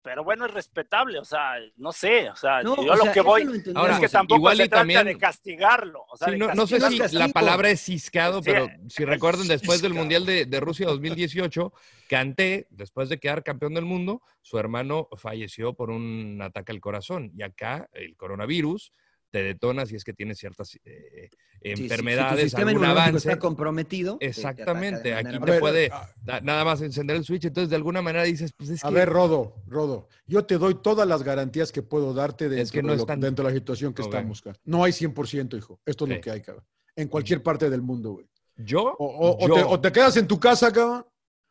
Pero 0.04 0.22
bueno, 0.22 0.44
es 0.44 0.52
respetable, 0.52 1.18
o 1.18 1.24
sea, 1.24 1.54
no 1.78 1.90
sé, 1.90 2.28
o 2.28 2.36
sea, 2.36 2.62
No, 2.62 2.76
yo 2.76 2.82
o 2.92 2.96
lo 2.96 3.04
sea, 3.04 3.12
que 3.12 3.22
voy 3.22 3.44
lo. 3.44 3.52
Ahora, 3.80 3.94
es 3.94 4.00
que 4.00 4.08
sí, 4.08 4.12
tampoco 4.12 4.36
igual 4.38 4.56
se 4.58 4.64
y 4.64 4.68
trata 4.68 4.80
también- 4.82 5.06
de 5.06 5.16
castigarlo. 5.16 6.04
O 6.10 6.16
sea, 6.18 6.26
Sí, 6.26 6.32
de 6.32 6.38
no, 6.38 6.54
no 6.54 6.66
sé 6.66 6.78
si 6.78 7.16
la 7.16 7.28
palabra 7.28 7.70
es 7.70 7.80
ciscado, 7.80 8.42
Sí, 8.42 8.50
pero 8.50 8.68
si 8.90 9.04
recuerdan, 9.06 9.48
después 9.48 9.80
del. 9.80 9.94
Mundial 9.94 10.26
de, 10.26 10.44
de 10.44 10.60
Rusia 10.60 10.86
2018, 10.88 11.72
Kanté, 12.08 12.66
después 12.70 13.08
de 13.08 13.18
quedar 13.18 13.42
campeón 13.42 13.72
del 13.72 13.86
mundo, 13.86 14.20
su 14.42 14.58
hermano 14.58 15.08
falleció 15.16 15.72
por 15.72 15.88
un 15.88 16.38
ataque 16.42 16.72
al 16.72 16.80
corazón. 16.80 17.32
Y 17.36 17.42
acá 17.42 17.88
el 17.94 18.14
coronavirus 18.16 18.92
te 19.34 19.42
detona 19.42 19.84
si 19.84 19.96
es 19.96 20.04
que 20.04 20.12
tienes 20.12 20.38
ciertas 20.38 20.76
eh, 20.84 21.28
Sí, 21.60 21.76
sí, 21.76 21.82
enfermedades, 21.82 22.34
si 22.34 22.36
tu 22.36 22.42
sistema 22.50 22.70
algún 22.70 22.84
avance. 22.84 23.16
está 23.16 23.36
comprometido. 23.36 24.16
te 24.18 24.26
Exactamente, 24.26 25.12
aquí 25.12 25.32
te 25.40 25.50
ver, 25.50 25.58
puede 25.58 25.88
a- 25.90 26.08
da- 26.22 26.40
nada 26.40 26.64
más 26.64 26.80
encender 26.82 27.16
el 27.16 27.24
switch, 27.24 27.46
entonces 27.46 27.68
de 27.68 27.74
alguna 27.74 28.00
manera 28.00 28.22
dices, 28.22 28.52
pues 28.56 28.70
es 28.70 28.84
A 28.84 28.90
que 28.90 28.94
ver, 28.94 29.08
Rodo, 29.08 29.56
Rodo, 29.66 30.08
yo 30.28 30.44
te 30.44 30.56
doy 30.56 30.76
todas 30.76 31.08
las 31.08 31.24
garantías 31.24 31.72
que 31.72 31.82
puedo 31.82 32.14
darte 32.14 32.48
dentro, 32.48 32.72
que 32.74 32.82
no 32.84 32.90
de, 32.92 32.96
lo- 32.98 33.02
están- 33.02 33.18
dentro 33.20 33.44
de 33.44 33.50
la 33.50 33.58
situación 33.58 33.92
que 33.92 34.02
estamos, 34.02 34.40
cara. 34.40 34.56
No 34.64 34.84
hay 34.84 34.92
100%, 34.92 35.56
hijo. 35.56 35.80
Esto 35.84 36.04
es 36.04 36.10
Sí. 36.10 36.14
lo 36.14 36.20
que 36.20 36.30
hay, 36.30 36.40
cabrón. 36.40 36.64
En 36.94 37.08
cualquier 37.08 37.42
parte 37.42 37.68
del 37.68 37.82
mundo, 37.82 38.12
güey. 38.12 38.26
yo, 38.56 38.82
O, 39.00 39.04
o- 39.04 39.44
o 39.44 39.48
yo- 39.48 39.54
te, 39.56 39.62
o 39.64 39.80
te 39.80 39.90
quedas 39.90 40.16
en 40.16 40.28
tu 40.28 40.38
casa, 40.38 40.72
cabrón, 40.72 41.04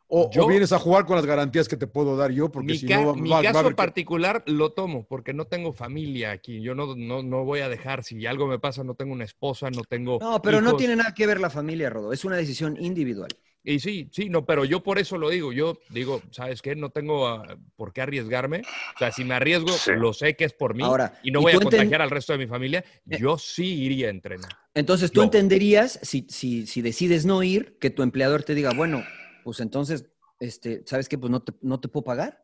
o, 0.07 0.27
o 0.27 0.31
Yo- 0.31 0.47
vienes 0.47 0.71
a 0.71 0.79
jugar 0.79 1.05
con 1.05 1.15
las 1.15 1.25
garantías 1.25 1.67
que 1.67 1.77
te 1.77 1.87
puedo 1.87 2.15
dar 2.15 2.31
yo, 2.31 2.51
porque 2.51 2.73
mi, 2.73 2.77
si 2.77 2.85
ca- 2.87 3.01
no, 3.01 3.07
va- 3.07 3.13
mi 3.15 3.29
va- 3.29 3.35
va 3.37 3.39
a 3.41 3.43
caso 3.45 3.59
haber 3.59 3.71
que- 3.73 3.77
particular 3.77 4.43
lo 4.47 4.71
tomo 4.73 5.05
porque 5.07 5.33
no 5.33 5.45
tengo 5.45 5.73
familia 5.73 6.31
aquí. 6.31 6.61
Yo 6.61 6.75
no, 6.75 6.95
no, 6.95 7.23
no 7.23 7.43
voy 7.45 7.61
a 7.61 7.69
dejar, 7.69 8.03
si 8.03 8.25
algo 8.25 8.47
me 8.47 8.59
pasa, 8.59 8.83
no 8.83 8.95
tengo 8.95 9.13
una 9.13 9.23
esposa, 9.25 9.69
no 9.71 9.83
tengo. 9.83 10.19
No, 10.21 10.41
pero 10.41 10.61
no 10.61 10.69
hijos. 10.69 10.79
tiene 10.79 10.95
nada 10.95 11.13
que 11.13 11.25
ver 11.27 11.39
la 11.39 11.49
familia, 11.49 11.89
Rodo. 11.89 12.13
Es 12.13 12.25
una 12.25 12.35
decisión 12.35 12.77
individual. 12.79 13.29
Y 13.65 13.79
sí, 13.79 14.09
sí, 14.11 14.27
no, 14.27 14.45
pero 14.45 14.65
yo 14.65 14.83
por 14.83 14.99
eso 14.99 15.17
lo 15.17 15.29
digo. 15.29 15.53
Yo 15.53 15.77
digo, 15.89 16.21
¿sabes 16.31 16.61
qué? 16.61 16.75
No 16.75 16.89
tengo 16.89 17.25
ah, 17.29 17.57
por 17.77 17.93
qué 17.93 18.01
arriesgarme. 18.01 18.61
O 18.95 18.99
sea, 18.99 19.09
si 19.13 19.23
me 19.23 19.35
arriesgo, 19.35 19.71
lo 19.95 20.11
sé 20.11 20.35
que 20.35 20.43
es 20.43 20.51
por 20.51 20.75
mí 20.75 20.83
Ahora, 20.83 21.17
y 21.23 21.31
no 21.31 21.39
¿y 21.39 21.43
voy 21.43 21.53
a 21.53 21.59
contagiar 21.59 22.01
al 22.01 22.09
resto 22.09 22.33
de 22.33 22.39
mi 22.39 22.47
familia. 22.47 22.83
Eh. 23.09 23.17
Yo 23.21 23.37
sí 23.37 23.65
iría 23.85 24.07
a 24.07 24.09
entrenar. 24.09 24.51
Entonces 24.73 25.13
tú 25.13 25.21
Yo. 25.21 25.23
entenderías, 25.23 25.97
si, 26.01 26.27
si, 26.29 26.67
si 26.67 26.81
decides 26.81 27.25
no 27.25 27.41
ir, 27.41 27.77
que 27.79 27.89
tu 27.89 28.03
empleador 28.03 28.43
te 28.43 28.53
diga, 28.53 28.71
bueno, 28.75 29.01
pues 29.43 29.59
entonces, 29.59 30.05
este, 30.39 30.83
¿sabes 30.85 31.07
qué? 31.09 31.17
Pues 31.17 31.31
no 31.31 31.41
te, 31.41 31.53
no 31.61 31.79
te 31.79 31.87
puedo 31.87 32.03
pagar. 32.03 32.43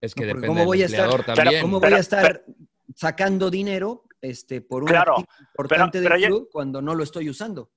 Es 0.00 0.14
que 0.14 0.26
No, 0.26 0.32
porque 0.32 0.40
depende 0.42 0.46
¿cómo 0.48 0.58
del 0.60 0.66
voy 0.66 0.82
a 0.82 0.86
estar- 0.86 1.10
Pero-. 1.34 1.50
¿Cómo 1.62 1.80
Pero- 1.80 1.90
voy 1.90 1.98
a 1.98 2.00
estar 2.00 2.44
sacando 2.94 3.50
dinero 3.50 4.04
este, 4.20 4.60
por 4.60 4.82
un 4.82 4.88
Claro, 4.88 5.16
importante 5.50 6.00
pero 6.00 6.14
del 6.14 6.22
ya- 6.22 6.28
club 6.28 6.48
cuando 6.52 6.80
no 6.82 6.94
lo 6.94 7.02
estoy 7.04 7.28
usando? 7.28 7.70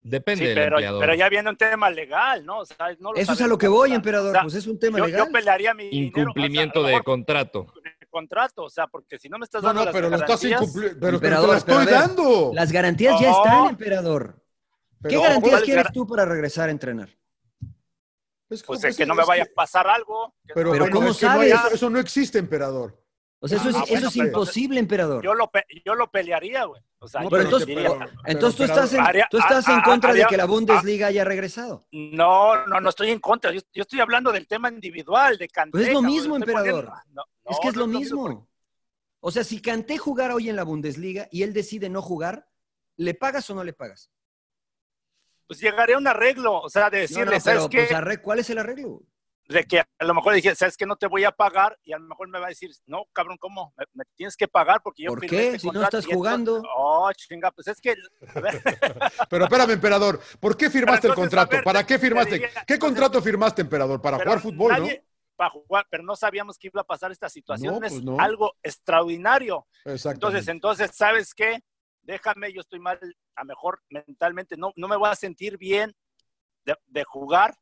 Depende 0.00 0.44
Sí, 0.44 0.48
del 0.48 0.54
pero, 0.54 0.76
empleador. 0.76 1.00
pero 1.00 1.14
ya 1.14 1.28
viene 1.28 1.50
un 1.50 1.56
tema 1.56 1.90
legal, 1.90 2.46
¿no? 2.46 2.60
O 2.60 2.64
sea, 2.66 2.76
no 3.00 3.12
lo 3.12 3.18
Eso 3.18 3.32
es 3.32 3.40
a 3.42 3.46
lo 3.48 3.58
que 3.58 3.66
voy, 3.68 3.92
emperador. 3.92 4.30
o 4.30 4.32
sea, 4.32 4.42
pues 4.42 4.54
es 4.54 4.66
un 4.66 4.78
tema 4.78 4.98
yo, 4.98 5.06
legal. 5.06 5.26
yo 5.26 5.32
pelearía 5.32 5.74
mi 5.74 5.88
dinero, 5.88 6.08
o 6.08 6.14
sea, 6.14 6.20
Incumplimiento 6.22 6.80
lo 6.80 6.86
de 6.86 6.92
mejor 6.92 7.04
contrato. 7.04 7.66
contrato, 8.08 8.62
o 8.64 8.70
sea, 8.70 8.86
porque 8.86 9.18
si 9.18 9.28
no 9.28 9.38
me 9.38 9.44
estás 9.44 9.60
No, 9.62 9.68
dando 9.68 9.80
no, 9.80 9.84
las 9.86 9.94
pero 9.94 10.08
lo 10.08 10.16
estás 10.16 10.28
garantías, 10.42 10.62
incumpliendo. 10.62 11.00
Pero, 11.00 11.20
pero 11.20 11.46
te 11.46 11.52
a 11.52 11.56
estoy 11.58 11.76
ver, 11.84 11.90
dando. 11.94 12.50
Las 12.54 12.72
garantías 12.72 13.20
ya 13.20 13.30
están, 13.32 13.66
emperador. 13.70 14.42
¿Qué 15.06 15.16
garantías 15.18 15.40
¿cuáles 15.40 15.62
quieres 15.64 15.84
gar- 15.84 15.92
tú 15.92 16.06
para 16.06 16.24
regresar 16.24 16.68
a 16.68 16.72
entrenar? 16.72 17.10
Es 18.50 18.62
pues 18.62 18.80
como- 18.80 18.88
es 18.88 18.96
que 18.96 19.04
no 19.06 19.14
me 19.14 19.24
vaya 19.24 19.42
a 19.42 19.46
pasar 19.54 19.86
algo. 19.88 20.34
Pero, 20.54 20.74
no- 20.74 20.90
¿cómo 20.90 21.08
es 21.10 21.18
que 21.18 21.26
no 21.26 21.32
hay- 21.32 21.50
sabes? 21.50 21.66
eso, 21.66 21.74
eso 21.74 21.90
no 21.90 21.98
existe, 21.98 22.38
emperador. 22.38 22.98
O 23.40 23.46
sea, 23.46 23.58
eso, 23.58 23.68
Ah, 23.68 23.70
es, 23.70 23.76
bueno, 23.90 23.98
eso 23.98 24.08
es 24.08 24.14
pero- 24.14 24.26
imposible, 24.26 24.80
emperador. 24.80 25.22
yo, 25.22 25.32
lo, 25.34 25.48
pe- 25.50 25.64
yo 25.84 25.94
lo 25.94 26.10
pelearía, 26.10 26.64
güey. 26.64 26.82
O 26.98 27.06
sea, 27.06 27.20
No, 27.20 27.26
yo 27.26 27.30
pero 27.30 27.42
entonces, 27.44 27.66
te- 27.66 27.72
diría- 27.72 27.90
pero- 27.96 28.10
entonces 28.24 28.56
tú 28.56 28.64
estás 28.64 28.92
en, 28.94 29.00
Haría- 29.00 29.28
tú 29.30 29.38
estás 29.38 29.68
en 29.68 29.74
ah, 29.78 29.82
contra 29.84 30.12
de 30.12 30.24
que 30.26 30.36
la 30.36 30.46
Bundesliga 30.46 31.06
haya 31.06 31.24
regresado. 31.24 31.86
No, 31.92 32.66
no, 32.66 32.80
no 32.80 32.88
estoy 32.88 33.10
en 33.10 33.20
contra. 33.20 33.52
Yo, 33.52 33.60
yo 33.72 33.82
estoy 33.82 34.00
hablando 34.00 34.32
del 34.32 34.48
tema 34.48 34.68
individual, 34.70 35.38
de 35.38 35.48
Canté. 35.48 35.70
Pues 35.70 35.86
es 35.86 35.92
lo 35.92 36.02
mismo, 36.02 36.34
emperador. 36.34 36.86
poniendo- 36.86 37.24
es 37.44 37.58
que 37.60 37.68
es 37.68 37.74
no 37.76 37.80
lo 37.82 37.86
mismo. 37.86 38.48
O 39.20 39.30
sea, 39.30 39.44
si 39.44 39.60
Kanté 39.62 39.98
jugara 39.98 40.34
hoy 40.34 40.48
en 40.48 40.56
la 40.56 40.64
Bundesliga 40.64 41.28
y 41.30 41.42
él 41.44 41.52
decide 41.52 41.88
no 41.88 42.02
jugar, 42.02 42.48
¿le 42.96 43.14
pagas 43.14 43.48
o 43.50 43.54
no 43.54 43.62
le 43.62 43.72
pagas? 43.72 44.10
Pues 45.48 45.58
llegaré 45.60 45.94
a 45.94 45.98
un 45.98 46.06
arreglo, 46.06 46.60
o 46.60 46.68
sea, 46.68 46.88
de 46.90 46.98
No, 46.98 47.02
decirle, 47.02 47.34
no, 47.36 47.40
¿sabes 47.40 47.58
pero, 47.66 47.70
qué? 47.70 47.78
pues, 47.88 47.90
arre- 47.92 48.20
¿cuál 48.22 48.38
es 48.38 48.50
el 48.50 48.58
arreglo? 48.58 49.00
de 49.48 49.64
que 49.64 49.78
a 49.80 50.04
lo 50.04 50.12
mejor 50.12 50.34
dije, 50.34 50.54
¿sabes 50.54 50.76
qué? 50.76 50.84
No 50.84 50.96
te 50.96 51.06
voy 51.06 51.24
a 51.24 51.32
pagar 51.32 51.78
y 51.82 51.94
a 51.94 51.98
lo 51.98 52.04
mejor 52.06 52.28
me 52.28 52.38
va 52.38 52.44
a 52.44 52.48
decir, 52.50 52.70
no, 52.84 53.06
cabrón, 53.14 53.38
¿cómo? 53.40 53.72
Me, 53.78 53.86
me 53.94 54.04
tienes 54.14 54.36
que 54.36 54.46
pagar 54.46 54.82
porque 54.82 55.04
yo 55.04 55.08
¿Por 55.08 55.20
firmé 55.20 55.36
qué? 55.38 55.46
este 55.46 55.58
Si 55.60 55.66
no 55.68 55.82
estás 55.82 56.04
entonces- 56.04 56.14
jugando. 56.14 56.62
Oh, 56.76 57.10
chinga, 57.16 57.50
pues 57.52 57.66
es 57.68 57.80
que, 57.80 57.94
Pero 59.30 59.44
espérame, 59.44 59.70
emperador. 59.70 60.20
¿Por 60.38 60.54
qué 60.54 60.68
firmaste 60.68 61.06
el 61.08 61.14
contrato? 61.14 61.52
ver, 61.56 61.64
¿Para 61.64 61.82
qué 61.86 61.94
te 61.94 61.98
firmaste? 62.00 62.32
diría, 62.32 62.48
¿Qué 62.48 62.74
entonces- 62.74 62.78
contrato 62.78 63.22
firmaste, 63.22 63.62
emperador? 63.62 64.02
Para 64.02 64.18
jugar 64.18 64.40
fútbol, 64.40 64.70
nadie- 64.72 65.02
Para 65.34 65.48
jugar, 65.50 65.86
pero 65.88 66.02
no 66.02 66.14
sabíamos 66.14 66.58
que 66.58 66.66
iba 66.66 66.82
a 66.82 66.84
pasar 66.84 67.10
esta 67.10 67.30
situación. 67.30 67.78
No, 67.80 67.86
es 67.86 67.92
pues 67.94 68.04
no. 68.04 68.20
algo 68.20 68.52
extraordinario. 68.62 69.66
¿no? 69.86 69.92
Entonces, 70.10 70.46
entonces, 70.48 70.90
¿sabes 70.94 71.32
qué? 71.32 71.60
Déjame, 72.12 72.50
yo 72.54 72.62
estoy 72.62 72.80
mal, 72.80 72.98
a 73.36 73.44
mejor 73.44 73.82
mentalmente, 73.90 74.56
no, 74.56 74.72
no 74.76 74.88
me 74.88 74.96
voy 74.96 75.10
a 75.10 75.14
sentir 75.14 75.58
bien 75.58 75.94
de, 76.64 76.74
de 76.86 77.04
jugar. 77.04 77.54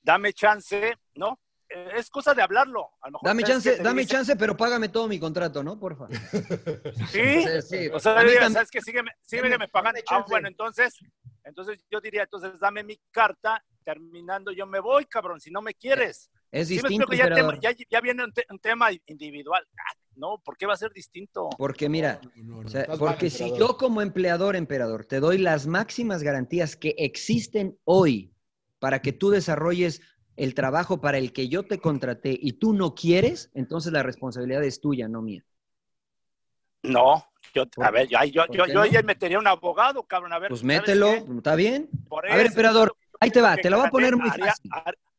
Dame 0.00 0.32
chance, 0.32 0.96
¿no? 1.16 1.40
Eh, 1.68 1.90
Es 1.96 2.08
cosa 2.08 2.34
de 2.34 2.40
hablarlo. 2.42 2.88
A 3.00 3.08
lo 3.08 3.14
mejor, 3.14 3.26
Dame 3.28 3.42
¿sabes 3.42 3.64
chance, 3.64 3.82
dame 3.82 4.02
dice, 4.02 4.12
chance, 4.14 4.36
pero 4.36 4.56
págame 4.56 4.88
todo 4.90 5.08
mi 5.08 5.18
contrato, 5.18 5.64
¿no? 5.64 5.76
Porfa. 5.76 6.06
Sí, 7.10 7.42
Sí, 7.42 7.62
sí. 7.62 7.88
o 7.92 7.98
sea, 7.98 8.20
A 8.20 8.22
mí 8.22 8.30
diga, 8.30 8.42
tam- 8.46 8.52
¿sabes 8.52 8.70
qué? 8.70 8.80
Sígueme, 8.80 9.10
sígueme 9.22 9.50
dame- 9.50 9.68
pagando. 9.68 10.00
dame 10.08 10.22
Ah, 10.22 10.24
bueno, 10.28 10.46
entonces, 10.46 10.96
entonces 11.42 11.84
yo 11.90 12.00
diría, 12.00 12.22
entonces 12.22 12.60
dame 12.60 12.84
mi 12.84 12.96
carta, 13.10 13.60
terminando 13.84 14.52
yo 14.52 14.66
me 14.68 14.78
voy, 14.78 15.04
cabrón, 15.06 15.40
si 15.40 15.50
no 15.50 15.62
me 15.62 15.74
quieres. 15.74 16.30
Es 16.52 16.68
Sí 16.68 16.74
me 16.76 16.82
distinto, 16.88 17.12
explico, 17.12 17.12
ya, 17.14 17.24
tema- 17.34 17.54
emperador. 17.54 17.60
ya, 17.60 17.84
ya 17.90 18.00
viene 18.00 18.22
un, 18.22 18.32
te- 18.32 18.46
un 18.50 18.58
tema 18.60 18.90
individual. 19.06 19.66
Ah, 19.78 19.94
no, 20.18 20.38
¿por 20.44 20.56
qué 20.56 20.66
va 20.66 20.74
a 20.74 20.76
ser 20.76 20.92
distinto? 20.92 21.48
Porque 21.56 21.88
mira, 21.88 22.20
No, 22.22 22.30
no, 22.44 22.62
no, 22.62 22.66
o 22.66 22.68
sea, 22.68 22.82
estás 22.82 23.00
mal, 23.00 23.08
porque 23.14 23.30
si 23.30 23.52
yo 23.56 23.76
como 23.76 24.02
empleador, 24.02 24.56
emperador, 24.56 25.04
te 25.06 25.20
doy 25.20 25.38
las 25.38 25.66
máximas 25.66 26.22
garantías 26.22 26.76
que 26.76 26.94
existen 26.98 27.78
hoy 27.84 28.34
para 28.78 29.00
que 29.00 29.12
tú 29.12 29.30
desarrolles 29.30 30.02
el 30.36 30.54
trabajo 30.54 31.00
para 31.00 31.18
el 31.18 31.32
que 31.32 31.48
yo 31.48 31.64
te 31.64 31.78
contraté 31.78 32.36
y 32.40 32.52
tú 32.54 32.72
no 32.72 32.94
quieres, 32.94 33.50
entonces 33.54 33.92
la 33.92 34.02
responsabilidad 34.02 34.62
es 34.64 34.80
tuya, 34.80 35.08
no 35.08 35.22
mía. 35.22 35.44
No, 36.82 37.24
yo, 37.54 37.66
¿Por- 37.66 37.84
a 37.86 37.90
ver, 37.90 38.06
yo, 38.08 38.22
yo, 38.24 38.46
yo, 38.52 38.66
yo 38.66 38.74
no? 38.74 38.86
ya 38.86 39.02
metería 39.02 39.38
un 39.38 39.46
abogado, 39.46 40.04
cabrón, 40.04 40.32
a 40.32 40.38
ver. 40.38 40.48
Pues 40.48 40.60
¿sabes 40.60 40.80
mételo? 40.80 41.08
¿está 41.36 41.56
bien? 41.56 41.88
Por 42.08 42.30
A 42.30 42.36
ver, 42.36 42.46
emperador, 42.46 42.96
ahí 43.20 43.30
te 43.30 43.40
va, 43.40 43.56
te 43.56 43.68
la 43.68 43.78
voy 43.78 43.86
a 43.86 43.90
poner 43.90 44.10
Canté 44.10 44.22
muy 44.22 44.30
haría- 44.30 44.54
fácil. 44.70 44.70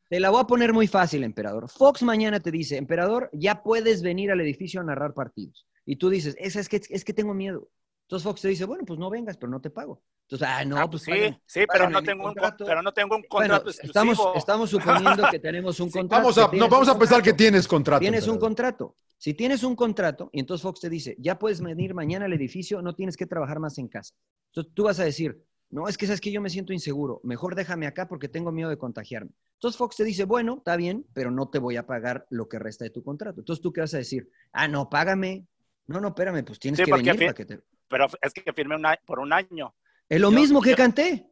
Te 0.09 0.19
la 0.19 0.29
voy 0.31 0.41
a 0.41 0.45
poner 0.47 0.73
muy 0.73 0.87
fácil, 0.87 1.23
emperador. 1.23 1.69
Fox 1.69 2.01
mañana 2.03 2.39
te 2.39 2.51
dice, 2.51 2.77
emperador, 2.77 3.29
ya 3.31 3.61
puedes 3.63 4.01
venir 4.01 4.31
al 4.31 4.41
edificio 4.41 4.81
a 4.81 4.83
narrar 4.83 5.13
partidos. 5.13 5.67
Y 5.85 5.97
tú 5.97 6.09
dices, 6.09 6.35
es, 6.39 6.55
es, 6.55 6.67
que, 6.67 6.81
es 6.89 7.05
que 7.05 7.13
tengo 7.13 7.33
miedo. 7.33 7.69
Entonces 8.07 8.23
Fox 8.23 8.41
te 8.41 8.47
dice, 8.47 8.65
bueno, 8.65 8.83
pues 8.85 8.99
no 8.99 9.09
vengas, 9.11 9.37
pero 9.37 9.51
no 9.51 9.61
te 9.61 9.69
pago. 9.69 10.01
Entonces, 10.27 10.47
ah, 10.49 10.65
no, 10.65 10.77
Ah, 10.77 10.89
pues 10.89 11.03
sí, 11.03 11.11
págame- 11.11 11.41
sí, 11.45 11.61
pero 11.71 11.89
no, 11.89 12.01
tengo 12.01 12.27
un, 12.27 12.33
pero 12.57 12.81
no 12.81 12.91
tengo 12.91 13.15
un 13.15 13.23
contrato 13.23 13.69
estamos, 13.69 14.13
exclusivo. 14.13 14.35
estamos 14.35 14.69
suponiendo 14.71 15.27
que 15.29 15.39
tenemos 15.39 15.79
un 15.79 15.89
contrato. 15.91 16.21
Vamos 16.23 16.37
a, 16.39 16.55
no, 16.55 16.67
vamos 16.69 16.89
a 16.89 16.97
pensar 16.97 17.21
que 17.21 17.33
tienes 17.33 17.67
contrato. 17.67 17.99
Tienes 17.99 18.27
un 18.27 18.39
contrato. 18.39 18.95
Si 19.17 19.33
tienes 19.35 19.63
un 19.63 19.75
contrato 19.75 20.29
y 20.33 20.39
entonces 20.39 20.63
Fox 20.63 20.79
te 20.79 20.89
dice, 20.89 21.15
ya 21.19 21.37
puedes 21.37 21.61
venir 21.61 21.93
mañana 21.93 22.25
al 22.25 22.33
edificio, 22.33 22.81
no 22.81 22.95
tienes 22.95 23.15
que 23.17 23.27
trabajar 23.27 23.59
más 23.59 23.77
en 23.77 23.87
casa. 23.89 24.15
Entonces 24.51 24.73
tú 24.73 24.83
vas 24.83 24.99
a 24.99 25.03
decir, 25.03 25.43
no, 25.71 25.87
es 25.87 25.97
que 25.97 26.05
sabes 26.07 26.21
que 26.21 26.31
yo 26.31 26.41
me 26.41 26.49
siento 26.49 26.73
inseguro, 26.73 27.21
mejor 27.23 27.55
déjame 27.55 27.85
acá 27.87 28.07
porque 28.07 28.27
tengo 28.27 28.51
miedo 28.51 28.69
de 28.69 28.77
contagiarme. 28.77 29.31
Entonces 29.55 29.77
Fox 29.77 29.97
te 29.97 30.03
dice, 30.03 30.23
bueno, 30.25 30.55
está 30.57 30.75
bien, 30.77 31.05
pero 31.13 31.31
no 31.31 31.49
te 31.49 31.59
voy 31.59 31.75
a 31.77 31.85
pagar 31.85 32.25
lo 32.29 32.47
que 32.47 32.57
resta 32.59 32.85
de 32.85 32.89
tu 32.91 33.03
contrato. 33.03 33.41
Entonces 33.41 33.61
tú 33.61 33.71
qué 33.73 33.81
vas 33.81 33.93
a 33.93 33.97
decir, 33.97 34.29
ah, 34.53 34.67
no, 34.67 34.89
págame. 34.89 35.45
No, 35.87 35.99
no, 35.99 36.09
espérame, 36.09 36.43
pues 36.45 36.59
tienes 36.59 36.77
Sí, 36.79 36.85
que 36.85 36.91
venir 36.93 37.17
para 37.17 37.33
que 37.33 37.45
te... 37.45 37.59
Pero 37.87 38.07
es 38.21 38.33
que 38.33 38.53
firmé 38.53 38.75
un 38.75 38.85
año- 38.85 38.99
por 39.05 39.19
un 39.19 39.33
año. 39.33 39.75
Es 40.07 40.21
lo 40.21 40.31
Yo- 40.31 40.39
mismo 40.39 40.61
que 40.61 40.71
yo- 40.71 40.75
canté. 40.77 41.27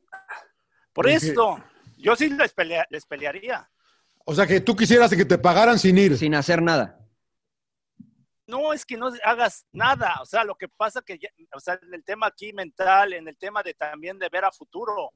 Por 0.94 1.08
esto, 1.08 1.64
yo 1.98 2.16
sí 2.16 2.30
les, 2.30 2.54
pelea- 2.56 2.88
les 2.90 3.06
pelearía. 3.06 3.70
O 4.26 4.34
sea, 4.36 4.46
que 4.48 4.60
tú 4.62 4.76
quisieras 4.76 5.16
que 5.16 5.26
te 5.26 5.38
pagaran 5.38 5.78
sin 5.80 5.98
ir. 5.98 6.18
Sin 6.18 6.34
hacer 6.36 6.62
nada. 6.62 6.97
No 8.48 8.72
es 8.74 8.86
que 8.86 8.96
no 8.98 9.10
hagas 9.26 9.66
nada, 9.74 10.16
o 10.22 10.26
sea, 10.26 10.44
lo 10.46 10.56
que 10.56 10.70
pasa 10.70 11.02
que, 11.02 11.20
ya- 11.20 11.30
o 11.54 11.60
sea, 11.60 11.78
en 11.82 11.94
el 11.94 12.04
tema 12.04 12.28
aquí 12.28 12.54
mental, 12.54 13.14
en 13.14 13.28
el 13.28 13.38
tema 13.38 13.62
de 13.62 13.74
también 13.74 14.18
de 14.18 14.30
ver 14.30 14.46
a 14.46 14.52
futuro, 14.52 15.12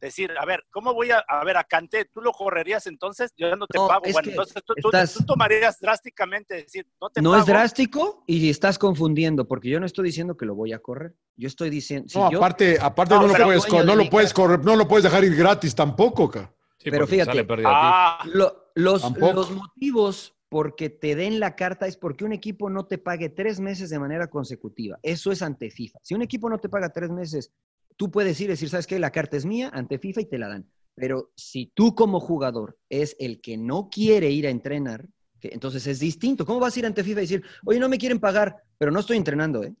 decir, 0.00 0.32
a 0.36 0.44
ver, 0.44 0.64
¿cómo 0.68 0.92
voy 0.92 1.12
a, 1.12 1.18
a 1.28 1.44
ver, 1.44 1.56
a 1.56 1.62
Canté, 1.62 2.06
tú 2.06 2.20
lo 2.20 2.32
correrías 2.32 2.88
entonces, 2.88 3.32
yo 3.36 3.54
no 3.54 3.68
te 3.68 3.78
No, 3.78 3.86
pago, 3.86 4.02
bueno, 4.12 4.28
entonces 4.30 4.60
tú, 4.66 4.74
tú- 4.74 4.88
estás- 4.88 5.14
tú 5.14 5.24
tomarías 5.24 5.78
drásticamente 5.78 6.56
decir, 6.56 6.84
no 7.00 7.08
te 7.08 7.22
No 7.22 7.30
pago. 7.30 7.40
es 7.42 7.46
drástico 7.46 8.24
y 8.26 8.50
estás 8.50 8.80
confundiendo, 8.80 9.46
porque 9.46 9.68
yo 9.68 9.78
no 9.78 9.86
estoy 9.86 10.06
diciendo 10.06 10.36
que 10.36 10.44
lo 10.44 10.56
voy 10.56 10.72
a 10.72 10.80
correr. 10.80 11.14
Yo 11.36 11.46
estoy 11.46 11.70
diciendo... 11.70 12.08
si 12.08 12.18
No, 12.18 12.32
yo- 12.32 12.38
aparte, 12.38 12.78
aparte 12.80 13.14
No, 13.14 13.20
no, 13.22 13.28
lo 13.28 13.44
puedes, 13.44 13.72
no 13.72 13.94
lo 13.94 14.10
puedes 14.10 14.34
correr, 14.34 14.64
no 14.64 14.74
lo 14.74 14.88
puedes 14.88 15.04
dejar 15.04 15.22
ir 15.22 15.36
gratis 15.36 15.72
tampoco, 15.72 16.28
ca. 16.28 16.52
Sí, 16.78 16.90
Pero 16.90 17.06
fíjate. 17.06 17.46
Ah, 17.64 18.24
Lo- 18.24 18.72
los, 18.74 19.02
Tampoco. 19.02 19.32
los 19.34 19.50
motivos 19.52 20.34
porque 20.52 20.90
te 20.90 21.16
den 21.16 21.40
la 21.40 21.56
carta 21.56 21.86
es 21.86 21.96
porque 21.96 22.26
un 22.26 22.32
equipo 22.34 22.68
no 22.68 22.84
te 22.84 22.98
pague 22.98 23.30
tres 23.30 23.58
meses 23.58 23.88
de 23.88 23.98
manera 23.98 24.26
consecutiva. 24.28 24.98
Eso 25.02 25.32
es 25.32 25.40
ante 25.40 25.70
FIFA. 25.70 25.98
Si 26.02 26.14
un 26.14 26.20
equipo 26.20 26.50
no 26.50 26.58
te 26.58 26.68
paga 26.68 26.92
tres 26.92 27.08
meses, 27.08 27.54
tú 27.96 28.10
puedes 28.10 28.38
ir 28.38 28.48
y 28.48 28.48
decir, 28.48 28.68
¿sabes 28.68 28.86
qué? 28.86 28.98
La 28.98 29.10
carta 29.12 29.38
es 29.38 29.46
mía 29.46 29.70
ante 29.72 29.98
FIFA 29.98 30.20
y 30.20 30.24
te 30.26 30.36
la 30.36 30.48
dan. 30.48 30.70
Pero 30.94 31.30
si 31.36 31.72
tú 31.74 31.94
como 31.94 32.20
jugador 32.20 32.76
es 32.90 33.16
el 33.18 33.40
que 33.40 33.56
no 33.56 33.88
quiere 33.90 34.28
ir 34.28 34.46
a 34.46 34.50
entrenar, 34.50 35.08
que 35.40 35.48
entonces 35.54 35.86
es 35.86 36.00
distinto. 36.00 36.44
¿Cómo 36.44 36.60
vas 36.60 36.76
a 36.76 36.80
ir 36.80 36.84
ante 36.84 37.02
FIFA 37.02 37.20
y 37.20 37.22
decir, 37.22 37.42
oye, 37.64 37.80
no 37.80 37.88
me 37.88 37.96
quieren 37.96 38.20
pagar, 38.20 38.62
pero 38.76 38.90
no 38.90 39.00
estoy 39.00 39.16
entrenando, 39.16 39.64
¿eh? 39.64 39.74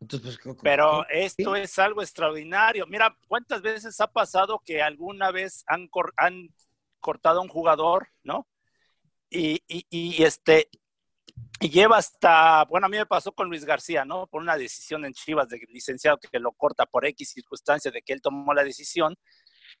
Entonces, 0.00 0.38
pues, 0.42 0.56
Pero 0.62 1.06
esto 1.10 1.56
es 1.56 1.78
algo 1.78 2.00
extraordinario. 2.00 2.86
Mira, 2.86 3.14
¿cuántas 3.28 3.60
veces 3.60 4.00
ha 4.00 4.06
pasado 4.06 4.62
que 4.64 4.80
alguna 4.80 5.30
vez 5.30 5.62
han, 5.66 5.88
cor- 5.88 6.14
han 6.16 6.48
cortado 7.00 7.40
a 7.40 7.42
un 7.42 7.48
jugador, 7.50 8.08
¿no? 8.22 8.46
Y, 9.36 9.60
y- 9.66 9.86
y, 9.90 10.22
este 10.22 10.68
y 11.60 11.68
lleva 11.68 11.96
hasta, 11.96 12.64
bueno, 12.66 12.86
a 12.86 12.88
mí 12.88 12.96
me 12.96 13.06
pasó 13.06 13.32
con 13.32 13.48
Luis 13.48 13.64
García, 13.64 14.04
¿no? 14.04 14.26
Por 14.28 14.40
una 14.42 14.56
decisión 14.56 15.04
en 15.04 15.12
Chivas 15.12 15.48
del 15.48 15.60
licenciado 15.68 16.18
que 16.18 16.38
lo 16.38 16.52
corta 16.52 16.86
por 16.86 17.04
X 17.06 17.30
circunstancia 17.32 17.90
de 17.90 18.02
que 18.02 18.12
él 18.12 18.20
tomó 18.20 18.54
la 18.54 18.62
decisión 18.62 19.16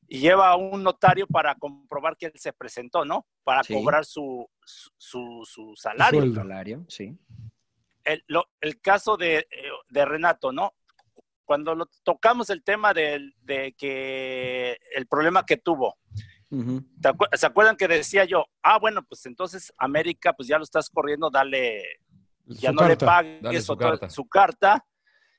y 0.08 0.18
lleva 0.18 0.48
a 0.50 0.56
un 0.56 0.82
notario 0.82 1.26
para 1.28 1.54
comprobar 1.54 2.16
que 2.16 2.26
él 2.26 2.32
se 2.34 2.52
presentó, 2.52 3.04
¿no? 3.04 3.26
Para 3.44 3.62
Sí. 3.62 3.74
cobrar 3.74 4.04
su, 4.04 4.48
su, 4.64 4.90
su- 4.98 5.44
su 5.44 5.76
salario 5.76 6.20
sueldo. 6.20 6.40
salario, 6.40 6.84
sí. 6.88 7.16
el, 8.04 8.24
lo- 8.26 8.48
el 8.60 8.80
caso 8.80 9.16
de, 9.16 9.38
eh, 9.38 9.46
de 9.88 10.04
Renato, 10.04 10.52
¿no? 10.52 10.74
Cuando 11.44 11.74
lo, 11.74 11.86
tocamos 12.02 12.50
el 12.50 12.62
tema 12.64 12.92
del- 12.92 13.34
de, 13.42 13.72
que 13.74 14.78
el 14.96 15.06
problema 15.06 15.44
que 15.46 15.58
tuvo, 15.58 15.98
Ujú. 16.54 16.82
¿te 17.00 17.08
acu- 17.08 17.28
¿se 17.36 17.46
acuerdan 17.46 17.76
que 17.76 17.88
decía 17.88 18.24
yo, 18.24 18.44
ah, 18.62 18.78
bueno, 18.78 19.02
pues 19.04 19.26
entonces 19.26 19.72
América, 19.78 20.32
pues 20.32 20.48
ya 20.48 20.56
lo 20.58 20.64
estás 20.64 20.88
corriendo, 20.90 21.30
dale, 21.30 21.82
ya 22.46 22.70
Su 22.70 22.76
no 22.76 22.88
le 22.88 22.96
pagues 22.96 23.64
su 23.64 23.72
otra- 23.72 23.90
carta. 23.90 24.10
su 24.10 24.28
carta. 24.28 24.84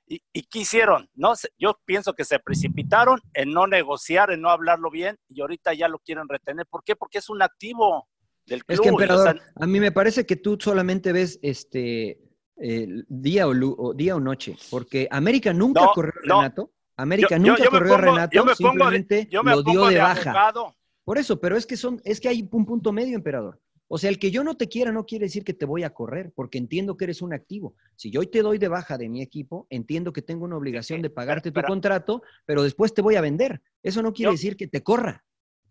¿Y, 0.07 0.22
¿Y 0.34 0.43
qué 0.43 0.59
hicieron? 0.59 1.09
No, 1.16 1.34
yo 1.57 1.80
pienso 1.84 2.13
que 2.13 2.26
se 2.26 2.38
precipitaron 2.39 3.20
en 3.34 3.51
no 3.51 3.66
negociar, 3.66 4.30
en 4.32 4.41
no 4.41 4.49
hablarlo 4.51 4.91
bien, 4.91 5.18
y 5.30 5.41
ahorita 5.41 5.74
ya 5.74 5.88
lo 5.88 5.97
quieren 5.97 6.30
retener. 6.30 6.68
¿Por 6.68 6.84
qué? 6.84 6.95
Porque 6.95 7.18
es 7.18 7.28
un 7.30 7.41
activo 7.41 8.07
del 8.45 8.63
club. 8.63 8.74
Es 8.76 8.82
que, 8.82 8.89
o 8.89 8.91
emperador, 8.91 9.34
sea, 9.39 9.51
a 9.55 9.66
mí 9.66 9.80
me 9.80 9.91
parece 9.91 10.24
que 10.28 10.36
tú 10.36 10.57
solamente 10.61 11.11
ves 11.11 11.39
este 11.41 12.20
eh, 12.57 12.88
día, 13.07 13.47
o, 13.47 13.51
o 13.51 13.93
día 13.95 14.16
o 14.16 14.20
noche, 14.20 14.55
porque 14.70 15.07
América 15.09 15.51
nunca 15.53 15.82
No, 15.82 15.91
corrió 15.93 16.13
a 16.24 16.28
no. 16.28 16.36
Renato. 16.41 16.72
América 16.97 17.38
Yo- 17.38 17.39
nunca 17.39 17.63
yo 17.66 17.70
corrió 17.72 17.93
a 17.95 17.97
pongo- 17.97 18.11
Renato, 18.13 18.32
yo 18.36 18.45
me 18.45 18.55
pongo 18.55 18.70
de- 18.70 18.74
simplemente 18.95 19.28
yo 19.32 19.43
me 19.43 19.51
lo 19.51 19.63
dio 19.63 19.74
pongo 19.74 19.88
de, 19.88 19.95
de 19.95 20.01
baja. 20.01 20.30
abogado. 20.30 20.76
Por 21.05 21.17
eso, 21.17 21.39
pero 21.39 21.55
es 21.55 21.65
que 21.65 21.77
son, 21.77 22.01
es 22.03 22.19
que 22.19 22.27
hay 22.27 22.47
un 22.51 22.65
punto 22.65 22.91
medio, 22.91 23.15
emperador. 23.15 23.61
O 23.87 23.99
sea, 23.99 24.09
el 24.09 24.17
que 24.17 24.31
yo 24.31 24.43
no 24.43 24.57
te 24.57 24.67
quiera 24.67 24.91
no 24.91 25.05
quiere 25.05 25.25
decir 25.25 25.43
que 25.43 25.53
te 25.53 25.65
voy 25.65 25.83
a 25.83 25.91
correr, 25.93 26.31
porque 26.35 26.57
entiendo 26.57 26.97
que 26.97 27.03
eres 27.05 27.21
un 27.21 27.33
activo. 27.33 27.75
Si 27.95 28.09
yo 28.09 28.21
hoy 28.21 28.27
te 28.27 28.41
doy 28.41 28.57
de 28.57 28.67
baja 28.67 28.97
de 28.97 29.07
mi 29.07 29.21
equipo, 29.21 29.67
entiendo 29.69 30.11
que 30.11 30.23
tengo 30.23 30.43
una 30.45 30.57
obligación 30.57 31.03
de 31.03 31.11
pagarte 31.11 31.51
tu 31.51 31.61
contrato, 31.61 32.23
pero 32.47 32.63
después 32.63 32.93
te 32.95 33.03
voy 33.03 33.15
a 33.15 33.21
vender. 33.21 33.61
Eso 33.83 34.01
no 34.01 34.11
quiere 34.11 34.29
Yo- 34.29 34.33
decir 34.33 34.57
que 34.57 34.67
te 34.67 34.81
corra. 34.81 35.23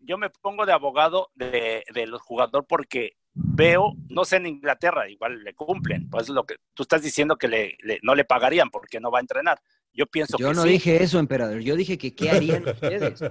yo 0.06 0.16
me 0.18 0.30
pongo 0.30 0.64
de 0.66 0.72
abogado 0.72 1.30
de, 1.34 1.82
de 1.92 2.06
los 2.06 2.20
jugadores 2.22 2.66
porque 2.68 3.16
veo, 3.32 3.94
no 4.10 4.24
sé 4.24 4.36
en 4.36 4.46
Inglaterra, 4.46 5.08
igual 5.08 5.42
le 5.42 5.54
cumplen, 5.54 6.08
pues 6.10 6.24
es 6.24 6.28
lo 6.28 6.44
que 6.44 6.56
tú 6.74 6.82
estás 6.84 7.02
diciendo 7.02 7.36
que 7.36 7.48
le, 7.48 7.76
le- 7.82 7.98
no 8.04 8.14
le 8.14 8.24
pagarían 8.24 8.70
porque 8.70 9.00
no 9.00 9.10
va 9.10 9.18
a 9.18 9.22
entrenar. 9.22 9.58
Yo 9.96 10.06
pienso 10.06 10.36
Yo 10.38 10.48
que 10.48 10.54
no 10.54 10.62
sí. 10.64 10.70
dije 10.70 11.02
eso, 11.02 11.20
emperador. 11.20 11.60
Yo 11.60 11.76
dije 11.76 11.96
que 11.96 12.14
qué 12.16 12.28
harían 12.30 12.64
ustedes. 12.68 13.22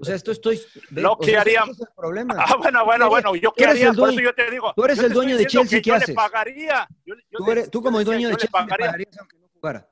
O 0.00 0.04
sea, 0.04 0.14
esto 0.14 0.32
estoy. 0.32 0.58
ve- 0.90 1.02
Lo 1.02 1.12
o 1.12 1.18
que 1.18 1.26
sea, 1.26 1.42
ese- 1.42 1.50
harían- 1.50 1.64
ese 1.70 1.82
es 1.82 1.88
el 1.88 1.94
problema. 1.94 2.34
Ah, 2.38 2.56
bueno, 2.56 2.84
bueno, 2.86 3.08
bueno, 3.10 3.36
yo 3.36 3.52
qué 3.52 3.66
haría, 3.66 3.90
el 3.90 3.96
por 3.96 4.10
eso 4.10 4.20
yo 4.20 4.34
te 4.34 4.50
digo. 4.50 4.72
tú 4.74 4.84
eres 4.84 4.98
el 4.98 5.12
dueño 5.12 5.36
de 5.36 5.46
Chelsea, 5.46 5.78
que 5.78 5.82
¿qué 5.82 5.90
yo 5.90 5.94
haces? 5.96 6.08
le 6.08 6.14
pagaría. 6.14 6.88
Yo, 7.04 7.14
yo 7.30 7.38
Tú, 7.38 7.50
eres- 7.50 7.70
como 7.70 7.98
decía, 7.98 8.04
dueño 8.12 8.28
de 8.28 8.34
le 8.34 8.38
Chelsea, 8.40 8.60
¿me 8.60 8.66
pagaría. 8.66 8.86
pagarías 8.86 9.18
aunque 9.18 9.36
no 9.38 9.48
jugara? 9.52 9.88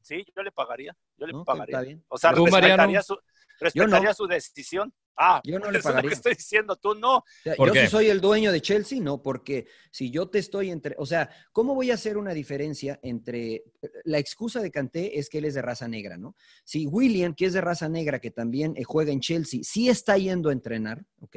Sí, 0.00 0.24
yo 0.36 0.42
le 0.42 0.52
pagaría. 0.52 0.96
Yo 1.16 1.26
le 1.26 1.32
No, 1.32 1.44
pagaría. 1.44 1.76
está 1.78 1.80
bien. 1.84 2.04
O 2.08 2.18
sea, 2.18 2.32
¿Tú, 2.32 2.44
respetaría, 2.44 2.76
Mariano? 2.76 3.02
su, 3.02 3.18
respetaría 3.58 4.08
no. 4.10 4.14
su 4.14 4.26
decisión. 4.28 4.94
Ah, 5.16 5.40
Yo 5.44 5.58
no 5.58 5.70
le 5.70 5.78
eso 5.78 5.88
es 5.90 5.94
lo 5.96 6.02
pagaría. 6.02 6.08
que 6.10 6.14
estoy 6.14 6.34
diciendo. 6.34 6.76
Tú 6.76 6.94
no. 6.94 7.18
O 7.18 7.24
sea, 7.42 7.54
¿Por 7.56 7.68
yo 7.68 7.72
qué? 7.74 7.84
si 7.84 7.86
soy 7.88 8.08
el 8.08 8.20
dueño 8.20 8.52
de 8.52 8.60
Chelsea, 8.60 9.00
no, 9.00 9.22
porque 9.22 9.66
si 9.90 10.10
yo 10.10 10.28
te 10.28 10.38
estoy 10.38 10.70
entre, 10.70 10.94
o 10.98 11.06
sea, 11.06 11.30
¿cómo 11.52 11.74
voy 11.74 11.90
a 11.90 11.94
hacer 11.94 12.16
una 12.16 12.34
diferencia 12.34 12.98
entre 13.02 13.64
la 14.04 14.18
excusa 14.18 14.60
de 14.60 14.70
Kanté 14.70 15.18
es 15.18 15.28
que 15.28 15.38
él 15.38 15.44
es 15.44 15.54
de 15.54 15.62
raza 15.62 15.86
negra, 15.88 16.16
¿no? 16.16 16.34
Si 16.64 16.86
William, 16.86 17.34
que 17.34 17.46
es 17.46 17.52
de 17.52 17.60
raza 17.60 17.88
negra, 17.88 18.18
que 18.18 18.30
también 18.30 18.74
eh, 18.76 18.84
juega 18.84 19.12
en 19.12 19.20
Chelsea, 19.20 19.60
sí 19.62 19.88
está 19.88 20.16
yendo 20.18 20.48
a 20.48 20.52
entrenar, 20.52 21.04
¿ok? 21.20 21.36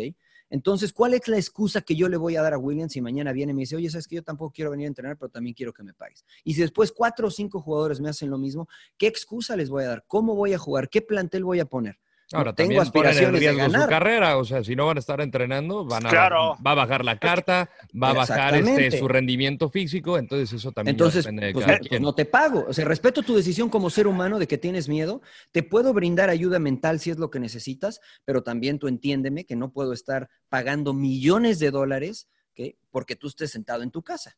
Entonces, 0.49 0.93
¿cuál 0.93 1.13
es 1.13 1.27
la 1.27 1.35
excusa 1.35 1.81
que 1.81 1.95
yo 1.95 2.07
le 2.07 2.15
voy 2.15 2.37
a 2.37 2.41
dar 2.41 2.53
a 2.53 2.57
William 2.57 2.87
si 2.89 3.01
mañana 3.01 3.33
viene 3.33 3.51
y 3.51 3.55
me 3.55 3.61
dice, 3.63 3.75
oye, 3.75 3.89
sabes 3.89 4.07
que 4.07 4.15
yo 4.15 4.23
tampoco 4.23 4.53
quiero 4.53 4.71
venir 4.71 4.85
a 4.85 4.87
entrenar, 4.87 5.17
pero 5.17 5.29
también 5.29 5.53
quiero 5.53 5.73
que 5.73 5.83
me 5.83 5.93
pagues? 5.93 6.23
Y 6.45 6.53
si 6.53 6.61
después 6.61 6.93
cuatro 6.93 7.27
o 7.27 7.31
cinco 7.31 7.59
jugadores 7.61 7.99
me 7.99 8.07
hacen 8.09 8.29
lo 8.29 8.37
mismo, 8.37 8.69
¿qué 8.97 9.07
excusa 9.07 9.57
les 9.57 9.69
voy 9.69 9.83
a 9.83 9.87
dar? 9.87 10.05
¿Cómo 10.07 10.35
voy 10.35 10.53
a 10.53 10.57
jugar? 10.57 10.87
¿Qué 10.89 11.01
plantel 11.01 11.43
voy 11.43 11.59
a 11.59 11.65
poner? 11.65 11.99
No 12.29 12.39
Ahora, 12.39 12.53
tengo 12.53 12.71
también 12.81 12.91
ponen 12.91 13.05
en 13.05 13.17
aspiraciones 13.17 13.41
de 13.41 13.51
riesgo 13.53 13.81
su 13.83 13.87
carrera, 13.87 14.37
o 14.37 14.43
sea, 14.43 14.61
si 14.61 14.75
no 14.75 14.85
van 14.85 14.97
a 14.97 14.99
estar 14.99 15.21
entrenando, 15.21 15.85
van 15.85 16.05
a, 16.07 16.09
Claro. 16.09 16.57
va 16.65 16.71
a 16.71 16.75
bajar 16.75 17.05
la 17.05 17.17
carta, 17.17 17.69
va 18.03 18.09
a 18.09 18.13
bajar 18.13 18.53
este, 18.55 18.99
su 18.99 19.07
rendimiento 19.07 19.69
físico, 19.69 20.17
entonces 20.17 20.51
eso 20.51 20.73
también 20.73 20.95
Entonces, 20.95 21.23
depende 21.23 21.45
de 21.47 21.53
pues, 21.53 21.65
cada 21.65 21.77
no, 21.77 21.79
pues 21.79 21.89
quien. 21.89 22.01
no 22.03 22.13
te 22.15 22.25
pago. 22.25 22.65
O 22.67 22.73
sea, 22.73 22.83
respeto 22.83 23.21
tu 23.23 23.33
decisión 23.33 23.69
como 23.69 23.89
ser 23.89 24.07
humano 24.07 24.39
de 24.39 24.47
que 24.47 24.57
tienes 24.57 24.89
miedo. 24.89 25.21
Te 25.53 25.63
puedo 25.63 25.93
brindar 25.93 26.29
ayuda 26.29 26.59
mental 26.59 26.99
si 26.99 27.11
es 27.11 27.17
lo 27.17 27.31
que 27.31 27.39
necesitas, 27.39 28.01
pero 28.25 28.43
también 28.43 28.77
tú 28.77 28.89
entiéndeme 28.89 29.45
que 29.45 29.55
no 29.55 29.71
puedo 29.71 29.93
estar 29.93 30.27
pagando 30.49 30.93
millones 30.93 31.59
de 31.59 31.71
dólares 31.71 32.27
¿ok? 32.57 32.75
porque 32.91 33.15
tú 33.15 33.27
estés 33.27 33.51
sentado 33.51 33.83
en 33.83 33.91
tu 33.91 34.03
casa. 34.03 34.35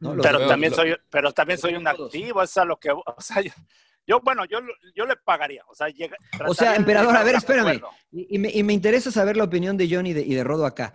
No, 0.00 0.16
pero 0.20 0.38
veo- 0.38 0.48
también 0.48 0.70
lo- 0.72 0.76
soy 0.76 0.96
pero 1.10 1.32
también 1.32 1.58
soy 1.58 1.74
un 1.76 1.84
todos. 1.84 2.06
activo 2.14 2.42
es 2.42 2.56
a 2.58 2.64
lo 2.66 2.78
que 2.78 2.90
o 2.90 3.02
sea 3.20 3.42
yo, 3.42 3.52
yo, 4.10 4.20
bueno 4.20 4.44
yo 4.44 4.58
yo 4.94 5.06
le 5.06 5.16
pagaría 5.16 5.62
o 5.68 5.74
sea 5.74 5.88
llega, 5.88 6.16
O 6.46 6.54
sea, 6.54 6.74
emperador, 6.76 7.16
a 7.16 7.22
ver, 7.22 7.36
espérame. 7.36 7.80
Y, 8.12 8.34
y 8.36 8.38
me, 8.38 8.50
y 8.50 8.62
me 8.62 8.72
interesa 8.72 9.10
saber 9.10 9.36
la 9.36 9.44
opinión 9.44 9.76
de 9.76 9.88
Johnny 9.88 10.10
y 10.10 10.12
de, 10.14 10.22
y 10.22 10.34
de 10.34 10.42
Rodo 10.44 10.66
acá. 10.66 10.94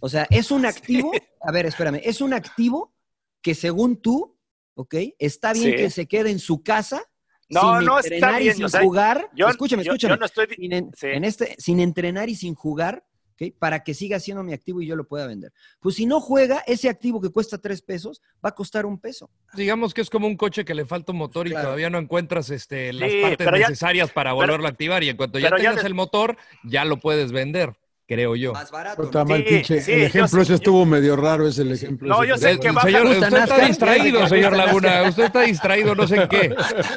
O 0.00 0.08
sea, 0.08 0.26
¿es 0.30 0.50
un 0.50 0.64
activo? 0.66 1.12
A 1.40 1.52
ver, 1.52 1.66
espérame. 1.66 2.00
¿Es 2.02 2.20
un 2.20 2.32
activo 2.34 2.94
que 3.42 3.54
según 3.54 4.00
tú, 4.00 4.38
ok, 4.74 4.94
está 5.18 5.52
bien 5.52 5.70
Sí. 5.72 5.76
que 5.76 5.90
se 5.90 6.06
quede 6.06 6.30
en 6.30 6.38
su 6.38 6.62
casa 6.62 7.02
No, 7.50 7.78
sin 7.78 7.86
no 7.86 7.98
está 7.98 8.14
entrenar 8.14 8.42
y 8.42 8.52
sin 8.52 8.64
o 8.64 8.68
sea, 8.68 8.82
jugar? 8.82 9.28
yo- 9.34 9.48
escúchame, 9.48 9.84
yo- 9.84 9.92
escúchame. 9.92 10.14
yo 10.14 10.20
no 10.20 10.26
estoy- 10.26 10.46
sin, 10.56 10.72
en- 10.72 10.90
sí. 10.94 11.06
en 11.08 11.24
este, 11.24 11.54
sin 11.58 11.80
entrenar 11.80 12.28
y 12.30 12.34
sin 12.36 12.54
jugar, 12.54 13.04
ok, 13.34 13.54
para 13.58 13.82
que 13.82 13.94
siga 13.94 14.20
siendo 14.20 14.42
mi 14.42 14.52
activo 14.52 14.80
y 14.80 14.86
yo 14.86 14.96
lo 14.96 15.06
pueda 15.06 15.26
vender. 15.26 15.52
Pues 15.80 15.96
si 15.96 16.06
no 16.06 16.20
juega, 16.20 16.62
ese 16.66 16.88
activo 16.88 17.20
que 17.20 17.30
cuesta 17.30 17.58
tres 17.58 17.82
pesos 17.82 18.22
va 18.44 18.50
a 18.50 18.54
costar 18.54 18.86
un 18.86 18.98
peso. 18.98 19.30
Digamos 19.54 19.92
que 19.94 20.00
es 20.00 20.10
como 20.10 20.26
un 20.26 20.36
coche 20.36 20.64
que 20.64 20.74
le 20.74 20.84
falta 20.86 21.12
un 21.12 21.18
motor 21.18 21.46
y 21.46 21.50
Claro. 21.50 21.66
todavía 21.66 21.90
no 21.90 21.98
encuentras 21.98 22.50
este, 22.50 22.92
las 22.92 23.10
Sí, 23.10 23.20
partes 23.22 23.46
ya- 23.46 23.68
necesarias 23.68 24.10
para 24.10 24.30
pero- 24.30 24.36
volverlo 24.36 24.66
a 24.66 24.70
activar 24.70 25.02
y 25.02 25.08
en 25.08 25.16
cuanto 25.16 25.38
ya 25.38 25.50
tengas 25.54 25.84
el 25.84 25.94
motor, 25.94 26.36
ya 26.64 26.84
lo 26.84 26.98
puedes 27.00 27.32
vender, 27.32 27.74
creo 28.06 28.36
yo. 28.36 28.52
Más 28.52 28.70
barato. 28.70 29.10
¿no? 29.12 29.24
mal, 29.24 29.44
Sí, 29.46 29.72
el 29.92 30.02
ejemplo 30.04 30.28
sé- 30.28 30.42
ese 30.42 30.48
yo- 30.50 30.54
estuvo 30.56 30.84
medio 30.86 31.16
raro, 31.16 31.48
es 31.48 31.58
el 31.58 31.72
ejemplo. 31.72 32.08
No, 32.08 32.22
ese 32.22 32.28
yo 32.28 32.36
sé 32.36 32.60
que 32.60 32.70
baja- 32.70 32.86
Señor, 32.86 33.06
usted 33.06 33.32
está 33.38 33.58
distraído, 33.66 34.20
¿Te 34.22 34.28
señor 34.28 34.56
Laguna. 34.56 35.02
Usted 35.08 35.24
está 35.24 35.40
distraído, 35.42 35.94
no 35.94 36.06
sé 36.06 36.16
en 36.16 36.28
qué. 36.28 36.54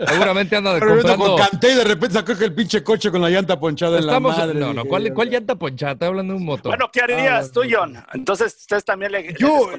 Seguramente 0.08 0.56
anda 0.56 0.74
de 0.74 0.80
Pero 0.80 0.96
yo 0.96 1.02
comprando. 1.04 1.26
con 1.38 1.38
Canté 1.48 1.72
y 1.72 1.76
de 1.76 1.84
repente 1.84 2.14
sacó 2.16 2.32
el 2.34 2.54
pinche 2.54 2.84
coche 2.84 3.10
con 3.12 3.22
la 3.22 3.30
llanta 3.30 3.60
ponchada 3.60 4.00
Estamos, 4.00 4.34
en 4.34 4.40
la 4.40 4.46
madre. 4.48 4.60
no, 4.60 4.74
no, 4.74 4.86
¿cuál, 4.86 5.14
¿cuál 5.14 5.30
llanta 5.30 5.56
ponchada? 5.56 5.94
Está 5.94 6.08
hablando 6.08 6.34
de 6.34 6.40
un 6.40 6.46
motor. 6.46 6.72
bueno 6.72 6.90
qué 6.92 7.02
harías 7.02 7.48
Ah, 7.48 7.52
tú. 7.54 7.62
John 7.70 7.98
entonces 8.14 8.56
ustedes 8.62 8.84
también 8.86 9.12
le, 9.12 9.22
le 9.24 9.34
Yo- 9.40 9.72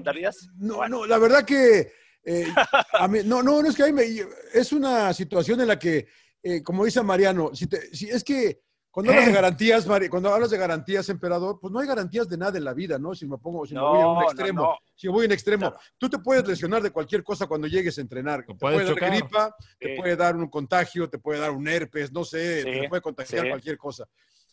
No, 0.58 0.88
no, 0.88 1.06
la 1.06 1.18
verdad 1.18 1.44
que 1.44 1.92
eh, 2.24 2.46
a 2.92 3.08
mí- 3.08 3.20
no, 3.24 3.42
no, 3.42 3.62
no 3.62 3.68
es 3.68 3.74
que 3.76 3.84
a 3.84 3.86
mí 3.86 3.92
me, 3.92 4.04
es 4.52 4.72
una 4.72 5.12
situación 5.14 5.60
en 5.60 5.68
la 5.68 5.78
que, 5.78 6.06
eh, 6.42 6.62
como 6.62 6.84
dice 6.84 7.02
Mariano, 7.02 7.50
si 7.54 7.66
te- 7.66 7.94
si 7.94 8.08
es 8.10 8.22
que 8.24 8.60
Cuando 8.98 9.12
hablas 9.12 9.26
de 9.26 9.32
garantías, 9.32 9.86
Mari, 9.86 10.08
cuando 10.08 10.34
hablas 10.34 10.50
de 10.50 10.58
garantías, 10.58 11.08
emperador, 11.08 11.60
pues 11.60 11.72
no 11.72 11.78
hay 11.78 11.86
garantías 11.86 12.28
de 12.28 12.36
nada 12.36 12.58
en 12.58 12.64
la 12.64 12.74
vida, 12.74 12.98
¿no? 12.98 13.14
Si 13.14 13.28
me 13.28 13.38
pongo, 13.38 13.64
si 13.64 13.72
me 13.74 13.80
voy 13.80 14.00
a 14.00 14.06
un 14.08 14.14
no, 14.18 14.22
extremo, 14.24 14.62
no. 14.62 14.78
si 14.96 15.06
voy 15.06 15.24
en 15.26 15.30
extremo, 15.30 15.72
tú 15.98 16.10
te 16.10 16.18
puedes 16.18 16.44
lesionar 16.48 16.82
de 16.82 16.90
cualquier 16.90 17.22
cosa 17.22 17.46
cuando 17.46 17.68
llegues 17.68 17.96
a 17.98 18.00
entrenar. 18.00 18.44
Te 18.44 18.54
puede 18.56 18.84
dar 18.84 18.94
gripa, 18.96 19.54
te 19.78 19.94
puede 19.96 20.16
dar 20.16 20.34
un 20.34 20.48
contagio, 20.48 21.08
te 21.08 21.16
puede 21.16 21.38
dar 21.38 21.52
un 21.52 21.68
herpes, 21.68 22.10
no 22.10 22.24
sé, 22.24 22.62
Sí, 22.64 22.70
te 22.80 22.88
puede 22.88 23.00
contagiar 23.00 23.44
sí. 23.44 23.48
cualquier 23.50 23.78
cosa. 23.78 24.04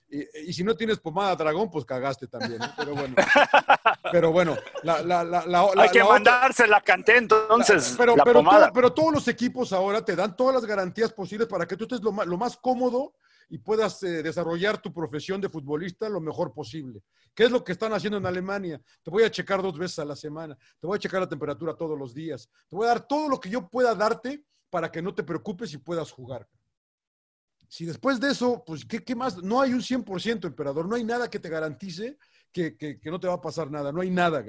Y, 0.07 0.49
y 0.49 0.53
si 0.53 0.63
no 0.63 0.75
tienes 0.75 0.99
pomada 0.99 1.35
dragón, 1.35 1.71
pues 1.71 1.83
cagaste 1.83 2.27
también, 2.27 2.59
¿no? 2.59 2.67
Pero 2.77 2.93
bueno. 2.93 3.15
Pero 4.11 4.31
bueno, 4.31 4.55
la, 4.83 5.01
la, 5.01 5.23
la, 5.23 5.43
la- 5.47 5.69
la- 5.73 5.81
Hay 5.83 5.89
que 5.89 6.03
mandarse 6.03 6.67
la 6.67 6.81
canté 6.81 7.17
entonces. 7.17 7.95
pero, 7.97 8.15
la 8.15 8.23
pero, 8.23 8.43
todo- 8.43 8.69
pero 8.71 8.93
todos 8.93 9.11
los 9.11 9.27
equipos 9.27 9.73
ahora 9.73 10.05
te 10.05 10.15
dan 10.15 10.35
todas 10.35 10.53
las 10.53 10.65
garantías 10.65 11.11
posibles 11.11 11.47
para 11.47 11.65
que 11.65 11.75
tú 11.75 11.85
estés 11.85 12.01
lo 12.03 12.11
más, 12.11 12.27
lo 12.27 12.37
más 12.37 12.55
cómodo 12.57 13.15
y 13.49 13.57
puedas 13.59 14.01
eh, 14.03 14.23
desarrollar 14.23 14.81
tu 14.81 14.93
profesión 14.93 15.39
de 15.41 15.49
futbolista 15.49 16.09
lo 16.09 16.19
mejor 16.21 16.53
posible. 16.53 17.01
¿Qué 17.33 17.43
es 17.45 17.51
lo 17.51 17.63
que 17.63 17.73
están 17.73 17.93
haciendo 17.93 18.17
en 18.17 18.25
Alemania? 18.25 18.81
Te 19.03 19.11
voy 19.11 19.23
a 19.23 19.31
checar 19.31 19.61
dos 19.61 19.77
veces 19.77 19.99
a 19.99 20.05
la 20.05 20.15
semana, 20.15 20.57
te 20.79 20.87
voy 20.87 20.95
a 20.95 20.99
checar 20.99 21.21
la 21.21 21.29
temperatura 21.29 21.75
todos 21.75 21.97
los 21.97 22.13
días, 22.13 22.49
te 22.69 22.75
voy 22.75 22.85
a 22.85 22.89
dar 22.89 23.07
todo 23.07 23.27
lo 23.29 23.39
que 23.39 23.49
yo 23.49 23.67
pueda 23.69 23.93
darte 23.95 24.43
para 24.69 24.91
que 24.91 25.01
no 25.01 25.13
te 25.13 25.23
preocupes 25.23 25.73
y 25.73 25.77
puedas 25.77 26.11
jugar. 26.11 26.47
Si 27.67 27.85
después 27.85 28.19
de 28.19 28.29
eso, 28.31 28.63
pues, 28.65 28.85
¿qué, 28.85 29.03
qué 29.03 29.15
más? 29.15 29.41
No 29.41 29.59
hay 29.61 29.73
un 29.73 29.81
100%, 29.81 30.47
emperador, 30.47 30.87
no 30.87 30.95
hay 30.95 31.03
nada 31.03 31.29
que 31.29 31.39
te 31.39 31.49
garantice 31.49 32.17
que, 32.51 32.77
que- 32.77 32.99
que 32.99 33.11
no 33.11 33.19
te 33.19 33.27
va 33.27 33.33
a 33.33 33.41
pasar 33.41 33.69
nada, 33.71 33.91
no 33.91 34.01
hay 34.01 34.09
nada. 34.11 34.43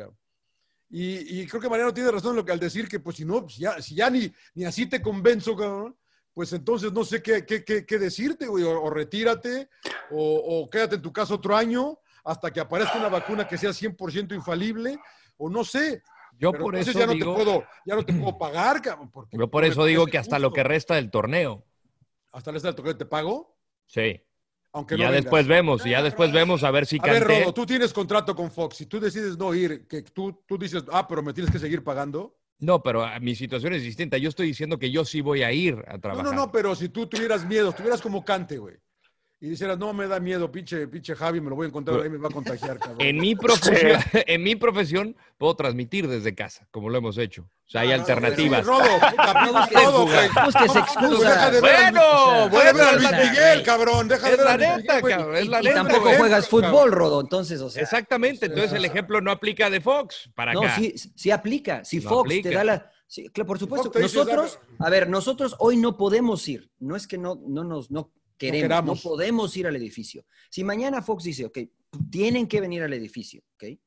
Y, 0.88 1.40
y 1.40 1.46
creo 1.46 1.60
que 1.60 1.68
Mariano 1.68 1.92
tiene 1.92 2.10
razón 2.10 2.44
al 2.48 2.60
decir 2.60 2.88
que, 2.88 3.00
pues, 3.00 3.16
si 3.16 3.24
no, 3.24 3.40
pues, 3.42 3.56
si 3.84 3.94
ya 3.94 4.10
ni, 4.10 4.32
ni 4.54 4.64
así 4.64 4.86
te 4.86 5.02
convenzo, 5.02 5.56
cabrón, 5.56 5.96
pues 6.36 6.52
entonces 6.52 6.92
no 6.92 7.02
sé 7.02 7.22
qué, 7.22 7.46
qué, 7.46 7.64
qué- 7.64 7.86
qué 7.86 7.98
decirte, 7.98 8.46
güey, 8.46 8.62
o, 8.62 8.82
o 8.82 8.90
retírate, 8.90 9.70
o, 10.10 10.34
o 10.64 10.68
quédate 10.68 10.96
en 10.96 11.00
tu 11.00 11.10
casa 11.10 11.32
otro 11.32 11.56
año 11.56 11.98
hasta 12.22 12.52
que 12.52 12.60
aparezca 12.60 12.98
una 12.98 13.08
vacuna 13.08 13.48
que 13.48 13.56
sea 13.56 13.70
100% 13.70 14.34
infalible, 14.34 14.98
o 15.38 15.48
no 15.48 15.64
sé. 15.64 16.02
Yo 16.38 16.52
Pero 16.52 16.64
por 16.64 16.76
eso 16.76 16.92
ya 16.92 17.06
no 17.06 17.12
digo- 17.14 17.34
te 17.34 17.42
puedo, 17.42 17.64
ya 17.86 17.94
no 17.96 18.04
te 18.04 18.12
puedo 18.12 18.36
pagar, 18.36 18.82
cabrón. 18.82 19.10
Porque 19.10 19.34
Yo 19.38 19.48
por 19.50 19.64
eso 19.64 19.86
digo 19.86 20.04
que 20.04 20.18
hasta 20.18 20.38
lo 20.38 20.52
que 20.52 20.62
resta 20.62 20.96
del 20.96 21.10
torneo. 21.10 21.64
Hasta 22.32 22.50
el 22.50 22.60
toque 22.74 22.92
te 22.92 23.06
pago, 23.06 23.56
Sí. 23.86 24.20
aunque 24.72 24.96
no 24.96 25.04
ya 25.04 25.08
vengas. 25.08 25.24
después 25.24 25.46
vemos, 25.46 25.86
y 25.86 25.90
ya 25.92 26.02
después 26.02 26.32
vemos 26.32 26.64
a 26.64 26.70
ver 26.70 26.84
si 26.84 26.98
A 27.00 27.06
ver, 27.06 27.22
Kanté- 27.24 27.40
Rodo, 27.44 27.54
tú 27.54 27.64
tienes 27.64 27.94
contrato 27.94 28.36
con 28.36 28.50
Fox. 28.50 28.76
Si 28.76 28.84
tú 28.84 29.00
decides 29.00 29.38
no 29.38 29.54
ir, 29.54 29.88
que 29.88 30.02
tú, 30.02 30.44
tú 30.46 30.58
dices, 30.58 30.84
ah, 30.92 31.08
pero 31.08 31.22
me 31.22 31.32
tienes 31.32 31.50
que 31.50 31.58
seguir 31.58 31.82
pagando. 31.82 32.36
No, 32.58 32.82
pero 32.82 33.04
ah, 33.04 33.18
mi 33.20 33.34
situación 33.34 33.74
es 33.74 33.82
distinta. 33.82 34.16
Yo 34.18 34.28
estoy 34.30 34.46
diciendo 34.48 34.78
que 34.78 34.90
yo 34.90 35.04
sí 35.04 35.20
voy 35.20 35.42
a 35.42 35.52
ir 35.52 35.74
a 35.86 35.94
No, 35.94 36.00
trabajar. 36.00 36.24
no, 36.24 36.32
no, 36.32 36.50
pero 36.52 36.74
si 36.74 36.88
tú 36.88 37.06
tuvieras 37.06 37.44
miedo, 37.46 37.70
estuvieras 37.70 38.00
como 38.00 38.24
Cante, 38.24 38.58
güey. 38.58 38.76
Y 39.38 39.50
dijeras, 39.50 39.78
no 39.78 39.92
me 39.92 40.06
da 40.08 40.18
miedo, 40.18 40.50
pinche, 40.50 40.88
pinche 40.88 41.14
Javi, 41.14 41.42
me 41.42 41.50
lo 41.50 41.56
voy 41.56 41.66
a 41.66 41.68
encontrar 41.68 42.00
ahí, 42.00 42.08
me 42.08 42.16
va 42.16 42.28
a 42.28 42.30
contagiar, 42.32 42.78
cabrón. 42.78 43.02
En 43.02 43.18
mi, 43.18 43.34
profesión, 43.36 44.00
en 44.26 44.42
mi 44.42 44.56
profesión 44.56 45.14
puedo 45.36 45.54
transmitir 45.54 46.08
desde 46.08 46.34
casa, 46.34 46.66
como 46.70 46.88
lo 46.88 46.96
hemos 46.96 47.18
hecho. 47.18 47.42
O 47.42 47.68
sea, 47.68 47.82
hay 47.82 47.92
Ah, 47.92 47.96
alternativas. 47.96 48.64
Rodo, 48.64 48.80
puta, 49.10 49.44
No 49.44 49.52
busques- 49.60 49.84
Rodo, 49.84 50.02
güey. 50.06 50.28
no 50.34 50.44
busques 50.46 50.74
No, 50.74 50.80
excusas. 50.80 51.00
al- 51.02 51.10
Bueno, 51.10 51.18
deja 51.20 51.50
de 51.50 51.60
ver 51.60 51.92
bueno, 52.50 52.82
a 52.88 52.92
Luis 52.92 53.10
la 53.10 53.18
Miguel, 53.18 53.58
neta. 53.58 53.62
cabrón. 53.64 54.08
Deja 54.08 54.30
de 54.30 54.36
ver 54.36 54.40
a 54.40 54.44
la 54.44 54.56
Luis 54.56 54.68
neta, 54.68 54.78
Miguel, 54.94 55.00
güey. 55.02 55.14
cabrón, 55.16 55.36
es 55.36 55.44
Y- 55.44 55.48
la 55.48 55.56
y 55.56 55.60
Y 55.60 55.64
neta, 55.68 55.74
tampoco 55.82 56.10
juegas 56.16 56.48
Cabrón. 56.48 56.70
fútbol, 56.70 56.92
Rodo. 56.92 57.20
Entonces, 57.20 57.60
o 57.60 57.68
sea. 57.68 57.82
Exactamente. 57.82 58.46
Entonces 58.46 58.72
el 58.72 58.84
ejemplo 58.86 59.20
no 59.20 59.30
aplica 59.30 59.68
de 59.68 59.80
Fox 59.82 60.30
para 60.34 60.54
No, 60.54 60.62
acá. 60.62 60.76
sí, 60.76 60.94
sí 61.14 61.30
aplica. 61.30 61.84
Si 61.84 61.98
No 61.98 62.08
Fox 62.08 62.20
aplica. 62.26 62.48
te 62.48 62.54
da 62.54 62.64
la. 62.64 62.90
sí, 63.06 63.28
claro, 63.28 63.46
por 63.48 63.58
supuesto. 63.58 63.92
Nosotros, 63.98 64.58
a 64.78 64.88
ver, 64.88 65.10
nosotros 65.10 65.56
hoy 65.58 65.76
no 65.76 65.98
podemos 65.98 66.48
ir. 66.48 66.70
No 66.78 66.96
es 66.96 67.06
que 67.06 67.18
no, 67.18 67.38
no 67.46 67.62
nos 67.64 67.90
no 67.90 68.10
queremos, 68.36 68.62
no, 68.62 68.64
queramos. 68.64 69.02
podemos 69.02 69.56
ir 69.56 69.66
al 69.66 69.76
edificio. 69.76 70.24
Si 70.50 70.64
mañana 70.64 71.02
Fox 71.02 71.24
dice, 71.24 71.44
ok, 71.44 71.58
tienen 72.10 72.46
que 72.46 72.60
venir 72.60 72.82
al 72.82 72.92
edificio, 72.92 73.42
ok, 73.54 73.78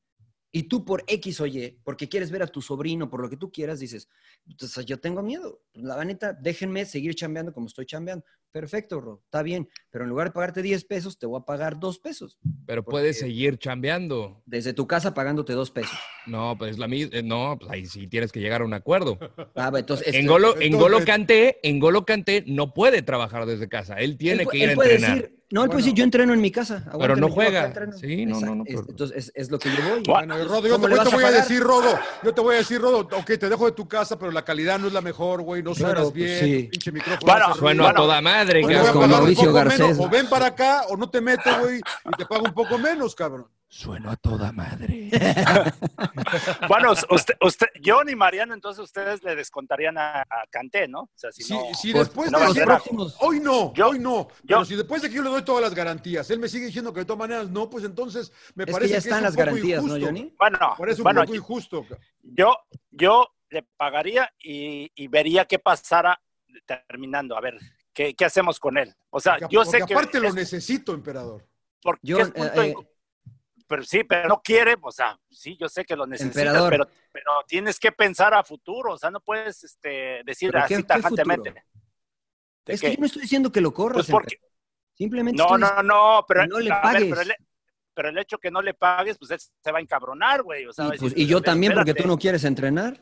y 0.52 0.64
tú 0.64 0.84
por 0.84 1.04
X 1.08 1.42
o 1.42 1.46
Y, 1.48 1.80
porque 1.84 2.10
quieres 2.10 2.32
ver 2.32 2.42
a 2.44 2.48
tu 2.48 2.62
sobrino, 2.62 3.10
por 3.10 3.22
lo 3.22 3.30
que 3.30 3.38
tú 3.38 3.52
quieras, 3.52 3.80
dices, 3.80 4.10
entonces 4.48 4.86
yo 4.86 5.00
tengo 5.00 5.22
miedo. 5.22 5.62
La 5.74 6.04
neta, 6.04 6.34
déjenme 6.34 6.86
seguir 6.86 7.14
chambeando 7.16 7.54
como 7.54 7.68
estoy 7.68 7.86
chambeando. 7.86 8.26
Perfecto, 8.52 9.00
Ro, 9.00 9.22
está 9.26 9.44
bien. 9.44 9.70
Pero 9.92 10.06
en 10.06 10.10
lugar 10.10 10.30
de 10.30 10.34
pagarte 10.34 10.64
10 10.64 10.84
pesos, 10.86 11.20
te 11.20 11.28
voy 11.28 11.40
a 11.40 11.46
pagar 11.46 11.80
2 11.80 12.00
pesos. 12.00 12.40
Pero 12.66 12.84
puedes 12.84 13.20
seguir 13.20 13.60
chambeando. 13.60 14.42
Desde 14.48 14.74
tu 14.74 14.88
casa 14.88 15.14
pagándote 15.14 15.54
2 15.54 15.70
pesos. 15.70 15.96
No, 16.26 16.56
pues 16.58 16.80
la 16.80 16.88
misma. 16.88 17.22
No, 17.22 17.58
pues 17.60 17.72
ahí 17.72 17.86
sí 17.86 18.08
tienes 18.08 18.32
que 18.32 18.40
llegar 18.40 18.62
a 18.62 18.66
un 18.66 18.74
acuerdo. 18.74 19.20
Ah, 19.56 19.72
En 19.76 19.86
este- 19.88 20.26
Golo, 20.26 20.56
en 20.56 20.64
entonces- 20.64 20.80
Golo 20.80 21.06
Kanté, 21.06 21.60
en 21.62 21.80
Golo 21.80 22.06
Kanté 22.06 22.44
no 22.48 22.74
puede 22.74 23.04
trabajar 23.04 23.46
desde 23.46 23.70
casa. 23.70 23.96
Él 23.96 24.18
tiene 24.18 24.44
él, 24.44 24.50
que 24.50 24.58
ir 24.58 24.64
él 24.64 24.70
a 24.72 24.76
puede 24.76 24.96
entrenar. 24.96 25.22
decir, 25.22 25.39
no, 25.52 25.64
él 25.64 25.68
puede 25.68 25.68
Bueno. 25.68 25.78
decir, 25.78 25.94
yo 25.94 26.04
entreno 26.04 26.34
en 26.34 26.42
mi 26.42 26.52
casa. 26.52 26.84
no 26.94 27.00
yo 27.00 27.14
acá 27.26 27.34
juega. 27.34 27.66
entreno". 27.66 27.98
Sí, 27.98 28.26
no, 28.26 28.40
no, 28.40 28.56
no, 28.56 28.64
pero- 28.64 28.86
Entonces, 28.90 29.18
es, 29.18 29.32
es 29.36 29.50
lo 29.52 29.58
que 29.60 29.70
yo 29.70 29.78
voy. 29.90 30.04
Bueno, 30.06 30.38
Rodo, 30.46 30.68
yo 30.68 30.74
¿Cómo 30.74 30.88
te, 30.88 30.96
voy 30.96 31.00
a 31.00 31.04
pagar? 31.12 31.34
decir, 31.34 31.62
Rodo, 31.62 32.00
yo 32.24 32.34
te 32.34 32.42
voy 32.42 32.56
a 32.56 32.58
decir, 32.60 32.80
Rodo, 32.82 33.00
ok, 33.00 33.26
te 33.26 33.50
dejo 33.50 33.66
de 33.66 33.72
tu 33.72 33.88
casa, 33.88 34.18
pero 34.20 34.32
la 34.32 34.44
calidad 34.46 34.78
no 34.80 34.88
es 34.88 34.94
la 34.94 35.02
mejor, 35.02 35.42
güey, 35.42 35.64
no 35.64 35.74
Claro, 35.74 35.96
suenas 36.06 36.12
pues, 36.12 36.14
bien, 36.14 36.40
sí. 36.62 36.68
pinche 36.70 36.92
micrófono. 36.92 37.20
Bueno, 37.34 37.56
Sueno 37.56 37.88
a 37.88 37.94
toda 37.94 38.22
madre, 38.22 38.62
Pues 38.62 38.94
un 38.96 39.10
Mauricio 39.10 39.52
Garcés. 39.54 39.80
menos, 39.80 40.00
O 40.00 40.10
ven 40.10 40.28
para 40.28 40.48
acá 40.48 40.84
o 40.90 40.98
no 40.98 41.10
te 41.10 41.22
meto, 41.22 41.50
güey, 41.62 41.78
y 41.80 42.18
te 42.18 42.26
pago 42.26 42.44
un 42.46 42.54
poco 42.54 42.78
menos, 42.78 43.16
cabrón. 43.16 43.48
Sueno 43.72 44.10
a 44.10 44.16
toda 44.16 44.52
madre. 44.52 45.10
Bueno, 46.68 46.94
usted, 47.10 47.36
usted, 47.42 47.68
yo 47.82 48.04
ni 48.04 48.16
Mariano, 48.16 48.54
entonces 48.54 48.84
ustedes 48.84 49.24
le 49.24 49.36
descontarían 49.36 49.98
a, 49.98 50.22
a 50.22 50.46
Canté, 50.50 50.88
¿no? 50.88 51.02
O 51.02 51.10
sea, 51.16 51.32
si 51.32 51.52
no, 51.52 51.62
Por- 51.94 52.00
después 52.06 52.32
no 52.32 52.54
de 52.54 52.64
próximos- 52.66 53.16
hoy 53.22 53.40
no, 53.40 53.74
Yo- 53.74 53.90
hoy 53.90 54.00
no, 54.00 54.28
pero 54.46 54.60
yo- 54.62 54.66
si 54.66 54.76
después 54.76 55.02
de 55.02 55.10
que 55.10 55.16
yo 55.16 55.22
le 55.24 55.30
doy 55.30 55.44
todas 55.44 55.62
las 55.62 55.74
garantías, 55.74 56.30
él 56.30 56.40
me 56.40 56.48
sigue 56.48 56.68
diciendo 56.68 56.94
que 56.94 57.02
de 57.02 57.06
todas 57.06 57.20
maneras 57.20 57.50
no, 57.50 57.70
pues 57.70 57.84
entonces 57.86 58.32
me 58.56 58.64
Es 58.66 58.72
parece 58.72 58.88
que 58.88 58.92
ya 58.94 58.98
es 59.00 59.06
están 59.06 59.20
un 59.20 59.24
las 59.26 59.34
poco 59.34 59.46
garantías, 59.46 59.82
¿no, 59.84 59.88
injusto, 59.88 60.06
Johnny? 60.06 60.36
bueno, 60.38 60.60
Parece 60.78 61.02
un 61.02 61.04
bueno, 61.04 61.22
poco 61.22 61.36
injusto. 61.36 61.86
ca- 61.88 61.98
yo, 62.22 62.58
yo 62.92 63.28
le 63.50 63.64
pagaría 63.78 64.32
y, 64.40 64.92
y 64.96 65.08
vería 65.08 65.46
qué 65.46 65.60
pasara 65.60 66.20
terminando. 66.66 67.36
A 67.38 67.42
ver, 67.42 67.58
¿qué, 67.94 68.14
qué 68.14 68.26
hacemos 68.26 68.60
con 68.60 68.78
él? 68.78 68.94
O 69.10 69.20
sea, 69.20 69.38
Porque- 69.40 69.54
yo 69.54 69.62
porque 69.64 69.80
sé 69.80 69.86
que... 69.86 69.94
aparte 69.94 70.20
lo 70.20 70.28
es- 70.30 70.36
necesito, 70.36 70.94
emperador. 70.94 71.48
porque 71.82 72.00
Yo, 72.04 72.20
es 72.20 72.32
punto 72.32 72.62
eh, 72.62 72.76
pero 73.70 73.84
sí, 73.84 74.04
pero 74.04 74.28
no 74.28 74.42
quiere, 74.44 74.76
o 74.82 74.92
sea, 74.92 75.18
sí, 75.30 75.56
yo 75.56 75.70
sé 75.70 75.86
que 75.86 75.96
lo 75.96 76.08
necesitas, 76.08 76.68
pero, 76.70 76.88
pero 77.12 77.32
tienes 77.48 77.80
que 77.80 77.92
pensar 77.92 78.34
a 78.34 78.44
futuro, 78.44 78.94
o 78.94 78.98
sea, 78.98 79.12
no 79.12 79.20
puedes 79.22 79.64
este, 79.64 80.24
decir 80.26 80.52
¿Pero 80.52 80.66
qué- 80.68 80.74
así 80.74 80.84
qué 80.84 80.88
tajantemente. 80.88 81.64
Es 82.66 82.82
que 82.82 82.92
yo 82.94 83.00
no 83.00 83.06
estoy 83.06 83.22
diciendo 83.22 83.52
que 83.52 83.62
lo 83.62 83.74
corras. 83.74 83.96
Pues 83.98 84.10
porque-. 84.12 84.40
Simplemente 84.96 85.38
No, 85.42 85.58
no, 85.58 85.82
no, 85.84 86.26
pero, 86.28 86.46
no 86.48 86.60
le 86.60 86.70
ver, 86.72 86.82
pagues. 86.82 87.10
pero, 87.10 87.22
el, 87.22 87.34
pero 87.94 88.10
el 88.10 88.18
hecho 88.18 88.38
que 88.38 88.52
no 88.52 88.62
le 88.62 88.74
pagues, 88.74 89.18
pues 89.18 89.32
él 89.32 89.40
se 89.40 89.72
va 89.72 89.78
a 89.78 89.82
encabronar, 89.82 90.44
güey. 90.44 90.66
O 90.66 90.74
sea, 90.74 90.86
Y, 90.86 90.88
pues, 90.90 91.02
decir, 91.02 91.18
y 91.20 91.26
yo 91.26 91.38
"Pero 91.38 91.52
también, 91.52 91.74
porque 91.74 91.92
espérate". 91.92 92.04
tú 92.04 92.08
no 92.10 92.18
quieres 92.18 92.44
entrenar. 92.44 93.00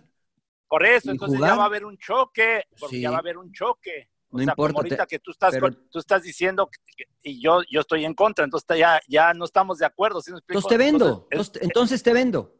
Por 0.68 0.86
eso, 0.86 1.11
entonces 1.11 1.38
jugar. 1.38 1.51
ya 1.53 1.57
va 1.57 1.63
a 1.63 1.65
haber 1.68 1.86
un 1.86 1.97
choque, 1.97 2.65
porque 2.80 2.97
Sí. 2.97 3.01
ya 3.01 3.09
va 3.09 3.15
a 3.18 3.20
haber 3.20 3.38
un 3.38 3.51
choque. 3.51 4.09
O 4.38 4.39
No 4.39 4.43
sea, 4.45 4.53
importa, 4.53 4.73
como 4.73 4.79
ahorita 4.79 5.05
te- 5.05 5.15
que 5.15 5.19
tú 5.19 5.31
estás, 5.31 5.51
pero- 5.51 5.71
tú 5.73 5.99
estás 5.99 6.21
diciendo 6.23 6.69
que- 6.69 6.79
que- 7.05 7.29
y 7.29 7.41
yo, 7.41 7.61
yo 7.69 7.81
estoy 7.81 8.05
en 8.05 8.13
contra, 8.13 8.45
entonces 8.45 8.77
ya, 8.77 8.99
ya 9.07 9.33
no 9.33 9.45
estamos 9.45 9.77
de 9.79 9.85
acuerdo. 9.85 10.21
¿sí 10.21 10.31
me? 10.31 10.38
Entonces 10.39 10.69
te 10.69 10.77
vendo. 10.77 11.27
Entonces, 11.31 11.55
es- 11.55 11.61
Entonces, 11.63 12.03
te 12.03 12.13
vendo. 12.13 12.53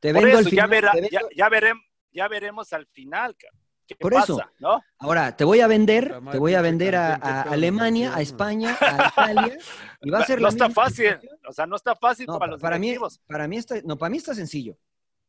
Te 0.00 0.12
por 0.14 0.22
vendo 0.22 0.38
eso, 0.38 0.48
al 0.48 0.54
ya, 0.54 0.64
final. 0.64 0.70
verá- 0.70 0.92
te 0.92 1.00
vendo- 1.00 1.10
ya, 1.10 1.20
ya 1.36 1.48
veremos, 1.48 1.84
ya 2.12 2.28
veremos 2.28 2.72
al 2.72 2.86
final, 2.86 3.36
cabrón, 3.36 3.60
¿qué 3.86 3.96
Por 3.96 4.12
pasa? 4.12 4.32
eso. 4.32 4.42
¿no? 4.60 4.80
Ahora, 4.98 5.36
te 5.36 5.44
voy 5.44 5.60
a 5.60 5.66
vender, 5.66 6.20
te 6.30 6.38
voy 6.38 6.54
a 6.54 6.62
vender 6.62 6.94
a, 6.96 7.14
a 7.16 7.42
Alemania, 7.42 8.14
a. 8.14 8.20
España, 8.22 8.76
a 8.80 9.08
Italia, 9.12 9.58
y 10.02 10.10
va 10.10 10.18
a 10.20 10.24
ser 10.26 10.38
no 10.38 10.44
la 10.44 10.48
está 10.50 10.68
misma 10.68 10.82
fácil, 10.82 11.06
situación. 11.06 11.38
o 11.48 11.52
sea, 11.52 11.66
no 11.66 11.76
está 11.76 11.96
fácil 11.96 12.26
No, 12.26 12.38
para 12.38 12.52
los 12.52 12.60
para 12.60 12.78
mí, 12.78 12.86
directivos. 12.88 13.18
para 13.26 13.48
mí 13.48 13.56
está, 13.56 13.76
no, 13.84 13.96
para 13.98 14.10
mí 14.10 14.18
está 14.18 14.34
sencillo. 14.34 14.76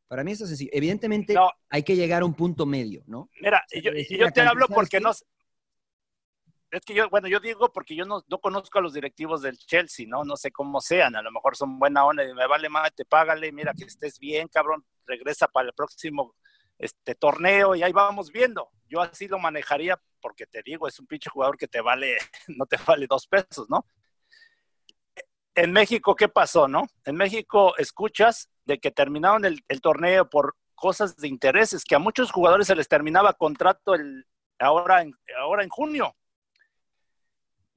Para 0.09 0.23
mí 0.23 0.31
está 0.31 0.47
sencillo. 0.47 0.71
Evidentemente, 0.73 1.35
No. 1.35 1.51
hay 1.69 1.83
que 1.83 1.95
llegar 1.95 2.23
a 2.23 2.25
un 2.25 2.33
punto 2.33 2.65
medio, 2.65 3.03
¿no? 3.05 3.29
Mira, 3.39 3.63
sea, 3.67 3.79
yo, 3.79 3.91
te 4.31 4.41
hablo 4.41 4.65
¿sabes 4.65 4.75
porque 4.75 4.97
qué? 4.97 5.01
no. 5.03 5.11
Es 6.71 6.81
que 6.85 6.93
yo, 6.95 7.07
bueno, 7.09 7.27
yo 7.27 7.39
digo 7.39 7.71
porque 7.71 7.95
yo 7.95 8.05
no, 8.05 8.23
no 8.27 8.39
conozco 8.39 8.79
a 8.79 8.81
los 8.81 8.93
directivos 8.93 9.43
del 9.43 9.57
Chelsea, 9.57 10.07
¿no? 10.07 10.23
No 10.23 10.35
sé 10.35 10.51
cómo 10.51 10.81
sean, 10.81 11.15
a 11.15 11.21
lo 11.21 11.31
mejor 11.31 11.55
son 11.55 11.77
buena 11.77 12.05
onda 12.05 12.23
y 12.23 12.33
me 12.33 12.47
vale 12.47 12.69
más, 12.69 12.93
te 12.93 13.05
págale, 13.05 13.51
mira 13.51 13.73
que 13.73 13.85
estés 13.85 14.17
bien, 14.19 14.47
cabrón, 14.47 14.83
regresa 15.05 15.47
para 15.47 15.67
el 15.67 15.73
próximo 15.73 16.35
este 16.79 17.13
torneo 17.13 17.75
y 17.75 17.83
ahí 17.83 17.91
vamos 17.91 18.31
viendo. 18.31 18.69
Yo 18.87 19.01
así 19.01 19.27
lo 19.27 19.37
manejaría 19.37 19.99
porque 20.21 20.47
te 20.47 20.61
digo, 20.63 20.87
es 20.87 20.99
un 20.99 21.05
pinche 21.05 21.29
jugador 21.29 21.55
que 21.57 21.67
te 21.67 21.81
vale, 21.81 22.17
no 22.47 22.65
te 22.65 22.77
vale 22.85 23.05
dos 23.07 23.27
pesos, 23.27 23.69
¿no? 23.69 23.85
En 25.55 25.71
México, 25.71 26.15
¿qué 26.15 26.29
pasó, 26.29 26.67
no? 26.67 26.87
En 27.05 27.15
México 27.15 27.75
escuchas 27.77 28.49
de 28.65 28.79
que 28.79 28.91
terminaron 28.91 29.45
el, 29.45 29.81
torneo 29.81 30.29
por 30.29 30.55
cosas 30.75 31.15
de 31.17 31.27
intereses, 31.27 31.83
que 31.83 31.95
a 31.95 31.99
muchos 31.99 32.31
jugadores 32.31 32.67
se 32.67 32.75
les 32.75 32.87
terminaba 32.87 33.33
contrato 33.33 33.95
el, 33.95 34.25
ahora, 34.59 35.01
en, 35.01 35.13
ahora 35.39 35.63
en 35.63 35.69
junio. 35.69 36.15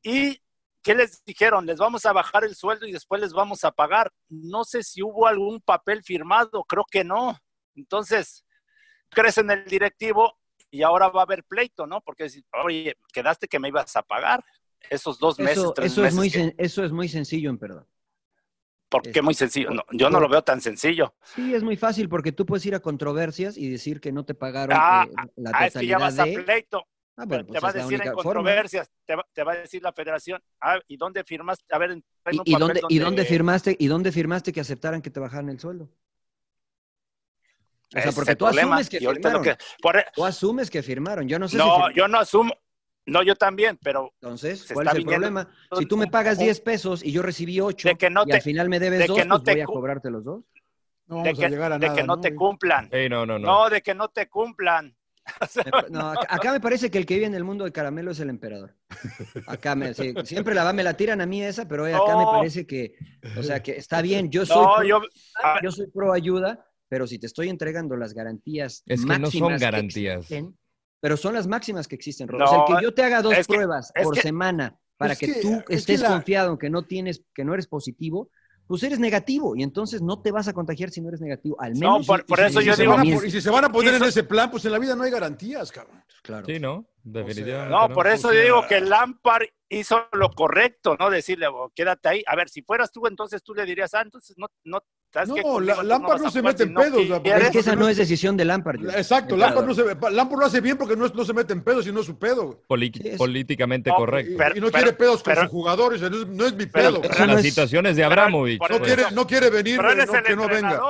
¿Y 0.03 0.41
qué 0.83 0.95
les 0.95 1.25
dijeron? 1.25 1.66
Les 1.66 1.79
vamos 1.79 2.05
a 2.07 2.12
bajar 2.12 2.45
el 2.45 2.55
sueldo 2.55 2.87
y 2.87 2.93
después 2.93 3.20
les 3.20 3.33
vamos 3.33 3.64
a 3.64 3.73
pagar. 3.73 4.12
No 4.29 4.64
sé 4.64 4.83
si 4.83 5.03
hubo 5.03 5.27
algún 5.27 5.61
papel 5.61 6.03
firmado, 6.03 6.64
creo 6.64 6.85
que 6.91 7.05
no. 7.05 7.39
Entonces, 7.75 8.45
crees 9.09 9.39
en 9.39 9.51
el 9.51 9.64
directivo 9.64 10.39
y 10.70 10.83
ahora 10.83 11.09
va 11.09 11.20
a 11.20 11.25
haber 11.25 11.45
pleito, 11.45 11.87
¿no? 11.87 12.01
Porque, 12.01 12.29
oye, 12.64 12.97
quedaste 13.12 13.47
que 13.47 13.59
me 13.59 13.68
ibas 13.68 13.95
a 13.97 14.03
pagar. 14.03 14.45
Esos 14.91 15.18
dos 15.18 15.39
meses, 15.39 15.59
Eso, 15.59 15.72
tres 15.72 15.93
eso 15.93 16.05
es 16.05 16.14
meses. 16.14 16.18
muy, 16.18 16.30
que- 16.30 16.39
sen- 16.41 16.55
eso 16.59 16.85
es 16.85 16.93
muy 16.93 17.09
sencillo, 17.09 17.51
en 17.51 17.59
perdón. 17.59 17.87
¿Por 18.89 19.03
qué 19.03 19.22
muy 19.22 19.33
sencillo? 19.33 19.71
No, 19.71 19.83
yo 19.92 20.11
no 20.11 20.21
lo 20.21 20.29
veo 20.29 20.42
tan 20.45 20.61
sencillo. 20.61 21.14
Sí, 21.25 21.54
es 21.54 21.63
muy 21.63 21.76
fácil 21.76 22.11
porque 22.11 22.30
tú 22.30 22.45
puedes 22.45 22.67
ir 22.67 22.75
a 22.75 22.80
controversias 22.80 23.57
y 23.57 23.71
decir 23.71 24.00
que 24.00 24.13
no 24.13 24.25
te 24.25 24.34
pagaron 24.34 24.76
Ah, 24.76 25.07
eh, 25.09 25.14
la 25.37 25.50
ah, 25.54 25.67
es 25.67 25.75
que 25.75 25.87
ya 25.87 25.99
vas 25.99 26.18
a 26.18 26.25
pleito. 26.25 26.87
Ah, 27.17 27.25
bueno, 27.26 27.45
te 27.45 27.53
pues 27.53 27.63
va 27.64 27.68
a 27.68 27.71
es 27.71 27.76
decir 27.88 28.03
en 28.07 28.13
controversias, 28.13 28.91
te 29.07 29.14
va, 29.17 29.26
te 29.33 29.42
va 29.45 29.53
a 29.53 29.57
decir 29.57 29.83
la 29.83 29.92
federación, 29.92 30.42
ah, 30.61 30.79
¿y 30.88 30.96
dónde 30.96 31.25
firmaste? 31.25 31.64
A 31.75 31.79
ver, 31.79 31.92
en- 31.92 31.96
un 31.99 32.03
¿Y, 32.45 32.53
papel 32.53 32.59
dónde, 32.61 32.80
¿Y 32.88 32.99
dónde 32.99 33.25
firmaste 33.25 33.76
y 33.79 33.87
dónde 33.87 34.13
firmaste 34.13 34.53
que 34.53 34.61
aceptaran 34.61 35.00
que 35.03 35.11
te 35.11 35.21
bajaran 35.21 35.49
el 35.49 35.59
sueldo? 35.61 35.84
O 35.84 35.91
sea, 37.92 38.04
es 38.07 38.14
porque 38.14 38.37
tú 38.37 38.46
asumes 38.46 38.88
que 38.88 38.99
firmaron. 38.99 39.42
que- 39.42 39.57
por 39.83 40.04
Tú 40.14 40.25
asumes 40.25 40.71
que 40.71 40.83
firmaron. 40.83 41.29
Yo 41.29 41.38
no 41.38 41.49
sé 41.49 41.53
si 41.53 41.59
no, 41.59 41.71
firmaron. 41.71 41.95
yo 41.96 42.09
no 42.09 42.18
asumo, 42.18 42.54
no, 43.07 43.22
yo 43.22 43.34
también, 43.34 43.79
pero 43.83 44.12
Entonces, 44.20 44.64
¿cuál 44.72 44.87
está 44.87 44.92
es 44.92 44.99
el 44.99 45.04
viniendo 45.04 45.26
problema? 45.29 45.54
Si 45.79 45.87
tú 45.87 45.96
me 45.96 46.07
pagas 46.07 46.38
10 46.38 46.61
pesos 46.61 47.04
y 47.04 47.12
yo 47.12 47.22
recibí 47.22 47.61
8 47.61 47.88
De 47.88 47.96
que 47.96 48.11
no 48.11 48.22
y 48.22 48.26
te- 48.29 48.34
al 48.34 48.42
final 48.42 48.68
me 48.68 48.79
debes 48.80 49.00
de 49.00 49.07
2, 49.08 49.18
que 49.18 49.24
no 49.24 49.34
pues 49.37 49.45
te 49.45 49.53
voy 49.53 49.61
a 49.61 49.66
cobrarte 49.66 50.11
los 50.11 50.24
dos. 50.24 50.45
No 51.07 51.16
de 51.16 51.22
vamos 51.22 51.38
que, 51.38 51.46
a 51.46 51.49
llegar 51.49 51.72
a 51.72 51.79
de 51.79 51.87
nada. 51.87 51.96
que 51.96 52.03
no, 52.04 52.20
te 52.20 52.34
cumplan. 52.34 52.91
No, 53.11 53.26
no, 53.26 53.38
no. 53.38 53.46
No, 53.46 53.70
de 53.70 53.83
que 53.83 53.95
no 53.95 54.08
te 54.08 54.29
cumplan. 54.29 54.95
No, 55.91 56.11
acá, 56.11 56.26
acá 56.30 56.53
me 56.53 56.61
parece 56.61 56.91
que 56.91 56.99
el 56.99 57.07
que 57.07 57.14
vive 57.14 57.26
en 57.26 57.34
el 57.34 57.45
mundo 57.45 57.64
del 57.64 57.72
caramelo 57.72 58.11
es 58.11 58.20
el 58.20 58.30
emperador. 58.30 58.74
Acá 59.46 59.74
me, 59.74 59.95
sí, 59.95 60.14
siempre 60.24 60.54
la, 60.54 60.72
me 60.72 60.83
la 60.83 60.95
tiran 60.95 61.20
a 61.20 61.26
mí 61.26 61.42
esa, 61.42 61.66
pero 61.68 61.84
hoy 61.84 61.92
acá 61.92 62.16
me 62.16 62.24
No. 62.24 62.30
parece 62.33 62.66
que, 62.66 62.95
o 63.37 63.42
sea, 63.42 63.62
que 63.62 63.72
está 63.72 64.03
bien. 64.03 64.30
Yo 64.30 64.45
soy, 64.46 64.57
No, 64.57 64.76
pro, 64.76 64.84
yo, 64.84 65.00
a 65.42 65.54
ver, 65.54 65.62
yo 65.62 65.70
soy 65.70 65.87
pro 65.88 66.12
ayuda, 66.12 66.66
pero 66.88 67.07
si 67.07 67.18
te 67.18 67.26
estoy 67.26 67.49
entregando 67.49 67.96
las 67.96 68.14
garantías 68.14 68.83
Es 68.87 69.00
que 69.03 69.07
no 69.18 69.26
máximas 69.30 69.61
son 69.61 69.70
garantías. 69.70 70.16
existen, 70.18 70.58
pero 71.03 71.16
son 71.16 71.34
las 71.34 71.49
máximas 71.49 71.88
que 71.88 71.96
existen, 71.96 72.29
Rodo. 72.29 72.45
O 72.45 72.46
sea, 72.46 72.58
No, 72.58 72.66
el 72.68 72.76
que 72.76 72.83
yo 72.84 72.95
te 72.95 73.03
haga 73.03 73.22
dos 73.22 73.34
que- 73.34 73.42
pruebas 73.45 73.91
es 73.92 74.04
por 74.04 74.14
que- 74.14 74.20
semana 74.22 74.79
para 74.96 75.14
es 75.14 75.18
que, 75.18 75.26
que- 75.34 75.41
tú 75.41 75.54
es 75.57 75.64
que 75.64 75.74
estés 75.74 76.00
la- 76.00 76.11
confiado 76.11 76.53
en 76.53 76.58
que 76.58 76.70
no 76.70 76.84
tienes, 76.84 77.24
que 77.34 77.45
no 77.45 77.54
eres 77.54 77.66
positivo, 77.66 78.30
pues 78.68 78.84
eres 78.84 79.00
negativo 79.00 79.57
y 79.57 79.64
entonces 79.64 80.00
no 80.00 80.22
te 80.22 80.30
vas 80.30 80.46
a 80.46 80.53
contagiar 80.53 80.91
si 80.91 81.00
no 81.00 81.08
eres 81.08 81.20
negativo. 81.20 81.61
Al 81.61 81.72
No, 81.74 81.95
menos 81.95 82.07
por- 82.07 82.24
por 82.24 82.38
y- 82.38 82.42
eso 82.45 82.61
y 82.61 82.66
yo 82.66 82.76
digo- 82.76 82.95
por- 82.95 83.26
y 83.26 83.30
si 83.33 83.41
se 83.41 83.50
van 83.50 83.64
a 83.64 83.72
poner 83.72 83.95
en 83.95 83.99
Quiso- 84.00 84.08
ese 84.11 84.22
plan, 84.22 84.49
pues 84.49 84.64
en 84.64 84.70
la 84.72 84.79
vida 84.79 84.95
no 84.95 85.03
hay 85.03 85.11
garantías, 85.11 85.72
cabrón. 85.72 86.03
Claro. 86.22 86.46
Sí, 86.46 86.61
¿no? 86.61 86.87
Definitivamente. 87.03 87.70
no, 87.76 87.92
por 87.92 88.07
eso 88.07 88.29
o 88.29 88.30
yo 88.30 88.37
sea- 88.37 88.45
digo 88.45 88.62
que 88.68 88.80
Lampard 88.80 89.42
hizo 89.78 90.07
lo 90.12 90.30
correcto, 90.30 90.96
¿no? 90.99 91.11
Decirle, 91.11 91.46
"Oh, 91.49 91.70
quédate 91.74 92.08
ahí. 92.08 92.22
A 92.26 92.36
ver, 92.36 92.49
si 92.49 92.62
fueras 92.62 92.90
tú, 92.92 93.07
entonces 93.07 93.42
tú 93.42 93.54
le 93.54 93.64
dirías, 93.64 93.92
ah, 93.94 94.03
entonces 94.03 94.36
no, 94.38 94.49
no, 94.64 94.82
¿sabes 95.12 95.28
No, 95.30 95.34
qué? 95.36 95.42
la- 95.64 95.82
Lampard 95.82 96.20
no 96.22 96.30
se 96.30 96.42
mete 96.42 96.62
en 96.64 96.72
no 96.74 96.80
pedos, 96.80 96.99
o 97.00 97.07
sea, 97.07 97.14
porque- 97.16 97.28
Es 97.30 97.34
quieres". 97.34 97.50
que 97.53 97.58
esa 97.58 97.76
no 97.76 97.88
es 97.88 97.96
decisión 97.96 98.36
de 98.36 98.44
Lampard. 98.44 98.80
yo. 98.80 98.90
Exacto, 98.90 99.36
Lampard, 99.36 99.66
no 99.66 99.74
se, 99.74 99.84
Lampard 99.84 100.38
lo 100.40 100.46
hace 100.46 100.61
bien 100.61 100.76
porque 100.76 100.96
no, 100.96 101.07
es- 101.07 101.14
no 101.14 101.24
se 101.24 101.32
mete 101.32 101.53
en 101.53 101.62
pedos 101.62 101.86
y 101.86 101.92
no 101.92 102.00
es 102.00 102.07
su 102.07 102.18
pedo. 102.18 102.44
güey. 102.46 102.58
Poli- 102.66 102.92
Sí, 102.94 103.08
es- 103.08 103.18
políticamente 103.18 103.90
No, 103.90 103.96
correcto. 103.96 104.34
Pero- 104.36 104.57
y 104.57 104.61
no 104.61 104.70
quiere 104.70 104.92
pedos 104.92 105.22
con 105.22 105.32
pero- 105.32 105.42
sus 105.42 105.50
jugadores, 105.50 106.00
no 106.03 106.07
es, 106.08 106.26
no 106.26 106.46
es 106.46 106.54
mi 106.54 106.66
pedo. 106.66 107.00
pero- 107.00 107.14
no 107.18 107.26
Las 107.26 107.36
es- 107.38 107.42
situaciones 107.42 107.96
de 107.96 108.04
Abramovich. 108.04 108.61
no, 108.61 108.66
pues. 108.68 108.80
quiere, 108.82 109.11
no 109.12 109.26
quiere 109.26 109.50
venir, 109.50 109.76
Pero 109.78 109.94
no, 109.94 110.03
el 110.18 110.22
que 110.24 110.36
no 110.36 110.49
venga. 110.49 110.80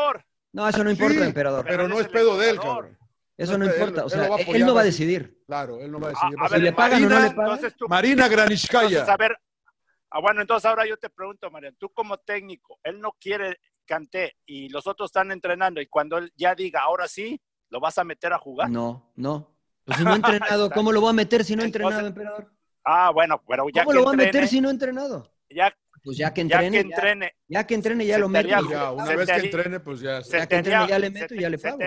No, 0.55 0.69
eso 0.69 0.85
no 0.85 0.91
importa, 0.91 1.15
Sí, 1.15 1.23
emperador. 1.23 1.65
Pero 1.67 1.89
no 1.89 1.99
es 2.01 2.09
pedo 2.09 2.37
de 2.39 2.51
él, 2.51 2.61
cabrón. 2.61 2.99
Eso 3.37 3.57
no 3.59 3.65
importa. 3.67 4.01
él 4.03 4.07
O 4.07 4.09
sea, 4.09 4.29
va 4.29 4.37
él 4.37 4.61
no 4.61 4.67
va 4.67 4.73
a 4.73 4.75
va 4.75 4.83
decidir. 4.85 5.43
Claro, 5.47 5.81
él 5.81 5.91
no 5.91 5.99
va 6.01 6.09
a 6.09 6.11
A, 6.11 6.13
decidir. 6.15 6.39
a 6.39 6.41
va 6.43 6.47
a 6.47 6.51
ver, 6.51 6.61
le 6.63 6.73
pagan 6.73 7.05
o 7.05 7.09
no 7.09 7.15
Marina, 7.15 7.29
le 7.29 7.35
pagan. 7.35 7.53
entonces 7.53 7.77
tú- 7.77 7.89
Marina 7.89 8.29
Granishkaya. 8.29 8.89
Entonces, 8.89 9.09
a 9.09 9.17
ver, 9.17 9.37
ah, 10.11 10.21
bueno, 10.21 10.41
entonces 10.43 10.67
ahora 10.69 10.87
yo 10.87 10.97
te 10.97 11.11
pregunto, 11.11 11.51
María, 11.51 11.73
tú 11.79 11.91
como 11.91 12.19
técnico, 12.19 12.79
él 12.83 13.01
no 13.01 13.13
quiere 13.21 13.59
Canté 13.85 14.37
y 14.47 14.69
los 14.69 14.87
otros 14.87 15.09
están 15.09 15.33
entrenando 15.33 15.81
y 15.81 15.87
cuando 15.87 16.19
él 16.19 16.33
ya 16.37 16.55
diga, 16.55 16.81
ahora 16.83 17.09
sí, 17.09 17.41
¿lo 17.69 17.81
vas 17.81 17.99
a 17.99 18.05
meter 18.05 18.33
a 18.33 18.39
jugar? 18.39 18.71
No, 18.71 19.13
no. 19.17 19.57
Pues 19.85 19.99
si 19.99 20.05
no 20.05 20.13
he 20.13 20.17
entrenado, 20.17 20.71
¿cómo 20.71 20.93
lo 20.93 21.01
voy 21.01 21.11
a 21.11 21.15
meter 21.15 21.43
si 21.45 21.57
no 21.57 21.63
he 21.63 21.67
Entonces, 21.67 21.85
entrenado, 21.99 22.07
emperador? 22.07 22.53
Ah, 22.85 23.11
bueno, 23.11 23.43
pero 23.47 23.67
ya 23.73 23.83
¿Cómo 23.83 23.91
que 23.93 23.99
lo 23.99 24.05
voy 24.05 24.15
a 24.15 24.17
meter 24.17 24.47
si 24.47 24.61
no 24.61 24.69
he 24.69 24.73
entrenado? 24.73 25.29
ya, 25.51 25.75
Pues 26.05 26.17
ya 26.17 26.33
que 26.33 26.47
ya 26.47 26.63
entrene, 26.63 26.71
que 26.71 26.89
ya, 26.89 26.95
entrene, 26.97 27.33
ya 27.49 27.67
que 27.67 27.75
entrene 27.75 28.07
ya 28.07 28.19
lo 28.19 28.29
meto. 28.29 28.49
Ya, 28.49 28.93
una 28.93 29.17
vez 29.17 29.27
que 29.31 29.37
entrene, 29.41 29.81
pues 29.81 30.01
ya. 30.01 30.23
se 30.23 30.39
Ya 30.39 30.47
que 30.47 30.57
entrene, 30.57 30.87
ya 30.89 30.99
le 30.99 31.11
meto 31.11 31.35
y 31.35 31.41
ya 31.41 31.49
le 31.51 31.59
pago. 31.59 31.79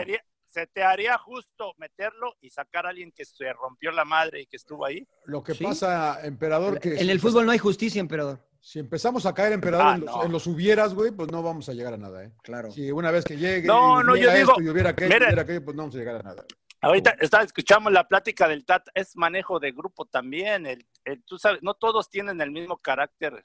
Se 0.55 0.67
te 0.67 0.83
haría 0.83 1.17
justo 1.17 1.73
meterlo 1.77 2.37
y 2.39 2.49
sacar 2.49 2.85
a 2.85 2.89
alguien 2.91 3.11
que 3.11 3.25
se 3.25 3.51
rompió 3.51 3.91
la 3.91 4.05
madre 4.05 4.41
y 4.43 4.45
que 4.47 4.55
estuvo 4.55 4.85
ahí. 4.85 5.05
Lo 5.25 5.43
que 5.43 5.53
Sí. 5.53 5.65
pasa, 5.65 6.25
emperador, 6.25 6.79
que 6.79 6.93
En 6.93 6.99
si 6.99 7.11
el 7.11 7.19
fútbol 7.19 7.45
no 7.45 7.51
hay 7.51 7.57
justicia, 7.57 7.99
emperador. 7.99 8.39
Si 8.61 8.79
empezamos 8.79 9.25
a 9.25 9.33
caer, 9.33 9.51
emperador, 9.51 9.85
Ah, 9.85 9.95
en, 9.95 10.05
los, 10.05 10.15
no. 10.15 10.23
en 10.23 10.31
los 10.31 10.47
hubieras, 10.47 10.93
güey, 10.93 11.11
pues 11.11 11.29
no 11.29 11.43
vamos 11.43 11.67
a 11.67 11.73
llegar 11.73 11.93
a 11.93 11.97
nada, 11.97 12.23
¿eh? 12.23 12.31
Claro. 12.41 12.71
Si 12.71 12.89
una 12.89 13.11
vez 13.11 13.25
que 13.25 13.35
llegue, 13.35 13.67
No, 13.67 13.99
y 14.01 14.05
no, 14.05 14.13
hubiera 14.13 14.31
yo 14.31 14.37
digo, 14.39 14.51
esto 14.53 14.63
y 14.63 14.69
hubiera 14.69 14.89
aquello, 14.91 15.07
y 15.07 15.13
miren. 15.13 15.27
hubiera 15.27 15.41
aquello, 15.41 15.65
pues 15.65 15.75
no 15.75 15.83
vamos 15.83 15.95
a 15.95 15.97
llegar 15.99 16.15
a 16.15 16.23
nada. 16.23 16.45
Ahorita 16.81 17.15
está, 17.19 17.41
escuchamos 17.41 17.91
la 17.91 18.07
plática 18.07 18.47
del 18.47 18.63
Tata, 18.65 18.91
es 18.95 19.15
manejo 19.17 19.59
de 19.59 19.71
grupo 19.73 20.05
también. 20.05 20.65
El, 20.65 20.87
el- 21.03 21.21
tú 21.25 21.37
sabes, 21.37 21.61
no 21.63 21.73
todos 21.73 22.09
tienen 22.09 22.39
el 22.39 22.51
mismo 22.51 22.77
carácter 22.77 23.43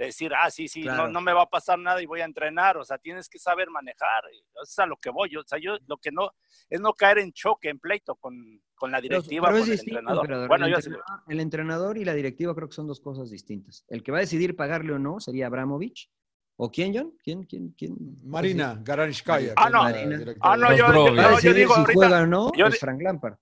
de 0.00 0.06
decir, 0.06 0.32
ah, 0.34 0.50
sí, 0.50 0.66
sí, 0.66 0.80
Claro. 0.82 1.04
no, 1.04 1.12
no 1.12 1.20
me 1.20 1.34
va 1.34 1.42
a 1.42 1.46
pasar 1.50 1.78
nada 1.78 2.00
y 2.00 2.06
voy 2.06 2.22
a 2.22 2.24
entrenar. 2.24 2.78
O 2.78 2.84
sea, 2.84 2.96
tienes 2.96 3.28
que 3.28 3.38
saber 3.38 3.68
manejar. 3.68 4.24
Eso 4.32 4.62
es 4.62 4.78
a 4.78 4.86
lo 4.86 4.96
que 4.96 5.10
voy. 5.10 5.28
Yo, 5.28 5.40
o 5.40 5.44
sea, 5.44 5.58
yo 5.58 5.76
lo 5.86 5.98
que 5.98 6.10
no 6.10 6.30
es 6.70 6.80
no 6.80 6.94
caer 6.94 7.18
en 7.18 7.32
choque, 7.34 7.68
en 7.68 7.78
pleito 7.78 8.14
con, 8.16 8.34
con 8.74 8.90
la 8.90 8.98
Pero, 9.02 9.16
directiva, 9.20 9.48
pero 9.48 9.58
es 9.58 9.62
con 9.64 9.70
el 9.72 9.76
distinto, 9.76 9.98
entrenador. 9.98 10.48
Bueno, 10.48 10.64
el, 10.64 10.72
yo 10.72 10.80
sí- 10.80 10.86
entrenador, 10.88 11.22
el 11.28 11.40
entrenador 11.40 11.98
y 11.98 12.04
la 12.06 12.14
directiva 12.14 12.54
creo 12.54 12.68
que 12.68 12.74
son 12.76 12.86
dos 12.86 12.98
cosas 13.00 13.28
distintas. 13.30 13.84
El 13.88 14.02
que 14.02 14.10
va 14.10 14.16
a 14.16 14.20
decidir 14.22 14.56
pagarle 14.56 14.94
o 14.94 14.98
no 14.98 15.20
sería 15.20 15.48
Abramovich. 15.48 16.10
¿O 16.56 16.70
quién, 16.70 16.94
John? 16.96 17.12
¿Quién, 17.22 17.44
quién, 17.44 17.74
quién? 17.76 17.94
Marina 18.24 18.78
Garanishkaya. 18.82 19.52
Ah, 19.56 19.66
es 19.66 19.72
no. 19.72 20.32
Ah, 20.40 20.56
no, 20.56 20.74
yo- 20.74 20.84
Va 20.86 20.90
a 20.90 20.94
no, 20.96 21.14
yo 21.14 21.30
decidir 21.36 21.54
digo 21.56 21.74
si 21.74 21.80
ahorita- 21.80 21.92
juega 21.94 22.22
o 22.22 22.26
no, 22.26 22.52
yo 22.56 22.66
es 22.66 22.78
Frank 22.78 23.02
Lampard. 23.02 23.34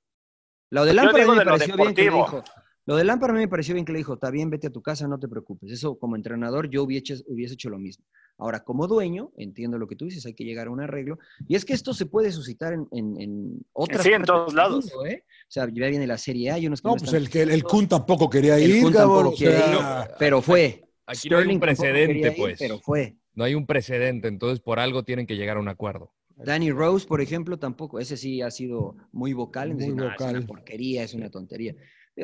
Lo 0.70 0.85
de 0.85 0.93
Lampard 0.94 1.26
me 1.36 1.44
pareció 1.44 1.76
bien 1.76 1.94
que 1.94 2.02
dijo. 2.02 2.43
Lo 2.89 2.97
de 2.97 3.05
Lampard 3.05 3.32
a 3.32 3.35
mí 3.35 3.40
me 3.40 3.48
pareció 3.48 3.74
bien 3.74 3.85
que 3.85 3.93
le 3.93 3.98
dijo, 3.98 4.15
está 4.15 4.31
bien, 4.31 4.48
vete 4.48 4.69
a 4.69 4.70
tu 4.70 4.81
casa, 4.81 5.06
no 5.06 5.19
te 5.20 5.28
preocupes. 5.28 5.70
Eso 5.70 5.98
como 5.98 6.16
entrenador 6.16 6.70
yo 6.70 6.82
hubiese, 6.85 7.16
hubiese 7.27 7.52
hecho 7.52 7.69
lo 7.69 7.78
mismo. 7.78 8.06
Ahora, 8.39 8.65
como 8.65 8.86
dueño, 8.86 9.31
entiendo 9.36 9.77
lo 9.77 9.86
que 9.86 9.94
tú 9.94 10.06
dices, 10.06 10.24
hay 10.24 10.32
que 10.32 10.44
llegar 10.44 10.69
a 10.69 10.70
un 10.70 10.81
arreglo. 10.81 11.19
Y 11.47 11.55
es 11.55 11.66
que 11.66 11.74
esto 11.74 11.93
se 11.93 12.06
puede 12.06 12.32
suscitar 12.32 12.73
en, 12.73 12.89
en, 12.93 13.20
en 13.20 13.60
otras 13.74 14.02
Sí, 14.02 14.09
en 14.10 14.23
todos 14.24 14.55
lados. 14.55 14.86
mundo, 14.86 15.05
¿eh? 15.05 15.23
O 15.27 15.51
sea, 15.51 15.66
ya 15.70 15.89
viene 15.89 16.06
la 16.06 16.16
Serie 16.16 16.51
A 16.51 16.59
y 16.59 16.66
unos 16.66 16.81
que 16.81 16.89
No, 16.89 16.94
no 16.94 17.01
pues 17.01 17.12
el 17.12 17.28
que 17.28 17.43
el, 17.43 17.51
el 17.51 17.62
Kun 17.62 17.89
tampoco 17.89 18.31
quería 18.31 18.56
El 18.56 18.70
ir, 18.70 18.82
Kun 18.82 18.94
tampoco 18.94 19.28
o 19.28 19.35
quiere 19.35 19.59
sea, 19.59 20.06
ir, 20.09 20.15
pero 20.19 20.40
fue. 20.40 20.89
Aquí 21.05 21.28
no 21.28 21.36
hay 21.36 21.47
un 21.47 21.60
precedente, 21.60 22.28
ir, 22.28 22.35
pues. 22.39 22.59
Pero 22.59 22.78
fue. 22.78 23.19
No 23.35 23.44
hay 23.44 23.55
un 23.55 23.66
precedente, 23.66 24.28
entonces 24.28 24.60
por 24.60 24.78
algo 24.78 25.02
tienen 25.02 25.27
que 25.27 25.36
llegar 25.36 25.59
a 25.59 25.60
un 25.60 25.69
acuerdo. 25.69 26.15
Danny 26.36 26.70
Rose, 26.70 27.06
por 27.06 27.20
ejemplo, 27.20 27.59
tampoco. 27.59 27.98
Ese 27.98 28.16
sí 28.16 28.40
ha 28.40 28.51
sido 28.51 28.97
muy 29.12 29.35
vocal 29.35 29.73
en 29.73 29.77
Muy 29.77 29.81
decir, 29.82 29.94
"No, 29.97 30.05
es 30.06 30.12
vocal. 30.12 30.36
una 30.39 30.47
porquería, 30.47 31.02
es 31.02 31.12
una 31.12 31.28
tontería. 31.31 31.74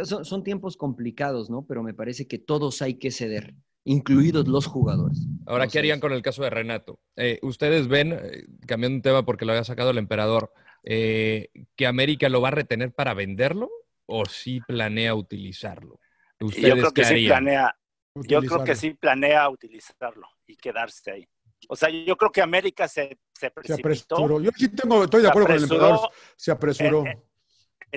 Son, 0.02 0.24
son 0.24 0.42
tiempos 0.42 0.76
complicados, 0.76 1.50
¿no? 1.50 1.64
Pero 1.66 1.82
me 1.82 1.94
parece 1.94 2.26
que 2.26 2.38
todos 2.38 2.82
hay 2.82 2.94
que 2.94 3.10
ceder, 3.10 3.54
incluidos 3.84 4.48
los 4.48 4.66
jugadores. 4.66 5.18
Ahora, 5.46 5.68
¿qué 5.68 5.78
harían 5.78 6.00
con 6.00 6.12
el 6.12 6.22
caso 6.22 6.42
de 6.42 6.50
Renato? 6.50 7.00
Eh, 7.16 7.38
Ustedes 7.42 7.86
ven, 7.86 8.12
eh, 8.12 8.44
cambiando 8.66 8.96
un 8.96 9.02
tema 9.02 9.24
porque 9.24 9.44
lo 9.44 9.52
había 9.52 9.64
sacado 9.64 9.90
el 9.90 9.98
emperador, 9.98 10.52
eh, 10.82 11.50
que 11.76 11.86
América 11.86 12.28
lo 12.28 12.40
va 12.40 12.48
a 12.48 12.52
retener 12.52 12.92
para 12.92 13.14
venderlo 13.14 13.70
o 14.06 14.24
sí 14.26 14.60
planea 14.66 15.14
utilizarlo. 15.14 16.00
¿Ustedes 16.40 16.68
yo 16.68 16.74
creo 16.74 16.92
qué 16.92 17.02
que 17.02 17.06
sí 17.06 17.12
harían? 17.14 17.28
planea, 17.44 17.76
yo 18.14 18.22
creo 18.22 18.40
que 18.40 18.46
utilizarlo. 18.46 18.74
sí 18.80 18.94
planea 18.94 19.48
utilizarlo 19.48 20.28
y 20.46 20.56
quedarse 20.56 21.10
ahí. 21.10 21.28
O 21.68 21.76
sea, 21.76 21.88
yo 21.88 22.16
creo 22.16 22.30
que 22.30 22.42
América 22.42 22.88
se, 22.88 23.18
se 23.32 23.52
Se 23.64 23.74
apresuró. 23.74 24.40
Yo 24.40 24.50
sí 24.56 24.68
tengo, 24.68 25.04
estoy 25.04 25.22
de 25.22 25.28
acuerdo 25.28 25.46
con 25.48 25.56
el 25.56 25.62
emperador. 25.62 26.10
Se 26.36 26.50
apresuró. 26.50 27.04
en, 27.06 27.06
en 27.06 27.22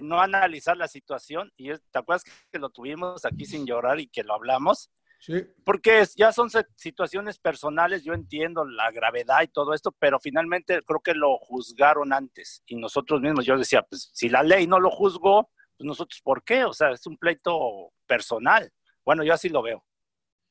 no 0.02 0.20
analizar 0.22 0.78
la 0.78 0.88
situación. 0.88 1.52
Y 1.58 1.72
es- 1.72 1.82
te 1.92 2.00
acuerdas 2.00 2.24
que 2.52 2.60
lo 2.60 2.70
tuvimos 2.70 3.26
aquí 3.26 3.46
sin 3.46 3.66
llorar 3.66 4.00
y 4.00 4.08
que 4.08 4.24
lo 4.24 4.34
hablamos. 4.34 4.92
Sí. 5.20 5.44
Porque 5.66 6.02
es- 6.02 6.16
ya 6.16 6.32
son 6.32 6.50
situaciones 6.76 7.40
personales, 7.40 8.04
yo 8.04 8.14
entiendo 8.14 8.66
la 8.66 8.92
gravedad 8.92 9.42
y 9.42 9.48
todo 9.48 9.74
esto, 9.74 9.92
pero 9.98 10.20
finalmente 10.20 10.82
creo 10.84 11.00
que 11.00 11.16
lo 11.16 11.38
juzgaron 11.40 12.14
antes. 12.14 12.62
Y 12.68 12.76
nosotros 12.76 13.20
mismos, 13.22 13.46
yo 13.46 13.58
decía, 13.58 13.82
pues 13.82 14.12
si 14.14 14.30
la 14.30 14.44
ley 14.44 14.68
no 14.68 14.80
lo 14.80 14.92
juzgó, 14.92 15.50
pues 15.76 15.88
nosotros, 15.88 16.22
¿por 16.24 16.44
qué? 16.44 16.66
O 16.66 16.74
sea, 16.74 16.92
es 16.92 17.06
un 17.08 17.18
pleito 17.18 17.92
personal. 18.06 18.72
Bueno, 19.04 19.24
yo 19.24 19.34
así 19.34 19.50
lo 19.50 19.62
veo. 19.64 19.84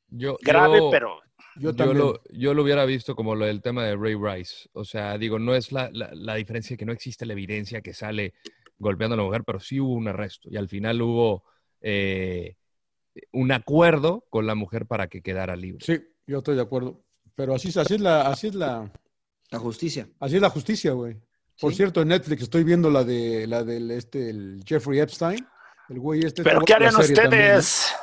Yo, 0.09 0.37
Grave, 0.41 0.79
yo- 0.79 0.91
pero 0.91 1.21
Yo 1.57 1.71
yo 1.71 1.77
también. 1.77 1.99
lo, 1.99 2.21
yo 2.31 2.55
lo 2.55 2.63
hubiera 2.63 2.85
visto 2.85 3.15
como 3.17 3.35
lo 3.35 3.45
del 3.47 3.61
tema 3.63 3.85
de 3.85 3.97
Ray 3.97 4.15
Rice. 4.15 4.69
O 4.73 4.85
sea, 4.85 5.17
digo, 5.19 5.39
no 5.39 5.55
es 5.55 5.73
la, 5.73 5.91
la- 5.93 6.11
la 6.13 6.35
diferencia 6.35 6.77
que 6.77 6.85
no 6.85 6.93
existe 6.93 7.25
la 7.27 7.33
evidencia 7.35 7.81
que 7.83 7.93
sale 7.93 8.35
golpeando 8.79 9.15
a 9.15 9.17
la 9.19 9.23
mujer, 9.25 9.43
pero 9.45 9.61
sí 9.61 9.81
hubo 9.81 9.93
un 9.95 10.09
arresto 10.09 10.49
y 10.51 10.57
al 10.57 10.69
final 10.69 11.01
hubo 11.03 11.45
eh, 11.81 12.57
un 13.33 13.53
acuerdo 13.53 14.25
con 14.31 14.47
la 14.47 14.55
mujer 14.55 14.87
para 14.87 15.09
que 15.09 15.23
quedara 15.23 15.57
libre. 15.57 15.85
Sí, 15.85 15.99
yo 16.27 16.39
estoy 16.39 16.57
de 16.57 16.63
acuerdo. 16.63 17.03
Pero 17.35 17.55
así, 17.55 17.69
es- 17.69 17.77
así 17.77 17.95
es 17.95 18.01
la, 18.01 18.23
así 18.23 18.49
es 18.49 18.55
la, 18.55 18.91
La 19.51 19.59
justicia. 19.59 20.09
así 20.21 20.37
es 20.37 20.43
la 20.43 20.51
justicia, 20.51 20.93
güey. 20.93 21.17
Por 21.61 21.71
Sí. 21.73 21.79
cierto, 21.79 22.03
en 22.03 22.09
Netflix 22.09 22.43
estoy 22.43 22.65
viendo 22.65 22.91
la 22.91 23.03
de 23.05 23.47
la 23.47 23.63
del 23.65 23.91
este 23.91 24.29
el 24.31 24.63
Jeffrey 24.67 25.01
Epstein, 25.01 25.47
el 25.89 25.99
güey 26.01 26.21
este. 26.21 26.43
pero 26.43 26.61
¿qué 26.61 26.75
harían 26.75 26.95
ustedes? 26.97 27.95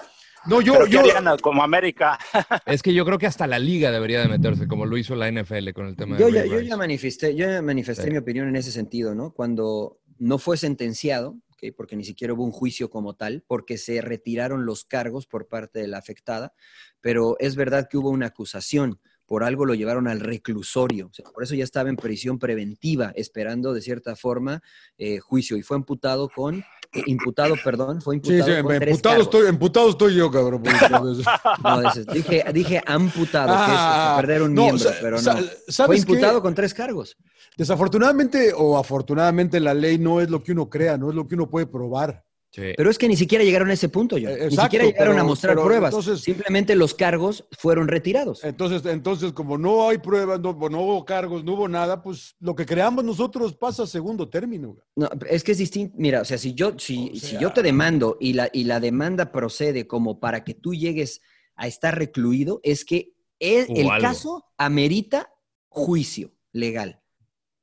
No, 0.46 0.60
yo, 0.60 0.74
¿Pero 0.74 0.86
qué 0.86 0.92
yo, 0.92 1.00
harían 1.02 1.38
como 1.38 1.64
América? 1.64 2.18
Es 2.66 2.82
que 2.84 2.94
yo 2.94 3.06
creo 3.06 3.18
que 3.18 3.28
hasta 3.28 3.48
la 3.48 3.60
liga 3.60 3.92
debería 3.92 4.20
de 4.22 4.28
meterse, 4.28 4.68
como 4.68 4.86
lo 4.86 4.98
hizo 4.98 5.16
la 5.16 5.32
NFL 5.32 5.70
con 5.74 5.88
el 5.88 5.96
tema 5.96 6.18
Yo 6.18 6.26
de 6.28 6.34
ya, 6.34 6.46
yo 6.46 6.60
ya 6.60 6.76
manifesté, 6.76 7.34
yo 7.36 7.46
ya 7.48 7.62
manifesté 7.62 8.04
Sí. 8.06 8.12
mi 8.12 8.18
opinión 8.18 8.48
en 8.50 8.56
ese 8.58 8.72
sentido, 8.72 9.14
¿no? 9.16 9.32
Cuando 9.32 10.00
no 10.24 10.38
fue 10.40 10.56
sentenciado, 10.56 11.38
porque 11.76 11.98
ni 11.98 12.06
siquiera 12.06 12.34
hubo 12.34 12.46
un 12.46 12.52
juicio 12.52 12.90
como 12.90 13.14
tal, 13.16 13.44
porque 13.46 13.78
se 13.78 14.02
retiraron 14.02 14.66
los 14.66 14.86
cargos 14.86 15.28
por 15.28 15.50
parte 15.50 15.80
de 15.80 15.88
la 15.88 15.98
afectada, 15.98 16.54
pero 17.02 17.36
es 17.40 17.58
verdad 17.58 17.88
que 17.90 17.98
hubo 17.98 18.10
una 18.10 18.28
acusación 18.28 19.02
por 19.26 19.44
algo 19.44 19.66
lo 19.66 19.74
llevaron 19.74 20.08
al 20.08 20.20
reclusorio. 20.20 21.08
O 21.08 21.14
sea, 21.14 21.26
por 21.34 21.44
eso 21.44 21.56
ya 21.56 21.64
estaba 21.64 21.90
en 21.90 21.96
prisión 21.96 22.40
preventiva, 22.40 23.12
esperando 23.16 23.74
de 23.74 23.82
cierta 23.82 24.16
forma 24.16 24.62
eh, 24.98 25.20
juicio. 25.20 25.58
Y 25.58 25.64
fue 25.64 25.78
imputado 25.78 26.30
con, 26.30 26.60
eh, 26.94 27.04
imputado, 27.08 27.56
perdón, 27.64 28.02
fue 28.02 28.16
Sí, 28.16 28.34
imputado 28.38 28.56
sí, 28.56 28.62
con 28.62 28.68
tres 28.80 28.90
emputado 28.90 29.16
cargos. 29.16 29.28
estoy, 29.34 29.48
emputado 29.50 29.90
estoy 29.90 30.16
yo, 30.16 30.32
cabrón. 30.32 30.64
No, 31.64 31.82
dije, 32.14 32.44
dije 32.54 32.82
amputado, 32.86 33.48
que 33.56 33.72
es 33.72 33.78
Ah, 33.80 34.16
perder 34.20 34.42
un 34.44 34.54
no, 34.54 34.64
miembro, 34.64 34.90
pero 35.02 35.22
no. 35.22 35.32
Fue 35.34 35.50
¿sabes 35.70 36.00
imputado 36.02 36.36
qué? 36.40 36.42
con 36.42 36.54
tres 36.56 36.74
cargos. 36.74 37.18
Desafortunadamente 37.58 38.54
o 38.56 38.78
afortunadamente 38.78 39.60
la 39.60 39.74
ley 39.74 39.98
no 39.98 40.22
es 40.22 40.30
lo 40.30 40.44
que 40.44 40.52
uno 40.52 40.70
crea, 40.70 40.98
no 40.98 41.10
es 41.10 41.16
lo 41.16 41.28
que 41.28 41.36
uno 41.36 41.50
puede 41.50 41.66
probar. 41.68 42.24
Pero 42.56 42.90
es 42.90 42.98
que 43.00 43.08
ni 43.08 43.16
siquiera 43.16 43.44
llegaron 43.44 43.70
a 43.70 43.74
ese 43.74 43.90
punto, 43.90 44.18
yo. 44.18 44.30
Eh, 44.30 44.48
Ni 44.50 44.56
siquiera 44.56 44.86
llegaron 44.86 45.18
a 45.18 45.24
mostrar 45.24 45.56
pruebas. 45.56 45.92
entonces- 45.92 46.22
Simplemente 46.22 46.76
los 46.76 46.94
cargos 46.94 47.46
fueron 47.58 47.88
retirados. 47.88 48.44
Entonces, 48.44 48.86
entonces 48.86 49.32
como 49.34 49.58
no 49.58 49.90
hay 49.90 49.98
pruebas, 49.98 50.40
no, 50.40 50.54
no 50.54 50.82
hubo 50.82 51.04
cargos, 51.04 51.44
no 51.44 51.54
hubo 51.54 51.68
nada, 51.68 52.04
pues 52.04 52.36
lo 52.40 52.56
que 52.56 52.66
creamos 52.66 53.04
nosotros 53.04 53.56
pasa 53.56 53.84
a 53.84 53.88
segundo 53.88 54.30
término. 54.30 54.78
No, 54.96 55.10
es 55.30 55.44
que 55.44 55.54
es 55.54 55.58
distinto. 55.58 55.96
Mira, 55.98 56.22
o 56.22 56.26
sea, 56.26 56.38
si 56.38 56.54
yo, 56.54 56.78
si, 56.78 57.12
O 57.14 57.16
si 57.16 57.38
yo 57.40 57.52
te 57.54 57.64
demando 57.64 58.18
y 58.20 58.34
la, 58.34 58.50
y 58.54 58.66
la 58.66 58.80
demanda 58.80 59.32
procede 59.32 59.88
como 59.88 60.20
para 60.20 60.44
que 60.44 60.54
tú 60.54 60.76
llegues 60.76 61.22
a 61.56 61.68
estar 61.68 61.98
recluido, 61.98 62.60
es 62.64 62.86
que 62.86 63.14
el, 63.40 63.66
caso 64.00 64.46
amerita 64.58 65.34
juicio 65.70 66.32
legal. 66.52 67.02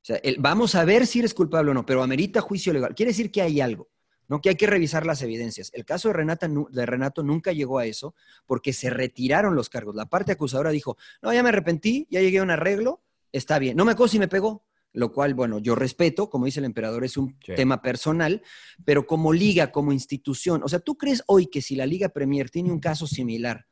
O 0.01 0.03
sea, 0.05 0.17
el- 0.17 0.35
vamos 0.39 0.75
a 0.75 0.83
ver 0.83 1.07
si 1.07 1.19
eres 1.19 1.33
culpable 1.33 1.71
o 1.71 1.73
no, 1.73 1.85
pero 1.85 2.03
amerita 2.03 2.41
juicio 2.41 2.73
legal. 2.73 2.93
Quiere 2.93 3.11
decir 3.11 3.31
que 3.31 3.41
hay 3.41 3.61
algo, 3.61 3.89
¿no? 4.31 4.39
Que 4.39 4.47
hay 4.47 4.55
que 4.55 4.65
revisar 4.65 5.05
las 5.05 5.21
evidencias. 5.23 5.71
El 5.73 5.83
caso 5.83 6.07
de, 6.07 6.13
Renata, 6.13 6.47
de 6.47 6.85
Renato 6.85 7.21
nunca 7.21 7.51
llegó 7.51 7.79
a 7.79 7.85
eso 7.85 8.15
porque 8.45 8.71
se 8.71 8.89
retiraron 8.89 9.57
los 9.57 9.67
cargos. 9.67 9.93
La 9.93 10.05
parte 10.05 10.31
acusadora 10.31 10.69
dijo, 10.69 10.95
no, 11.21 11.33
ya 11.33 11.43
me 11.43 11.49
arrepentí, 11.49 12.07
ya 12.09 12.21
llegué 12.21 12.37
a 12.37 12.43
un 12.43 12.49
arreglo, 12.49 13.01
está 13.33 13.59
bien. 13.59 13.75
No 13.75 13.83
me 13.83 13.91
acuerdo 13.91 14.07
si 14.13 14.19
me 14.19 14.29
pegó, 14.29 14.63
lo 14.93 15.11
cual, 15.11 15.33
bueno, 15.33 15.59
yo 15.59 15.75
respeto, 15.75 16.29
como 16.29 16.45
dice 16.45 16.61
el 16.61 16.65
emperador, 16.65 17.03
es 17.03 17.17
un 17.17 17.35
Sí. 17.45 17.55
tema 17.57 17.81
personal, 17.81 18.41
pero 18.85 19.05
como 19.05 19.33
liga, 19.33 19.69
como 19.73 19.91
institución, 19.91 20.61
o 20.63 20.69
sea, 20.69 20.79
¿tú 20.79 20.97
crees 20.97 21.23
hoy 21.27 21.47
que 21.47 21.61
si 21.61 21.75
la 21.75 21.85
Liga 21.85 22.07
Premier 22.07 22.49
tiene 22.49 22.71
un 22.71 22.79
caso 22.79 23.07
similar, 23.07 23.67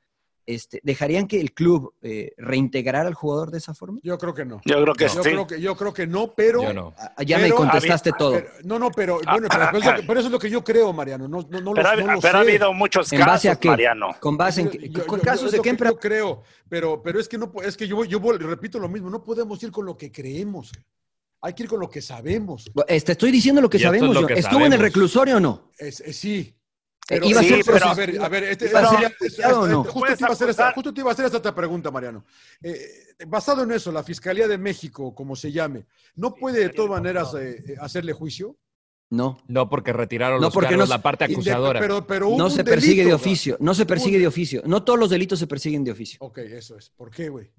este, 0.53 0.79
dejarían 0.83 1.27
que 1.27 1.39
el 1.39 1.53
club 1.53 1.93
eh, 2.01 2.33
reintegrara 2.37 3.07
al 3.07 3.13
jugador 3.13 3.51
de 3.51 3.59
esa 3.59 3.73
forma? 3.73 3.99
Yo 4.03 4.17
creo 4.17 4.33
que 4.33 4.45
no. 4.45 4.61
Yo 4.65 4.81
creo 4.81 4.93
que 4.95 5.03
yo 5.05 5.09
sí. 5.11 5.19
Creo 5.21 5.45
que, 5.47 5.61
yo 5.61 5.75
creo 5.75 5.93
que 5.93 6.07
no, 6.07 6.33
pero... 6.35 6.63
Yo 6.63 6.73
no. 6.73 6.93
Ah, 6.97 7.21
Ya 7.23 7.37
me 7.37 7.51
contestaste 7.51 8.11
todo. 8.17 8.33
pero- 8.33 8.49
no, 8.63 8.79
no, 8.79 8.89
pero, 8.91 9.19
Ah, 9.25 9.33
bueno, 9.33 9.47
pero, 9.51 9.63
ah, 9.63 9.69
pero 9.71 9.83
eso, 9.83 9.91
ah. 9.91 10.03
pero 10.07 10.19
eso 10.19 10.27
es 10.27 10.31
lo 10.31 10.39
que 10.39 10.49
yo 10.49 10.63
creo, 10.63 10.91
Mariano. 10.93 11.27
No, 11.27 11.41
no, 11.49 11.61
no 11.61 11.73
Pero, 11.73 11.83
lo, 11.83 11.89
ha, 11.89 11.95
no 12.07 12.13
lo 12.13 12.19
pero 12.21 12.37
ha 12.37 12.41
habido 12.41 12.73
muchos 12.73 13.11
¿En 13.13 13.19
base 13.19 13.47
a 13.49 13.51
casos, 13.51 13.61
qué? 13.61 13.67
Mariano. 13.69 14.15
¿Con 14.19 14.37
base 14.37 14.61
en 14.61 14.67
Yo- 14.67 14.71
qué? 14.79 14.89
yo- 14.89 15.05
¿Con 15.05 15.19
yo- 15.19 15.25
casos 15.25 15.51
de 15.51 15.59
qué? 15.61 15.75
Yo 15.77 15.97
creo, 15.99 16.43
pero, 16.67 17.01
pero 17.03 17.19
es 17.19 17.27
que 17.29 17.37
no, 17.37 17.51
es 17.63 17.77
que 17.77 17.87
yo, 17.87 18.03
yo 18.05 18.19
repito 18.37 18.79
lo 18.79 18.89
mismo, 18.89 19.09
no 19.09 19.23
podemos 19.23 19.61
ir 19.63 19.71
con 19.71 19.85
lo 19.85 19.95
que 19.95 20.11
creemos. 20.11 20.71
Hay 21.41 21.53
que 21.53 21.63
ir 21.63 21.69
con 21.69 21.79
lo 21.79 21.89
que 21.89 22.01
sabemos. 22.01 22.69
Eh, 22.87 22.99
Te 23.01 23.13
estoy 23.13 23.31
diciendo 23.31 23.61
lo 23.61 23.69
que 23.69 23.77
Y 23.77 23.81
esto 23.81 23.93
es 23.93 23.99
sabemos. 23.99 24.15
lo 24.15 24.21
yo. 24.21 24.27
que 24.27 24.33
¿Estuvo 24.33 24.65
en 24.65 24.73
el 24.73 24.79
reclusorio 24.79 25.37
o 25.37 25.39
no? 25.39 25.71
Es, 25.77 26.01
es- 26.01 26.17
sí. 26.17 26.53
Iba 27.09 27.39
a 27.39 27.43
sí, 27.43 27.49
ser 27.49 27.63
pero- 27.65 27.85
a 27.87 27.93
ver, 27.93 28.21
a 28.21 28.29
ver, 28.29 28.43
este- 28.43 28.69
¿Iba 28.69 28.79
a 28.79 28.83
este- 29.07 29.25
este- 29.27 29.41
no? 29.41 29.83
justo, 29.83 30.15
te 30.15 30.21
iba 30.21 30.29
a 30.29 30.33
hacer 30.33 30.49
esta, 30.49 30.71
justo 30.73 30.93
te 30.93 31.01
iba 31.01 31.09
a 31.09 31.13
hacer 31.13 31.25
esta, 31.25 31.55
pregunta, 31.55 31.89
Mariano. 31.91 32.25
Eh, 32.61 32.77
basado 33.27 33.63
en 33.63 33.71
eso, 33.71 33.91
la 33.91 34.03
Fiscalía 34.03 34.47
de 34.47 34.57
México, 34.57 35.13
como 35.15 35.35
se 35.35 35.51
llame, 35.51 35.85
¿no 36.15 36.35
puede 36.35 36.59
de 36.59 36.69
todas 36.69 36.91
maneras 36.91 37.33
eh, 37.33 37.63
eh, 37.67 37.75
hacerle 37.79 38.13
juicio? 38.13 38.57
No. 39.11 39.39
No, 39.47 39.67
porque 39.69 39.91
retiraron 39.91 40.39
No, 40.39 40.47
los 40.47 40.53
porque 40.53 40.69
cargos, 40.69 40.87
no- 40.87 40.95
la 40.95 41.01
parte 41.01 41.23
acusadora. 41.25 41.79
Pero, 41.79 42.05
pero 42.05 42.29
No 42.37 42.49
se 42.51 42.63
persigue 42.63 43.03
de 43.03 43.13
oficio. 43.13 43.57
No 43.59 43.73
se 43.73 43.85
persigue 43.87 44.19
de 44.19 44.27
oficio. 44.27 44.61
No 44.65 44.83
todos 44.83 44.99
los 44.99 45.09
delitos 45.09 45.39
se 45.39 45.47
persiguen 45.47 45.83
de 45.83 45.91
oficio. 45.91 46.17
Ok, 46.21 46.37
eso 46.39 46.77
es. 46.77 46.91
¿Por 46.91 47.09
qué, 47.09 47.29
güey? 47.29 47.49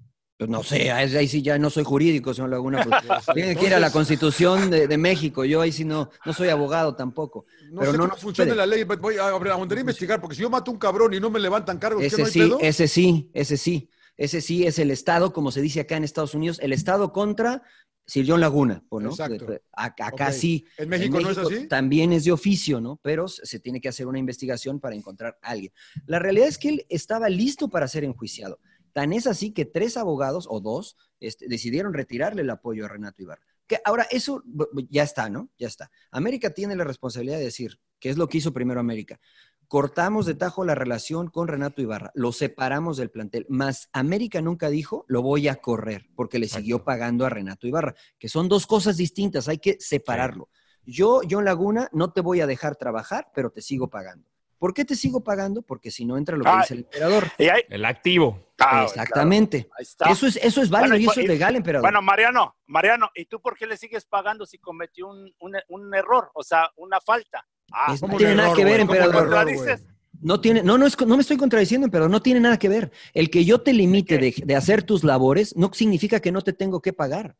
Pues 0.41 0.49
no 0.49 0.63
sé, 0.63 0.91
ahí 0.91 1.27
sí 1.27 1.43
ya 1.43 1.59
no 1.59 1.69
soy 1.69 1.83
jurídico, 1.83 2.33
señor 2.33 2.49
Laguna. 2.49 2.83
Pues, 2.83 2.99
Sí, 3.25 3.31
tiene 3.35 3.55
que 3.55 3.67
ir 3.67 3.75
a 3.75 3.79
la 3.79 3.91
Constitución 3.91 4.71
de, 4.71 4.87
de 4.87 4.97
México. 4.97 5.45
Yo 5.45 5.61
ahí 5.61 5.71
sí 5.71 5.85
no, 5.85 6.09
no 6.25 6.33
soy 6.33 6.49
abogado 6.49 6.95
tampoco. 6.95 7.45
No 7.71 7.81
Pero 7.81 7.91
sé 7.91 7.97
no 7.99 8.03
cómo 8.05 8.17
funciona 8.19 8.55
la 8.55 8.65
ley. 8.65 8.83
Voy 8.83 9.17
a, 9.17 9.27
a 9.27 9.79
investigar, 9.79 10.19
porque 10.19 10.35
si 10.35 10.41
yo 10.41 10.49
mato 10.49 10.71
a 10.71 10.73
un 10.73 10.79
cabrón 10.79 11.13
y 11.13 11.19
no 11.19 11.29
me 11.29 11.39
levantan 11.39 11.77
cargos, 11.77 12.01
¿qué 12.01 12.07
Ese 12.07 12.17
no 12.17 12.25
hay 12.25 12.31
sí, 12.31 12.39
pedo? 12.39 12.57
ese 12.59 12.87
sí, 12.87 13.29
ese 13.35 13.55
sí. 13.55 13.87
Ese 14.17 14.41
sí 14.41 14.65
es 14.65 14.79
el 14.79 14.89
Estado, 14.89 15.31
como 15.31 15.51
se 15.51 15.61
dice 15.61 15.79
acá 15.81 15.95
en 15.95 16.03
Estados 16.03 16.33
Unidos, 16.33 16.57
el 16.59 16.73
Estado 16.73 17.13
contra 17.13 17.61
Sir 18.07 18.25
John 18.27 18.41
Laguna, 18.41 18.83
¿o 18.89 18.99
¿no? 18.99 19.11
Exacto. 19.11 19.45
De- 19.45 19.61
Acá, 19.73 20.07
acá 20.07 20.27
Ok. 20.29 20.33
sí. 20.33 20.65
¿En 20.77 20.89
México 20.89 21.19
no 21.19 21.29
es 21.29 21.37
así? 21.37 21.67
También 21.67 22.13
es 22.13 22.23
de 22.23 22.31
oficio, 22.31 22.81
¿no? 22.81 22.99
Pero 23.03 23.27
se 23.27 23.59
tiene 23.59 23.79
que 23.79 23.89
hacer 23.89 24.07
una 24.07 24.17
investigación 24.17 24.79
para 24.79 24.95
encontrar 24.95 25.37
a 25.43 25.51
alguien. 25.51 25.71
La 26.07 26.17
realidad 26.17 26.47
es 26.47 26.57
que 26.57 26.69
él 26.69 26.85
estaba 26.89 27.29
listo 27.29 27.69
para 27.69 27.87
ser 27.87 28.03
enjuiciado. 28.05 28.59
Tan 28.93 29.13
es 29.13 29.27
así 29.27 29.51
que 29.51 29.65
tres 29.65 29.97
abogados 29.97 30.47
o 30.49 30.59
dos 30.59 30.97
este, 31.19 31.47
decidieron 31.47 31.93
retirarle 31.93 32.41
el 32.41 32.49
apoyo 32.49 32.85
a 32.85 32.89
Renato 32.89 33.21
Ibarra. 33.21 33.45
Que 33.67 33.79
ahora 33.85 34.05
eso 34.11 34.43
ya 34.89 35.03
está, 35.03 35.29
¿no? 35.29 35.49
Ya 35.57 35.67
está. 35.67 35.91
América 36.11 36.53
tiene 36.53 36.75
la 36.75 36.83
responsabilidad 36.83 37.37
de 37.37 37.45
decir, 37.45 37.79
que 37.99 38.09
es 38.09 38.17
lo 38.17 38.27
que 38.27 38.39
hizo 38.39 38.51
primero 38.51 38.79
América. 38.79 39.19
Cortamos 39.67 40.25
de 40.25 40.33
tajo 40.33 40.65
la 40.65 40.75
relación 40.75 41.29
con 41.29 41.47
Renato 41.47 41.81
Ibarra, 41.81 42.11
lo 42.13 42.33
separamos 42.33 42.97
del 42.97 43.09
plantel, 43.09 43.45
más 43.47 43.87
América 43.93 44.41
nunca 44.41 44.69
dijo, 44.69 45.05
lo 45.07 45.21
voy 45.21 45.47
a 45.47 45.55
correr, 45.55 46.09
porque 46.13 46.39
le 46.39 46.49
siguió 46.49 46.83
pagando 46.83 47.25
a 47.25 47.29
Renato 47.29 47.67
Ibarra, 47.67 47.95
que 48.19 48.27
son 48.27 48.49
dos 48.49 48.67
cosas 48.67 48.97
distintas, 48.97 49.47
hay 49.47 49.59
que 49.59 49.77
separarlo. 49.79 50.49
Yo, 50.83 51.21
John 51.29 51.45
Laguna, 51.45 51.87
no 51.93 52.11
te 52.11 52.19
voy 52.19 52.41
a 52.41 52.47
dejar 52.47 52.75
trabajar, 52.75 53.31
pero 53.33 53.51
te 53.51 53.61
sigo 53.61 53.89
pagando. 53.89 54.30
¿Por 54.61 54.75
qué 54.75 54.85
te 54.85 54.93
sigo 54.93 55.23
pagando? 55.23 55.63
Porque 55.63 55.89
si 55.89 56.05
no 56.05 56.19
entra 56.19 56.37
lo 56.37 56.43
que 56.43 56.49
Ah, 56.51 56.57
dice 56.61 56.75
el 56.75 56.79
emperador. 56.81 57.23
Y 57.39 57.45
hay- 57.45 57.63
El 57.67 57.83
activo. 57.83 58.53
Ah, 58.59 58.83
Exactamente. 58.87 59.63
claro, 59.63 59.75
ahí 59.79 59.81
está. 59.81 60.11
Eso 60.11 60.27
es, 60.27 60.35
eso 60.35 60.61
es 60.61 60.69
válido 60.69 60.89
Bueno, 60.91 60.97
y 61.01 61.05
y- 61.05 61.09
eso 61.09 61.19
es 61.19 61.27
legal, 61.27 61.55
emperador. 61.55 61.83
Bueno, 61.83 61.99
Mariano, 62.03 62.57
Mariano, 62.67 63.09
¿y 63.15 63.25
tú 63.25 63.41
por 63.41 63.57
qué 63.57 63.65
le 63.65 63.75
sigues 63.75 64.05
pagando 64.05 64.45
si 64.45 64.59
cometió 64.59 65.07
un, 65.07 65.33
un- 65.39 65.55
un 65.67 65.95
error? 65.95 66.29
O 66.35 66.43
sea, 66.43 66.69
una 66.75 67.01
falta. 67.01 67.43
Ah, 67.71 67.91
Es- 67.91 68.03
no 68.03 68.07
¿Cómo 68.09 68.19
tiene 68.19 68.35
nada 68.35 68.53
que 68.53 68.63
ver, 68.63 68.85
güey? 68.85 68.99
¿Cómo 68.99 69.09
un 69.19 69.25
emperador. 69.25 69.79
No 70.21 70.39
tiene, 70.39 70.61
no, 70.61 70.77
no, 70.77 70.85
es, 70.85 70.95
no 71.07 71.15
me 71.15 71.21
estoy 71.21 71.37
contradiciendo, 71.37 71.89
pero 71.89 72.07
no 72.07 72.21
tiene 72.21 72.39
nada 72.39 72.59
que 72.59 72.69
ver. 72.69 72.91
El 73.15 73.31
que 73.31 73.43
yo 73.43 73.61
te 73.61 73.73
limite 73.73 74.19
de, 74.19 74.31
de 74.45 74.55
hacer 74.55 74.83
tus 74.83 75.03
labores 75.03 75.57
no 75.57 75.73
significa 75.73 76.19
que 76.19 76.31
no 76.31 76.43
te 76.43 76.53
tengo 76.53 76.83
que 76.83 76.93
pagar. 76.93 77.35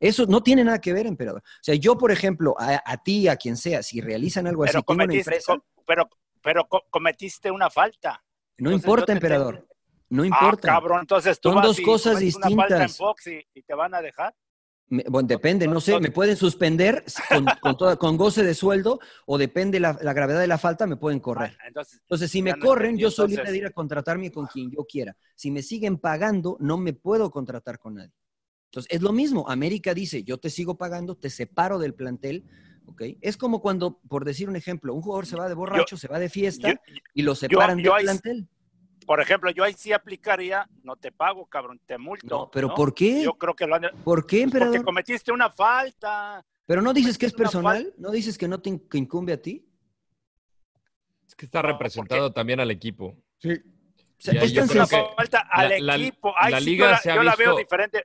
Eso 0.00 0.24
no 0.26 0.42
tiene 0.42 0.64
nada 0.64 0.80
que 0.80 0.94
ver, 0.94 1.06
emperador. 1.06 1.42
O 1.44 1.62
sea, 1.62 1.74
yo, 1.74 1.98
por 1.98 2.10
ejemplo, 2.10 2.56
a, 2.58 2.82
a 2.84 2.96
ti, 3.02 3.28
a 3.28 3.36
quien 3.36 3.58
sea, 3.58 3.82
si 3.82 4.00
realizan 4.00 4.46
algo 4.46 4.64
así, 4.64 4.72
tengo 4.72 5.04
una 5.04 5.14
empresa, 5.14 5.54
pero, 5.86 6.08
pero 6.42 6.66
co- 6.68 6.84
cometiste 6.90 7.50
una 7.50 7.70
falta. 7.70 8.22
no 8.58 8.70
entonces 8.70 8.84
importa, 8.86 9.12
emperador. 9.12 9.54
tengo- 9.56 9.68
No 10.10 10.22
Ah, 10.24 10.26
importa. 10.26 10.68
cabrón, 10.68 11.00
entonces 11.00 11.40
tú 11.40 11.48
Son 11.48 11.56
vas 11.56 11.66
dos 11.66 11.78
y 11.80 11.82
cosas 11.82 12.14
cometes 12.14 12.36
una 12.36 12.42
falta 12.50 12.62
en 12.62 12.68
distintas. 12.82 12.96
Fox 12.98 13.26
y, 13.28 13.46
y 13.54 13.62
te 13.62 13.74
van 13.74 13.94
a 13.94 14.02
dejar. 14.02 14.34
Me- 14.88 15.04
bueno, 15.08 15.26
depende, 15.26 15.66
no 15.66 15.80
sé, 15.80 15.98
me 16.00 16.10
pueden 16.10 16.36
suspender 16.36 17.02
con, 17.30 17.46
con, 17.62 17.76
toda- 17.78 17.96
con 17.96 18.18
goce 18.18 18.42
de 18.42 18.52
sueldo 18.52 19.00
o 19.24 19.38
depende 19.38 19.80
la, 19.80 19.98
la 20.02 20.12
gravedad 20.12 20.38
de 20.40 20.46
la 20.46 20.58
falta, 20.58 20.86
me 20.86 20.96
pueden 20.96 21.18
correr. 21.18 21.56
Ah, 21.58 21.64
Entonces, 21.66 21.98
Entonces, 22.02 22.30
si 22.30 22.42
me 22.42 22.58
corren, 22.58 22.98
yo 22.98 23.10
soy 23.10 23.28
libre 23.28 23.50
de 23.50 23.56
ir 23.56 23.66
a 23.66 23.70
contratarme 23.70 24.30
con 24.30 24.46
quien 24.48 24.70
yo 24.70 24.84
quiera. 24.84 25.16
Si 25.34 25.50
me 25.50 25.62
siguen 25.62 25.96
pagando, 25.96 26.58
no 26.60 26.76
me 26.76 26.92
puedo 26.92 27.30
contratar 27.30 27.78
con 27.78 27.94
nadie. 27.94 28.12
Entonces, 28.70 28.92
es 28.92 29.00
lo 29.00 29.12
mismo. 29.12 29.48
América 29.48 29.94
dice, 29.94 30.24
yo 30.24 30.36
te 30.38 30.50
sigo 30.50 30.76
pagando, 30.76 31.14
te 31.16 31.30
separo 31.30 31.78
del 31.78 31.94
plantel, 31.94 32.44
¿ok? 32.86 33.02
Es 33.20 33.36
como 33.36 33.60
cuando, 33.60 33.98
por 34.08 34.24
decir 34.24 34.48
un 34.48 34.56
ejemplo, 34.56 34.94
un 34.94 35.02
jugador 35.02 35.26
se 35.26 35.36
va 35.36 35.48
de 35.48 35.54
borracho, 35.54 35.96
se 35.96 36.08
va 36.08 36.18
de 36.18 36.28
fiesta 36.28 36.70
yo- 36.70 36.76
y 37.14 37.22
lo 37.22 37.34
separan 37.34 37.78
yo 37.78 37.94
del 37.94 38.04
plantel. 38.04 38.48
por 39.06 39.20
ejemplo, 39.20 39.50
yo 39.50 39.64
ahí 39.64 39.74
sí 39.76 39.92
aplicaría, 39.92 40.68
no 40.84 40.96
te 40.96 41.10
pago, 41.12 41.46
cabrón, 41.46 41.80
te 41.86 41.98
multo. 41.98 42.26
No, 42.28 42.50
pero 42.50 42.68
¿no? 42.68 42.74
¿por 42.74 42.94
qué? 42.94 43.22
Yo 43.24 43.34
creo 43.34 43.54
que 43.54 43.66
lo 43.66 43.74
han... 43.74 43.82
¿Por 44.04 44.26
qué, 44.26 44.36
Pues 44.38 44.44
emperador? 44.44 44.74
porque 44.76 44.84
cometiste 44.84 45.32
una 45.32 45.50
falta. 45.50 46.44
Pero 46.66 46.80
no 46.82 46.92
dices 46.94 47.18
que 47.18 47.26
es 47.26 47.32
personal, 47.32 47.92
no 47.98 48.10
dices 48.12 48.38
que 48.38 48.46
no 48.48 48.60
te 48.60 48.80
que 48.88 48.98
incumbe 48.98 49.32
a 49.32 49.42
ti. 49.42 49.66
Es 51.26 51.34
que 51.34 51.46
está 51.46 51.62
representado 51.62 52.32
también 52.32 52.60
al 52.60 52.70
equipo. 52.70 53.16
Sí. 53.38 53.50
O 53.52 54.24
sea, 54.24 54.40
es 54.42 54.52
yo 54.52 54.60
tan 54.60 54.68
creo 54.68 54.84
Una 54.84 55.14
falta 55.16 55.38
al 55.50 55.68
la- 55.70 55.78
la- 55.80 55.96
equipo. 55.96 56.32
La 56.48 56.58
sí 56.60 56.64
liga 56.64 56.84
yo 56.86 56.90
la, 56.92 56.98
se 56.98 57.10
ha 57.10 57.14
yo 57.16 57.22
la 57.24 57.34
veo 57.36 57.56
diferente. 57.56 58.04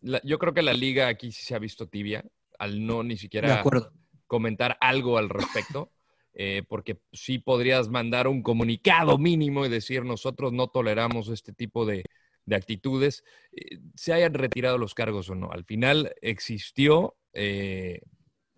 La- 0.00 0.20
yo 0.24 0.38
creo 0.38 0.54
que 0.54 0.62
la 0.62 0.72
liga 0.72 1.08
aquí 1.08 1.30
sí 1.30 1.44
se 1.44 1.54
ha 1.54 1.58
visto 1.58 1.86
tibia 1.88 2.24
al 2.58 2.84
no 2.86 3.02
ni 3.02 3.14
De 3.14 3.20
siquiera 3.20 3.60
acuerdo. 3.60 3.92
Comentar 4.32 4.78
algo 4.80 5.18
al 5.18 5.28
respecto, 5.28 5.92
eh, 6.32 6.62
porque 6.66 6.96
sí 7.12 7.38
podrías 7.38 7.90
mandar 7.90 8.26
un 8.28 8.42
comunicado 8.42 9.18
mínimo 9.18 9.66
y 9.66 9.68
decir 9.68 10.06
nosotros 10.06 10.54
no 10.54 10.68
toleramos 10.68 11.28
este 11.28 11.52
tipo 11.52 11.84
de, 11.84 12.02
de 12.46 12.56
actitudes, 12.56 13.24
eh, 13.52 13.78
se 13.94 14.14
hayan 14.14 14.32
retirado 14.32 14.78
los 14.78 14.94
cargos 14.94 15.28
o 15.28 15.34
no. 15.34 15.50
Al 15.52 15.64
final 15.66 16.14
existió 16.22 17.14
eh, 17.34 18.00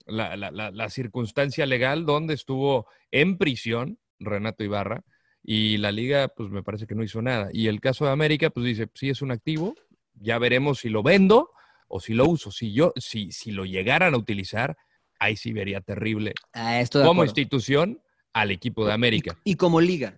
la, 0.06 0.36
la- 0.36 0.52
la- 0.52 0.70
la 0.70 0.88
circunstancia 0.90 1.66
legal 1.66 2.06
donde 2.06 2.34
estuvo 2.34 2.86
en 3.10 3.36
prisión 3.36 3.98
Renato 4.20 4.62
Ibarra 4.62 5.02
y 5.42 5.78
la 5.78 5.90
liga 5.90 6.28
pues 6.28 6.50
me 6.50 6.62
parece 6.62 6.86
que 6.86 6.94
no 6.94 7.02
hizo 7.02 7.20
nada. 7.20 7.48
Y 7.52 7.66
el 7.66 7.80
caso 7.80 8.04
de 8.04 8.12
América 8.12 8.50
pues 8.50 8.64
dice, 8.64 8.86
sí 8.94 9.08
es 9.10 9.22
un 9.22 9.32
activo, 9.32 9.74
ya 10.14 10.38
veremos 10.38 10.78
si 10.78 10.88
lo 10.88 11.02
vendo 11.02 11.50
o 11.88 11.98
si 11.98 12.14
lo 12.14 12.26
uso. 12.26 12.52
Si 12.52 12.72
yo, 12.72 12.92
si, 12.96 13.32
si 13.32 13.50
lo 13.50 13.64
llegaran 13.64 14.14
a 14.14 14.18
utilizar, 14.18 14.76
ahí 15.18 15.36
sí 15.36 15.52
vería 15.52 15.80
terrible 15.80 16.34
Ah, 16.52 16.80
como 16.92 17.22
acuerdo. 17.22 17.24
institución 17.24 18.00
al 18.32 18.50
equipo 18.50 18.84
de 18.86 18.92
América. 18.92 19.36
Y 19.44 19.56
como 19.56 19.80
liga. 19.80 20.14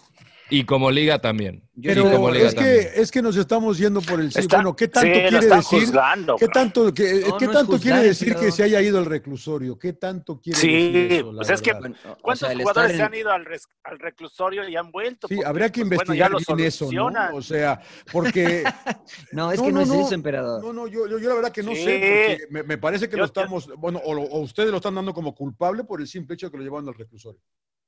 Y 0.48 0.64
como 0.64 0.90
liga 0.92 1.18
también. 1.18 1.68
Pero 1.82 2.08
como 2.10 2.30
liga 2.30 2.46
es 2.46 2.54
que, 2.54 2.60
también. 2.60 2.88
es 2.94 3.10
que 3.10 3.20
nos 3.20 3.36
estamos 3.36 3.78
yendo 3.78 4.00
por 4.00 4.20
el 4.20 4.30
sí. 4.32 4.38
Está- 4.38 4.58
Bueno, 4.58 4.76
¿qué 4.76 4.86
tanto 4.86 5.06
sí, 5.12 5.12
quiere 5.20 5.40
decir? 5.40 5.80
juzgando, 5.80 6.36
¿Qué 6.36 6.46
tanto, 6.48 6.94
qué, 6.94 7.24
No, 7.28 7.36
qué 7.36 7.46
no 7.46 7.52
tanto 7.52 7.78
quiere 7.80 8.02
decir 8.02 8.36
que 8.36 8.52
se 8.52 8.62
haya 8.62 8.80
ido 8.80 8.98
al 8.98 9.06
reclusorio? 9.06 9.76
¿Qué 9.76 9.92
tanto 9.94 10.40
quiere 10.40 10.58
Sí, 10.60 10.92
decir 10.92 11.24
la 11.26 11.32
pues 11.38 11.50
es 11.50 11.60
que 11.62 11.72
o 11.72 12.16
¿Cuántos 12.22 12.48
sea, 12.48 12.56
jugadores 12.56 12.96
se 12.96 13.02
han 13.02 13.14
ido 13.14 13.30
al, 13.32 13.44
res- 13.44 13.66
al 13.82 13.98
reclusorio 13.98 14.68
y 14.68 14.76
han 14.76 14.90
vuelto? 14.92 15.26
Sí, 15.26 15.34
Porque, 15.34 15.48
habría 15.48 15.70
que 15.72 15.80
pues, 15.80 15.88
bueno, 15.98 16.14
investigar 16.14 16.56
bien 16.56 16.66
eso, 16.68 16.92
¿no? 16.92 17.36
O 17.36 17.42
sea, 17.42 17.80
porque 18.12 18.62
No, 19.32 19.50
es 19.50 19.60
que 19.60 19.72
no, 19.72 19.84
no, 19.84 19.94
es 19.94 20.06
eso, 20.06 20.14
emperador. 20.14 20.62
No, 20.62 20.72
no, 20.72 20.86
yo, 20.86 21.08
yo, 21.08 21.18
yo 21.18 21.28
la 21.28 21.34
verdad 21.34 21.50
que 21.52 21.64
no 21.64 21.72
Sí. 21.72 21.84
sé, 21.84 22.36
porque 22.38 22.46
me, 22.52 22.62
me 22.62 22.78
parece 22.78 23.06
que 23.08 23.12
Yo- 23.16 23.18
lo 23.18 23.24
estamos, 23.24 23.68
bueno, 23.78 24.00
o, 24.04 24.14
lo- 24.14 24.22
o 24.22 24.40
ustedes 24.42 24.70
lo 24.70 24.76
están 24.76 24.94
dando 24.94 25.12
como 25.12 25.34
culpable 25.34 25.82
por 25.82 26.00
el 26.00 26.06
simple 26.06 26.34
hecho 26.34 26.46
de 26.46 26.52
que 26.52 26.58
lo 26.58 26.62
llevaron 26.62 26.88
al 26.88 26.94
reclusorio. 26.94 27.40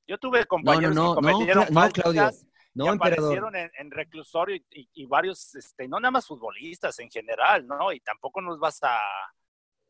Yo 0.06 0.16
tuve 0.16 0.38
No, 0.38 0.42
no, 0.42 0.48
compañeros 0.48 0.94
no, 0.94 1.14
que 1.14 1.20
no, 1.20 1.32
cometieron 1.32 1.64
no, 1.68 1.74
faltas 1.80 2.02
Claudio. 2.02 2.30
No, 2.78 2.84
que 2.86 2.90
emperador. 2.92 3.24
aparecieron 3.38 3.56
en, 3.56 3.70
en 3.78 3.90
reclusorio 3.90 4.56
y, 4.56 4.64
y- 4.70 4.88
y 4.94 5.06
varios, 5.06 5.54
este, 5.54 5.86
no 5.88 5.98
nada 6.00 6.12
más 6.12 6.26
futbolistas 6.26 6.98
en 7.00 7.10
general, 7.10 7.66
¿no? 7.66 7.92
Y 7.92 8.00
tampoco 8.00 8.40
nos 8.40 8.58
vas 8.58 8.78
a, 8.82 8.98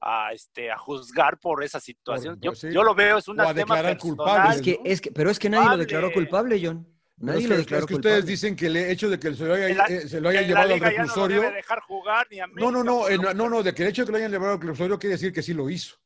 a, 0.01 0.33
este, 0.33 0.71
a 0.71 0.79
juzgar 0.79 1.39
por 1.39 1.63
esa 1.63 1.81
situación. 1.81 2.35
Por- 2.37 2.43
yo, 2.45 2.55
sí. 2.55 2.69
yo 2.73 2.83
lo 2.83 2.95
veo, 2.95 3.19
es 3.19 3.29
un 3.29 3.39
O 3.41 3.43
a 3.43 3.47
tema 3.55 3.77
declarar 3.77 3.93
personal. 3.99 4.17
culpables, 4.17 4.57
Es 4.57 4.63
que, 4.63 4.73
¿no? 4.73 4.81
es 4.85 5.01
que, 5.01 5.13
pero 5.13 5.31
es 5.31 5.39
que 5.39 5.51
nadie 5.51 5.65
lo 5.65 5.71
Culpable. 5.71 5.85
declaró 5.87 6.13
culpable, 6.13 6.61
John. 6.65 6.95
Nadie 7.21 7.43
es 7.45 7.49
lo 7.49 7.57
declaró 7.57 7.85
es 7.85 7.89
que 7.89 7.95
culpable. 7.95 8.19
ustedes 8.19 8.27
dicen 8.27 8.55
que 8.57 8.67
el 8.67 8.77
hecho 8.77 9.11
de 9.11 9.19
que 9.19 9.35
se 9.35 9.45
lo 9.45 9.55
haya, 9.55 9.69
la- 9.75 9.85
eh, 9.87 10.09
se 10.09 10.21
lo 10.21 10.29
haya 10.29 10.43
llevado 10.43 10.73
al 10.75 10.81
no 10.81 10.87
reclusorio. 10.87 11.41
debe 11.43 11.55
dejar 11.57 11.81
jugar 11.81 12.29
ni 12.31 12.39
a 12.41 12.47
No, 12.47 12.71
no, 12.71 12.85
no, 12.85 13.09
eh, 13.09 13.19
no, 13.19 13.35
no, 13.35 13.49
no, 13.51 13.63
de 13.65 13.75
que 13.75 13.83
el 13.83 13.89
hecho 13.89 14.03
de 14.03 14.07
que 14.07 14.13
lo 14.13 14.19
hayan 14.19 14.31
llevado 14.31 14.53
al 14.53 14.61
reclusorio 14.61 14.99
quiere 15.01 15.15
decir 15.15 15.33
que 15.33 15.43
sí 15.43 15.53
lo 15.53 15.69
hizo. 15.69 15.97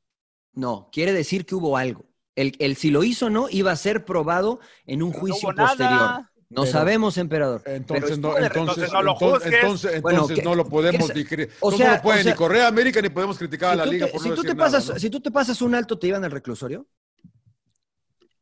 No, 0.55 0.89
quiere 0.91 1.13
decir 1.13 1.45
que 1.45 1.55
hubo 1.55 1.77
algo. 1.77 2.07
El, 2.35 2.55
el 2.61 2.77
si 2.77 2.91
lo 2.91 3.05
hizo 3.05 3.27
o 3.27 3.31
no 3.31 3.47
iba 3.51 3.73
a 3.73 3.77
ser 3.77 4.07
probado 4.07 4.59
en 4.87 5.03
un 5.03 5.11
Pero 5.11 5.19
no 5.19 5.21
juicio 5.35 5.49
hubo 5.51 5.53
nada. 5.55 6.32
No 6.55 6.63
Pero- 6.63 6.73
sabemos, 6.73 7.17
emperador. 7.17 7.63
Entonces, 7.65 8.11
Pero 8.11 8.17
no, 8.21 8.37
entonces, 8.37 8.57
entonces 8.57 8.93
no 8.93 9.03
lo 9.03 9.13
entonces, 9.13 9.43
juzgues. 9.43 9.55
entonces, 9.63 10.03
Bueno, 10.03 10.19
entonces 10.19 10.39
que- 10.39 10.45
no 10.45 10.55
lo 10.55 10.69
podemos 10.69 11.15
ni 11.15 11.23
o 11.23 11.73
sea- 11.73 11.89
no 11.89 11.97
lo 11.97 12.03
puede 12.03 12.21
o 12.21 12.23
sea- 12.25 12.33
ni 12.33 12.37
correr 12.37 12.63
a 12.63 12.67
América 12.69 13.01
ni 13.01 13.09
podemos 13.09 13.39
criticar 13.39 13.73
a 13.73 13.77
la 13.77 13.87
liga 13.87 14.07
te, 14.07 14.13
por 14.13 14.21
si 14.23 14.29
no 14.29 14.35
tú 14.35 14.43
te 14.43 14.49
nada, 14.55 14.59
pasas, 14.71 14.89
¿no? 14.91 14.99
si 14.99 15.09
tú 15.09 15.21
te 15.21 15.31
pasas 15.31 15.63
un 15.63 15.75
alto, 15.75 15.99
¿te 15.99 16.09
llevan 16.09 16.25
al 16.25 16.31
reclusorio? 16.31 16.87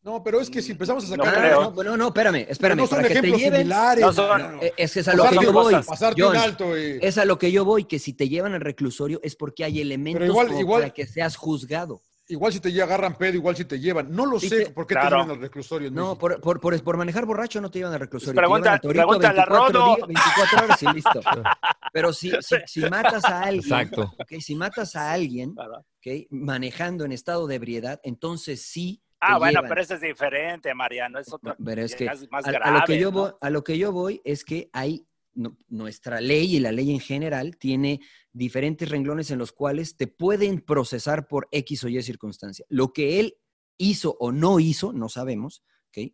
No, 0.02 0.22
pero 0.24 0.40
es 0.40 0.48
que 0.48 0.62
si 0.62 0.72
empezamos 0.72 1.04
a 1.12 1.16
No 1.16 1.24
sacar. 1.24 1.38
Ah, 1.38 1.46
creo. 1.48 1.60
no, 1.60 1.70
bueno, 1.72 1.96
no, 1.96 2.06
espérame, 2.08 2.46
espérame. 2.48 2.78
no 2.78 2.86
son 2.86 2.96
para 2.98 3.08
que 3.08 3.20
te 3.20 3.26
lleven, 3.30 3.52
similares. 3.60 4.04
No 4.04 4.12
son- 4.14 4.42
no, 4.42 4.52
no. 4.52 4.62
eh, 4.62 4.72
es 4.76 4.94
que 4.94 5.00
es 5.00 5.08
a 5.08 5.14
lo 5.14 5.28
que 5.28 5.34
yo 5.42 5.52
voy. 5.52 5.74
Pasarte 5.74 6.22
John, 6.22 6.30
un 6.32 6.36
alto 6.38 6.78
y... 6.78 6.98
Es 7.02 7.18
a 7.18 7.24
lo 7.26 7.38
que 7.38 7.52
yo 7.52 7.64
voy, 7.66 7.84
que 7.84 7.98
si 7.98 8.14
te 8.14 8.26
llevan 8.28 8.54
al 8.54 8.62
reclusorio 8.62 9.20
es 9.22 9.36
porque 9.36 9.62
hay 9.62 9.80
elementos 9.80 10.26
igual- 10.26 10.46
como 10.48 10.58
igual- 10.60 10.82
para 10.82 10.94
que 10.94 11.06
seas 11.06 11.36
juzgado. 11.36 12.00
Igual 12.30 12.52
si 12.52 12.60
te 12.60 12.82
agarran 12.82 13.14
pedo, 13.16 13.34
igual 13.34 13.56
si 13.56 13.64
te 13.64 13.78
llevan. 13.80 14.10
No 14.10 14.24
lo 14.24 14.38
sé 14.40 14.66
te- 14.66 14.70
por 14.70 14.86
qué 14.86 14.94
Claro. 14.94 15.08
te 15.10 15.14
llevan 15.16 15.30
al 15.30 15.40
reclusorio. 15.40 15.88
en 15.88 15.94
No, 15.94 16.16
por, 16.16 16.40
por, 16.40 16.60
por, 16.60 16.82
por 16.82 16.96
manejar 16.96 17.26
borracho 17.26 17.60
no 17.60 17.70
te 17.70 17.80
llevan 17.80 17.94
al 17.94 18.00
reclusorio. 18.00 18.32
te 18.34 18.40
Pregunta- 18.40 18.58
llevan 18.62 18.74
al 18.74 18.80
torito 18.80 19.06
pregúntale 19.06 19.40
a 19.40 19.44
24 19.46 19.80
Rodo. 19.80 19.96
días, 19.96 20.08
24 20.08 20.64
horas 20.64 20.82
y 20.82 20.86
listo. 20.94 21.20
Pero 21.92 22.12
si, 22.12 22.30
si, 22.40 22.56
si 22.66 22.80
matas 22.88 23.24
a 23.24 23.42
alguien, 23.42 23.64
Exacto. 23.64 24.14
ok, 24.18 24.32
si 24.40 24.54
matas 24.54 24.94
a 24.96 25.12
alguien 25.12 25.54
Claro. 25.54 25.78
ok, 25.78 26.26
manejando 26.30 27.04
en 27.04 27.12
estado 27.12 27.46
de 27.46 27.56
ebriedad, 27.56 28.00
entonces 28.04 28.62
sí. 28.62 29.02
te 29.04 29.16
Ah, 29.20 29.38
bueno, 29.38 29.58
llevan. 29.60 29.68
pero 29.68 29.80
eso 29.82 29.94
es 29.94 30.00
diferente, 30.00 30.72
Mariano, 30.74 31.18
es 31.18 31.32
otra. 31.32 31.56
Pero 31.62 31.82
es 31.82 31.94
que 31.96 32.06
es 32.06 32.30
más 32.30 32.46
a, 32.46 32.52
lo 32.70 32.84
que 32.86 32.98
yo 32.98 33.10
¿no? 33.10 33.18
voy, 33.20 33.30
a 33.40 33.50
lo 33.50 33.64
que 33.64 33.76
yo 33.76 33.92
voy 33.92 34.20
es 34.24 34.44
que 34.44 34.70
hay 34.72 35.04
no- 35.34 35.56
nuestra 35.68 36.20
ley 36.20 36.56
y 36.56 36.60
la 36.60 36.72
ley 36.72 36.90
en 36.92 37.00
general 37.00 37.56
tiene 37.56 38.00
diferentes 38.32 38.88
renglones 38.88 39.30
en 39.30 39.38
los 39.38 39.52
cuales 39.52 39.96
te 39.96 40.06
pueden 40.06 40.60
procesar 40.60 41.26
por 41.26 41.48
X 41.50 41.84
o 41.84 41.88
Y 41.88 42.02
circunstancia. 42.02 42.64
Lo 42.68 42.92
que 42.92 43.20
él 43.20 43.36
hizo 43.78 44.16
o 44.20 44.30
no 44.32 44.60
hizo, 44.60 44.92
no 44.92 45.08
sabemos, 45.08 45.64
¿ok? 45.88 46.12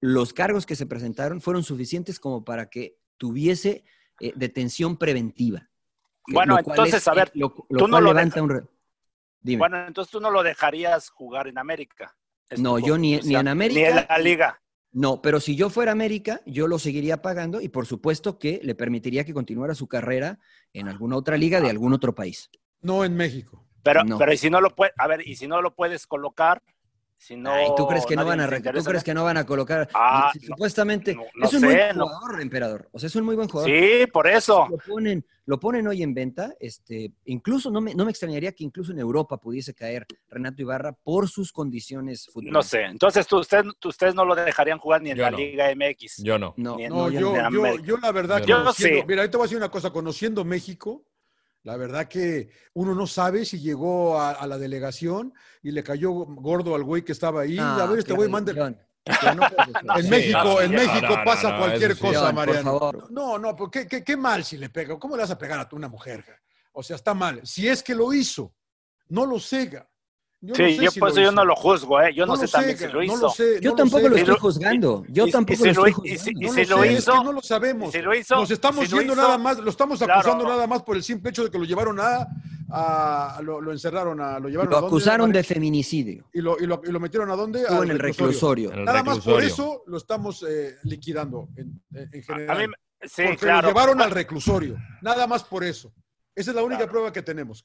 Los 0.00 0.32
cargos 0.32 0.66
que 0.66 0.76
se 0.76 0.86
presentaron 0.86 1.40
fueron 1.40 1.62
suficientes 1.62 2.18
como 2.20 2.44
para 2.44 2.68
que 2.68 2.98
tuviese 3.16 3.84
eh, 4.20 4.32
detención 4.34 4.96
preventiva. 4.96 5.68
Bueno, 6.28 6.58
entonces, 6.58 6.94
es- 6.94 7.08
a 7.08 7.14
ver, 7.14 7.30
lo, 7.34 7.54
lo 7.68 7.78
tú 7.78 7.88
no 7.88 8.00
lo 8.00 8.12
levanta 8.12 8.42
un... 8.42 8.68
Dime. 9.40 9.58
Bueno, 9.60 9.86
entonces 9.86 10.10
tú 10.10 10.20
no 10.20 10.30
lo 10.30 10.42
dejarías 10.42 11.08
jugar 11.10 11.46
en 11.46 11.58
América. 11.58 12.16
Es 12.48 12.58
No, 12.60 12.78
tu 12.80 12.86
yo 12.86 12.98
ni- 12.98 13.18
ni 13.20 13.36
en 13.36 13.46
América, 13.48 13.80
Ni 13.80 13.86
en 13.86 14.06
la 14.08 14.18
liga. 14.18 14.62
No, 14.96 15.20
pero 15.20 15.40
si 15.40 15.56
yo 15.56 15.68
fuera 15.68 15.92
América, 15.92 16.40
yo 16.46 16.66
lo 16.66 16.78
seguiría 16.78 17.20
pagando 17.20 17.60
y 17.60 17.68
por 17.68 17.84
supuesto 17.84 18.38
que 18.38 18.60
le 18.62 18.74
permitiría 18.74 19.26
que 19.26 19.34
continuara 19.34 19.74
su 19.74 19.88
carrera 19.88 20.38
en 20.72 20.88
alguna 20.88 21.16
otra 21.16 21.36
liga 21.36 21.60
de 21.60 21.68
algún 21.68 21.92
otro 21.92 22.14
país. 22.14 22.48
No 22.80 23.04
en 23.04 23.14
México. 23.14 23.66
Pero, 23.82 24.04
No. 24.04 24.16
pero 24.16 24.32
y 24.32 24.38
si 24.38 24.48
no 24.48 24.62
lo 24.62 24.74
puedes, 24.74 24.94
a 24.96 25.06
ver, 25.06 25.28
y 25.28 25.36
si 25.36 25.46
no 25.46 25.60
lo 25.60 25.74
puedes 25.74 26.06
colocar, 26.06 26.62
si 27.18 27.36
no. 27.36 27.50
Ay, 27.50 27.68
¿tú 27.76 27.86
crees 27.86 28.04
que 28.06 28.14
no 28.16 28.24
van 28.24 28.40
a 28.40 28.46
tú 28.48 28.84
crees 28.84 29.02
que 29.04 29.14
no 29.14 29.24
van 29.24 29.36
a 29.36 29.46
colocar? 29.46 29.88
Ah, 29.94 30.30
Si 30.32 30.40
no, 30.40 30.54
supuestamente 30.54 31.14
no- 31.14 31.22
no 31.34 31.46
es 31.46 31.54
un 31.54 31.60
sé, 31.60 31.66
buen 31.66 31.96
no. 31.96 32.06
jugador, 32.08 32.40
emperador. 32.42 32.88
O 32.92 32.98
sea, 32.98 33.06
es 33.06 33.16
un 33.16 33.24
muy 33.24 33.34
buen 33.36 33.48
jugador. 33.48 33.70
Sí, 33.70 34.06
por 34.12 34.26
eso. 34.26 34.66
Lo 34.68 34.76
ponen, 34.78 35.24
lo 35.46 35.58
ponen 35.58 35.86
hoy 35.86 36.02
en 36.02 36.12
venta. 36.14 36.54
Este, 36.60 37.12
incluso 37.24 37.70
no 37.70 37.80
me, 37.80 37.94
no 37.94 38.04
me 38.04 38.10
extrañaría 38.10 38.52
que 38.52 38.64
incluso 38.64 38.92
en 38.92 38.98
Europa 38.98 39.38
pudiese 39.38 39.74
caer 39.74 40.06
Renato 40.28 40.60
Ibarra 40.62 40.92
por 40.92 41.28
sus 41.28 41.52
condiciones 41.52 42.26
No 42.28 42.32
futbolísticas. 42.32 42.66
sé. 42.66 42.82
Entonces, 42.84 43.26
tú, 43.26 43.38
usted, 43.38 43.64
tú- 43.78 43.88
ustedes 43.88 44.14
no 44.14 44.24
lo 44.24 44.34
dejarían 44.34 44.78
jugar 44.78 45.02
ni 45.02 45.10
en 45.10 45.16
Yo 45.16 45.22
la 45.24 45.30
no. 45.30 45.36
Liga 45.38 45.70
MX. 45.74 46.22
Yo 46.22 46.38
no. 46.38 46.54
No, 46.56 46.76
No, 46.88 47.10
yo, 47.10 47.32
yo, 47.50 47.76
yo 47.78 47.96
la 47.96 48.12
verdad, 48.12 48.42
Yo 48.44 48.58
mira, 49.06 49.22
ahorita 49.22 49.38
voy 49.38 49.44
a 49.44 49.46
decir 49.46 49.56
una 49.56 49.70
cosa, 49.70 49.90
conociendo 49.90 50.44
México, 50.44 51.02
la 51.66 51.76
verdad 51.76 52.06
que 52.06 52.48
uno 52.74 52.94
no 52.94 53.08
sabe 53.08 53.44
si 53.44 53.58
llegó 53.58 54.20
a, 54.20 54.30
a 54.30 54.46
la 54.46 54.56
delegación 54.56 55.34
y 55.64 55.72
le 55.72 55.82
cayó 55.82 56.12
gordo 56.12 56.76
al 56.76 56.84
güey 56.84 57.02
que 57.02 57.10
estaba 57.10 57.40
ahí. 57.40 57.58
Ah, 57.58 57.82
a 57.82 57.86
ver, 57.86 57.98
este 57.98 58.12
güey 58.12 58.28
manda... 58.28 58.52
John, 58.56 58.78
no 59.36 59.42
En. 59.98 60.08
México, 60.08 60.60
en 60.60 60.70
México 60.70 61.08
no, 61.08 61.16
no, 61.16 61.24
pasa 61.24 61.50
no, 61.50 61.58
cualquier 61.58 61.98
cosa, 61.98 62.30
Mariano. 62.32 62.78
favor. 62.78 63.10
No, 63.10 63.36
no, 63.36 63.56
pero 63.56 63.68
qué, 63.68 63.88
qué- 63.88 64.04
qué 64.04 64.16
mal 64.16 64.44
si 64.44 64.56
le 64.58 64.68
pega. 64.70 64.96
¿Cómo 64.96 65.16
le 65.16 65.22
vas 65.22 65.30
a 65.32 65.38
pegar 65.38 65.58
a 65.58 65.68
una 65.72 65.88
mujer? 65.88 66.24
O 66.70 66.84
sea, 66.84 66.94
está 66.94 67.14
mal. 67.14 67.40
Si 67.44 67.66
es 67.68 67.82
que 67.82 67.96
lo 67.96 68.12
hizo, 68.12 68.54
no 69.08 69.26
lo 69.26 69.40
cega. 69.40 69.88
Yo 70.42 70.54
Sí, 70.54 70.62
no 70.62 70.68
sé 70.68 70.76
yo 70.84 70.90
si 70.90 71.00
por 71.00 71.08
lo 71.08 71.12
eso 71.14 71.22
yo 71.22 71.32
no 71.32 71.44
lo 71.46 71.56
juzgo, 71.56 72.00
¿eh? 72.02 72.14
Yo 72.14 72.26
no, 72.26 72.36
sé 72.36 72.46
también 72.46 72.76
si 72.76 72.86
lo 72.88 73.02
hizo. 73.02 73.16
No 73.16 73.22
lo 73.22 73.28
sé, 73.30 73.58
Yo 73.60 73.70
no 73.70 73.76
tampoco 73.76 74.08
lo 74.08 74.16
estoy 74.16 74.36
juzgando. 74.38 75.04
Yo 75.08 75.24
y- 75.26 75.28
y 75.28 75.32
tampoco 75.32 75.56
si 75.56 75.64
lo 75.72 75.86
estoy 75.86 75.90
y 76.04 76.18
si- 76.18 76.34
juzgando. 76.34 76.40
y 76.40 76.44
No 76.46 76.52
si 76.52 76.64
lo 76.66 76.76
lo 76.76 76.82
sé, 76.82 76.92
es 76.92 76.98
hizo- 76.98 77.12
que 77.12 77.24
no 77.24 77.32
lo 77.32 77.42
sabemos. 77.42 77.92
si 77.92 78.02
lo 78.02 78.14
hizo- 78.14 78.36
Nos 78.36 78.50
estamos 78.50 78.84
si 78.88 78.90
yendo 78.96 79.12
hizo- 79.14 79.22
nada 79.22 79.38
más, 79.38 79.58
lo 79.58 79.70
estamos 79.70 79.98
Claro. 79.98 80.12
acusando 80.20 80.44
nada 80.46 80.66
más 80.66 80.82
por 80.82 80.96
el 80.96 81.02
simple 81.02 81.30
hecho 81.30 81.42
de 81.44 81.50
que 81.50 81.58
lo 81.58 81.64
llevaron 81.64 81.98
a, 82.00 82.26
a- 82.70 83.40
lo, 83.42 83.60
lo 83.62 83.72
encerraron 83.72 84.20
a, 84.20 84.38
lo 84.38 84.48
llevaron 84.48 84.70
Lo 84.70 84.76
a 84.76 84.80
dónde, 84.82 84.94
acusaron 84.94 85.32
de 85.32 85.42
feminicidio. 85.42 86.28
y 86.34 86.40
lo, 86.42 86.58
y 86.60 86.66
lo, 86.66 86.82
y 86.84 86.90
lo 86.92 87.00
metieron 87.00 87.30
a 87.30 87.34
dónde? 87.36 87.66
Al 87.66 87.84
en 87.84 87.90
el 87.92 87.98
reclusorio. 87.98 88.70
Nada 88.76 89.02
más 89.02 89.20
por 89.20 89.42
eso 89.42 89.82
lo 89.86 89.96
estamos 89.96 90.44
eh, 90.48 90.76
liquidando 90.84 91.48
en, 91.56 91.80
en- 91.94 92.10
en 92.12 92.22
general. 92.22 92.56
A 92.56 92.60
mí, 92.60 92.68
me- 92.68 93.08
sí, 93.08 93.22
porque 93.24 93.36
claro. 93.38 93.62
lo 93.62 93.68
llevaron 93.68 94.00
al 94.02 94.10
reclusorio. 94.10 94.76
Nada 95.02 95.26
más 95.26 95.42
por 95.44 95.64
eso. 95.64 95.92
Esa 96.34 96.50
es 96.50 96.54
la 96.54 96.62
única 96.62 96.80
Claro. 96.80 96.92
prueba 96.92 97.12
que 97.12 97.22
tenemos. 97.22 97.64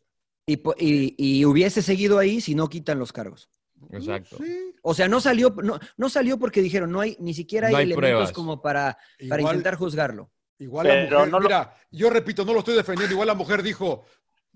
Y, 0.52 0.58
po- 0.58 0.76
y- 0.78 1.16
y 1.18 1.46
hubiese 1.46 1.82
seguido 1.82 2.20
ahí 2.20 2.42
si 2.42 2.56
no 2.56 2.68
quitan 2.68 3.00
los 3.00 3.12
cargos. 3.14 3.50
Exacto. 3.92 4.38
Sí. 4.38 4.74
O 4.84 4.94
sea, 4.94 5.08
no 5.08 5.20
salió, 5.22 5.56
no, 5.64 5.80
no 5.98 6.10
salió 6.10 6.38
porque 6.38 6.62
dijeron, 6.62 6.92
no 6.92 7.00
hay, 7.02 7.16
ni 7.20 7.34
siquiera 7.34 7.68
hay, 7.68 7.74
No 7.74 7.78
hay 7.80 7.86
elementos 7.86 8.10
pruebas. 8.12 8.32
como 8.32 8.62
para, 8.62 8.98
para 9.30 9.42
Igual- 9.42 9.56
intentar 9.56 9.76
juzgarlo. 9.76 10.32
Igual 10.60 10.88
la 10.88 10.94
mujer, 11.04 11.30
no 11.32 11.40
lo- 11.40 11.48
mira, 11.48 11.74
yo 11.90 12.10
repito, 12.10 12.46
no 12.46 12.54
lo 12.54 12.60
estoy 12.60 12.76
defendiendo. 12.76 13.14
Igual 13.14 13.28
la 13.28 13.34
mujer 13.34 13.64
dijo, 13.64 14.04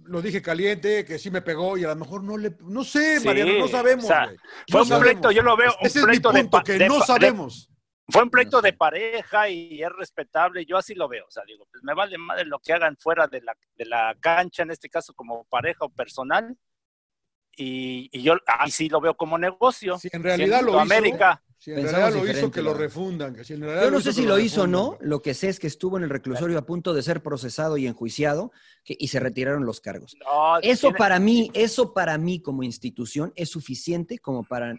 lo 0.04 0.22
dije 0.22 0.42
caliente, 0.42 1.04
que 1.06 1.18
sí 1.18 1.32
me 1.32 1.42
pegó 1.42 1.78
y 1.78 1.84
a 1.84 1.88
lo 1.88 1.96
mejor 1.96 2.24
no 2.24 2.38
le, 2.38 2.56
no 2.62 2.84
sé, 2.84 3.20
Sí, 3.20 3.26
Mariano, 3.26 3.58
no 3.60 3.68
sabemos. 3.68 4.06
o 4.06 4.08
sea. 4.08 4.26
Fue 4.70 4.80
No 4.80 4.82
un 4.82 4.88
sabemos. 4.88 5.12
pleito, 5.14 5.32
yo 5.32 5.42
lo 5.42 5.58
veo, 5.58 5.72
un 5.82 5.88
Ese 5.88 6.00
es 6.00 6.06
mi 6.06 6.18
de 6.18 6.22
punto, 6.22 6.62
que 6.64 6.74
de 6.74 6.88
no 6.88 7.02
sabemos. 7.02 7.70
Fue 8.08 8.22
un 8.24 8.30
sé. 8.30 8.62
de 8.62 8.74
pareja 8.74 9.50
y 9.50 9.82
es 9.82 9.90
respetable, 9.90 10.66
yo 10.66 10.78
así 10.78 10.94
lo 10.94 11.08
veo, 11.08 11.26
o 11.28 11.32
sea, 11.32 11.44
digo, 11.46 11.66
pues 11.72 11.84
me 11.84 11.94
vale 11.96 12.18
madre 12.18 12.46
lo 12.46 12.60
que 12.60 12.72
hagan 12.74 12.96
fuera 12.98 13.28
de 13.28 13.42
la, 13.42 13.58
de 13.76 13.86
la 13.86 14.16
cancha, 14.20 14.64
en 14.64 14.72
este 14.72 14.90
caso 14.90 15.14
como 15.14 15.44
pareja 15.46 15.86
o 15.86 15.90
personal, 15.90 16.56
y, 17.58 18.10
y 18.12 18.22
yo 18.22 18.36
ahí 18.46 18.70
sí 18.70 18.90
lo 18.90 19.00
veo 19.00 19.16
como 19.16 19.38
negocio. 19.38 19.98
Si 19.98 20.10
en 20.12 20.24
realidad 20.24 20.62
lo 20.62 20.72
hizo, 20.72 20.80
América, 20.80 21.42
Si 21.58 21.72
en 21.72 21.78
Pensamos 21.78 22.12
realidad 22.14 22.34
lo 22.34 22.40
hizo, 22.40 22.52
que 22.52 22.62
lo 22.62 22.74
refundan. 22.74 23.34
que 23.34 23.44
si 23.46 23.54
en 23.54 23.62
realidad 23.62 23.84
Yo 23.86 23.92
no 23.92 24.02
sé 24.02 24.12
si 24.14 24.24
lo 24.24 24.36
lo 24.36 24.40
hizo 24.40 24.64
o 24.64 24.68
no, 24.68 24.98
lo 25.02 25.22
que 25.22 25.34
sé 25.34 25.48
es 25.50 25.60
que 25.60 25.68
estuvo 25.68 25.98
en 25.98 26.04
el 26.04 26.10
reclusorio 26.10 26.58
a 26.60 26.66
punto 26.66 26.94
de 26.94 27.02
ser 27.02 27.24
procesado 27.24 27.78
y 27.78 27.88
enjuiciado 27.88 28.52
que- 28.84 28.96
y 29.00 29.08
se 29.08 29.20
retiraron 29.22 29.66
los 29.66 29.80
cargos. 29.80 30.16
no, 30.20 30.60
Eso 30.60 30.88
tiene- 30.88 30.98
para 31.00 31.18
mí, 31.20 31.50
eso 31.54 31.94
para 31.94 32.18
mí 32.18 32.42
como 32.42 32.62
institución 32.62 33.32
es 33.36 33.50
suficiente 33.50 34.20
como 34.20 34.44
para 34.44 34.76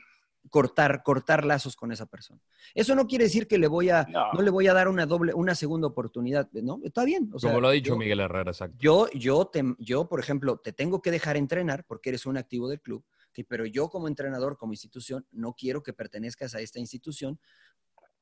cortar, 0.50 1.02
cortar 1.02 1.44
lazos 1.44 1.76
con 1.76 1.92
esa 1.92 2.06
persona. 2.06 2.40
Eso 2.74 2.94
no 2.94 3.06
quiere 3.06 3.24
decir 3.24 3.46
que 3.46 3.58
le 3.58 3.66
voy 3.68 3.90
a, 3.90 4.04
no, 4.08 4.32
No. 4.32 4.42
le 4.42 4.50
voy 4.50 4.66
a 4.68 4.74
dar 4.74 4.88
una 4.88 5.06
doble, 5.06 5.34
una 5.34 5.54
segunda 5.54 5.86
oportunidad, 5.88 6.48
¿no? 6.52 6.80
Está 6.84 7.04
bien. 7.04 7.30
o 7.32 7.38
sea, 7.38 7.50
Como 7.50 7.60
lo 7.60 7.68
ha 7.68 7.72
dicho 7.72 7.90
yo- 7.90 7.96
Miguel 7.96 8.20
Herrera, 8.20 8.50
exacto. 8.50 8.76
Yo, 8.78 9.08
yo, 9.14 9.46
te- 9.46 9.74
yo, 9.78 10.08
por 10.08 10.20
ejemplo, 10.20 10.58
te 10.58 10.72
tengo 10.72 11.02
que 11.02 11.10
dejar 11.10 11.36
entrenar 11.36 11.84
porque 11.86 12.10
eres 12.10 12.26
un 12.26 12.36
activo 12.36 12.68
del 12.68 12.80
club, 12.80 13.04
pero 13.48 13.66
yo 13.66 13.88
como 13.90 14.08
entrenador, 14.08 14.56
como 14.56 14.72
institución, 14.72 15.26
no 15.30 15.52
quiero 15.54 15.82
que 15.82 15.92
pertenezcas 15.92 16.54
a 16.54 16.60
esta 16.60 16.78
institución 16.78 17.38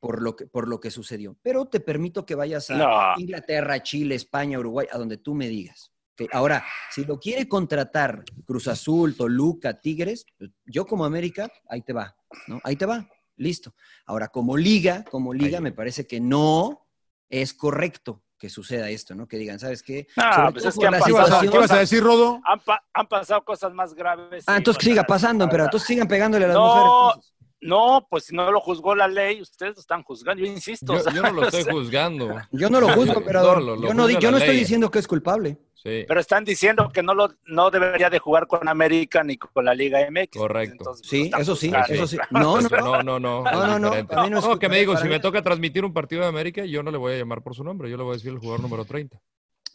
por 0.01 0.20
lo 0.20 0.36
que, 0.36 0.46
por 0.46 0.68
lo 0.68 0.80
que 0.80 0.90
sucedió. 0.90 1.36
Pero 1.40 1.66
te 1.66 1.80
permito 1.80 2.26
que 2.26 2.34
vayas 2.34 2.68
a 2.70 2.76
No. 2.76 3.20
Inglaterra, 3.20 3.82
Chile, 3.82 4.16
España, 4.16 4.59
Uruguay, 4.59 4.86
a 4.92 4.98
donde 4.98 5.16
tú 5.16 5.34
me 5.34 5.48
digas. 5.48 5.92
Ahora, 6.32 6.65
si 6.91 7.05
lo 7.05 7.19
quiere 7.19 7.49
contratar 7.49 8.24
Cruz 8.47 8.69
Azul, 8.69 9.16
Toluca, 9.16 9.81
Tigres, 9.81 10.27
yo 10.65 10.86
como 10.86 11.05
América, 11.05 11.51
ahí 11.69 11.82
te 11.82 11.93
va, 11.93 12.16
¿no? 12.47 12.61
Ahí 12.62 12.77
te 12.77 12.86
va, 12.86 13.09
listo. 13.36 13.74
Ahora, 14.07 14.28
como 14.28 14.57
liga, 14.57 15.05
como 15.05 15.35
liga, 15.35 15.61
me 15.61 15.73
parece 15.73 16.07
que 16.07 16.20
no 16.20 16.86
es 17.28 17.53
correcto 17.53 18.23
que 18.39 18.49
suceda 18.49 18.91
esto, 18.91 19.15
¿no? 19.15 19.27
Que 19.27 19.39
digan, 19.39 19.59
¿sabes 19.59 19.82
qué? 19.82 20.07
Sobre 20.35 20.53
pues 20.53 20.65
es 20.66 20.78
que 20.78 20.86
han 20.86 20.93
pasado 20.99 21.51
¿Qué 21.51 21.59
vas 21.59 21.70
a 21.70 21.78
decir, 21.78 22.03
Rodo? 22.03 22.41
Han, 22.45 22.61
pa- 22.61 22.85
han 22.93 23.09
pasado 23.09 23.45
cosas 23.45 23.73
más 23.73 23.95
graves. 23.95 24.45
Ah, 24.47 24.59
entonces 24.59 24.78
que 24.78 24.91
siga 24.91 25.05
pasando, 25.05 25.49
pero 25.49 25.65
entonces 25.65 25.86
sigan 25.86 26.07
pegándole 26.07 26.45
a 26.45 26.49
las 26.49 26.57
No, 26.57 26.66
mujeres. 26.66 27.34
No, 27.65 28.07
pues 28.11 28.24
si 28.24 28.36
no 28.36 28.53
lo 28.53 28.61
juzgó 28.61 28.95
la 28.95 29.09
ley, 29.09 29.41
ustedes 29.41 29.74
lo 29.77 29.81
están 29.81 30.03
juzgando, 30.03 30.45
yo 30.45 30.51
insisto. 30.53 30.93
Yo, 30.93 31.01
o 31.01 31.03
sea, 31.03 31.12
yo 31.12 31.23
no 31.23 31.32
lo 31.32 31.41
o 31.43 31.45
estoy 31.47 31.62
sea, 31.62 31.73
juzgando. 31.73 32.35
Yo 32.53 32.69
no 32.69 32.81
lo 32.81 32.91
juzgo, 32.91 33.15
emperador. 33.19 33.59
No, 33.59 33.65
lo- 33.65 33.77
lo 33.77 33.89
yo 33.89 33.95
no, 33.95 34.09
yo 34.11 34.31
no 34.31 34.36
estoy 34.36 34.57
diciendo 34.57 34.91
que 34.91 34.99
es 34.99 35.09
culpable. 35.09 35.59
Sí, 35.74 36.05
Pero 36.09 36.19
están 36.19 36.45
diciendo 36.45 36.91
que 36.91 37.03
no 37.03 37.15
lo 37.15 37.35
no 37.45 37.70
debería 37.70 38.09
de 38.09 38.19
jugar 38.19 38.47
con 38.47 38.66
América 38.69 39.23
ni 39.23 39.36
con 39.36 39.65
la 39.66 39.74
Liga 39.74 40.01
MX. 40.11 40.39
correcto. 40.39 40.73
Entonces, 40.78 41.07
Sí, 41.07 41.31
eso 41.39 41.55
sí, 41.57 41.70
eso 41.89 42.07
sí. 42.07 42.16
No, 42.31 42.59
no, 42.61 42.69
no, 42.70 43.03
no, 43.03 43.20
no. 43.20 43.45
No, 43.45 43.66
no, 43.66 43.78
no, 43.78 44.31
no 44.41 44.59
que 44.59 44.69
me 44.69 44.78
digo, 44.78 44.97
si 44.97 45.09
me 45.09 45.20
toca 45.20 45.43
transmitir 45.43 45.85
un 45.85 45.93
partido 45.93 46.23
de 46.23 46.28
América, 46.28 46.65
yo 46.65 46.82
no 46.82 46.91
le 46.91 46.97
voy 46.99 47.15
a 47.15 47.19
llamar 47.19 47.43
por 47.43 47.55
su 47.55 47.65
nombre, 47.65 47.91
yo 47.91 47.97
le 47.97 48.03
voy 48.03 48.12
a 48.12 48.16
decir 48.16 48.31
el 48.32 48.39
jugador 48.39 48.61
número 48.61 48.85
30. 48.85 49.20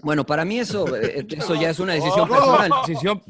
Bueno, 0.01 0.25
para 0.25 0.45
mí 0.45 0.59
eso, 0.59 0.95
eh, 0.95 1.25
eso 1.29 1.55
ya 1.55 1.69
es 1.69 1.79
una 1.79 1.93
decisión 1.93 2.27
No, 2.29 2.35
personal. 2.35 2.71
Decisión, 2.85 3.21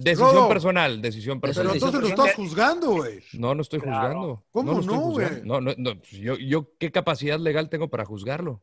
personal, 0.47 1.01
decisión 1.01 1.41
Pero 1.41 1.53
personal. 1.53 1.73
entonces 1.75 2.01
lo 2.01 2.07
estás 2.07 2.35
juzgando, 2.35 2.91
güey. 2.91 3.19
No, 3.33 3.55
no 3.55 3.61
estoy 3.61 3.79
Claro. 3.79 3.97
juzgando. 3.97 4.43
¿Cómo 4.51 4.81
no, 4.81 4.99
güey? 5.11 5.41
No, 5.43 5.61
no, 5.61 5.73
no. 5.77 5.95
pues 5.97 6.11
Yo, 6.11 6.35
yo, 6.37 6.71
¿qué 6.77 6.91
capacidad 6.91 7.39
legal 7.39 7.69
tengo 7.69 7.89
para 7.89 8.05
juzgarlo? 8.05 8.61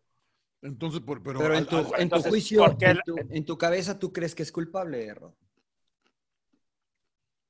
Entonces, 0.62 1.00
por- 1.00 1.22
pero, 1.22 1.38
Pero 1.38 1.54
en 1.56 1.66
tu, 1.66 1.76
al- 1.76 1.84
en 1.84 1.90
tu 1.90 1.96
entonces, 2.02 2.30
juicio, 2.30 2.64
¿por 2.64 2.78
qué 2.78 2.86
en 2.86 3.00
tu, 3.04 3.16
en 3.18 3.44
tu 3.44 3.58
cabeza, 3.58 3.98
¿tú 3.98 4.12
crees 4.12 4.34
que 4.34 4.42
es 4.42 4.50
culpable, 4.50 5.12
Ro? 5.14 5.34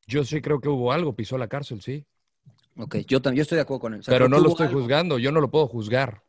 Yo 0.07 0.25
sí 0.25 0.41
creo 0.41 0.61
que 0.61 0.69
hubo 0.69 0.93
algo, 0.93 1.15
pisó 1.15 1.37
la 1.39 1.49
cárcel, 1.49 1.81
sí. 1.83 2.05
Ok, 2.79 2.97
yo, 3.07 3.21
tam- 3.23 3.35
yo 3.35 3.43
estoy 3.43 3.57
de 3.57 3.63
acuerdo 3.63 3.81
con 3.81 3.95
él. 3.95 4.01
O 4.01 4.03
sea, 4.03 4.13
Pero 4.13 4.29
no 4.29 4.39
lo 4.39 4.49
estoy 4.51 4.67
algo. 4.67 4.81
juzgando, 4.81 5.19
yo 5.19 5.33
no 5.33 5.41
lo 5.41 5.51
puedo 5.51 5.67
juzgar. 5.67 6.23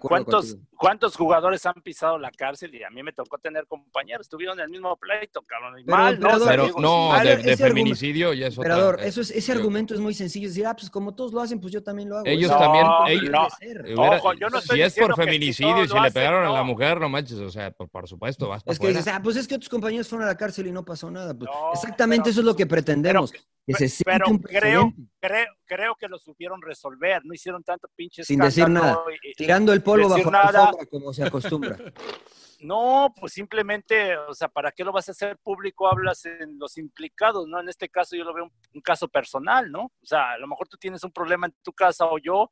¿Cuántos, 0.00 0.52
contigo. 0.52 0.68
¿Cuántos 0.76 1.16
jugadores 1.16 1.64
han 1.66 1.74
pisado 1.82 2.18
la 2.18 2.30
cárcel? 2.30 2.74
Y 2.74 2.82
a 2.82 2.90
mí 2.90 3.02
me 3.02 3.12
tocó 3.12 3.38
tener 3.38 3.66
compañeros, 3.66 4.26
estuvieron 4.26 4.58
en 4.58 4.64
el 4.64 4.70
mismo 4.70 4.96
pleito, 4.96 5.42
cabrón. 5.42 5.78
Y 5.80 5.84
Pero, 5.84 5.96
mal, 5.96 6.20
¿no? 6.20 6.28
Pero 6.46 6.68
no, 6.78 7.12
de, 7.22 7.56
feminicidio 7.56 8.32
ya 8.32 8.46
es 8.46 8.58
otra. 8.58 8.70
Emperador, 8.72 9.00
eh, 9.00 9.08
eso 9.08 9.20
es, 9.20 9.30
ese 9.30 9.52
yo- 9.52 9.58
argumento 9.58 9.94
es 9.94 10.00
muy 10.00 10.14
sencillo. 10.14 10.46
Es 10.48 10.54
decir, 10.54 10.66
ah, 10.66 10.74
pues 10.76 10.90
como 10.90 11.14
todos 11.14 11.32
lo 11.32 11.40
hacen, 11.40 11.60
pues 11.60 11.72
yo 11.72 11.82
también 11.82 12.08
lo 12.08 12.16
hago. 12.16 12.26
Ellos 12.26 12.50
también- 12.50 12.86
ellos- 13.08 13.30
no. 13.30 13.48
ser. 13.58 13.82
hubiera- 13.82 14.16
Ojo, 14.18 14.32
yo 14.34 14.48
no 14.48 14.58
estoy 14.58 14.76
si 14.78 14.82
es 14.82 14.94
por 14.94 15.14
feminicidio 15.16 15.84
y 15.84 15.88
si 15.88 15.94
le 15.94 16.00
hacen, 16.00 16.12
pegaron 16.12 16.46
a 16.46 16.50
la 16.52 16.62
mujer, 16.62 17.00
no 17.00 17.08
manches, 17.08 17.38
o 17.38 17.50
sea, 17.50 17.70
por, 17.70 17.88
por 17.88 18.08
supuesto, 18.08 18.48
vas 18.48 18.58
Es 18.58 18.64
para 18.64 18.78
que 18.78 18.88
dices, 18.88 19.08
ah, 19.08 19.20
pues 19.22 19.36
es 19.36 19.48
que 19.48 19.56
otros 19.56 19.68
compañeros 19.68 20.08
fueron 20.08 20.26
a 20.26 20.30
la 20.30 20.36
cárcel 20.36 20.66
y 20.66 20.72
no 20.72 20.84
pasó 20.84 21.10
nada. 21.10 21.34
Pues, 21.34 21.50
No, 21.50 21.72
exactamente 21.72 22.24
pero- 22.24 22.30
eso 22.32 22.40
es 22.40 22.46
lo 22.46 22.54
que 22.56 22.66
pretendemos. 22.66 23.32
Que 23.66 23.74
se 23.74 23.88
siente 23.88 24.04
pero 24.12 24.30
un 24.30 24.38
creo, 24.38 24.92
creo, 25.20 25.46
creo 25.64 25.94
que 25.96 26.06
lo 26.08 26.18
supieron 26.18 26.62
resolver, 26.62 27.24
no 27.24 27.34
hicieron 27.34 27.62
tanto 27.64 27.88
pinche 27.94 28.22
Sin 28.24 28.38
decir 28.40 28.68
nada. 28.68 29.02
y- 29.22 29.30
y- 29.30 29.34
Tirando 29.34 29.72
el 29.72 29.82
polvo 29.82 30.08
bajo 30.08 30.30
la 30.30 30.40
alfombra, 30.42 30.86
como 30.86 31.12
se 31.12 31.24
acostumbra. 31.24 31.76
No, 32.58 33.12
pues 33.20 33.34
simplemente, 33.34 34.16
o 34.16 34.32
sea, 34.32 34.48
¿para 34.48 34.72
qué 34.72 34.82
lo 34.82 34.90
vas 34.90 35.06
a 35.08 35.12
hacer 35.12 35.36
público? 35.36 35.86
Hablas 35.88 36.24
en 36.24 36.58
los 36.58 36.78
implicados, 36.78 37.46
¿no? 37.46 37.60
En 37.60 37.68
este 37.68 37.90
caso 37.90 38.16
yo 38.16 38.24
lo 38.24 38.32
veo 38.32 38.44
un, 38.44 38.52
un 38.72 38.80
caso 38.80 39.08
personal, 39.08 39.70
¿no? 39.70 39.82
O 40.00 40.06
sea, 40.06 40.30
a 40.32 40.38
lo 40.38 40.46
mejor 40.48 40.66
tú 40.66 40.78
tienes 40.78 41.04
un 41.04 41.12
problema 41.12 41.46
en 41.48 41.54
tu 41.62 41.74
casa 41.74 42.06
o 42.06 42.16
yo, 42.16 42.50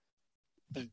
pues, 0.71 0.89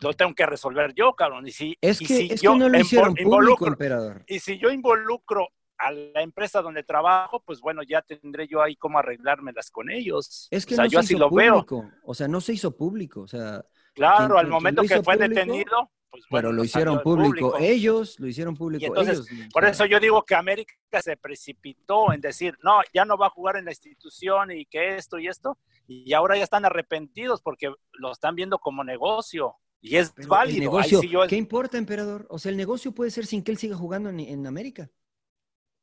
lo 0.00 0.12
tengo 0.14 0.34
que 0.34 0.44
resolver 0.46 0.92
yo, 0.94 1.14
cabrón. 1.14 1.46
Y 1.46 1.52
si, 1.52 1.78
Es 1.80 2.02
y 2.02 2.06
que, 2.06 2.14
si 2.16 2.32
es 2.32 2.42
yo 2.42 2.54
que 2.54 2.58
no 2.58 2.68
lo 2.68 2.78
hicieron 2.80 3.14
público, 3.14 3.68
emperador. 3.68 4.24
y 4.26 4.40
si 4.40 4.58
yo 4.58 4.68
involucro 4.72 5.46
a 5.78 5.90
la 5.90 6.22
empresa 6.22 6.62
donde 6.62 6.82
trabajo, 6.82 7.40
pues 7.44 7.60
bueno, 7.60 7.82
ya 7.82 8.02
tendré 8.02 8.46
yo 8.48 8.62
ahí 8.62 8.76
cómo 8.76 8.98
arreglármelas 8.98 9.70
con 9.70 9.90
ellos. 9.90 10.48
Es 10.50 10.64
que 10.66 10.74
o 10.74 10.76
sea, 10.76 10.84
no 10.84 10.90
yo 10.90 10.98
se 11.00 11.04
así 11.04 11.14
hizo 11.14 11.20
lo 11.28 11.30
veo. 11.34 11.54
público. 11.66 11.90
O 12.04 12.14
sea, 12.14 12.28
no 12.28 12.40
se 12.40 12.52
hizo 12.54 12.76
público. 12.76 13.20
O 13.22 13.28
sea, 13.28 13.64
Claro, 13.94 14.34
quien- 14.34 14.38
al 14.38 14.48
momento 14.48 14.82
que 14.82 15.02
fue 15.02 15.16
público, 15.16 15.28
detenido, 15.34 15.90
pues 16.10 16.24
bueno, 16.30 16.48
pero 16.48 16.52
lo 16.52 16.56
no 16.58 16.64
hicieron 16.64 17.00
público. 17.02 17.56
Ellos 17.58 18.18
lo 18.20 18.26
hicieron 18.26 18.54
público. 18.56 18.82
Y 18.84 18.86
entonces, 18.86 19.30
ellos, 19.30 19.48
Por 19.52 19.64
eso 19.64 19.84
yo 19.86 20.00
digo 20.00 20.22
que 20.24 20.34
América 20.34 20.74
se 21.02 21.16
precipitó 21.16 22.12
en 22.12 22.20
decir, 22.20 22.56
no, 22.62 22.80
ya 22.94 23.04
no 23.04 23.16
va 23.18 23.26
a 23.26 23.30
jugar 23.30 23.56
en 23.56 23.64
la 23.66 23.70
institución 23.70 24.50
y 24.52 24.66
que 24.66 24.96
esto 24.96 25.18
y 25.18 25.28
esto, 25.28 25.58
y 25.86 26.12
ahora 26.14 26.36
ya 26.36 26.44
están 26.44 26.64
arrepentidos 26.64 27.42
porque 27.42 27.72
lo 27.92 28.12
están 28.12 28.34
viendo 28.34 28.58
como 28.58 28.82
negocio. 28.84 29.56
Y 29.80 29.96
es 29.96 30.10
pero 30.16 30.28
válido. 30.28 30.60
Negocio, 30.60 31.00
sí 31.00 31.08
yo- 31.08 31.26
¿Qué 31.28 31.36
importa, 31.36 31.78
emperador? 31.78 32.26
O 32.30 32.38
sea, 32.38 32.50
el 32.50 32.56
negocio 32.56 32.92
puede 32.92 33.10
ser 33.10 33.26
sin 33.26 33.42
que 33.42 33.52
él 33.52 33.58
siga 33.58 33.76
jugando 33.76 34.08
en, 34.08 34.20
en 34.20 34.46
América. 34.46 34.90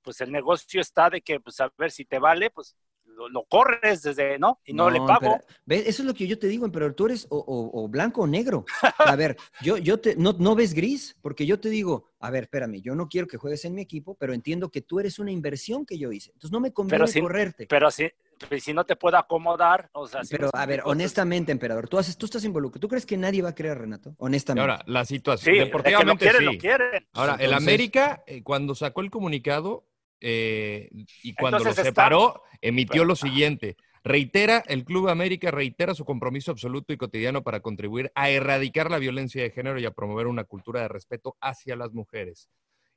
Pues 0.03 0.21
el 0.21 0.31
negocio 0.31 0.81
está 0.81 1.09
de 1.09 1.21
que, 1.21 1.39
pues 1.39 1.59
a 1.61 1.71
ver 1.77 1.91
si 1.91 2.05
te 2.05 2.19
vale, 2.19 2.49
pues 2.51 2.75
lo, 3.05 3.29
lo 3.29 3.43
corres 3.45 4.01
desde, 4.03 4.37
¿no? 4.39 4.59
Y 4.65 4.73
no, 4.73 4.89
le 4.89 5.01
pago. 5.01 5.39
¿Ves? 5.65 5.87
Eso 5.87 6.01
es 6.01 6.07
lo 6.07 6.13
que 6.13 6.27
yo 6.27 6.37
te 6.39 6.47
digo, 6.47 6.65
emperador. 6.65 6.93
Tú 6.95 7.05
eres 7.05 7.27
o, 7.29 7.37
o- 7.37 7.83
o 7.83 7.87
blanco 7.87 8.21
o 8.21 8.27
negro. 8.27 8.65
A 9.05 9.15
ver, 9.15 9.37
yo, 9.61 9.77
yo 9.77 9.99
te, 9.99 10.15
no, 10.15 10.33
no 10.39 10.55
ves 10.55 10.73
gris, 10.73 11.15
porque 11.21 11.45
yo 11.45 11.59
te 11.59 11.69
digo, 11.69 12.11
a 12.19 12.29
ver, 12.29 12.43
espérame, 12.43 12.81
yo 12.81 12.95
no 12.95 13.07
quiero 13.07 13.27
que 13.27 13.37
juegues 13.37 13.65
en 13.65 13.75
mi 13.75 13.81
equipo, 13.81 14.15
pero 14.15 14.33
entiendo 14.33 14.69
que 14.71 14.81
tú 14.81 14.99
eres 14.99 15.19
una 15.19 15.31
inversión 15.31 15.85
que 15.85 15.97
yo 15.97 16.11
hice. 16.11 16.31
Entonces 16.31 16.51
no 16.51 16.59
me 16.59 16.71
conviene 16.73 17.03
Pero 17.03 17.07
si, 17.07 17.19
correrte. 17.19 17.67
pero 17.67 17.91
si, 17.91 18.09
pero 18.37 18.59
si 18.61 18.73
no 18.73 18.85
te 18.85 18.95
puedo 18.95 19.17
acomodar, 19.17 19.89
o 19.93 20.07
sea, 20.07 20.23
si 20.23 20.35
Pero, 20.35 20.49
a 20.53 20.65
ver, 20.65 20.81
honestamente, 20.85 21.51
emperador, 21.51 21.87
tú, 21.89 21.97
haces, 21.97 22.17
tú 22.17 22.25
estás 22.25 22.43
involucrado. 22.43 22.79
¿Tú 22.79 22.87
crees 22.87 23.05
que 23.05 23.17
nadie 23.17 23.41
va 23.41 23.49
a 23.49 23.55
creer 23.55 23.73
a 23.77 23.79
Renato? 23.81 24.09
Y 24.09 24.13
Honestamente. 24.19 24.59
ahora, 24.59 24.83
la 24.87 25.05
Sí, 25.05 25.51
situación, 25.51 25.55
que 25.55 25.59
lo 25.59 25.65
deportivamente 25.65 26.23
quieren, 26.23 26.41
sí. 26.41 26.45
lo 26.45 26.57
quieren. 26.57 27.07
Ahora, 27.13 27.35
el 27.39 27.53
América, 27.53 28.23
eh, 28.27 28.43
cuando 28.43 28.75
sacó 28.75 29.01
el 29.01 29.11
comunicado 29.11 29.85
eh, 30.25 30.89
y 31.21 31.33
cuando 31.35 31.57
Entonces 31.57 31.83
lo 31.83 31.89
está- 31.89 32.01
separó, 32.01 32.43
emitió 32.61 33.03
lo 33.03 33.15
siguiente. 33.15 33.75
Reitera, 34.05 34.63
el 34.67 34.83
Club 34.85 35.09
América 35.09 35.51
reitera 35.51 35.93
su 35.93 36.05
compromiso 36.05 36.51
absoluto 36.51 36.91
y 36.93 36.97
cotidiano 36.97 37.43
para 37.43 37.59
contribuir 37.61 38.11
a 38.15 38.29
erradicar 38.29 38.89
la 38.89 38.99
violencia 38.99 39.43
de 39.43 39.51
género 39.51 39.79
y 39.79 39.85
a 39.85 39.91
promover 39.91 40.27
una 40.27 40.45
cultura 40.45 40.81
de 40.81 40.87
respeto 40.87 41.37
hacia 41.41 41.75
las 41.75 41.93
mujeres. 41.93 42.49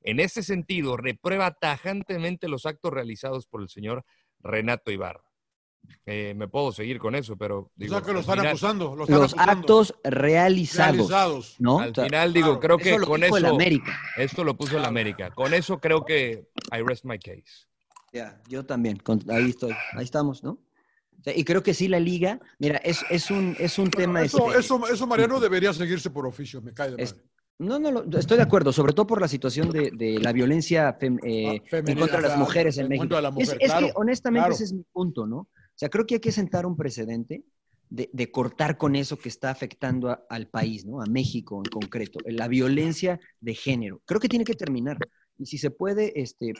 En 0.03 0.21
ese 0.21 0.43
sentido, 0.43 0.97
reprueba 0.97 1.51
tajantemente 1.53 2.49
los 2.49 2.65
actos 2.65 2.93
realizados 2.93 3.47
por 3.47 3.61
el 3.61 3.69
señor 3.69 4.05
Renato 4.41 4.91
Ibarra. 4.93 5.25
Eh, 6.07 6.35
me 6.37 6.49
puedo 6.49 6.71
seguir 6.73 6.99
con 6.99 7.15
eso, 7.15 7.37
pero 7.37 7.59
O 7.59 7.71
digo, 7.77 7.95
sea 7.97 8.03
que 8.07 8.13
lo 8.13 8.21
están 8.21 8.35
final- 8.37 8.47
acusando. 8.49 8.95
Lo 8.97 9.05
están 9.05 9.19
Los 9.21 9.33
acusando. 9.33 9.53
actos 9.61 9.95
realizados. 10.05 10.97
realizados. 10.97 11.57
¿no? 11.59 11.81
Al 11.81 11.91
O 11.91 11.95
sea, 11.95 12.05
final 12.05 12.33
digo, 12.33 12.59
claro, 12.61 12.61
creo 12.61 12.77
eso 12.79 12.85
que 12.85 12.99
lo 13.01 13.07
con 13.07 13.21
dijo 13.21 13.37
eso 13.37 13.47
el 13.47 13.53
América. 13.55 14.01
esto 14.17 14.45
lo 14.45 14.57
puso 14.57 14.79
el 14.79 14.85
América. 14.85 15.31
Con 15.31 15.55
eso 15.55 15.79
creo 15.79 16.05
que 16.05 16.49
I 16.73 16.83
rest 16.87 17.05
my 17.05 17.19
case. 17.19 17.67
Ya, 18.13 18.41
yo 18.49 18.65
también. 18.65 18.97
con- 18.99 19.23
ahí 19.31 19.51
estoy. 19.51 19.73
Ahí 19.93 20.05
estamos, 20.05 20.43
¿no? 20.45 20.53
O 21.19 21.23
sea, 21.23 21.37
y 21.37 21.45
creo 21.45 21.63
que 21.63 21.75
sí 21.75 21.89
la 21.89 21.99
liga, 21.99 22.39
mira, 22.59 22.77
es, 22.79 23.05
es 23.11 23.31
un, 23.31 23.57
es 23.59 23.79
un 23.79 23.91
tema... 23.91 24.23
Eso, 24.23 24.47
este, 24.49 24.61
eso, 24.61 24.87
eso, 24.89 25.07
Mariano, 25.07 25.41
debería 25.41 25.73
seguirse 25.73 26.11
por 26.11 26.27
oficio. 26.27 26.63
Me 26.63 26.73
cae 26.73 26.93
de 26.93 27.03
Es- 27.03 27.15
madre. 27.15 27.27
No, 27.59 27.79
no, 27.79 27.91
lo- 27.91 28.19
estoy 28.19 28.37
de 28.37 28.43
acuerdo, 28.43 28.71
sobre 28.71 28.93
todo 28.93 29.07
por 29.07 29.19
la 29.19 29.29
situación 29.29 29.71
de, 29.71 29.91
de 29.91 30.19
la 30.21 30.31
violencia 30.33 30.99
fem- 30.99 31.19
eh, 31.25 31.47
Ah, 31.49 31.55
en 31.55 31.65
femenina, 31.65 32.01
contra 32.03 32.17
de 32.21 32.29
las 32.29 32.37
o 32.37 32.41
mujeres 32.41 32.77
en 32.77 32.83
en 32.85 32.89
México. 32.91 33.19
la 33.19 33.29
Es- 33.31 33.35
mujer, 33.35 33.59
es, 33.61 33.71
claro, 33.71 33.87
que 33.87 33.93
honestamente 33.97 34.41
claro. 34.43 34.55
ese 34.55 34.65
es 34.65 34.73
mi 34.75 34.83
punto, 34.93 35.27
¿no? 35.27 35.49
O 35.77 35.79
sea, 35.79 35.89
creo 35.91 36.07
que 36.07 36.15
hay 36.15 36.21
que 36.21 36.33
sentar 36.33 36.67
un 36.67 36.77
precedente 36.77 37.45
de, 37.91 38.09
de 38.13 38.31
cortar 38.31 38.79
con 38.79 38.97
eso 38.97 39.19
que 39.19 39.29
está 39.29 39.51
afectando 39.51 40.11
a- 40.11 40.25
al 40.31 40.49
país, 40.49 40.85
¿no? 40.87 41.03
A 41.03 41.07
México 41.07 41.63
en 41.65 41.71
concreto, 41.71 42.19
la 42.25 42.49
violencia 42.49 43.21
de 43.41 43.55
género. 43.55 44.01
Creo 44.07 44.19
que 44.21 44.29
tiene 44.29 44.45
que 44.45 44.55
terminar. 44.55 44.99
Y 45.39 45.47
si 45.47 45.59
se 45.59 45.71
puede, 45.71 46.19
este, 46.21 46.55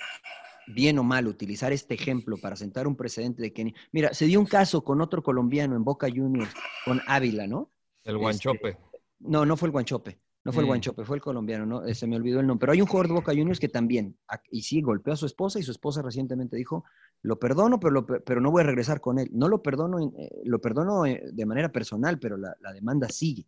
bien 0.69 0.99
o 0.99 1.05
mal, 1.05 1.27
utilizar 1.29 1.73
este 1.73 1.95
ejemplo 1.95 2.37
para 2.37 2.57
sentar 2.57 2.87
un 2.87 2.97
precedente 2.97 3.43
de 3.43 3.53
que, 3.53 3.73
mira, 3.93 4.13
se 4.15 4.27
dio 4.27 4.41
un 4.41 4.47
caso 4.47 4.85
con 4.85 5.01
otro 5.01 5.23
colombiano 5.23 5.77
en 5.77 5.85
Boca 5.85 6.09
Juniors, 6.15 6.53
con 6.85 7.01
Ávila, 7.07 7.47
¿no? 7.47 7.71
El 8.05 8.15
Este, 8.15 8.19
guanchope. 8.19 8.77
No, 9.21 9.47
no 9.47 9.57
fue 9.57 9.69
el 9.69 9.73
Guanchope. 9.73 10.21
No 10.45 10.53
fue 10.53 10.63
el. 10.63 10.67
Guanchope, 10.67 11.05
fue 11.05 11.17
el 11.17 11.23
colombiano, 11.23 11.67
¿no? 11.67 11.85
Eh, 11.85 11.95
Se 11.95 12.07
me 12.07 12.15
olvidó 12.17 12.39
el 12.39 12.47
nombre. 12.47 12.61
Pero 12.61 12.73
hay 12.73 12.81
un 12.81 12.87
jugador 12.87 13.09
de 13.09 13.15
Boca 13.15 13.33
Juniors 13.33 13.59
que 13.59 13.69
también, 13.69 14.17
ac- 14.29 14.43
y 14.51 14.63
sí, 14.63 14.81
golpeó 14.81 15.13
a 15.15 15.17
su 15.17 15.27
esposa 15.27 15.59
y 15.59 15.63
su 15.65 15.73
esposa 15.73 16.03
recientemente 16.03 16.57
dijo, 16.57 16.85
lo 17.27 17.39
perdono, 17.39 17.79
pero, 17.81 17.93
lo 17.93 18.07
per- 18.07 18.23
pero 18.25 18.41
no 18.41 18.51
voy 18.51 18.63
a 18.63 18.67
regresar 18.67 19.01
con 19.01 19.19
él. 19.19 19.29
No 19.33 19.49
lo 19.49 19.63
perdono, 19.63 19.99
eh, 20.01 20.31
lo 20.45 20.61
perdono 20.61 21.05
eh, 21.07 21.23
de 21.33 21.47
manera 21.47 21.71
personal, 21.71 22.19
pero 22.19 22.37
la, 22.37 22.57
la 22.61 22.73
demanda 22.73 23.09
sigue. 23.09 23.47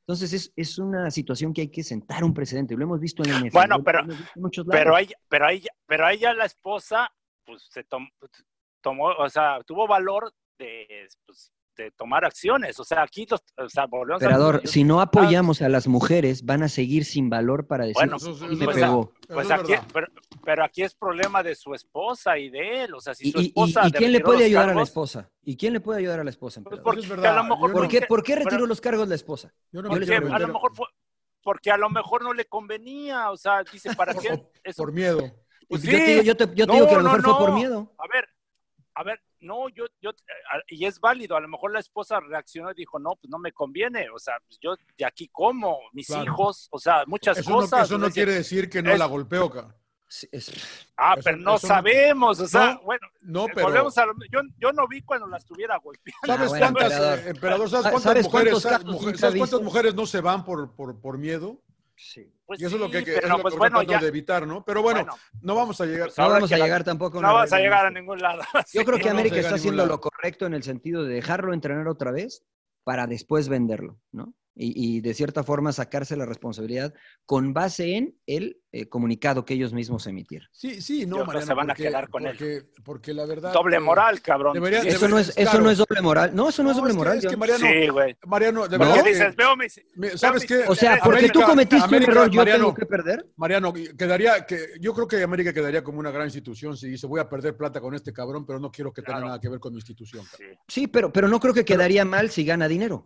Entonces 0.00 0.32
es, 0.32 0.52
es 0.56 0.78
una 0.78 1.10
situación 1.10 1.52
que 1.52 1.60
hay 1.62 1.68
que 1.68 1.82
sentar 1.82 2.24
un 2.24 2.32
precedente. 2.32 2.74
Lo 2.74 2.84
hemos 2.84 2.98
visto 3.00 3.22
en 3.22 3.30
el 3.30 3.36
NFL. 3.46 3.52
Bueno, 3.52 3.84
pero-. 3.84 4.04
Pero 4.72 4.96
ahí, 4.96 5.10
pero 5.28 5.46
ahí, 5.46 5.62
pero 5.86 6.06
ahí 6.06 6.18
ya 6.18 6.32
la 6.32 6.46
esposa, 6.46 7.10
pues 7.44 7.68
se 7.70 7.84
tom- 7.84 8.08
tomó, 8.80 9.08
o 9.18 9.28
sea, 9.28 9.60
tuvo 9.66 9.86
valor 9.86 10.32
de, 10.58 11.06
pues, 11.26 11.52
de 11.78 11.90
tomar 11.92 12.24
acciones. 12.24 12.78
O 12.80 12.84
sea, 12.84 13.02
aquí 13.02 13.26
los, 13.30 13.40
o 13.56 13.68
sea, 13.68 13.86
volvemos 13.86 14.22
a- 14.22 14.60
si 14.66 14.84
no 14.84 15.00
apoyamos 15.00 15.62
a 15.62 15.68
las 15.68 15.86
mujeres, 15.86 16.44
van 16.44 16.62
a 16.64 16.68
seguir 16.68 17.04
sin 17.04 17.30
valor 17.30 17.66
para 17.66 17.84
decir, 17.84 17.94
Bueno, 17.94 18.16
Eso 18.16 18.34
"Sí 18.34 18.44
eso 18.44 18.56
me 18.56 18.64
pues, 18.64 18.76
pegó. 18.76 19.12
Pues 19.28 19.50
aquí, 19.50 19.72
pero, 19.92 20.06
pero 20.44 20.64
aquí 20.64 20.82
es 20.82 20.94
problema 20.94 21.42
de 21.42 21.54
su 21.54 21.72
esposa 21.74 22.36
y 22.36 22.50
de 22.50 22.84
él. 22.84 22.94
O 22.94 23.00
sea, 23.00 23.14
si 23.14 23.28
¿Y, 23.28 23.32
su 23.32 23.38
y- 23.38 23.42
y- 23.42 23.46
esposa. 23.46 23.86
y 23.86 23.92
quién 23.92 24.12
le 24.12 24.20
puede 24.20 24.44
ayudar 24.44 24.68
a 24.70 24.74
la 24.74 24.82
esposa? 24.82 25.30
¿Y 25.44 25.56
quién 25.56 25.72
le 25.72 25.80
puede 25.80 26.00
ayudar 26.00 26.20
a 26.20 26.24
la 26.24 26.30
esposa? 26.30 26.60
pues 26.62 26.80
porque 26.80 27.00
es 27.00 27.08
verdad, 27.08 27.32
a 27.38 27.42
lo 27.42 27.44
mejor. 27.44 27.72
¿Por 27.72 27.82
no- 27.84 27.88
qué, 27.88 27.98
porque- 28.00 28.06
por 28.08 28.22
qué 28.24 28.34
retiró 28.36 28.50
pero- 28.56 28.66
los 28.66 28.80
cargos 28.80 29.08
la 29.08 29.14
esposa? 29.14 29.54
Yo 29.72 29.80
no 29.82 29.88
porque 29.88 30.14
a 30.16 30.38
lo 30.38 30.48
mejor 30.48 30.74
fue, 30.74 30.86
porque 31.42 31.70
a 31.70 31.76
lo 31.78 31.88
mejor 31.88 32.22
no 32.24 32.34
le 32.34 32.44
convenía, 32.46 33.30
o 33.30 33.36
sea, 33.36 33.62
dice, 33.72 33.94
¿para 33.94 34.12
qué? 34.14 34.42
por, 34.76 34.92
miedo. 34.92 35.20
Pues 35.68 35.82
yo 35.82 35.90
te 35.92 35.96
sí. 35.98 36.04
digo, 36.12 36.22
yo 36.22 36.36
te, 36.36 36.44
yo 36.54 36.66
te 36.66 36.66
No, 36.66 36.72
digo 36.74 36.86
que 36.88 36.94
a 36.94 36.96
lo 36.98 37.02
no, 37.04 37.12
mejor 37.16 37.22
fue 37.36 37.46
por 37.46 37.54
miedo. 37.54 37.92
A 37.98 38.06
ver, 38.12 38.28
a 38.94 39.02
ver, 39.04 39.20
no, 39.40 39.68
yo, 39.68 39.84
yo, 40.00 40.10
y 40.68 40.84
es 40.86 40.98
válido, 41.00 41.36
a 41.36 41.40
lo 41.40 41.48
mejor 41.48 41.72
la 41.72 41.80
esposa 41.80 42.20
reaccionó 42.20 42.70
y 42.70 42.74
dijo, 42.74 42.98
no, 42.98 43.16
pues 43.16 43.30
no 43.30 43.38
me 43.38 43.52
conviene, 43.52 44.08
o 44.10 44.18
sea, 44.18 44.34
pues 44.46 44.58
yo 44.60 44.74
de 44.96 45.04
aquí 45.04 45.28
como, 45.28 45.78
mis 45.92 46.06
Claro. 46.08 46.24
hijos, 46.24 46.68
o 46.70 46.78
sea, 46.78 47.04
muchas 47.06 47.38
Eso 47.38 47.50
no, 47.50 47.56
cosas. 47.56 47.84
eso 47.86 47.98
no 47.98 48.06
decir, 48.06 48.24
quiere 48.24 48.38
decir 48.38 48.70
que 48.70 48.82
no 48.82 48.92
es- 48.92 48.98
la. 48.98 49.08
Sí, 50.10 50.26
es- 50.32 50.50
Ah, 50.96 51.12
eso- 51.14 51.22
pero 51.24 51.36
no 51.36 51.58
sabemos, 51.58 52.40
o 52.40 52.48
sea, 52.48 52.74
No, 52.74 52.80
bueno, 52.82 53.06
No, 53.20 53.44
eh, 53.46 53.50
pero. 53.54 53.66
volvemos 53.66 53.98
a 53.98 54.06
lo, 54.06 54.14
yo, 54.32 54.40
yo 54.56 54.72
no 54.72 54.88
vi 54.88 55.02
cuando 55.02 55.26
la 55.26 55.36
estuviera 55.36 55.76
golpeando. 55.76 56.26
¿Sabes 56.26 56.46
Ah, 56.46 56.48
bueno, 56.48 56.66
cuántas, 56.72 56.92
emperador. 56.92 57.18
eh, 57.18 57.30
emperador, 57.30 57.68
¿sabes 57.70 57.86
Ah, 57.86 57.90
cuántas 57.90 58.02
¿sabes 58.12 58.24
mujeres, 58.24 58.44
cuántos 58.52 58.62
sabes, 58.62 58.78
casos 58.78 58.90
mujer- 58.92 59.06
nunca 59.06 59.18
¿sabes 59.18 59.38
cuántas 59.38 59.60
mujeres 59.60 59.94
no 59.94 60.06
se 60.06 60.20
van 60.22 60.44
por, 60.46 60.74
por, 60.74 60.98
por 61.00 61.18
miedo? 61.18 61.60
Sí. 61.98 62.32
Pues 62.46 62.60
Y 62.60 62.64
eso 62.64 62.76
es 62.76 62.80
lo 62.80 62.90
que, 62.90 63.04
que- 63.04 63.14
es 63.16 63.20
pero 63.20 63.36
lo 63.36 63.42
pues 63.42 63.54
que 63.54 63.58
bueno, 63.58 63.82
ya, 63.82 63.98
de 63.98 64.08
evitar, 64.08 64.46
¿no? 64.46 64.64
Pero 64.64 64.82
bueno, 64.82 65.00
Bueno. 65.00 65.16
no 65.42 65.54
vamos 65.54 65.80
a 65.80 65.86
llegar. 65.86 66.06
Pues 66.08 66.18
No 66.18 66.28
vamos 66.30 66.52
a 66.52 66.56
la- 66.56 66.64
llegar 66.64 66.84
tampoco 66.84 67.18
a 67.18 67.22
no 67.22 67.34
vas 67.34 67.52
a 67.52 67.58
llegar 67.58 67.86
a 67.86 67.90
ningún 67.90 68.18
lado. 68.20 68.42
Yo 68.72 68.84
creo 68.84 68.96
que 68.98 69.04
no 69.04 69.10
vamos 69.10 69.20
América 69.20 69.36
está 69.40 69.54
haciendo 69.56 69.82
lado. 69.82 69.96
lo 69.96 70.00
correcto 70.00 70.46
en 70.46 70.54
el 70.54 70.62
sentido 70.62 71.04
de 71.04 71.14
dejarlo 71.14 71.52
entrenar 71.52 71.88
otra 71.88 72.10
vez 72.12 72.44
para 72.84 73.06
después 73.06 73.48
venderlo, 73.48 73.98
¿no? 74.12 74.32
Y, 74.60 74.96
y 74.96 75.00
de 75.00 75.14
cierta 75.14 75.44
forma 75.44 75.70
sacarse 75.72 76.16
la 76.16 76.26
responsabilidad 76.26 76.92
con 77.24 77.54
base 77.54 77.94
en 77.94 78.16
el 78.26 78.60
eh, 78.72 78.88
comunicado 78.88 79.44
que 79.44 79.54
ellos 79.54 79.72
mismos 79.72 80.04
emitieron. 80.08 80.48
Sí, 80.50 80.82
sí, 80.82 81.06
no, 81.06 81.24
Mariano, 81.24 81.46
se 81.46 81.54
van 81.54 81.70
a 81.70 81.74
porque- 81.74 81.82
quedar 81.84 82.08
con 82.10 82.26
él. 82.26 82.36
porque, 82.36 82.62
Porque 82.84 83.14
la 83.14 83.24
verdad. 83.24 83.52
Doble 83.52 83.78
moral, 83.78 84.20
cabrón. 84.20 84.54
debería- 84.54 84.80
Eso 84.80 84.88
debería- 85.06 85.08
no 85.10 85.18
es, 85.20 85.32
eso 85.36 85.60
no 85.60 85.70
es 85.70 85.78
doble 85.78 86.00
moral. 86.02 86.32
No, 86.34 86.48
eso 86.48 86.64
no, 86.64 86.72
es 86.72 86.76
doble 86.76 86.90
es 86.90 86.94
que- 86.94 86.98
moral. 86.98 87.18
es 87.18 87.26
que. 87.26 87.36
Mariano, 87.36 87.66
Sí, 87.66 87.88
güey. 87.88 88.16
Mariano, 88.26 88.66
de 88.68 88.78
verdad. 88.78 89.02
que- 89.04 89.08
dices, 89.10 89.36
veo 89.36 89.56
mis... 89.56 89.80
¿Sabes 90.20 90.44
qué? 90.44 90.64
O 90.66 90.74
sea, 90.74 90.98
porque 91.04 91.28
tú 91.28 91.40
cometiste 91.42 91.84
América, 91.84 92.10
un 92.10 92.16
error, 92.18 92.30
yo 92.30 92.36
Mariano, 92.38 92.64
tengo 92.64 92.74
que 92.74 92.86
perder. 92.86 93.26
Mariano, 93.36 93.72
quedaría 93.72 94.44
que 94.44 94.58
yo 94.80 94.92
creo 94.92 95.06
que 95.06 95.22
América 95.22 95.52
quedaría 95.52 95.84
como 95.84 96.00
una 96.00 96.10
gran 96.10 96.26
institución 96.26 96.76
si 96.76 96.88
dice 96.88 97.06
voy 97.06 97.20
a 97.20 97.28
perder 97.28 97.56
plata 97.56 97.80
con 97.80 97.94
este 97.94 98.12
cabrón, 98.12 98.44
pero 98.44 98.58
no 98.58 98.72
quiero 98.72 98.92
que 98.92 99.02
tenga 99.02 99.18
Claro. 99.18 99.26
nada 99.28 99.40
que 99.40 99.48
ver 99.48 99.60
con 99.60 99.72
mi 99.72 99.78
institución. 99.78 100.24
Sí. 100.36 100.44
Sí, 100.66 100.86
pero, 100.88 101.12
pero 101.12 101.28
no 101.28 101.38
creo 101.38 101.54
que 101.54 101.64
quedaría 101.64 102.04
mal 102.04 102.28
si 102.30 102.44
gana 102.44 102.66
dinero. 102.66 103.04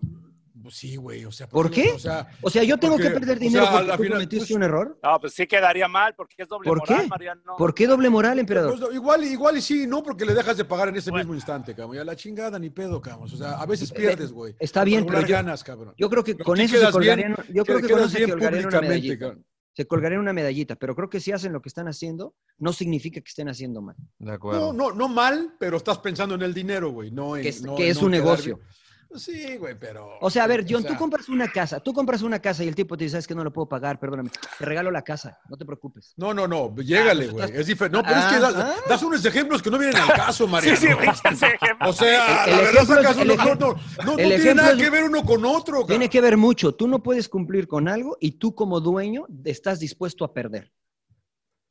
Pues 0.62 0.76
sí, 0.76 0.96
güey, 0.96 1.24
o 1.24 1.32
sea, 1.32 1.48
¿Por 1.48 1.70
qué? 1.70 1.82
qué? 1.82 1.88
no? 1.90 1.94
O 1.96 1.98
sea, 1.98 2.28
O 2.42 2.50
sea, 2.50 2.62
yo 2.62 2.78
tengo 2.78 2.94
Porque, 2.94 3.08
que 3.08 3.14
perder 3.18 3.36
o 3.36 3.40
dinero 3.40 3.64
sea, 3.64 3.72
a 3.72 3.78
porque 3.78 3.90
tú 3.96 4.02
final, 4.04 4.12
cometiste 4.18 4.38
pues, 4.46 4.50
un 4.56 4.62
error. 4.62 4.98
No, 5.02 5.20
pues 5.20 5.34
sí 5.34 5.46
quedaría 5.46 5.88
mal 5.88 6.14
porque 6.14 6.34
es 6.38 6.48
doble 6.48 6.68
¿Por 6.68 6.78
moral, 6.78 7.02
qué? 7.02 7.08
Mariano. 7.08 7.42
¿Por 7.58 7.74
qué 7.74 7.86
doble 7.86 8.08
moral, 8.10 8.38
emperador? 8.38 8.78
pues, 8.78 8.94
igual, 8.94 9.24
igual 9.24 9.56
y 9.56 9.60
sí, 9.62 9.86
no, 9.86 10.02
porque 10.02 10.24
le 10.24 10.34
dejas 10.34 10.56
de 10.56 10.64
pagar 10.64 10.88
en 10.88 10.96
ese 10.96 11.10
Bueno. 11.10 11.24
mismo 11.24 11.34
instante, 11.34 11.74
cabrón. 11.74 11.96
Y 11.96 11.98
a 11.98 12.04
la 12.04 12.14
chingada 12.16 12.58
ni 12.58 12.70
pedo, 12.70 13.00
cabrón. 13.02 13.28
O 13.32 13.36
sea, 13.36 13.52
a 13.60 13.66
veces 13.66 13.90
Eh, 13.90 13.94
pierdes, 13.96 14.30
güey. 14.32 14.54
está 14.60 14.80
Por 14.80 14.86
bien, 14.88 15.04
pero 15.06 15.20
yo- 15.22 15.34
ganas, 15.34 15.64
cabrón. 15.64 15.94
Yo 15.98 16.08
creo 16.08 16.22
que 16.22 16.34
Pero 16.34 16.44
con 16.44 16.60
eso 16.60 16.74
se 16.74 16.80
quedas 16.80 16.96
bien, 16.98 17.16
colgarían, 17.22 17.36
yo 17.54 17.64
creo 17.64 17.80
que 17.80 17.88
con 17.88 17.98
eso 18.00 18.08
se 18.08 18.28
colgarían 18.28 18.66
una 18.66 18.78
públicamente, 18.78 18.88
medallita. 18.88 19.18
cabrón. 19.18 19.46
Se 19.74 19.86
colgarían 19.86 20.20
una 20.20 20.34
medallita, 20.34 20.76
pero 20.76 20.94
creo 20.94 21.08
que 21.08 21.18
si 21.18 21.32
hacen 21.32 21.50
lo 21.54 21.62
que 21.62 21.70
están 21.70 21.88
haciendo, 21.88 22.34
no 22.58 22.74
significa 22.74 23.22
que 23.22 23.28
estén 23.28 23.48
haciendo 23.48 23.80
mal. 23.80 23.96
De 24.18 24.26
No, 24.26 24.32
acuerdo. 24.34 24.72
no, 24.74 24.92
no 24.92 25.08
mal, 25.08 25.54
pero 25.58 25.78
estás 25.78 25.96
pensando 25.98 26.34
en 26.34 26.42
el 26.42 26.52
dinero, 26.52 26.90
güey. 26.90 27.10
No 27.10 27.36
en, 27.36 27.42
Que 27.42 27.48
es- 27.48 27.62
no- 27.62 27.74
que 27.74 27.88
es 27.88 27.98
no 27.98 28.04
un 28.04 28.10
negocio. 28.10 28.56
bien. 28.56 28.68
Sí, 29.14 29.56
güey, 29.56 29.78
pero. 29.78 30.18
O 30.20 30.30
sea, 30.30 30.44
a 30.44 30.46
ver, 30.46 30.64
John, 30.68 30.78
o 30.78 30.80
sea, 30.82 30.90
tú 30.92 30.96
compras 30.98 31.28
una 31.28 31.48
casa, 31.48 31.80
tú 31.80 31.92
compras 31.92 32.22
una 32.22 32.40
casa 32.40 32.64
y 32.64 32.68
el 32.68 32.74
tipo 32.74 32.96
te 32.96 33.04
dice, 33.04 33.12
sabes 33.12 33.26
que 33.26 33.34
no 33.34 33.44
lo 33.44 33.52
puedo 33.52 33.68
pagar, 33.68 33.98
perdóname, 34.00 34.30
te 34.58 34.64
regalo 34.64 34.90
la 34.90 35.02
casa, 35.02 35.38
no 35.48 35.56
te 35.56 35.64
preocupes. 35.64 36.14
No, 36.16 36.32
no, 36.32 36.48
no, 36.48 36.74
llégale, 36.76 37.24
pues 37.24 37.32
güey. 37.32 37.44
estás- 37.44 37.60
es 37.60 37.66
diferente. 37.66 37.98
No, 37.98 38.02
pero 38.04 38.18
es 38.18 38.24
que 38.26 38.38
das, 38.40 38.54
Ah, 38.56 38.74
das 38.88 39.02
unos 39.02 39.24
ejemplos 39.24 39.62
que 39.62 39.70
no 39.70 39.78
vienen 39.78 39.96
al 39.96 40.12
caso, 40.12 40.46
Mariano. 40.48 40.76
Sí, 40.78 40.86
sí. 40.86 41.46
O 41.86 41.92
sea, 41.92 42.44
El- 42.46 42.50
la 42.52 42.58
el 42.58 42.64
verdad 42.64 42.82
ejemplo 42.82 43.00
es- 43.00 43.06
sacas 43.06 43.16
el 43.18 43.28
no, 43.28 43.36
no, 43.36 43.54
no, 43.54 43.76
no 44.04 44.18
el 44.18 44.28
tiene 44.40 44.54
nada 44.54 44.72
es- 44.72 44.78
que 44.82 44.90
ver 44.90 45.04
uno 45.04 45.22
con 45.24 45.44
otro, 45.44 45.72
cabrón. 45.74 45.86
Tiene 45.88 46.08
que 46.08 46.20
ver 46.20 46.36
mucho. 46.36 46.74
Tú 46.74 46.88
no 46.88 47.02
puedes 47.02 47.28
cumplir 47.28 47.66
con 47.68 47.88
algo 47.88 48.16
y 48.20 48.32
tú 48.38 48.54
como 48.54 48.80
dueño 48.80 49.26
estás 49.44 49.78
dispuesto 49.80 50.24
a 50.24 50.32
perder. 50.32 50.72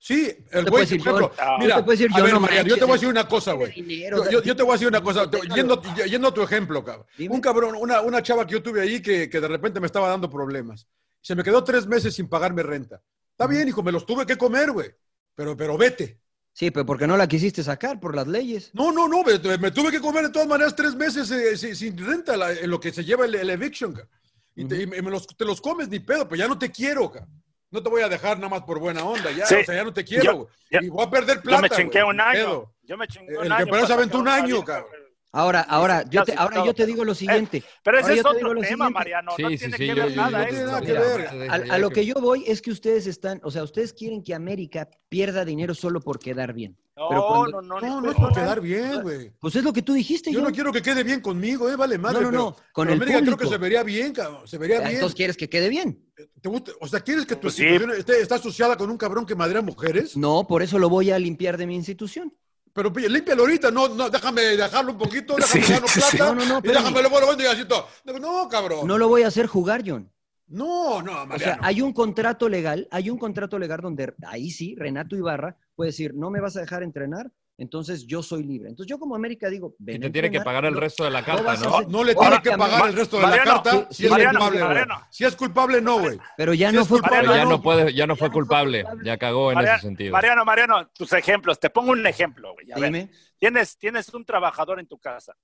Sí, 0.03 0.35
el 0.51 0.65
güey, 0.65 0.83
por 0.87 0.95
ejemplo, 0.95 1.31
yo- 1.37 1.57
mira, 1.59 1.75
yo 1.75 1.91
a 2.15 2.17
yo 2.17 2.23
ver, 2.23 2.33
no 2.33 2.39
Mariano, 2.39 2.67
yo 2.69 2.75
te 2.75 2.85
voy 2.85 2.89
a 2.91 2.93
decir 2.95 3.07
una 3.09 3.27
cosa, 3.27 3.53
güey. 3.53 3.71
Yo, 4.17 4.31
yo- 4.31 4.41
yo 4.41 4.55
te 4.55 4.63
voy 4.63 4.71
a 4.71 4.73
decir 4.73 4.87
una 4.87 5.01
cosa, 5.01 5.29
yendo, 5.55 5.79
yendo 6.07 6.27
a 6.29 6.33
tu 6.33 6.41
ejemplo, 6.41 6.83
cabrón. 6.83 7.05
Dime. 7.15 7.35
Un 7.35 7.39
cabrón, 7.41 7.75
una, 7.75 8.01
una 8.01 8.23
chava 8.23 8.47
que 8.47 8.53
yo 8.53 8.63
tuve 8.63 8.81
ahí 8.81 8.99
que, 8.99 9.29
que 9.29 9.39
de 9.39 9.47
repente 9.47 9.79
me 9.79 9.85
estaba 9.85 10.09
dando 10.09 10.27
problemas. 10.27 10.87
Se 11.21 11.35
me 11.35 11.43
quedó 11.43 11.63
tres 11.63 11.85
meses 11.85 12.15
sin 12.15 12.27
pagarme 12.27 12.63
renta. 12.63 12.99
Está 13.29 13.45
bien, 13.45 13.67
hijo, 13.67 13.83
me 13.83 13.91
los 13.91 14.07
tuve 14.07 14.25
que 14.25 14.37
comer, 14.37 14.71
güey. 14.71 14.89
Pero, 15.35 15.55
pero 15.55 15.77
vete. 15.77 16.19
Sí, 16.51 16.71
pero 16.71 16.83
porque 16.83 17.05
no 17.05 17.15
la 17.15 17.27
quisiste 17.27 17.63
sacar 17.63 17.99
por 17.99 18.15
las 18.15 18.25
leyes. 18.25 18.71
No, 18.73 18.91
no, 18.91 19.07
no, 19.07 19.21
me, 19.23 19.37
me 19.59 19.69
tuve 19.69 19.91
que 19.91 20.01
comer 20.01 20.23
de 20.23 20.29
todas 20.31 20.47
maneras 20.47 20.75
tres 20.75 20.95
meses 20.95 21.29
eh, 21.29 21.55
sin, 21.55 21.75
sin 21.75 21.95
renta 21.95 22.35
la- 22.35 22.53
en 22.53 22.71
lo 22.71 22.79
que 22.79 22.91
se 22.91 23.03
lleva 23.05 23.25
el, 23.25 23.35
el 23.35 23.51
eviction, 23.51 23.93
ca. 23.93 24.07
Y, 24.55 24.65
te, 24.65 24.81
y 24.81 24.87
me 24.87 25.11
los, 25.11 25.27
te 25.27 25.45
los 25.45 25.61
comes 25.61 25.89
ni 25.89 25.99
pedo, 25.99 26.27
pero 26.27 26.39
ya 26.39 26.47
no 26.47 26.57
te 26.57 26.71
quiero, 26.71 27.09
ca. 27.11 27.25
No 27.71 27.81
te 27.81 27.89
voy 27.89 28.01
a 28.01 28.09
dejar 28.09 28.37
nada 28.37 28.49
más 28.49 28.61
por 28.63 28.79
buena 28.79 29.03
onda, 29.05 29.31
ya, 29.31 29.45
Sí. 29.45 29.55
o 29.55 29.63
sea, 29.63 29.75
ya 29.75 29.83
no 29.85 29.93
te 29.93 30.03
quiero, 30.03 30.23
Yo- 30.23 30.47
yo- 30.69 30.79
Y 30.81 30.89
voy 30.89 31.05
a 31.05 31.09
perder 31.09 31.37
Yo 31.37 31.41
plata, 31.43 31.61
me 31.61 31.69
chingué 31.69 32.03
un 32.03 32.19
año. 32.19 32.65
Yo 32.83 32.97
me 32.97 33.07
chingué 33.07 33.31
El 33.33 33.37
un 33.45 33.51
año. 33.53 33.63
apenas 33.63 33.81
para 33.83 33.93
aventó 33.95 34.19
un 34.19 34.27
año, 34.27 34.63
cabrón. 34.63 34.89
Ahora, 35.33 35.61
ahora, 35.61 36.03
yo 36.09 36.23
te, 36.25 36.33
ahora 36.33 36.65
yo 36.65 36.73
te 36.73 36.85
digo 36.85 37.05
lo 37.05 37.13
Eh, 37.13 37.15
siguiente. 37.15 37.63
Pero 37.83 37.97
Ahora 37.99 38.11
ese 38.11 38.19
es 38.19 38.25
otro 38.25 38.49
tema, 38.49 38.61
siguiente. 38.67 38.89
Mariano. 38.93 39.31
Sí, 39.37 39.43
no 39.43 39.49
sí, 39.51 39.57
tiene 39.57 39.77
sí, 39.77 39.83
que 39.83 39.87
yo- 39.87 39.95
ver 39.95 40.09
yo- 40.09 40.15
nada 40.21 40.49
yo- 40.49 40.57
eso. 40.57 41.71
A, 41.71 41.77
lo 41.77 41.89
que- 41.89 42.05
yo 42.05 42.15
voy 42.15 42.43
es 42.47 42.61
que 42.61 42.69
ustedes 42.71 43.07
están, 43.07 43.39
o 43.43 43.49
sea, 43.49 43.63
ustedes 43.63 43.93
quieren 43.93 44.23
que 44.23 44.33
América 44.35 44.89
pierda 45.07 45.45
dinero 45.45 45.73
solo 45.73 46.01
por 46.01 46.19
quedar 46.19 46.51
bien. 46.53 46.77
Pero 46.93 47.09
No, 47.15 47.27
cuando- 47.27 47.61
no, 47.61 47.79
no. 47.79 47.87
No, 47.87 48.01
no 48.01 48.11
es 48.11 48.17
por 48.17 48.33
quedar 48.33 48.59
bien, 48.59 49.01
güey. 49.01 49.31
Pues 49.39 49.55
es 49.55 49.63
lo 49.63 49.71
que 49.71 49.81
tú 49.81 49.93
dijiste, 49.93 50.31
Yo 50.33 50.41
no 50.41 50.51
quiero 50.51 50.71
que 50.73 50.81
quede 50.81 51.03
bien 51.03 51.21
conmigo, 51.21 51.69
eh, 51.69 51.77
vale 51.77 51.97
madre. 51.97 52.19
No, 52.21 52.31
no, 52.31 52.37
no, 52.37 52.51
pero- 52.55 52.65
con 52.73 52.87
pero 52.87 52.95
el 52.95 53.01
América 53.01 53.25
creo 53.25 53.37
que 53.37 53.47
se 53.47 53.57
vería 53.57 53.83
bien, 53.83 54.11
cabrón. 54.13 54.45
Se 54.47 54.57
vería 54.57 54.77
Ah, 54.79 54.81
bien. 54.81 54.95
Entonces 54.95 55.15
quieres 55.15 55.37
que 55.37 55.49
quede 55.49 55.69
bien. 55.69 56.03
¿Te 56.41 56.49
gusta? 56.49 56.73
O 56.81 56.87
sea, 56.87 56.99
¿quieres 56.99 57.25
que 57.25 57.35
tu 57.35 57.43
Pues 57.43 57.53
sí. 57.55 57.63
institución 57.63 57.97
esté, 57.97 58.21
está 58.21 58.35
asociada 58.35 58.75
con 58.75 58.89
un 58.91 58.97
cabrón 58.97 59.25
que 59.25 59.33
madrea 59.35 59.61
mujeres? 59.61 60.17
No, 60.17 60.45
por 60.45 60.61
eso 60.61 60.77
lo 60.77 60.89
voy 60.89 61.09
a 61.09 61.17
limpiar 61.17 61.57
de 61.57 61.65
mi 61.65 61.75
institución. 61.75 62.33
Pero 62.73 62.91
pi- 62.93 63.07
límpialo 63.09 63.41
ahorita, 63.43 63.69
no, 63.71 63.87
no, 63.89 64.09
déjame 64.09 64.41
dejarlo 64.41 64.91
un 64.93 64.97
poquito, 64.97 65.35
déjame 65.35 65.65
Sí, 65.65 65.73
sí. 66.01 66.17
plata. 66.17 66.33
No, 66.33 66.35
no, 66.35 66.45
no, 66.45 66.59
y 66.63 66.67
déjame 66.69 67.01
luego 67.01 67.19
lo 67.19 67.27
vendo 67.27 67.43
y 67.43 67.47
así 67.47 67.65
todo. 67.65 67.87
No, 68.05 68.47
cabrón. 68.47 68.87
No 68.87 68.97
lo 68.97 69.07
voy 69.07 69.23
a 69.23 69.27
hacer 69.27 69.47
jugar, 69.47 69.83
John. 69.85 70.09
No, 70.47 71.01
no, 71.01 71.11
O 71.13 71.15
sea, 71.15 71.25
Mariano. 71.27 71.61
hay 71.63 71.81
un 71.81 71.93
contrato 71.93 72.49
legal, 72.49 72.87
hay 72.91 73.09
un 73.09 73.17
contrato 73.17 73.57
legal 73.57 73.79
donde 73.81 74.13
ahí 74.27 74.51
sí, 74.51 74.75
Renato 74.77 75.15
Ibarra 75.15 75.55
puede 75.75 75.91
decir, 75.91 76.13
no 76.13 76.29
me 76.29 76.41
vas 76.41 76.57
a 76.57 76.61
dejar 76.61 76.83
entrenar, 76.83 77.31
entonces 77.61 78.05
yo 78.07 78.23
soy 78.23 78.43
libre. 78.43 78.69
Entonces 78.69 78.89
yo 78.89 78.97
como 78.97 79.15
América 79.15 79.49
digo, 79.49 79.75
Y 79.79 79.99
te 79.99 80.09
tiene 80.09 80.31
que 80.31 80.41
pagar 80.41 80.65
el 80.65 80.73
no- 80.73 80.79
resto 80.79 81.03
de 81.03 81.11
la 81.11 81.21
no 81.21 81.25
carta, 81.27 81.55
¿no? 81.57 81.81
No 81.81 82.03
le 82.03 82.15
tiene 82.15 82.41
que 82.41 82.57
pagar 82.57 82.89
el 82.89 82.95
resto 82.95 83.17
de 83.17 83.27
la 83.27 83.43
carta 83.43 83.87
si 83.91 84.05
es 84.05 84.11
Mariano, 84.11 84.39
culpable, 84.39 84.65
güey. 84.85 84.97
Si 85.09 85.23
es 85.25 85.35
culpable, 85.35 85.81
no, 85.81 85.99
güey. 85.99 86.19
Pero 86.37 86.53
ya 86.53 86.69
Si 86.71 86.75
no 86.75 86.85
fue 86.85 86.99
culpable, 86.99 87.27
Pero 87.27 87.35
ya 87.35 87.45
no 87.45 87.61
puede, 87.61 87.93
ya 87.93 88.07
no 88.07 88.15
fue 88.15 88.31
culpable, 88.31 88.83
ya 89.03 89.17
cagó 89.17 89.51
en 89.51 89.55
Mariano, 89.55 89.77
ese 89.77 89.87
sentido. 89.87 90.11
Mariano, 90.11 90.43
Mariano, 90.45 90.87
tus 90.89 91.13
ejemplos. 91.13 91.59
Te 91.59 91.69
pongo 91.69 91.91
un 91.91 92.05
ejemplo, 92.07 92.53
güey. 92.53 92.71
A 92.71 92.75
ver, 92.79 92.91
Dime. 92.91 93.11
tienes, 93.37 93.77
tienes 93.77 94.13
un 94.13 94.25
trabajador 94.25 94.79
en 94.79 94.87
tu 94.87 94.97
casa. 94.97 95.35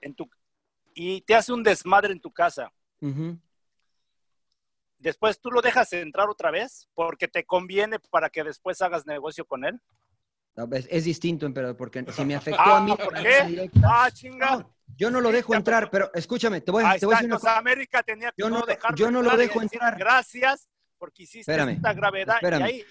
En 0.00 0.14
tu, 0.14 0.28
y 0.94 1.20
te 1.20 1.34
hace 1.34 1.52
un 1.52 1.62
desmadre 1.62 2.12
en 2.12 2.20
tu 2.20 2.32
casa. 2.32 2.72
Después 4.98 5.40
tú 5.40 5.50
lo 5.50 5.60
dejas 5.60 5.92
entrar 5.92 6.28
otra 6.28 6.50
vez 6.50 6.88
porque 6.94 7.26
te 7.28 7.44
conviene 7.44 7.98
para 8.10 8.30
que 8.30 8.44
después 8.44 8.80
hagas 8.82 9.04
negocio 9.06 9.44
con 9.44 9.64
él. 9.64 9.80
No, 10.56 10.68
Es, 10.72 10.86
es 10.90 11.04
distinto, 11.04 11.46
emperador, 11.46 11.76
porque 11.76 12.04
si 12.12 12.24
me 12.24 12.34
afectó 12.34 12.60
a 12.60 12.76
Ah, 12.78 12.80
mí 12.80 12.94
manera 13.12 13.46
directa, 13.46 13.80
Ah, 13.84 14.10
chinga. 14.10 14.56
no, 14.56 14.74
yo 14.96 15.10
no 15.10 15.20
lo 15.20 15.32
dejo 15.32 15.54
entrar, 15.54 15.90
pero- 15.90 16.10
escúchame, 16.14 16.60
te 16.60 16.70
voy, 16.70 16.84
a- 16.84 16.98
te 16.98 17.06
voy 17.06 17.14
a 17.14 17.18
decir 17.18 17.30
una 17.30 17.36
cosa. 17.38 17.58
América 17.58 18.02
tenía 18.02 18.28
que 18.32 18.34
Yo 18.42 18.50
no, 18.50 18.64
yo 18.94 19.10
lo 19.10 19.36
dejo 19.36 19.62
entrar. 19.62 19.96
Gracias 19.98 20.68
porque 20.98 21.22
hiciste 21.24 21.50
Espérame, 21.50 21.70
esta 21.76 21.92
gravedad. 21.94 22.36
espérame. 22.36 22.60
Y 22.60 22.64
ahí, 22.64 22.84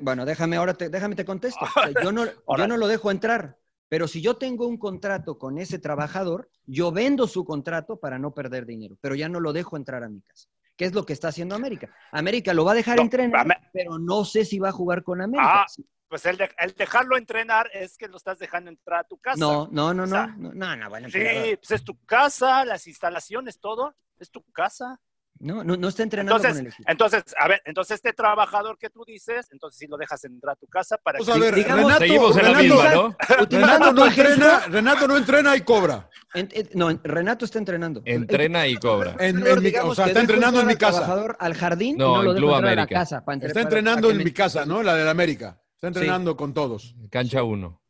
Bueno, 0.00 0.24
déjame 0.24 0.56
ahora, 0.56 0.74
te, 0.74 0.88
déjame 0.88 1.14
te 1.14 1.24
contesto. 1.24 1.66
Yo 2.02 2.12
no, 2.12 2.24
yo 2.58 2.66
no 2.66 2.76
lo 2.76 2.86
dejo 2.88 3.10
entrar, 3.10 3.56
pero 3.88 4.08
si 4.08 4.20
yo 4.22 4.36
tengo 4.36 4.66
un 4.66 4.78
contrato 4.78 5.38
con 5.38 5.58
ese 5.58 5.78
trabajador, 5.78 6.50
yo 6.66 6.90
vendo 6.92 7.26
su 7.28 7.44
contrato 7.44 7.98
para 7.98 8.18
no 8.18 8.32
perder 8.34 8.64
dinero, 8.66 8.96
pero 9.00 9.14
ya 9.14 9.28
no 9.28 9.38
lo 9.40 9.52
dejo 9.52 9.76
entrar 9.76 10.02
a 10.02 10.08
mi 10.08 10.20
casa. 10.22 10.48
¿Qué 10.76 10.86
es 10.86 10.92
lo 10.94 11.06
que 11.06 11.12
está 11.12 11.28
haciendo 11.28 11.54
América? 11.54 11.88
América 12.10 12.52
lo 12.52 12.64
va 12.64 12.72
a 12.72 12.74
dejar 12.74 12.96
No, 12.96 13.02
entrenar, 13.02 13.46
pero 13.72 13.98
no 13.98 14.24
sé 14.24 14.44
si 14.44 14.58
va 14.58 14.70
a 14.70 14.72
jugar 14.72 15.04
con 15.04 15.20
América. 15.22 15.62
Ah, 15.62 15.66
pues 16.14 16.26
el, 16.26 16.36
de- 16.36 16.48
el 16.58 16.72
dejarlo 16.74 17.16
entrenar 17.16 17.68
es 17.74 17.98
que 17.98 18.06
lo 18.06 18.18
estás 18.18 18.38
dejando 18.38 18.70
entrar 18.70 19.00
a 19.00 19.02
tu 19.04 19.18
casa. 19.18 19.36
no, 19.36 19.68
no, 19.72 19.92
no, 19.92 20.04
o 20.04 20.06
no, 20.06 20.14
sea, 20.14 20.26
no, 20.38 20.52
no, 20.54 20.76
no, 20.76 20.88
bueno, 20.88 21.08
Sí, 21.10 21.18
pues 21.56 21.72
es 21.72 21.82
tu 21.82 21.98
casa, 22.04 22.64
las 22.64 22.86
instalaciones, 22.86 23.58
todo. 23.58 23.96
Es 24.20 24.30
tu 24.30 24.44
casa. 24.52 25.00
no, 25.40 25.64
no, 25.64 25.76
no 25.76 25.88
está 25.88 26.04
entrenando 26.04 26.36
Entonces, 26.36 26.52
con 26.60 26.66
el 26.68 26.72
equipo. 26.72 26.88
entonces, 26.88 27.24
a 27.36 27.48
ver, 27.48 27.60
entonces 27.64 27.96
este 27.96 28.12
trabajador 28.12 28.78
que 28.78 28.90
tú 28.90 29.02
dices, 29.04 29.48
entonces 29.50 29.76
sí 29.76 29.88
lo 29.88 29.96
dejas 29.96 30.22
entrar 30.24 30.52
a 30.52 30.56
tu 30.56 30.68
casa 30.68 30.96
para 30.98 31.18
Vamos 31.18 31.34
que... 31.34 31.40
a 31.40 31.44
ver, 31.44 31.54
digamos- 31.56 31.82
Renato, 31.84 31.98
Seguimos 32.00 32.36
en 32.36 32.42
la 32.44 32.48
Renato, 32.60 32.62
misma, 32.64 32.94
¿no? 32.94 33.16
Renato 33.50 33.92
no 33.92 34.06
entrena, 34.06 34.60
Renato 34.68 35.08
no 35.08 35.16
entrena 35.16 35.56
y 35.56 35.60
cobra. 35.62 36.08
en- 36.34 36.48
en- 36.52 36.68
no, 36.74 36.90
Renato 37.02 37.44
está 37.44 37.58
entrenando. 37.58 38.02
Entrena 38.04 38.68
y 38.68 38.76
cobra. 38.76 39.16
En, 39.18 39.44
en 39.44 39.62
mi- 39.62 39.72
o 39.82 39.94
sea, 39.96 40.06
está 40.06 40.20
entrenando 40.20 40.60
en 40.60 40.68
mi 40.68 40.76
casa. 40.76 40.98
trabajador 41.00 41.36
al 41.40 41.54
jardín 41.54 41.96
No, 41.98 42.10
y 42.10 42.14
no 42.14 42.20
en 42.20 42.26
lo 42.26 42.34
Club 42.36 42.50
a 42.50 42.60
la 42.60 42.68
América. 42.70 43.00
casa. 43.00 43.24
para 43.24 43.34
entre- 43.34 43.48
Está 43.48 43.60
entrenando 43.62 44.06
para 44.08 44.18
en 44.20 44.24
mi 44.24 44.30
casa, 44.32 44.64
¿no? 44.64 44.80
La 44.84 44.94
del 44.94 45.08
América. 45.08 45.58
Está 45.88 45.98
entrenando 46.00 46.36
con 46.36 46.52
todos, 46.54 46.94
Cancha 47.10 47.42
1. 47.42 47.80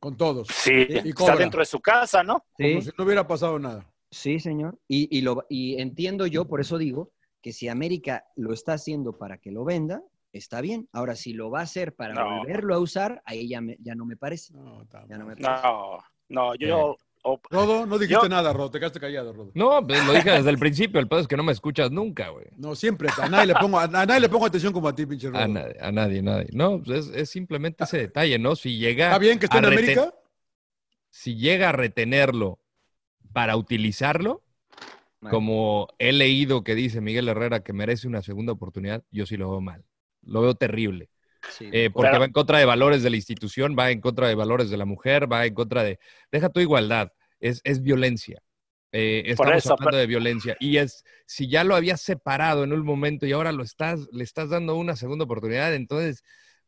con 0.00 0.16
todos. 0.16 0.48
Sí, 0.48 0.72
Y 0.88 0.96
está 1.10 1.14
cobra. 1.14 1.36
dentro 1.36 1.60
de 1.60 1.66
su 1.66 1.80
casa, 1.80 2.22
¿no? 2.24 2.44
Sí. 2.56 2.70
Como 2.70 2.82
si 2.82 2.90
no 2.98 3.04
hubiera 3.04 3.26
pasado 3.26 3.58
nada. 3.58 3.88
Sí, 4.10 4.40
señor. 4.40 4.78
Y, 4.88 5.16
y, 5.16 5.22
lo, 5.22 5.46
y 5.48 5.80
entiendo 5.80 6.26
yo, 6.26 6.46
por 6.48 6.60
eso 6.60 6.76
digo, 6.76 7.12
que 7.40 7.52
si 7.52 7.68
América 7.68 8.24
lo 8.36 8.52
está 8.52 8.72
haciendo 8.74 9.16
para 9.16 9.38
que 9.38 9.50
lo 9.52 9.64
venda, 9.64 10.02
está 10.32 10.60
bien. 10.60 10.88
Ahora, 10.92 11.14
si 11.14 11.32
lo 11.34 11.50
va 11.50 11.60
a 11.60 11.62
hacer 11.62 11.94
para 11.94 12.14
No. 12.14 12.38
volverlo 12.38 12.74
a 12.74 12.78
usar, 12.78 13.22
ahí 13.26 13.48
ya, 13.48 13.60
me- 13.60 13.76
ya 13.80 13.94
no 13.94 14.04
me 14.04 14.16
parece. 14.16 14.52
No, 14.54 14.84
Ya 15.08 15.18
no 15.18 15.26
me 15.26 15.34
mal. 15.36 15.42
parece. 15.42 15.62
No, 15.68 15.98
no, 16.28 16.54
yo. 16.56 16.96
O- 17.22 17.40
Rodo, 17.50 17.86
no 17.86 17.98
dijiste 17.98 18.22
Yo- 18.24 18.28
nada, 18.28 18.52
Rodo. 18.52 18.70
Te 18.70 18.78
quedaste 18.78 19.00
callado, 19.00 19.32
Rodo. 19.32 19.50
No, 19.54 19.86
pues 19.86 20.04
lo 20.06 20.12
dije 20.12 20.30
desde 20.30 20.50
el 20.50 20.58
principio. 20.58 21.00
El 21.00 21.08
pedo 21.08 21.20
es 21.20 21.28
que 21.28 21.36
no 21.36 21.42
me 21.42 21.52
escuchas 21.52 21.90
nunca, 21.90 22.28
güey. 22.30 22.46
No, 22.56 22.74
siempre. 22.74 23.08
A 23.20 23.28
nadie 23.28 23.46
le 23.46 23.54
pongo, 23.54 23.78
a, 23.78 23.84
a 23.84 23.88
nadie 24.06 24.20
le 24.20 24.28
pongo 24.28 24.46
atención 24.46 24.72
como 24.72 24.88
a 24.88 24.94
ti, 24.94 25.06
pinche 25.06 25.28
Rodo. 25.28 25.38
A 25.42 25.48
nadie, 25.48 25.76
a 25.80 25.92
nadie, 25.92 26.18
a 26.18 26.22
nadie. 26.22 26.48
No, 26.52 26.82
pues 26.82 27.06
es, 27.08 27.14
es 27.16 27.30
simplemente 27.30 27.84
ese 27.84 27.98
detalle, 27.98 28.38
¿no? 28.38 28.56
Si 28.56 28.76
llega. 28.78 29.06
¿Está 29.06 29.18
bien 29.18 29.38
que 29.38 29.46
esté 29.46 29.56
a 29.56 29.60
en 29.60 29.64
reten- 29.66 29.72
América? 29.78 30.14
Si 31.10 31.36
llega 31.36 31.68
a 31.68 31.72
retenerlo 31.72 32.58
para 33.32 33.56
utilizarlo, 33.56 34.42
como 35.30 35.86
he 36.00 36.12
leído 36.12 36.64
que 36.64 36.74
dice 36.74 37.00
Miguel 37.00 37.28
Herrera 37.28 37.62
que 37.62 37.72
merece 37.72 38.08
una 38.08 38.22
segunda 38.22 38.52
oportunidad, 38.52 39.04
yo 39.12 39.24
sí 39.26 39.36
lo 39.36 39.50
veo 39.50 39.60
mal. 39.60 39.84
Lo 40.22 40.40
veo 40.42 40.54
terrible. 40.56 41.10
Sí, 41.50 41.68
Eh, 41.72 41.90
porque 41.92 42.18
va 42.18 42.24
en 42.24 42.32
contra 42.32 42.58
de 42.58 42.64
valores 42.64 43.02
de 43.02 43.10
la 43.10 43.16
institución, 43.16 43.76
va 43.78 43.90
en 43.90 44.00
contra 44.00 44.28
de 44.28 44.34
valores 44.34 44.70
de 44.70 44.76
la 44.76 44.84
mujer, 44.84 45.30
va 45.30 45.44
en 45.46 45.54
contra 45.54 45.82
de. 45.82 45.98
Deja 46.30 46.48
tu 46.48 46.60
igualdad, 46.60 47.12
es, 47.40 47.60
es 47.64 47.82
violencia. 47.82 48.42
Eh, 48.92 49.22
estamos 49.26 49.56
eso, 49.56 49.72
hablando 49.72 49.90
pero- 49.90 49.96
de 49.98 50.06
violencia. 50.06 50.56
Y 50.60 50.76
es, 50.76 51.04
si 51.26 51.48
ya 51.48 51.64
lo 51.64 51.74
habías 51.74 52.00
separado 52.00 52.62
en 52.64 52.72
un 52.72 52.84
momento 52.84 53.26
y 53.26 53.32
ahora 53.32 53.50
lo 53.52 53.62
estás, 53.62 54.00
le 54.12 54.22
estás 54.22 54.50
dando 54.50 54.76
una 54.76 54.96
segunda 54.96 55.24
oportunidad, 55.24 55.74
entonces, 55.74 56.22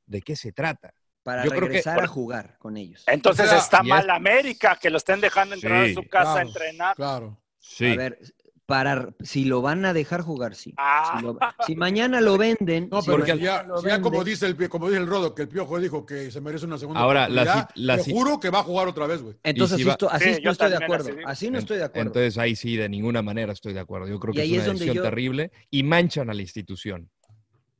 ¿de 0.07 0.23
qué 0.23 0.37
se 0.37 0.53
trata? 0.53 0.95
para 1.23 1.43
yo 1.45 1.49
creo 1.53 1.63
que- 1.63 1.67
regresar 1.69 2.05
a 2.05 2.07
jugar 2.07 2.57
con 2.59 2.77
ellos. 2.77 3.03
Entonces 3.07 3.47
O 3.47 3.49
sea, 3.49 3.59
está 3.59 3.83
mal 3.83 4.05
es- 4.05 4.11
América, 4.11 4.79
que 4.79 4.91
lo 4.91 4.99
estén 4.99 5.23
dejando 5.23 5.55
entrar 5.55 5.87
Sí, 5.87 5.93
a 5.93 5.95
su 5.95 6.07
casa 6.07 6.37
a 6.37 6.43
entrenar. 6.43 6.95
Claro. 6.97 7.41
Sí. 7.59 7.87
A 7.93 7.97
ver, 7.97 8.19
para, 8.67 9.15
si 9.21 9.45
lo 9.45 9.61
van 9.61 9.85
a 9.85 9.93
dejar 9.93 10.23
jugar, 10.23 10.55
sí. 10.55 10.73
Ah. 10.79 11.17
Si, 11.19 11.23
lo- 11.25 11.39
si 11.67 11.77
mañana 11.77 12.21
lo 12.23 12.39
venden, 12.39 12.89
No, 12.91 13.03
pero 13.03 13.25
si 13.27 13.39
ya, 13.41 13.63
lo 13.65 13.79
si 13.83 13.89
ya 13.89 14.01
como, 14.01 14.25
dice 14.25 14.47
el, 14.47 14.69
como 14.71 14.89
dice 14.89 15.01
el 15.01 15.07
Rodo, 15.07 15.35
que 15.35 15.43
el 15.43 15.49
Piojo 15.49 15.79
dijo 15.79 16.07
que 16.07 16.31
se 16.31 16.41
merece 16.41 16.65
una 16.65 16.79
segunda 16.79 17.01
Ahora, 17.01 17.29
la 17.29 17.69
la 17.75 17.97
te 17.99 18.05
si- 18.05 18.13
juro 18.13 18.41
que 18.41 18.49
va 18.51 18.61
a 18.61 18.63
jugar 18.63 18.89
otra 18.89 19.07
vez, 19.07 19.21
güey. 19.23 19.35
Entonces, 19.43 19.77
si 19.77 19.83
así, 19.83 19.85
va- 19.89 19.93
esto- 19.93 20.11
así 20.11 20.35
Sí, 20.35 20.41
no 20.43 20.51
estoy 20.51 20.71
de 20.71 20.77
acuerdo. 20.77 21.11
así 21.27 21.51
no 21.51 21.59
estoy 21.59 21.77
de 21.79 21.85
acuerdo. 21.85 22.09
Entonces 22.09 22.39
ahí 22.39 22.57
sí, 22.57 22.77
de 22.77 22.89
ninguna 22.89 23.21
manera 23.21 23.53
estoy 23.53 23.75
de 23.75 23.81
acuerdo. 23.81 24.09
Yo 24.09 24.19
creo 24.19 24.33
que 24.33 24.43
es 24.45 24.51
una 24.51 24.73
decisión 24.73 24.97
yo- 24.97 25.03
terrible 25.03 25.53
y 25.71 25.83
manchan 25.83 26.31
a 26.31 26.35
la 26.35 26.41
institución. 26.43 27.11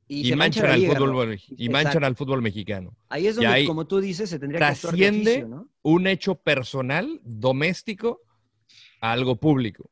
Y, 0.07 0.35
manchan 0.35 0.67
al 0.67 0.79
liga, 0.81 0.93
fútbol 0.93 1.13
¿no? 1.29 1.33
y 1.33 1.35
Exacto. 1.35 1.71
manchan 1.71 2.03
al 2.03 2.15
fútbol 2.15 2.41
mexicano. 2.43 2.95
Ahí 3.09 3.25
es 3.25 3.37
donde, 3.37 3.47
ahí 3.47 3.65
como 3.65 3.87
tú 3.87 3.99
dices, 3.99 4.29
se 4.29 4.37
tendría 4.37 4.59
que 4.59 4.65
trasciende 4.79 5.31
oficio, 5.31 5.47
¿no? 5.47 5.67
un 5.81 6.05
hecho 6.05 6.35
personal, 6.35 7.19
doméstico, 7.23 8.21
a 9.01 9.11
algo 9.13 9.35
público. 9.37 9.89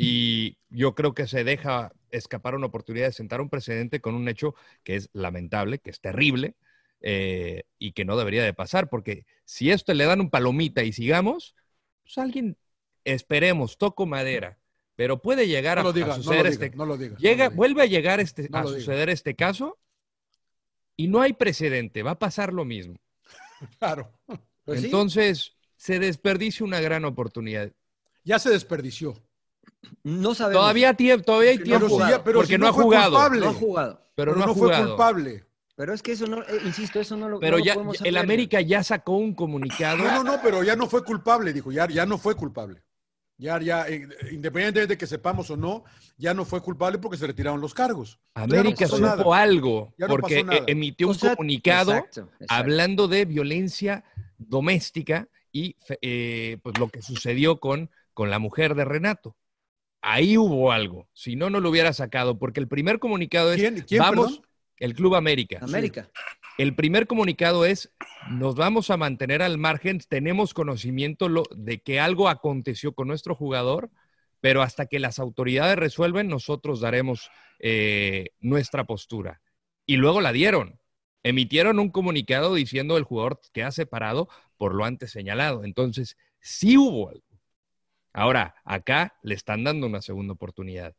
Y 0.00 0.58
yo 0.70 0.94
creo 0.94 1.12
que 1.12 1.26
se 1.26 1.42
deja 1.42 1.92
escapar 2.12 2.54
una 2.54 2.66
oportunidad 2.66 3.06
de 3.06 3.12
sentar 3.12 3.40
un 3.40 3.48
precedente 3.50 4.00
con 4.00 4.14
un 4.14 4.28
hecho 4.28 4.54
que 4.84 4.94
es 4.94 5.10
lamentable, 5.12 5.80
que 5.80 5.90
es 5.90 6.00
terrible 6.00 6.54
eh, 7.00 7.64
y 7.80 7.92
que 7.92 8.04
no 8.04 8.16
debería 8.16 8.44
de 8.44 8.54
pasar, 8.54 8.88
porque 8.88 9.26
si 9.44 9.72
esto 9.72 9.92
le 9.94 10.04
dan 10.04 10.20
un 10.20 10.30
palomita 10.30 10.84
y 10.84 10.92
sigamos, 10.92 11.56
pues 12.04 12.16
alguien, 12.18 12.56
esperemos, 13.04 13.76
toco 13.76 14.06
madera, 14.06 14.58
pero 14.94 15.20
puede 15.20 15.48
llegar 15.48 15.82
No 15.82 15.88
a, 15.88 15.92
a 15.92 15.94
no 15.94 16.14
suceder 16.14 16.46
este, 16.46 16.70
no 16.70 16.86
lo 16.86 16.96
llega, 16.96 17.48
lo 17.48 17.56
vuelve 17.56 17.82
a 17.82 17.86
llegar 17.86 18.20
este, 18.20 18.48
a 18.52 18.62
suceder 18.64 19.10
este 19.10 19.34
caso 19.34 19.78
y 20.96 21.08
no 21.08 21.20
hay 21.20 21.32
precedente, 21.32 22.04
va 22.04 22.12
a 22.12 22.18
pasar 22.18 22.52
lo 22.52 22.64
mismo. 22.64 22.94
Claro. 23.80 24.12
Pues 24.64 24.80
sí. 24.80 24.86
Entonces, 24.86 25.56
se 25.76 25.98
desperdicia 25.98 26.64
una 26.64 26.80
gran 26.80 27.04
oportunidad. 27.04 27.72
Ya 28.22 28.38
se 28.38 28.50
desperdició. 28.50 29.20
No 30.02 30.34
sabemos. 30.34 30.60
Todavía, 30.62 30.96
tie- 30.96 31.24
todavía 31.24 31.50
hay 31.50 31.58
tiempo, 31.58 31.86
Pero, 31.88 32.04
si 32.06 32.10
ya- 32.10 32.24
pero 32.24 32.38
porque 32.40 32.54
si 32.54 32.58
no, 32.58 32.68
ha 32.68 32.72
fue 32.72 32.84
jugado. 32.84 33.10
culpable. 33.10 33.40
No 33.40 33.48
ha 33.48 33.54
jugado. 33.54 34.00
Pero, 34.14 34.32
Pero 34.32 34.46
no 34.46 34.52
ha 34.52 34.54
fue 34.54 34.76
culpable. 34.84 35.44
Pero 35.76 35.94
es 35.94 36.02
que 36.02 36.12
eso 36.12 36.26
no, 36.26 36.42
eh, 36.42 36.60
insisto, 36.64 36.98
eso 36.98 37.16
no 37.16 37.28
lo, 37.28 37.38
Pero 37.38 37.58
no 37.58 37.64
lo 37.84 37.92
ya, 37.94 38.04
el. 38.04 38.16
América 38.16 38.60
ya 38.60 38.82
sacó 38.82 39.12
un 39.12 39.32
comunicado. 39.34 39.98
No, 39.98 40.24
no, 40.24 40.24
no, 40.24 40.40
pero 40.42 40.64
ya 40.64 40.74
no 40.74 40.88
fue 40.88 41.04
culpable, 41.04 41.52
dijo. 41.52 41.70
Ya, 41.70 41.86
ya 41.86 42.04
no 42.04 42.18
fue 42.18 42.34
culpable. 42.34 42.82
Ya, 43.40 43.60
ya, 43.60 43.86
eh, 43.88 44.08
independientemente 44.32 44.88
de 44.94 44.98
que 44.98 45.06
sepamos 45.06 45.48
o 45.50 45.56
no, 45.56 45.84
ya 46.16 46.34
no 46.34 46.44
fue 46.44 46.60
culpable 46.60 46.98
porque 46.98 47.16
se 47.16 47.28
retiraron 47.28 47.60
los 47.60 47.72
cargos. 47.72 48.18
América 48.34 48.88
supo 48.88 49.02
nada. 49.02 49.24
algo 49.40 49.94
porque 50.08 50.44
emitió 50.66 51.06
O 51.06 51.10
un 51.10 51.16
sea, 51.16 51.36
comunicado 51.36 51.92
exacto, 51.92 52.22
exacto. 52.40 52.46
hablando 52.48 53.06
de 53.06 53.24
violencia 53.26 54.02
doméstica 54.38 55.28
y 55.52 55.76
eh, 56.02 56.58
pues 56.64 56.76
lo 56.80 56.88
que 56.88 57.00
sucedió 57.02 57.60
con, 57.60 57.90
con 58.12 58.28
la 58.30 58.40
mujer 58.40 58.74
de 58.74 58.84
Renato. 58.84 59.36
Ahí 60.00 60.36
hubo 60.38 60.72
algo. 60.72 61.08
Si 61.12 61.36
no, 61.36 61.50
no 61.50 61.60
lo 61.60 61.70
hubiera 61.70 61.92
sacado, 61.92 62.38
porque 62.38 62.60
el 62.60 62.68
primer 62.68 62.98
comunicado 62.98 63.52
es 63.52 63.60
¿Quién? 63.60 63.84
¿Quién, 63.86 64.00
vamos, 64.00 64.26
perdón? 64.32 64.46
el 64.78 64.94
Club 64.94 65.14
América. 65.16 65.58
América. 65.62 66.08
El 66.56 66.74
primer 66.74 67.06
comunicado 67.06 67.64
es, 67.64 67.92
nos 68.30 68.54
vamos 68.56 68.90
a 68.90 68.96
mantener 68.96 69.42
al 69.42 69.58
margen, 69.58 70.00
tenemos 70.08 70.54
conocimiento 70.54 71.28
lo- 71.28 71.44
de 71.54 71.80
que 71.80 72.00
algo 72.00 72.28
aconteció 72.28 72.92
con 72.92 73.08
nuestro 73.08 73.34
jugador, 73.34 73.90
pero 74.40 74.62
hasta 74.62 74.86
que 74.86 74.98
las 75.00 75.18
autoridades 75.18 75.76
resuelven, 75.76 76.28
nosotros 76.28 76.80
daremos 76.80 77.30
eh, 77.60 78.30
nuestra 78.40 78.84
postura. 78.84 79.40
Y 79.84 79.96
luego 79.96 80.20
la 80.20 80.32
dieron. 80.32 80.80
Emitieron 81.24 81.80
un 81.80 81.90
comunicado 81.90 82.54
diciendo 82.54 82.96
el 82.96 83.02
jugador 83.02 83.40
queda 83.52 83.72
separado 83.72 84.28
por 84.56 84.74
lo 84.74 84.84
antes 84.84 85.10
señalado. 85.10 85.64
Entonces, 85.64 86.16
sí 86.40 86.76
hubo 86.76 87.08
algo. 87.08 87.24
Ahora, 88.18 88.54
acá 88.64 89.14
le 89.22 89.34
están 89.34 89.64
dando 89.64 89.86
una 89.86 90.02
segunda 90.02 90.32
oportunidad. 90.32 90.94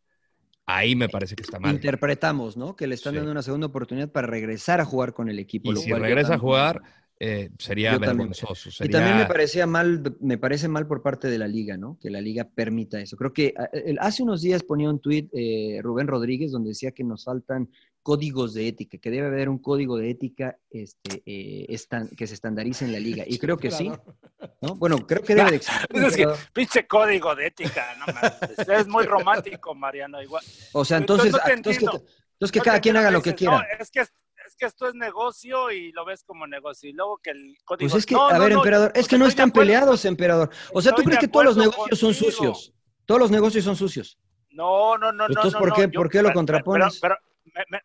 Ahí 0.65 0.95
me 0.95 1.09
parece 1.09 1.35
que 1.35 1.43
está 1.43 1.59
mal. 1.59 1.73
Interpretamos, 1.73 2.55
¿no? 2.55 2.75
Que 2.75 2.85
le 2.87 2.95
están 2.95 3.13
Sí. 3.13 3.17
dando 3.17 3.31
una 3.31 3.41
segunda 3.41 3.67
oportunidad 3.67 4.11
para 4.11 4.27
regresar 4.27 4.79
a 4.79 4.85
jugar 4.85 5.13
con 5.13 5.29
el 5.29 5.39
equipo. 5.39 5.71
Y 5.71 5.73
lo 5.75 5.81
si 5.81 5.89
cual 5.89 6.01
regresa 6.03 6.35
a 6.35 6.37
jugar, 6.37 6.81
eh, 7.19 7.49
sería 7.57 7.93
Yo 7.93 7.99
vergonzoso. 7.99 8.69
Y 8.83 8.87
también 8.89 9.17
me 9.17 9.25
parecía 9.25 9.65
mal, 9.65 10.15
me 10.21 10.37
parece 10.37 10.67
mal 10.67 10.87
por 10.87 11.01
parte 11.01 11.27
de 11.27 11.37
la 11.37 11.47
liga, 11.47 11.75
¿no? 11.75 11.97
Que 11.99 12.09
la 12.09 12.21
liga 12.21 12.45
permita 12.47 12.99
eso. 13.01 13.17
Creo 13.17 13.33
que 13.33 13.53
hace 13.99 14.23
unos 14.23 14.41
días 14.41 14.63
ponía 14.63 14.89
un 14.89 14.99
tuit 14.99 15.29
eh, 15.33 15.79
Rubén 15.81 16.07
Rodríguez 16.07 16.51
donde 16.51 16.69
decía 16.69 16.91
que 16.91 17.03
nos 17.03 17.25
faltan 17.25 17.69
códigos 18.03 18.53
de 18.53 18.67
ética, 18.69 18.97
que 18.97 19.11
debe 19.11 19.27
haber 19.27 19.49
un 19.49 19.57
código 19.57 19.97
de 19.97 20.09
ética 20.11 20.57
este, 20.69 21.21
eh, 21.25 21.65
estan- 21.69 22.09
que 22.15 22.27
se 22.27 22.33
estandarice 22.35 22.85
en 22.85 22.93
la 22.93 22.99
liga. 22.99 23.23
Y 23.27 23.37
creo 23.39 23.57
que 23.57 23.71
sí, 23.71 23.91
¿no? 24.61 24.75
Bueno, 24.75 24.97
creo 25.07 25.21
que 25.23 25.35
debe 25.35 25.49
de 25.51 25.55
existir. 25.57 26.03
Es 26.03 26.15
que, 26.15 26.27
pinche 26.53 26.87
código 26.87 27.35
de 27.35 27.47
ética, 27.47 27.95
no 27.99 28.13
mames. 28.13 28.59
Es 28.69 28.87
muy 28.87 29.05
romántico, 29.05 29.73
Mariano. 29.75 30.21
Igual. 30.21 30.43
o 30.73 30.83
sea, 30.85 30.97
entonces, 30.97 31.31
no 31.31 31.37
entonces, 31.37 31.77
que, 31.79 31.85
entiendo. 31.85 32.05
entonces 32.33 32.51
que 32.51 32.59
No 32.59 32.65
cada 32.65 32.79
quien 32.79 32.97
haga 32.97 33.11
lo 33.11 33.21
que 33.21 33.31
dices, 33.33 33.47
no, 33.47 33.57
quiera. 33.57 33.73
es 33.79 33.91
que, 33.91 33.99
es 34.01 34.55
que 34.57 34.65
esto 34.65 34.87
es 34.87 34.95
negocio 34.95 35.71
y 35.71 35.91
lo 35.91 36.05
ves 36.05 36.23
como 36.23 36.45
negocio. 36.47 36.89
Y 36.89 36.93
luego 36.93 37.17
que 37.23 37.31
el 37.31 37.55
código. 37.65 37.89
Pues 37.89 37.99
es 38.01 38.05
que, 38.05 38.15
No, 38.15 38.27
a 38.27 38.33
no, 38.33 38.39
ver, 38.39 38.51
no, 38.53 38.57
emperador, 38.59 38.91
es 38.95 39.05
que 39.05 39.11
sea, 39.11 39.19
no 39.19 39.27
están 39.27 39.49
acuerdo. 39.49 39.65
peleados, 39.67 40.05
emperador. 40.05 40.49
O 40.73 40.81
sea, 40.81 40.91
¿tú 40.93 41.03
crees 41.03 41.19
que 41.19 41.27
todos 41.27 41.45
los 41.45 41.57
negocios 41.57 41.99
son 41.99 42.13
sucios? 42.13 42.73
Todos 43.05 43.19
los 43.21 43.31
negocios 43.31 43.63
son 43.63 43.75
sucios. 43.75 44.17
No, 44.51 44.97
no, 44.97 45.11
no, 45.11 45.19
no. 45.19 45.27
Entonces, 45.27 45.53
¿por 45.55 45.71
qué- 45.73 45.83
yo- 45.91 45.91
por 45.99 46.09
qué 46.09 46.17
lo 46.19 46.29
pero- 46.29 46.33
contrapones? 46.35 46.99
Pero, 46.99 47.15
pero 47.15 47.28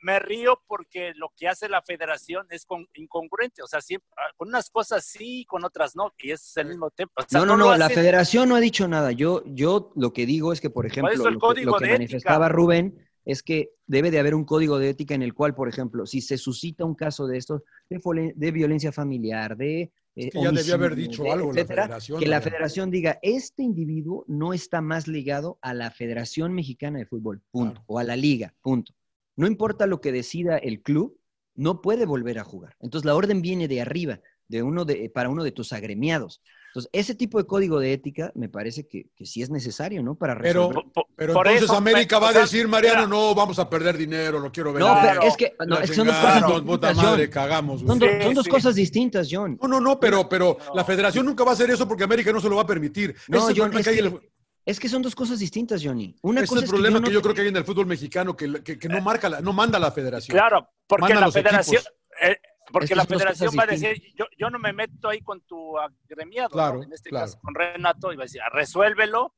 me, 0.03 0.19
río 0.19 0.63
porque 0.67 1.13
lo 1.17 1.33
que 1.37 1.49
hace 1.49 1.69
la 1.69 1.83
federación 1.83 2.47
es 2.51 2.67
con- 2.67 2.87
incongruente. 2.95 3.63
O 3.63 3.67
sea, 3.67 3.81
siempre, 3.81 4.09
ah, 4.17 4.33
con 4.37 4.49
unas 4.49 4.71
cosas 4.71 5.05
sí, 5.05 5.45
con 5.49 5.65
otras 5.65 5.97
no. 5.97 6.13
Y 6.19 6.31
es 6.31 6.57
el 6.57 6.69
mismo. 6.69 6.87
O 6.87 6.93
sea, 7.29 7.41
no, 7.41 7.47
no, 7.47 7.57
no, 7.57 7.77
la 7.77 7.89
federación 7.91 8.49
no 8.49 8.57
ha 8.57 8.61
dicho 8.61 8.89
nada. 8.89 9.13
Yo, 9.13 9.43
yo 9.47 9.93
lo 9.97 10.13
que 10.13 10.27
digo 10.27 10.53
es 10.53 10.61
que, 10.61 10.71
por 10.71 10.87
ejemplo, 10.87 11.13
el 11.13 11.19
lo 11.19 11.31
que, 11.31 11.39
código 11.39 11.73
lo 11.73 11.79
que 11.79 11.87
de 11.87 11.93
manifestaba 11.93 12.47
ética. 12.47 12.57
Rubén 12.57 12.99
es 13.25 13.43
que 13.43 13.71
debe 13.87 14.11
de 14.11 14.19
haber 14.19 14.35
un 14.35 14.45
código 14.45 14.79
de 14.79 14.91
ética 14.91 15.15
en 15.15 15.23
el 15.23 15.35
cual, 15.35 15.55
por 15.55 15.69
ejemplo, 15.69 16.07
si 16.07 16.21
se 16.21 16.37
suscita 16.39 16.85
un 16.85 16.95
caso 16.95 17.27
de 17.27 17.39
estos, 17.39 17.63
de, 17.89 18.51
violencia 18.53 18.93
familiar, 18.93 19.57
de... 19.57 19.93
eh, 20.17 20.31
que 20.31 20.43
ya 20.43 20.51
debió 20.53 20.75
haber 20.75 20.95
dicho 20.95 21.23
de 21.23 21.31
algo 21.33 21.53
la 21.53 21.61
etcétera, 21.61 21.83
federación, 21.85 22.21
Que 22.21 22.27
la 22.27 22.41
federación 22.41 22.91
diga, 22.91 23.19
este 23.23 23.63
individuo 23.63 24.25
no 24.29 24.53
está 24.53 24.81
más 24.81 25.09
ligado 25.09 25.59
a 25.63 25.75
la 25.75 25.91
Federación 25.91 26.53
Mexicana 26.53 26.99
de 26.99 27.07
Fútbol, 27.07 27.41
punto, 27.51 27.75
Claro. 27.75 27.85
o 27.87 27.99
a 27.99 28.05
la 28.05 28.17
liga, 28.17 28.55
punto. 28.61 28.93
No 29.37 29.47
importa 29.47 29.87
lo 29.87 30.01
que 30.01 30.13
decida 30.13 30.57
el 30.59 30.81
club, 30.83 31.19
no 31.55 31.81
puede 31.83 32.07
volver 32.07 32.39
a 32.39 32.45
jugar. 32.45 32.77
Entonces 32.81 33.05
la 33.05 33.15
orden 33.15 33.43
viene 33.43 33.69
de 33.69 33.81
arriba, 33.81 34.21
de 34.49 34.63
uno 34.63 34.85
de, 34.85 35.11
para 35.11 35.29
uno 35.29 35.45
de 35.45 35.53
tus 35.53 35.73
agremiados. 35.73 36.41
Entonces, 36.69 36.91
ese 36.93 37.15
tipo 37.15 37.39
de 37.39 37.47
código 37.47 37.79
de 37.79 37.93
ética 37.93 38.33
me 38.35 38.49
parece 38.49 38.89
que, 38.89 39.07
que 39.15 39.27
sí 39.27 39.43
es 39.43 39.49
necesario, 39.49 40.03
¿no? 40.03 40.17
Para 40.17 40.37
Pero, 40.41 40.71
resolver. 40.71 40.91
Pero 41.15 41.33
por 41.33 41.47
entonces 41.47 41.71
eso, 41.71 41.77
América 41.77 42.19
me- 42.19 42.25
va 42.25 42.31
a 42.31 42.33
decir, 42.41 42.67
Mariano, 42.67 43.07
no, 43.07 43.33
vamos 43.33 43.61
a 43.61 43.71
perder 43.71 43.97
dinero, 43.97 44.41
lo 44.41 44.51
quiero 44.51 44.73
ver. 44.73 44.83
No, 44.83 44.99
pero 45.01 45.23
es 45.23 45.37
que, 45.37 45.55
no, 45.69 45.79
es 45.79 45.91
que 45.91 45.95
son 45.97 46.09
dos 46.09 46.17
cosas 46.17 46.43
distintas, 46.65 46.97
madre, 46.97 47.31
cagamos. 47.31 47.81
Son, 47.83 47.97
do- 48.01 48.07
Sí, 48.07 48.13
son 48.25 48.35
dos 48.35 48.45
sí. 48.45 48.51
cosas 48.51 48.75
distintas, 48.75 49.29
John. 49.31 49.57
No, 49.63 49.69
no, 49.69 49.81
no, 49.81 50.01
pero, 50.01 50.29
pero 50.29 50.59
No. 50.67 50.75
la 50.75 50.85
federación 50.85 51.25
nunca 51.27 51.45
va 51.45 51.53
a 51.53 51.55
hacer 51.55 51.71
eso 51.71 51.87
porque 51.87 52.03
América 52.03 52.33
no 52.33 52.41
se 52.41 52.49
lo 52.49 52.57
va 52.57 52.63
a 52.63 52.67
permitir. 52.67 53.15
No, 53.29 53.47
John, 53.57 53.73
es 53.79 53.87
que- 53.87 53.99
el- 54.01 54.21
Es 54.67 54.81
que 54.81 54.89
son 54.89 55.03
dos 55.03 55.15
cosas 55.15 55.39
distintas, 55.39 55.83
Johnny. 55.85 56.17
Una 56.23 56.41
ese 56.41 56.49
cosa 56.49 56.61
es 56.61 56.65
el 56.65 56.71
problema 56.71 56.99
que, 56.99 57.07
no 57.07 57.11
yo 57.11 57.21
creo 57.23 57.35
que 57.35 57.43
hay 57.43 57.49
en 57.49 57.57
el 57.57 57.65
fútbol 57.65 57.87
mexicano, 57.87 58.35
que, 58.35 58.63
que- 58.63 58.79
que 58.79 58.89
no 58.89 59.01
marca, 59.03 59.29
la- 59.29 59.41
no 59.41 59.53
manda 59.53 59.79
la 59.79 59.91
federación. 59.91 60.37
Claro, 60.37 60.69
porque 60.87 61.03
Mandan 61.03 61.21
la 61.21 61.31
federación. 61.33 61.83
eh, 62.23 62.37
porque 62.73 62.85
Es 62.85 62.91
que 62.91 62.97
la 62.97 63.05
federación 63.05 63.51
va 63.59 63.65
a 63.65 63.67
decir, 63.67 64.03
yo, 64.17 64.25
yo 64.39 64.49
no 64.49 64.59
me 64.59 64.73
meto 64.73 65.09
ahí 65.11 65.21
con 65.21 65.43
tu 65.43 65.77
agremiado, 65.79 66.49
Claro, 66.49 66.79
¿no? 66.79 66.83
en 66.85 66.93
este 66.95 67.11
claro. 67.11 67.27
caso 67.27 67.39
con 67.43 67.55
Renato, 67.55 68.11
y 68.13 68.17
va 68.17 68.23
a 68.23 68.25
decir, 68.27 68.41
"Ah, 68.41 68.49
resuélvelo 68.51 69.35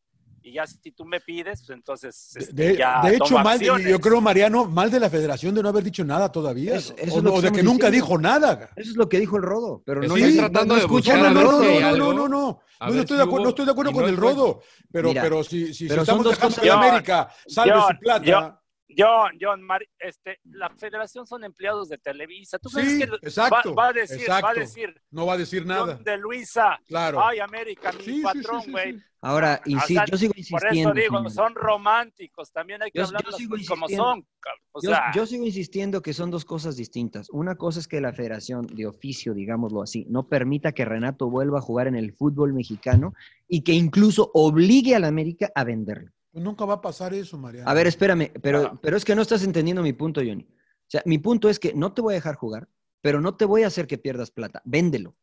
y 0.47 0.53
ya 0.53 0.65
si 0.65 0.93
tú 0.93 1.05
me 1.05 1.21
pides, 1.21 1.61
pues 1.67 1.77
entonces 1.77 2.37
este, 2.37 2.53
De, 2.53 2.77
ya 2.77 3.03
de 3.03 3.17
hecho, 3.17 3.25
tomo 3.35 3.43
mal, 3.43 3.59
yo 3.61 4.01
creo, 4.01 4.21
Mariano, 4.21 4.67
mal 4.67 4.89
de 4.93 5.01
la 5.01 5.11
federación 5.11 5.53
de 5.57 5.61
no 5.61 5.71
haber 5.71 5.83
dicho 5.83 6.05
nada 6.05 6.31
todavía. 6.31 6.77
Es- 6.77 6.91
¿no? 6.91 6.97
eso 6.99 7.15
o 7.15 7.19
es 7.19 7.25
lo 7.25 7.33
o 7.33 7.37
que 7.37 7.43
de 7.43 7.53
que 7.53 7.63
nunca 7.65 7.87
diciendo. 7.91 8.07
dijo 8.07 8.19
nada. 8.19 8.71
Eso 8.77 8.91
es 8.91 8.97
lo 8.97 9.09
que 9.09 9.19
dijo 9.19 9.37
el 9.39 9.43
Rodo, 9.43 9.83
pero 9.85 10.03
no, 10.03 10.17
Estoy 10.17 10.37
tratando 10.37 10.75
no 10.75 10.75
de 10.75 10.81
escuchan 10.87 11.17
buscar 11.19 11.35
No, 11.35 11.43
no, 11.43 11.51
no, 11.51 11.59
no, 11.59 12.13
no, 12.13 12.29
no, 12.29 12.61
no, 12.79 13.01
estoy 13.01 13.03
si 13.03 13.15
de 13.17 13.23
acuerdo, 13.23 13.27
hubo- 13.27 13.43
no 13.43 13.49
estoy 13.49 13.65
de 13.65 13.71
acuerdo 13.73 13.93
con 13.93 14.03
no 14.03 14.09
el 14.09 14.17
rodo, 14.17 14.61
pero, 14.93 15.09
Mira, 15.09 15.23
pero 15.23 15.43
si, 15.43 15.67
si, 15.67 15.75
si 15.75 15.89
pero 15.89 16.03
estamos 16.03 16.25
dejando 16.29 16.61
que 16.63 16.71
América 16.71 17.29
salve 17.49 17.73
John, 17.75 17.91
su 17.93 17.99
plata. 17.99 18.25
John, 18.27 18.59
John, 18.97 19.33
John, 19.41 19.63
Mari- 19.63 19.89
este, 19.99 20.39
la 20.45 20.71
federación 20.71 21.27
son 21.27 21.43
empleados 21.45 21.89
de 21.89 21.99
Televisa. 21.99 22.59
¿Tú 22.59 22.69
crees 22.71 22.93
Sí, 22.93 22.99
que 23.01 23.07
va- 23.07 23.19
exacto, 23.23 23.75
va, 23.75 23.89
a 23.89 23.93
decir, 23.93 24.31
va 24.31 24.51
a 24.51 24.55
decir 24.55 25.03
No 25.11 25.27
va 25.27 25.33
a 25.35 25.39
decir 25.39 25.67
nada. 25.67 25.95
John 25.97 26.05
de 26.05 26.17
Luisa, 26.19 26.79
Claro. 26.87 27.21
ay 27.25 27.41
América, 27.41 27.91
mi 27.93 27.99
Sí, 27.99 28.05
sí, 28.05 28.17
sí, 28.17 28.23
patrón, 28.23 28.63
sí, 28.63 28.71
güey. 28.71 28.93
sí. 28.95 29.03
Ahora, 29.23 29.61
sea, 29.89 30.05
yo 30.07 30.17
sigo 30.17 30.33
Por 30.35 30.39
eso 30.39 30.55
insistiendo. 30.55 30.93
digo, 30.95 31.17
señor. 31.17 31.33
son 31.33 31.55
románticos, 31.57 32.53
también 32.53 32.81
hay 32.83 32.93
que 32.93 33.01
Yo- 33.01 33.07
hablar 33.07 33.25
yo 33.25 33.31
las 33.31 33.39
sigo 33.39 33.51
cosas 33.57 33.67
como 33.69 33.85
insistiendo. 33.87 34.05
son. 34.13 34.27
cabrón. 34.39 34.61
O 34.73 34.81
Yo, 34.83 34.91
sea, 34.91 35.03
yo 35.15 35.27
sigo 35.27 35.45
insistiendo 35.47 36.03
que 36.03 36.13
son 36.13 36.31
dos 36.31 36.45
cosas 36.45 36.77
distintas. 36.77 37.29
Una 37.31 37.57
cosa 37.57 37.81
es 37.81 37.89
que 37.89 38.01
la 38.01 38.13
federación 38.13 38.67
de 38.69 38.87
oficio, 38.87 39.35
digámoslo 39.35 39.83
así, 39.83 40.07
no 40.09 40.29
permita 40.29 40.71
que 40.73 40.85
Renato 40.85 41.29
vuelva 41.29 41.59
a 41.59 41.63
jugar 41.63 41.89
en 41.89 41.97
el 41.97 42.13
fútbol 42.13 42.53
mexicano 42.53 43.15
y 43.49 43.63
que 43.63 43.73
incluso 43.73 44.31
obligue 44.35 44.95
a 44.95 45.01
la 45.01 45.09
América 45.09 45.51
a 45.57 45.65
venderlo. 45.65 46.13
Pues 46.37 46.45
nunca 46.45 46.67
va 46.67 46.75
a 46.75 46.81
pasar 46.83 47.15
eso, 47.15 47.39
Mariano. 47.39 47.67
A 47.67 47.73
ver, 47.73 47.87
espérame, 47.87 48.31
pero, 48.43 48.67
Ah. 48.67 48.79
pero 48.83 48.99
es 48.99 49.07
que 49.07 49.15
no 49.15 49.23
estás 49.23 49.43
entendiendo 49.43 49.81
mi 49.83 49.95
punto, 49.95 50.21
Johnny. 50.21 50.47
O 50.47 50.87
sea, 50.87 51.01
mi 51.07 51.17
punto 51.17 51.49
es 51.49 51.59
que 51.59 51.73
no 51.73 51.95
te 51.95 52.03
voy 52.03 52.13
a 52.13 52.17
dejar 52.17 52.35
jugar, 52.35 52.69
pero 53.01 53.23
no 53.23 53.37
te 53.39 53.47
voy 53.47 53.63
a 53.63 53.69
hacer 53.69 53.87
que 53.87 53.97
pierdas 53.97 54.31
plata. 54.31 54.61
Véndelo. 54.67 55.17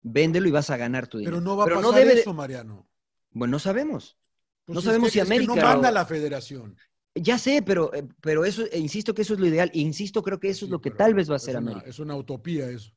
Véndelo 0.00 0.48
y 0.48 0.52
vas 0.52 0.70
a 0.70 0.78
ganar 0.78 1.06
tu 1.06 1.18
dinero. 1.18 1.36
Pero 1.36 1.44
no 1.44 1.54
va 1.58 1.64
a 1.64 1.66
Pero 1.66 1.82
pasar 1.82 1.94
debe 2.00 2.18
eso, 2.18 2.32
Mariano. 2.32 2.88
Bueno, 3.32 3.50
no 3.52 3.58
sabemos. 3.58 4.16
Pues 4.64 4.72
No 4.74 4.78
es 4.80 4.84
sabemos 4.86 5.08
que- 5.08 5.12
si 5.12 5.18
es 5.18 5.26
que 5.26 5.34
América 5.34 5.54
no 5.54 5.60
manda 5.68 5.90
o- 5.90 5.92
la 5.92 6.06
federación. 6.06 6.78
Ya 7.14 7.36
sé, 7.36 7.60
pero, 7.60 7.92
eh, 7.92 8.08
pero 8.22 8.46
eso, 8.46 8.62
e 8.72 8.78
insisto 8.78 9.14
que 9.14 9.20
eso 9.20 9.34
es 9.34 9.40
lo 9.40 9.46
ideal. 9.46 9.70
E 9.74 9.80
insisto, 9.80 10.22
creo 10.22 10.40
que 10.40 10.48
eso 10.48 10.64
es 10.64 10.70
lo 10.70 10.80
que 10.80 10.92
tal 10.92 11.12
vez 11.12 11.28
va 11.28 11.34
a 11.34 11.36
es 11.36 11.42
hacer 11.42 11.58
una- 11.58 11.72
América. 11.72 11.90
Es 11.90 11.98
una 11.98 12.16
utopía 12.16 12.70
eso. 12.70 12.90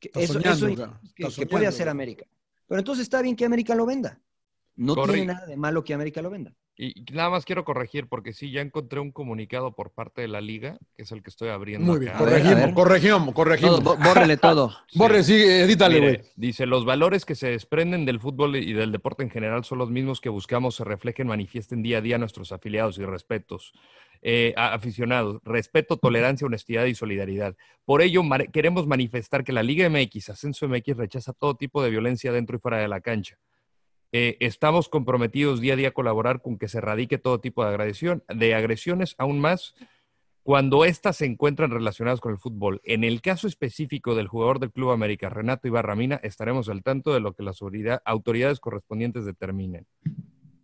Que 0.00 0.10
eso, 0.12 0.32
soñando, 0.32 0.66
eso- 0.66 0.98
que, 1.14 1.28
que 1.28 1.46
puede 1.46 1.68
hacer. 1.68 1.88
América. 1.88 2.26
Pero 2.66 2.80
entonces 2.80 3.04
está 3.04 3.22
bien 3.22 3.36
que 3.36 3.44
América 3.44 3.76
lo 3.76 3.86
venda. 3.86 4.20
No 4.76 4.94
Corre- 4.94 5.14
tiene 5.14 5.32
nada 5.32 5.46
de 5.46 5.56
malo 5.56 5.82
que 5.84 5.94
América 5.94 6.20
lo 6.22 6.30
venda. 6.30 6.52
Y 6.78 6.92
nada 7.10 7.30
más 7.30 7.46
quiero 7.46 7.64
corregir, 7.64 8.06
porque 8.06 8.34
sí, 8.34 8.50
ya 8.50 8.60
encontré 8.60 9.00
un 9.00 9.10
comunicado 9.10 9.74
por 9.74 9.92
parte 9.92 10.20
de 10.20 10.28
la 10.28 10.42
liga, 10.42 10.76
que 10.94 11.04
es 11.04 11.12
el 11.12 11.22
que 11.22 11.30
estoy 11.30 11.48
abriendo. 11.48 11.90
Muy 11.90 12.00
bien, 12.00 12.10
acá. 12.12 12.18
Corregimos, 12.18 12.72
corregimos, 12.74 13.34
corregimos. 13.34 13.82
Todo, 13.82 13.96
bó- 13.96 14.04
bórrele 14.04 14.36
todo. 14.36 14.70
Sí. 14.88 14.98
Borre, 14.98 15.22
sí, 15.24 15.32
edítale, 15.34 16.00
güey. 16.00 16.20
dice, 16.36 16.66
los 16.66 16.84
valores 16.84 17.24
que 17.24 17.34
se 17.34 17.48
desprenden 17.48 18.04
del 18.04 18.20
fútbol 18.20 18.56
y 18.56 18.74
del 18.74 18.92
deporte 18.92 19.22
en 19.22 19.30
general 19.30 19.64
son 19.64 19.78
los 19.78 19.90
mismos 19.90 20.20
que 20.20 20.28
buscamos 20.28 20.74
se 20.76 20.84
reflejen, 20.84 21.26
manifiesten 21.26 21.82
día 21.82 21.98
a 21.98 22.00
día 22.02 22.18
nuestros 22.18 22.52
afiliados 22.52 22.98
y 22.98 23.06
respetos. 23.06 23.72
Eh, 24.20 24.52
a- 24.58 24.74
aficionados, 24.74 25.40
respeto, 25.44 25.96
tolerancia, 25.96 26.46
honestidad 26.46 26.84
y 26.84 26.94
solidaridad. 26.94 27.54
Por 27.86 28.02
ello, 28.02 28.22
ma- 28.22 28.38
queremos 28.38 28.86
manifestar 28.86 29.44
que 29.44 29.52
la 29.52 29.62
Liga 29.62 29.88
MX, 29.88 30.28
Ascenso 30.30 30.68
MX, 30.68 30.96
rechaza 30.98 31.32
todo 31.32 31.54
tipo 31.56 31.82
de 31.82 31.88
violencia 31.88 32.32
dentro 32.32 32.56
y 32.56 32.60
fuera 32.60 32.76
de 32.78 32.88
la 32.88 33.00
cancha. 33.00 33.38
Eh, 34.18 34.38
estamos 34.40 34.88
comprometidos 34.88 35.60
día 35.60 35.74
a 35.74 35.76
día 35.76 35.88
a 35.88 35.90
colaborar 35.90 36.40
con 36.40 36.56
que 36.56 36.68
se 36.68 36.78
erradique 36.78 37.18
todo 37.18 37.38
tipo 37.38 37.62
de 37.62 37.68
agresión, 37.68 38.24
de 38.34 38.54
agresiones, 38.54 39.14
aún 39.18 39.38
más 39.40 39.74
cuando 40.42 40.86
éstas 40.86 41.16
se 41.16 41.26
encuentran 41.26 41.70
relacionadas 41.70 42.20
con 42.20 42.32
el 42.32 42.38
fútbol. 42.38 42.80
En 42.84 43.04
el 43.04 43.20
caso 43.20 43.46
específico 43.46 44.14
del 44.14 44.26
jugador 44.26 44.58
del 44.58 44.70
Club 44.72 44.90
América, 44.92 45.28
Renato 45.28 45.68
Ibarramina, 45.68 46.18
estaremos 46.22 46.70
al 46.70 46.82
tanto 46.82 47.12
de 47.12 47.20
lo 47.20 47.34
que 47.34 47.42
las 47.42 47.60
autoridad- 47.60 48.00
autoridades 48.06 48.58
correspondientes 48.58 49.26
determinen. 49.26 49.86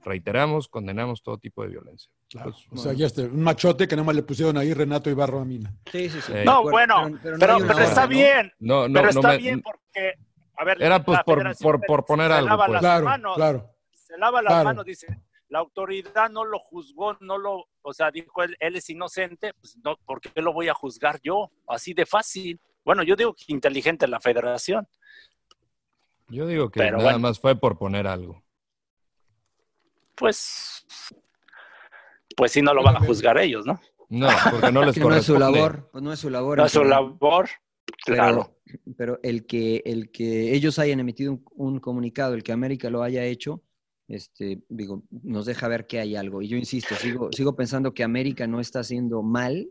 Reiteramos, 0.02 0.68
condenamos 0.68 1.22
todo 1.22 1.36
tipo 1.36 1.62
de 1.62 1.68
violencia. 1.68 2.10
Claro, 2.30 2.52
Pues, 2.70 2.80
o 2.80 2.82
sea, 2.82 2.94
ya 2.94 3.04
este, 3.06 3.26
un 3.26 3.42
machote 3.42 3.86
que 3.86 3.96
nada 3.96 4.06
más 4.06 4.16
le 4.16 4.22
pusieron 4.22 4.56
ahí 4.56 4.72
Renato 4.72 5.10
Ibarro 5.10 5.40
a 5.40 5.44
Mina. 5.44 5.74
Sí, 5.92 6.08
sí, 6.08 6.20
sí. 6.22 6.32
Eh, 6.34 6.44
no, 6.46 6.62
bueno, 6.62 7.10
no 7.10 7.18
pero, 7.22 7.36
pero, 7.38 7.56
una 7.58 7.74
hora, 7.74 7.84
está 7.84 8.02
¿no? 8.02 8.08
bien, 8.08 8.52
No, 8.60 8.88
no, 8.88 8.94
pero 8.94 9.04
no 9.04 9.10
está 9.10 9.28
me- 9.28 9.36
bien 9.38 9.60
porque, 9.60 10.14
a 10.62 10.64
ver, 10.64 10.82
Era, 10.82 11.04
pues, 11.04 11.18
por- 11.24 11.42
por- 11.58 11.80
por 11.86 12.00
se- 12.00 12.06
poner 12.06 12.28
se 12.28 12.34
algo, 12.34 12.48
lava 12.48 12.66
pues. 12.66 12.72
las 12.74 12.80
Claro, 12.80 13.04
manos, 13.04 13.34
claro. 13.36 13.70
se 13.92 14.18
lava 14.18 14.42
las 14.42 14.52
Claro. 14.52 14.64
manos, 14.64 14.84
dice, 14.84 15.06
la 15.48 15.58
autoridad 15.58 16.30
no 16.30 16.44
lo 16.44 16.58
juzgó, 16.58 17.16
no 17.20 17.36
lo, 17.36 17.66
o 17.82 17.92
sea, 17.92 18.10
dijo 18.10 18.42
él, 18.42 18.56
él 18.58 18.76
es 18.76 18.88
inocente, 18.90 19.52
pues 19.54 19.76
no, 19.84 19.96
¿por 20.06 20.20
qué 20.20 20.40
lo 20.40 20.52
voy 20.52 20.68
a 20.68 20.74
juzgar 20.74 21.20
yo? 21.22 21.50
Así 21.68 21.92
de 21.94 22.06
fácil. 22.06 22.58
Bueno, 22.84 23.02
yo 23.02 23.14
digo 23.16 23.34
que 23.34 23.44
inteligente 23.48 24.06
la 24.08 24.18
federación. 24.20 24.88
Yo 26.28 26.46
digo 26.46 26.70
que 26.70 26.78
Pero 26.80 26.96
nada 26.96 27.10
bueno. 27.10 27.18
más 27.28 27.38
fue 27.38 27.54
por 27.54 27.76
poner 27.76 28.06
algo. 28.06 28.42
Pues, 30.14 30.86
pues 32.36 32.52
sí 32.52 32.62
no 32.62 32.74
lo 32.74 32.82
van 32.82 32.96
a 32.96 33.00
juzgar 33.00 33.38
ellos, 33.38 33.66
¿no? 33.66 33.80
No, 34.08 34.28
porque 34.50 34.72
no 34.72 34.82
les 34.84 34.94
Que 34.94 35.00
no 35.00 35.14
es 35.14 35.24
su 35.26 35.34
corresponde. 35.34 35.38
labor. 35.60 35.88
pues 35.90 36.02
no 36.04 36.12
es 36.12 36.20
su 36.20 36.30
labor. 36.30 36.58
No 36.58 36.64
es 36.66 36.72
su 36.72 36.84
labor, 36.84 37.48
claro. 38.04 38.56
Pero, 38.64 38.80
pero 38.96 39.20
el 39.22 39.46
que, 39.46 39.82
el 39.84 40.10
que 40.10 40.54
ellos 40.54 40.78
hayan 40.78 41.00
emitido 41.00 41.32
un, 41.32 41.44
un 41.54 41.80
comunicado, 41.80 42.34
el 42.34 42.42
que 42.42 42.52
América 42.52 42.90
lo 42.90 43.02
haya 43.02 43.24
hecho, 43.24 43.62
este, 44.08 44.62
digo, 44.68 45.04
nos 45.10 45.46
deja 45.46 45.68
ver 45.68 45.86
que 45.86 46.00
hay 46.00 46.16
algo. 46.16 46.42
Y 46.42 46.48
yo 46.48 46.56
insisto, 46.56 46.94
sigo, 46.96 47.32
sigo 47.32 47.56
pensando 47.56 47.94
que 47.94 48.04
América 48.04 48.46
no 48.46 48.60
está 48.60 48.80
haciendo 48.80 49.22
mal 49.22 49.68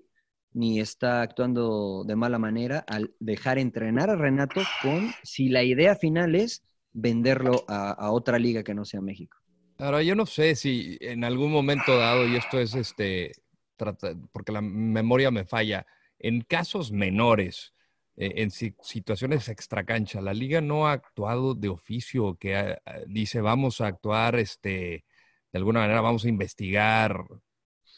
ni 0.53 0.79
está 0.79 1.21
actuando 1.21 2.03
de 2.05 2.15
mala 2.15 2.37
manera 2.37 2.83
al 2.87 3.13
dejar 3.19 3.57
entrenar 3.57 4.09
a 4.09 4.15
Renato 4.15 4.61
con 4.83 5.07
si 5.23 5.47
la 5.49 5.63
idea 5.63 5.95
final 5.95 6.35
es 6.35 6.63
venderlo 6.93 7.63
a, 7.67 7.91
a 7.91 8.11
otra 8.11 8.37
liga 8.37 8.63
que 8.63 8.73
no 8.73 8.83
sea 8.83 8.99
México. 9.01 9.37
Ahora, 9.77 10.03
yo 10.03 10.15
no 10.15 10.25
sé 10.25 10.55
si 10.55 10.97
en 10.99 11.23
algún 11.23 11.51
momento 11.51 11.97
dado, 11.97 12.27
y 12.27 12.35
esto 12.35 12.59
es 12.59 12.75
este, 12.75 13.31
trata- 13.77 14.15
porque 14.31 14.51
la 14.51 14.61
memoria 14.61 15.31
me 15.31 15.45
falla, 15.45 15.85
en 16.19 16.41
casos 16.41 16.91
menores, 16.91 17.73
en 18.15 18.51
si- 18.51 18.75
situaciones 18.81 19.49
extracancha, 19.49 20.21
la 20.21 20.33
liga 20.33 20.61
no 20.61 20.87
ha 20.87 20.93
actuado 20.93 21.55
de 21.55 21.69
oficio, 21.69 22.35
que 22.35 22.55
ah, 22.55 22.79
dice 23.07 23.41
vamos 23.41 23.81
a 23.81 23.87
actuar, 23.87 24.35
este, 24.35 25.05
de 25.51 25.57
alguna 25.57 25.81
manera 25.81 26.01
vamos 26.01 26.25
a 26.25 26.29
investigar, 26.29 27.15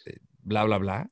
eh, 0.06 0.18
bla, 0.40 0.64
bla, 0.64 0.78
bla. 0.78 1.10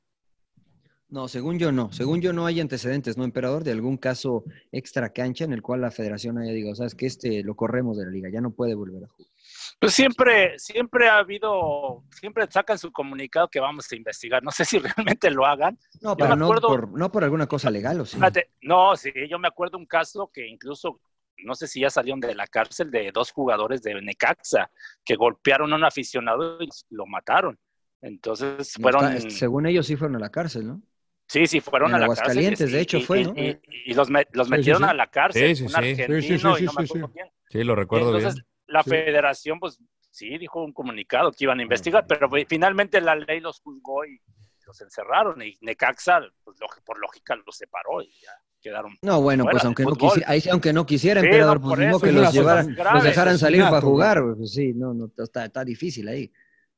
No, 1.08 1.28
según 1.28 1.58
yo 1.58 1.72
no. 1.72 1.92
Según 1.92 2.22
yo 2.22 2.32
no 2.32 2.46
hay 2.46 2.58
antecedentes, 2.60 3.18
¿no, 3.18 3.24
emperador? 3.24 3.64
De 3.64 3.72
algún 3.72 3.98
caso 3.98 4.44
extra 4.70 5.10
cancha 5.10 5.44
en 5.44 5.52
el 5.52 5.60
cual 5.60 5.82
la 5.82 5.90
federación 5.90 6.38
haya 6.38 6.52
dicho, 6.52 6.74
sabes 6.74 6.94
que 6.94 7.04
este 7.04 7.42
lo 7.42 7.54
corremos 7.54 7.98
de 7.98 8.06
la 8.06 8.10
liga, 8.10 8.30
ya 8.30 8.40
no 8.40 8.52
puede 8.52 8.74
volver 8.74 9.04
a 9.04 9.08
jugar. 9.08 9.31
Pues 9.80 9.94
siempre, 9.94 10.58
siempre 10.58 11.08
ha 11.08 11.18
habido, 11.18 12.04
siempre 12.10 12.46
sacan 12.50 12.78
su 12.78 12.90
comunicado 12.92 13.48
que 13.48 13.60
vamos 13.60 13.90
a 13.90 13.96
investigar. 13.96 14.42
No 14.42 14.50
sé 14.50 14.64
si 14.64 14.78
realmente 15.18 15.30
lo 15.30 15.46
hagan. 15.46 15.78
No, 16.00 16.10
Yo 16.10 16.16
pero 16.16 16.36
no 16.36 16.46
acuerdo- 16.46 16.68
por, 16.68 16.88
no 16.98 17.10
por 17.12 17.24
alguna 17.24 17.46
cosa 17.46 17.70
legal, 17.70 18.00
¿o 18.00 18.04
sí? 18.04 18.16
Fíjate, 18.16 18.50
no, 18.62 18.96
sí, 18.96 19.12
yo 19.28 19.38
me 19.38 19.48
acuerdo 19.48 19.78
un 19.78 19.86
caso 19.86 20.30
que 20.32 20.46
incluso, 20.46 21.00
no 21.38 21.54
sé 21.54 21.66
si 21.66 21.80
ya 21.80 21.90
salieron 21.90 22.20
de 22.20 22.34
la 22.34 22.46
cárcel 22.46 22.90
de 22.90 23.10
dos 23.12 23.32
jugadores 23.32 23.82
de 23.82 24.00
Necaxa 24.00 24.70
que 25.04 25.16
golpearon 25.16 25.72
a 25.72 25.76
un 25.76 25.84
aficionado 25.84 26.62
y 26.62 26.68
lo 26.90 27.06
mataron. 27.06 27.58
Entonces 28.00 28.78
No 28.78 28.82
fueron, 28.82 29.12
está- 29.12 29.30
según 29.30 29.66
ellos 29.66 29.86
sí 29.86 29.96
fueron 29.96 30.16
a 30.16 30.18
la 30.18 30.30
cárcel, 30.30 30.66
¿no? 30.66 30.82
sí, 31.28 31.46
sí, 31.46 31.60
fueron 31.60 31.90
en 31.90 31.94
a 31.94 31.98
la 32.00 32.04
Aguascalientes, 32.06 32.58
cárcel. 32.58 32.72
de 32.72 32.78
y- 32.78 32.82
hecho, 32.82 32.98
y- 32.98 33.00
fue, 33.02 33.20
y- 33.20 33.24
¿no? 33.24 33.32
Y, 33.36 33.60
y 33.86 33.94
los, 33.94 34.10
me- 34.10 34.26
los 34.32 34.48
Sí, 34.48 34.50
metieron 34.50 34.82
sí. 34.82 34.88
a 34.90 34.94
la 34.94 35.06
cárcel, 35.06 35.48
Sí, 35.48 35.56
sí, 35.56 35.62
un 35.62 35.68
sí. 35.70 35.76
argentino 35.76 36.20
Sí, 36.20 36.22
sí, 36.22 36.38
sí, 36.38 36.62
y 36.64 36.66
no 36.66 36.72
me 36.74 36.84
acuerdo 36.84 37.10
quién. 37.12 37.26
Sí, 37.48 37.64
lo 37.64 37.74
recuerdo 37.76 38.06
Entonces, 38.08 38.34
bien. 38.34 38.46
La 38.72 38.82
Sí. 38.82 38.90
federación, 38.90 39.60
pues 39.60 39.78
sí, 40.10 40.36
dijo 40.38 40.62
un 40.64 40.72
comunicado 40.72 41.30
que 41.32 41.44
iban 41.44 41.60
a 41.60 41.62
investigar, 41.62 42.06
pero 42.06 42.28
pues, 42.28 42.44
finalmente 42.48 43.00
la 43.00 43.14
ley 43.16 43.40
los 43.40 43.60
juzgó 43.60 44.04
y 44.04 44.18
los 44.66 44.80
encerraron. 44.80 45.40
Y 45.42 45.56
Necaxa, 45.60 46.20
pues, 46.44 46.56
por 46.84 46.98
lógica, 46.98 47.36
los 47.36 47.56
separó 47.56 48.02
y 48.02 48.06
ya 48.20 48.30
quedaron. 48.60 48.96
No, 49.02 49.20
bueno, 49.20 49.44
pues 49.50 49.64
aunque 49.64 49.82
no, 49.82 49.90
fútbol. 49.90 50.10
quisi- 50.20 50.24
ahí 50.26 50.40
sí, 50.40 50.48
aunque 50.50 50.72
no 50.72 50.86
quisiera, 50.86 51.20
Sí, 51.20 51.26
emperador, 51.26 51.60
no, 51.60 51.68
pues 51.68 51.80
eso, 51.80 52.00
que 52.00 52.12
los, 52.12 52.32
llevaran, 52.32 52.76
los 52.94 53.02
dejaran 53.04 53.38
salir 53.38 53.62
para 53.62 53.80
jugar, 53.80 54.22
pues 54.36 54.52
sí, 54.52 54.72
no, 54.74 54.94
no, 54.94 55.10
está, 55.18 55.44
está 55.46 55.64
difícil 55.64 56.06
ahí. 56.08 56.32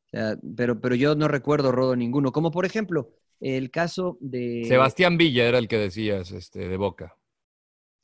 O 0.07 0.09
sea, 0.09 0.37
pero, 0.57 0.81
pero 0.81 0.95
yo 0.95 1.15
no 1.15 1.29
recuerdo 1.29 1.73
rodo 1.73 1.95
ninguno. 1.97 2.33
Como 2.33 2.51
por 2.51 2.65
ejemplo, 2.65 3.11
el 3.41 3.71
caso 3.71 4.17
de 4.21 4.65
Sebastián 4.67 5.19
Villa 5.19 5.45
era 5.47 5.59
el 5.59 5.69
que 5.69 5.77
decías, 5.77 6.31
este, 6.31 6.69
de 6.69 6.77
Boca. 6.77 7.17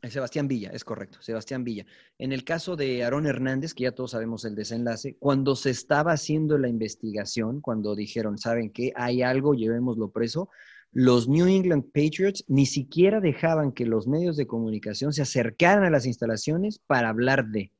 Sebastián 0.08 0.48
Villa, 0.48 0.70
es 0.72 0.84
correcto, 0.84 1.20
Sebastián 1.20 1.64
Villa. 1.64 1.84
En 2.18 2.32
el 2.32 2.44
caso 2.44 2.76
de 2.76 3.04
Aarón 3.04 3.26
Hernández, 3.26 3.74
que 3.74 3.84
ya 3.84 3.92
todos 3.92 4.12
sabemos 4.12 4.44
el 4.44 4.54
desenlace, 4.54 5.16
cuando 5.18 5.54
se 5.56 5.70
estaba 5.70 6.12
haciendo 6.12 6.56
la 6.56 6.68
investigación, 6.68 7.60
cuando 7.60 7.94
dijeron, 7.94 8.38
¿saben 8.38 8.70
qué? 8.70 8.92
Hay 8.96 9.22
algo, 9.22 9.54
llevémoslo 9.54 10.10
preso, 10.10 10.48
los 10.92 11.28
New 11.28 11.46
England 11.46 11.84
Patriots 11.92 12.44
ni 12.48 12.66
siquiera 12.66 13.20
dejaban 13.20 13.72
que 13.72 13.86
los 13.86 14.08
medios 14.08 14.36
de 14.36 14.46
comunicación 14.46 15.12
se 15.12 15.22
acercaran 15.22 15.84
a 15.84 15.90
las 15.90 16.06
instalaciones 16.06 16.80
para 16.86 17.10
hablar 17.10 17.46
de. 17.46 17.70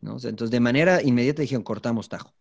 ¿no? 0.00 0.16
Entonces, 0.16 0.50
de 0.50 0.60
manera 0.60 1.02
inmediata 1.02 1.42
dijeron, 1.42 1.62
cortamos 1.62 2.08
tajo. 2.08 2.34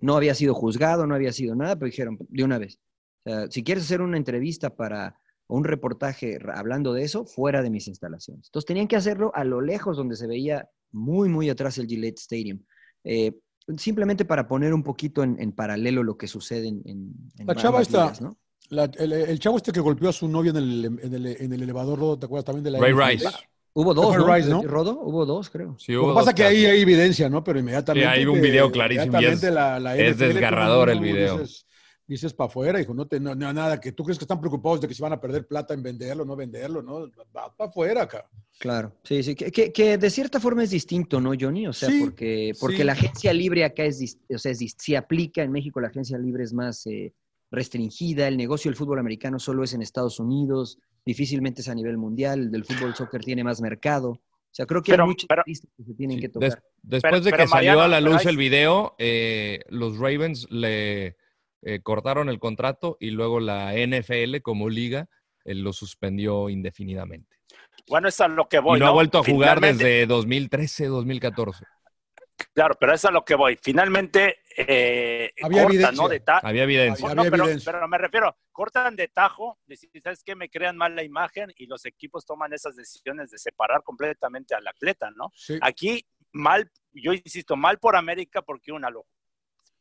No 0.00 0.16
había 0.16 0.34
sido 0.34 0.54
juzgado, 0.54 1.06
no 1.06 1.14
había 1.14 1.32
sido 1.32 1.54
nada, 1.54 1.76
pero 1.76 1.90
dijeron, 1.90 2.18
de 2.30 2.44
una 2.44 2.58
vez. 2.58 2.78
O 3.24 3.30
sea, 3.30 3.50
si 3.50 3.62
quieres 3.62 3.84
hacer 3.84 4.00
una 4.00 4.16
entrevista 4.16 4.74
para 4.74 5.18
o 5.48 5.56
un 5.56 5.64
reportaje 5.64 6.38
hablando 6.54 6.92
de 6.92 7.02
eso 7.02 7.24
fuera 7.24 7.62
de 7.62 7.70
mis 7.70 7.88
instalaciones. 7.88 8.46
Entonces 8.48 8.66
tenían 8.66 8.86
que 8.86 8.96
hacerlo 8.96 9.32
a 9.34 9.42
lo 9.44 9.60
lejos 9.60 9.96
donde 9.96 10.14
se 10.14 10.26
veía 10.26 10.68
muy, 10.92 11.28
muy 11.28 11.50
atrás 11.50 11.76
el 11.78 11.86
Gillette 11.86 12.18
Stadium. 12.20 12.60
Eh, 13.04 13.32
simplemente 13.76 14.24
para 14.24 14.46
poner 14.46 14.72
un 14.72 14.82
poquito 14.82 15.22
en, 15.22 15.36
en 15.40 15.52
paralelo 15.52 16.02
lo 16.02 16.16
que 16.16 16.26
sucede 16.28 16.68
en, 16.68 16.82
en, 16.84 17.12
en 17.38 17.46
La 17.46 17.54
chava 17.54 17.80
ligas, 17.82 18.20
¿no? 18.20 18.38
la- 18.70 18.84
el, 18.98 19.12
el 19.12 19.38
chavo 19.38 19.56
este 19.56 19.72
que 19.72 19.80
golpeó 19.80 20.10
a 20.10 20.12
su 20.12 20.28
novia 20.28 20.50
en 20.50 20.56
el, 20.58 20.84
en 21.02 21.14
el, 21.14 21.26
en 21.26 21.52
el 21.52 21.62
elevador, 21.62 21.98
Rodo, 21.98 22.18
¿te 22.18 22.26
acuerdas 22.26 22.44
también 22.44 22.64
de 22.64 22.70
la 22.70 22.78
Ray? 22.80 22.92
Rice. 23.16 23.28
Hubo 23.74 23.94
dos, 23.94 24.16
¿no? 24.16 24.34
Rice, 24.34 24.48
¿no? 24.48 24.62
Rodo, 24.62 24.98
hubo 25.00 25.24
dos, 25.24 25.50
creo. 25.50 25.76
Sí, 25.78 25.92
Lo 25.92 26.08
que 26.08 26.14
pasa 26.14 26.20
dos 26.20 26.28
es 26.30 26.34
que 26.34 26.44
ahí 26.44 26.66
hay 26.66 26.80
evidencia, 26.80 27.28
¿no? 27.28 27.44
Pero 27.44 27.60
inmediatamente. 27.60 28.08
Sí, 28.08 28.12
hay 28.18 28.26
un 28.26 28.40
video 28.40 28.70
clarísimo 28.72 29.20
y 29.20 29.24
es- 29.26 29.42
la, 29.44 29.78
la 29.78 29.96
es 29.96 30.18
desgarrador 30.18 30.90
el 30.90 31.00
video. 31.00 31.38
Dices, 31.38 31.66
dices 32.08 32.32
para 32.32 32.48
afuera, 32.48 32.80
hijo, 32.80 32.94
no, 32.94 33.06
te, 33.06 33.20
no, 33.20 33.34
no, 33.34 33.52
nada, 33.52 33.78
que 33.78 33.92
tú 33.92 34.02
crees 34.02 34.18
que 34.18 34.24
están 34.24 34.40
preocupados 34.40 34.80
de 34.80 34.88
que 34.88 34.94
se 34.94 35.02
van 35.02 35.12
a 35.12 35.20
perder 35.20 35.46
plata 35.46 35.74
en 35.74 35.82
venderlo, 35.82 36.24
no 36.24 36.34
venderlo, 36.34 36.82
¿no? 36.82 37.00
Va 37.36 37.54
para 37.54 37.68
afuera 37.70 38.02
acá. 38.02 38.26
Claro, 38.58 38.94
sí, 39.04 39.22
sí, 39.22 39.34
que, 39.34 39.52
que- 39.52 39.70
que 39.72 39.98
de 39.98 40.10
cierta 40.10 40.40
forma 40.40 40.64
es 40.64 40.70
distinto, 40.70 41.20
¿no, 41.20 41.32
Johnny? 41.38 41.66
O 41.68 41.72
sea, 41.72 41.90
Sí, 41.90 42.00
porque, 42.00 42.52
porque 42.58 42.78
sí. 42.78 42.84
la 42.84 42.92
agencia 42.92 43.32
libre 43.32 43.62
acá 43.64 43.84
es, 43.84 44.18
o 44.34 44.38
sea, 44.38 44.50
es 44.52 44.74
si 44.78 44.94
aplica 44.96 45.42
en 45.42 45.52
México 45.52 45.80
la 45.80 45.88
agencia 45.88 46.16
libre 46.18 46.42
es 46.44 46.52
más 46.54 46.86
eh, 46.86 47.12
restringida, 47.50 48.28
el 48.28 48.36
negocio 48.36 48.70
del 48.70 48.76
fútbol 48.76 48.98
americano 48.98 49.38
solo 49.38 49.64
es 49.64 49.74
en 49.74 49.82
Estados 49.82 50.18
Unidos, 50.20 50.78
difícilmente 51.04 51.60
es 51.62 51.68
a 51.68 51.74
nivel 51.74 51.96
mundial, 51.98 52.40
el 52.40 52.50
del 52.50 52.64
fútbol 52.64 52.94
soccer 52.94 53.22
tiene 53.22 53.44
más 53.44 53.60
mercado. 53.60 54.10
O 54.10 54.54
sea, 54.58 54.66
creo 54.66 54.82
que 54.82 54.92
Pero- 54.92 55.04
hay 55.04 55.08
muchas 55.10 55.26
pero- 55.28 55.42
pistas 55.44 55.70
que 55.76 55.84
se 55.84 55.94
tienen 55.94 56.16
Sí, 56.16 56.20
que 56.22 56.28
des- 56.28 56.32
tocar. 56.32 56.62
después 56.82 57.02
Pero- 57.12 57.20
de 57.24 57.30
que 57.32 57.36
salió 57.48 57.50
Mariano, 57.54 57.80
a 57.82 57.88
la 57.88 58.00
luz 58.00 58.20
hay- 58.24 58.26
el 58.28 58.36
video, 58.36 58.94
eh, 58.98 59.60
los 59.68 59.98
Ravens 59.98 60.46
le 60.50 61.16
eh, 61.62 61.80
cortaron 61.82 62.28
el 62.28 62.38
contrato 62.38 62.96
y 63.00 63.10
luego 63.10 63.40
la 63.40 63.72
NFL 63.74 64.40
como 64.42 64.68
liga 64.68 65.08
eh, 65.44 65.54
lo 65.54 65.72
suspendió 65.72 66.48
indefinidamente. 66.48 67.36
Bueno, 67.88 68.08
es 68.08 68.20
a 68.20 68.28
lo 68.28 68.48
que 68.48 68.58
voy. 68.58 68.76
y 68.78 68.80
no, 68.80 68.88
ha 68.88 68.90
vuelto 68.92 69.18
a 69.18 69.24
jugar 69.24 69.58
Finalmente- 69.58 69.84
desde 69.84 70.06
2013, 70.06 70.86
2014. 70.86 71.64
Claro, 72.54 72.76
pero 72.78 72.94
es 72.94 73.04
a 73.04 73.10
lo 73.10 73.24
que 73.24 73.34
voy. 73.34 73.58
Finalmente, 73.60 74.36
eh, 74.56 75.32
Había 75.42 75.62
cortan, 75.62 75.74
evidencia. 75.76 76.02
¿no? 76.02 76.08
De 76.08 76.20
ta- 76.20 76.38
Había 76.42 76.62
evidencia. 76.62 77.08
Había 77.10 77.24
No, 77.24 77.30
pero, 77.30 77.44
evidencia. 77.44 77.72
pero 77.72 77.88
me 77.88 77.98
refiero, 77.98 78.36
cortan 78.52 78.94
de 78.94 79.08
tajo, 79.08 79.58
decir, 79.66 79.90
¿sabes 80.04 80.22
qué? 80.22 80.36
Me 80.36 80.48
crean 80.48 80.76
mal 80.76 80.94
la 80.94 81.02
imagen 81.02 81.52
y 81.56 81.66
los 81.66 81.84
equipos 81.84 82.24
toman 82.24 82.52
esas 82.52 82.76
decisiones 82.76 83.30
de 83.30 83.38
separar 83.38 83.82
completamente 83.82 84.54
al 84.54 84.66
atleta, 84.68 85.10
¿no? 85.16 85.32
Sí. 85.34 85.58
Aquí, 85.62 86.06
mal, 86.32 86.70
yo 86.92 87.12
insisto, 87.12 87.56
mal 87.56 87.78
por 87.78 87.96
América 87.96 88.42
porque 88.42 88.70
una 88.70 88.88
lo 88.90 89.04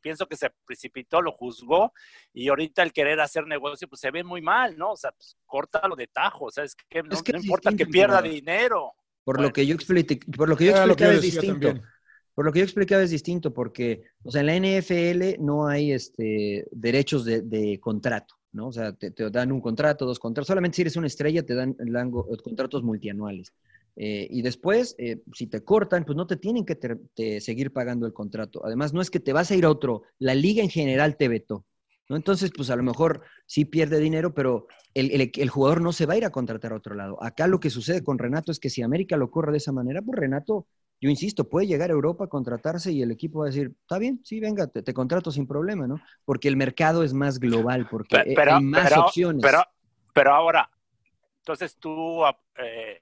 pienso 0.08 0.26
que 0.26 0.38
se 0.38 0.50
precipitó, 0.66 1.22
lo 1.22 1.34
juzgó 1.34 1.92
y 2.34 2.48
ahorita 2.48 2.82
el 2.82 2.94
querer 2.94 3.20
hacer 3.20 3.46
negocio 3.46 3.90
pues 3.90 4.00
se 4.00 4.10
ve 4.10 4.24
muy 4.24 4.42
mal, 4.42 4.78
¿no? 4.78 4.92
O 4.94 4.96
sea, 4.96 5.12
pues 5.12 5.36
córtalo 5.46 5.96
de 5.98 6.08
tajo, 6.08 6.46
o 6.46 6.52
sea, 6.52 6.64
es 6.64 6.76
que 6.90 7.04
no, 7.04 7.14
Es 7.14 7.22
que 7.22 7.34
no 7.34 7.40
es 7.40 7.44
importa 7.44 7.74
que 7.74 7.86
pierda 7.86 8.22
dinero. 8.22 8.94
Por 9.26 9.36
Bueno, 9.36 9.50
lo 9.50 9.54
que 9.54 9.66
yo 9.66 9.76
expliqué, 9.76 10.20
por 10.38 10.48
lo 10.48 10.56
que 10.56 10.66
yo 10.66 10.72
explicaba 10.72 11.12
es 11.14 11.22
distinto. 11.22 11.68
también. 11.68 11.86
Por 12.34 12.46
lo 12.46 12.54
que 12.54 12.60
yo 12.60 12.64
explicaba 12.66 13.02
es 13.04 13.10
distinto, 13.10 13.54
porque, 13.54 14.04
o 14.24 14.32
sea, 14.32 14.42
en 14.42 14.48
la 14.48 14.56
NFL 14.80 15.44
no 15.44 15.68
hay 15.68 15.92
este, 15.92 16.66
derechos 16.72 17.26
de, 17.26 17.42
de 17.42 17.80
contrato, 17.82 18.36
¿no? 18.54 18.68
O 18.68 18.72
sea, 18.72 18.94
te, 18.94 19.12
te 19.12 19.30
dan 19.30 19.52
un 19.52 19.60
contrato, 19.60 20.06
dos 20.06 20.20
contratos. 20.20 20.48
Solamente 20.48 20.76
si 20.78 20.84
eres 20.84 20.96
una 20.96 21.08
estrella 21.08 21.44
te 21.46 21.54
dan 21.56 21.76
lango- 21.80 22.26
contratos 22.42 22.82
multianuales. 22.84 23.52
Eh, 24.00 24.28
y 24.30 24.44
después, 24.44 24.96
eh, 25.00 25.22
si 25.34 25.48
te 25.48 25.64
cortan, 25.64 26.06
pues 26.06 26.16
no 26.16 26.28
te 26.28 26.38
tienen 26.38 26.66
que 26.66 26.76
te 26.76 27.42
seguir 27.42 27.74
pagando 27.74 28.06
el 28.06 28.14
contrato. 28.14 28.64
Además, 28.64 28.94
no 28.94 29.02
es 29.02 29.10
que 29.10 29.20
te 29.20 29.34
vas 29.34 29.50
a 29.50 29.56
ir 29.56 29.66
a 29.66 29.72
otro, 29.72 30.04
la 30.20 30.36
liga 30.36 30.62
en 30.62 30.70
general 30.70 31.18
te 31.18 31.28
vetó. 31.28 31.66
¿no? 32.10 32.16
Entonces, 32.16 32.52
pues 32.56 32.70
a 32.70 32.76
lo 32.76 32.84
mejor 32.84 33.24
sí 33.48 33.66
pierde 33.66 34.00
dinero, 34.00 34.34
pero 34.34 34.68
el, 34.94 35.12
el- 35.12 35.32
el 35.36 35.50
jugador 35.50 35.82
no 35.82 35.92
se 35.92 36.06
va 36.06 36.14
a 36.14 36.18
ir 36.18 36.26
a 36.26 36.30
contratar 36.30 36.72
a 36.72 36.76
otro 36.76 36.94
lado. 36.96 37.22
Acá 37.24 37.48
lo 37.48 37.60
que 37.60 37.70
sucede 37.72 38.04
con 38.04 38.18
Renato 38.20 38.52
es 38.52 38.60
que 38.60 38.70
si 38.70 38.82
América 38.84 39.18
lo 39.18 39.32
corre 39.32 39.52
de 39.52 39.58
esa 39.58 39.72
manera, 39.72 40.02
pues 40.04 40.18
Renato, 40.20 40.68
yo 41.02 41.10
insisto, 41.10 41.50
puede 41.50 41.68
llegar 41.68 41.90
a 41.90 41.94
Europa, 41.94 42.28
contratarse 42.28 42.92
y 42.92 43.02
el 43.02 43.12
equipo 43.12 43.40
va 43.40 43.46
a 43.46 43.50
decir, 43.50 43.74
está 43.82 43.98
bien, 43.98 44.22
sí, 44.24 44.40
venga, 44.40 44.68
te, 44.68 44.84
te 44.84 44.94
contrato 44.94 45.32
sin 45.32 45.48
problema, 45.48 45.86
¿no? 45.88 46.00
Porque 46.24 46.48
el 46.48 46.56
mercado 46.56 47.04
es 47.04 47.14
más 47.14 47.40
global, 47.40 47.88
porque 47.90 48.34
pero, 48.36 48.56
hay 48.56 48.64
más 48.64 48.90
pero- 48.90 49.02
opciones. 49.02 49.42
Pero, 49.44 49.64
pero 50.14 50.34
ahora, 50.34 50.70
entonces 51.40 51.76
tú 51.78 52.24
eh, 52.58 53.02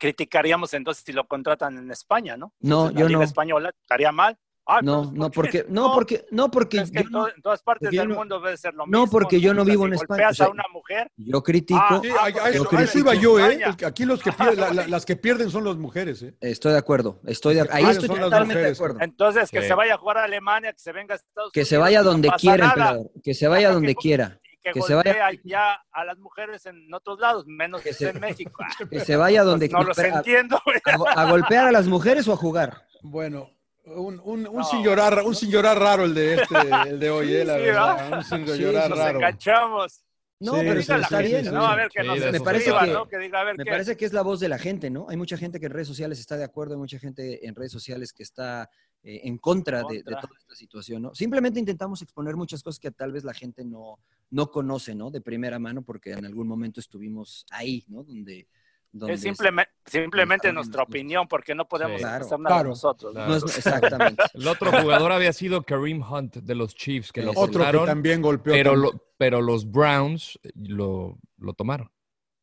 criticaríamos 0.00 0.74
entonces 0.74 1.04
si 1.06 1.12
lo 1.12 1.26
contratan 1.28 1.76
en 1.78 1.90
España, 1.90 2.36
¿no? 2.36 2.52
No, 2.60 2.88
Entonces, 2.88 2.94
la 2.94 3.00
yo 3.00 3.06
Liga 3.08 3.18
no. 3.20 3.24
española 3.24 3.70
estaría 3.82 4.10
mal. 4.10 4.36
Ah, 4.72 4.80
no, 4.82 5.02
pues, 5.02 5.12
no, 5.14 5.24
¿por 5.24 5.32
porque, 5.32 5.66
no, 5.68 5.92
porque, 5.94 6.24
no, 6.30 6.48
porque 6.50 6.78
es 6.78 6.90
que 6.92 6.98
yo 6.98 7.06
en, 7.06 7.10
no, 7.10 7.24
to- 7.26 7.34
en 7.34 7.42
todas 7.42 7.62
partes 7.62 7.90
yo 7.90 8.02
del 8.02 8.08
no- 8.10 8.14
mundo 8.16 8.40
debe 8.40 8.56
ser 8.56 8.72
lo 8.74 8.86
no, 8.86 9.00
mismo. 9.00 9.10
porque 9.10 9.40
yo 9.40 9.52
no 9.52 9.64
vivo 9.64 9.82
si 9.84 9.88
en 9.88 9.94
España, 9.94 10.28
o 10.28 10.34
sea, 10.34 10.46
a 10.46 10.50
una 10.50 10.62
mujer, 10.72 11.10
yo 11.16 11.42
critico, 11.42 11.80
Ah, 11.82 12.00
Sí, 12.02 12.08
a, 12.10 12.24
a 12.24 12.30
yo 12.30 12.36
eso, 12.46 12.62
a 12.62 12.68
critico. 12.68 12.78
eso 12.78 12.98
iba 13.00 13.14
yo, 13.14 13.40
¿eh? 13.40 13.60
Aquí 13.84 14.04
los 14.04 14.22
que 14.22 14.30
pierden, 14.32 14.60
la- 14.60 14.72
la- 14.72 14.86
las 14.88 15.04
que 15.06 15.16
pierden 15.16 15.50
son 15.50 15.64
las 15.64 15.76
mujeres, 15.76 16.22
¿eh? 16.22 16.36
estoy 16.40 16.72
de 16.72 16.78
acuerdo, 16.78 17.20
estoy 17.26 17.56
de, 17.56 17.62
ahí 17.62 17.84
Ah, 17.84 17.90
estoy 17.90 18.08
totalmente 18.10 18.62
de 18.62 18.70
acuerdo. 18.70 18.98
entonces 19.00 19.50
que 19.50 19.62
Sí. 19.62 19.68
se 19.68 19.74
vaya 19.74 19.94
a 19.94 19.98
jugar 19.98 20.18
a 20.18 20.24
Alemania, 20.24 20.72
que 20.72 20.78
se 20.78 20.92
venga 20.92 21.14
a 21.14 21.16
Estados 21.16 21.52
Que 21.52 21.60
Unidos. 21.60 21.68
se 21.68 21.76
vaya 21.78 22.02
no 22.02 22.10
donde 22.10 22.30
quiera, 22.38 22.74
nada, 22.76 22.98
que 23.24 23.34
se 23.34 23.48
vaya 23.48 23.72
donde 23.72 23.88
que- 23.94 24.00
quiera, 24.00 24.40
que, 24.62 24.72
que 24.72 24.82
se 24.82 24.94
golpee 24.94 25.18
vaya, 25.18 25.40
ya 25.44 25.72
a 25.90 26.04
las 26.04 26.18
mujeres 26.18 26.66
en 26.66 26.92
otros 26.92 27.18
lados, 27.18 27.46
menos 27.46 27.80
Que 27.82 27.90
que 27.90 27.94
se- 27.94 28.10
en 28.10 28.20
México. 28.20 28.62
Que 28.90 29.00
se 29.00 29.16
vaya 29.16 29.42
donde 29.42 29.68
pues 29.68 29.80
no 29.82 29.88
los 29.88 29.98
entiendo, 29.98 30.60
güey. 30.64 30.78
a, 30.84 31.22
a 31.22 31.30
golpear 31.30 31.68
a 31.68 31.72
las 31.72 31.86
mujeres 31.86 32.26
o 32.28 32.32
a 32.32 32.36
jugar. 32.36 32.86
Bueno, 33.02 33.50
un, 33.84 34.20
un, 34.22 34.46
un 34.46 34.56
No. 34.58 34.64
sin 34.64 34.82
llorar, 34.82 35.22
un 35.24 35.34
sin 35.34 35.50
llorar 35.50 35.78
raro 35.78 36.04
el 36.04 36.14
de 36.14 36.34
este, 36.34 36.54
el 36.88 37.00
de 37.00 37.10
hoy, 37.10 37.34
eh, 37.34 37.44
la 37.44 37.56
Sí, 37.56 37.62
verdad. 37.62 37.96
¿verdad? 37.96 38.18
Un 38.18 38.24
sin 38.24 38.46
Sí, 38.48 38.58
llorar 38.62 38.90
Nos 38.90 38.98
raro. 38.98 39.18
enganchamos. 39.18 40.04
No, 40.42 40.52
Sí, 40.54 40.58
pero 40.60 40.74
la 40.98 41.04
está 41.04 41.18
bien. 41.20 41.52
¿no? 41.52 41.66
A 41.66 41.76
ver, 41.76 41.88
que 41.90 42.00
Sí, 42.00 42.06
nos 42.08 42.18
Me 42.32 42.40
parece 42.40 42.70
escriba, 42.70 42.84
que- 42.86 42.92
¿no? 42.92 43.08
Que 43.08 43.18
diga, 43.18 43.40
a 43.40 43.44
ver 43.44 43.58
Me 43.58 43.64
qué. 43.64 43.70
parece 43.70 43.96
que 43.96 44.04
es 44.06 44.12
la 44.14 44.22
voz 44.22 44.40
de 44.40 44.48
la 44.48 44.58
gente, 44.58 44.88
¿no? 44.88 45.06
Hay 45.10 45.16
mucha 45.18 45.36
gente 45.36 45.60
que 45.60 45.66
en 45.66 45.72
redes 45.72 45.88
sociales 45.88 46.18
está 46.18 46.36
de 46.38 46.44
acuerdo, 46.44 46.74
hay 46.74 46.78
mucha 46.80 46.98
gente 46.98 47.46
en 47.46 47.54
redes 47.54 47.72
sociales 47.72 48.12
que 48.14 48.22
está 48.22 48.70
eh, 49.02 49.20
en 49.24 49.36
contra, 49.38 49.82
De, 49.82 50.02
toda 50.02 50.20
esta 50.38 50.54
situación, 50.54 51.02
¿no? 51.02 51.14
Simplemente 51.14 51.58
intentamos 51.60 52.00
exponer 52.02 52.36
muchas 52.36 52.62
cosas 52.62 52.78
que 52.78 52.90
tal 52.90 53.12
vez 53.12 53.24
la 53.24 53.34
gente 53.34 53.64
no, 53.64 53.98
no 54.30 54.50
conoce, 54.50 54.94
¿no? 54.94 55.10
De 55.10 55.20
primera 55.20 55.58
mano, 55.58 55.82
porque 55.82 56.12
en 56.12 56.24
algún 56.24 56.46
momento 56.48 56.80
estuvimos 56.80 57.44
ahí, 57.50 57.84
¿no? 57.88 58.02
Donde... 58.04 58.48
donde 58.92 59.14
Es 59.14 59.20
simplemente, 59.22 59.70
simplemente 59.86 60.52
nuestra 60.52 60.82
opinión, 60.82 61.26
porque 61.28 61.54
no 61.54 61.66
podemos 61.68 61.98
Sí. 62.00 62.04
Claro. 62.04 62.24
nada 62.38 62.38
Claro. 62.56 62.68
nosotros. 62.70 63.14
¿no? 63.14 63.26
No 63.26 63.34
es, 63.36 63.42
exactamente. 63.58 64.22
El 64.34 64.46
otro 64.48 64.70
jugador 64.72 65.12
había 65.12 65.32
sido 65.32 65.62
Kareem 65.62 66.02
Hunt 66.02 66.36
de 66.36 66.54
los 66.54 66.74
Chiefs, 66.74 67.12
que 67.12 67.22
lo 67.22 67.32
Otro 67.36 67.64
que 67.70 67.86
también 67.86 68.20
golpeó. 68.22 68.52
pero, 68.52 68.72
también. 68.72 68.92
lo- 68.94 69.04
pero 69.16 69.40
los 69.42 69.70
Browns 69.70 70.38
lo, 70.54 71.18
lo 71.38 71.52
tomaron. 71.54 71.90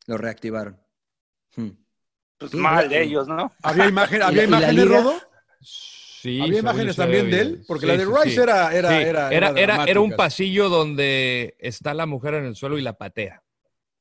Lo 0.06 0.18
reactivaron. 0.18 0.80
Hmm. 1.56 1.70
Pues 2.38 2.52
Sí, 2.52 2.58
mal 2.58 2.88
de 2.88 3.02
ellos, 3.02 3.28
¿no? 3.28 3.52
¿Había, 3.64 3.88
imagen, 3.88 4.18
¿Y 4.18 4.20
la- 4.20 4.28
¿había 4.28 4.44
imágenes, 4.44 4.76
liga? 4.86 4.98
Rodo? 5.02 5.14
Sí, 6.22 6.40
¿Había 6.42 6.60
imágenes 6.60 6.96
también 6.96 7.30
de 7.30 7.42
él? 7.42 7.64
Porque 7.68 7.86
Sí, 7.86 7.88
la 7.88 7.96
de 7.98 8.06
Rice 8.06 8.42
sí. 8.42 8.44
era, 8.44 8.74
era, 8.74 8.90
Sí, 8.90 9.02
era, 9.02 9.36
era, 9.36 9.52
era, 9.56 9.82
era 9.86 10.00
un 10.02 10.16
pasillo 10.16 10.70
donde 10.70 11.56
está 11.60 11.94
la 11.94 12.06
mujer 12.06 12.36
en 12.36 12.46
el 12.46 12.56
suelo 12.56 12.78
y 12.78 12.82
la 12.82 12.94
patea. 12.98 13.44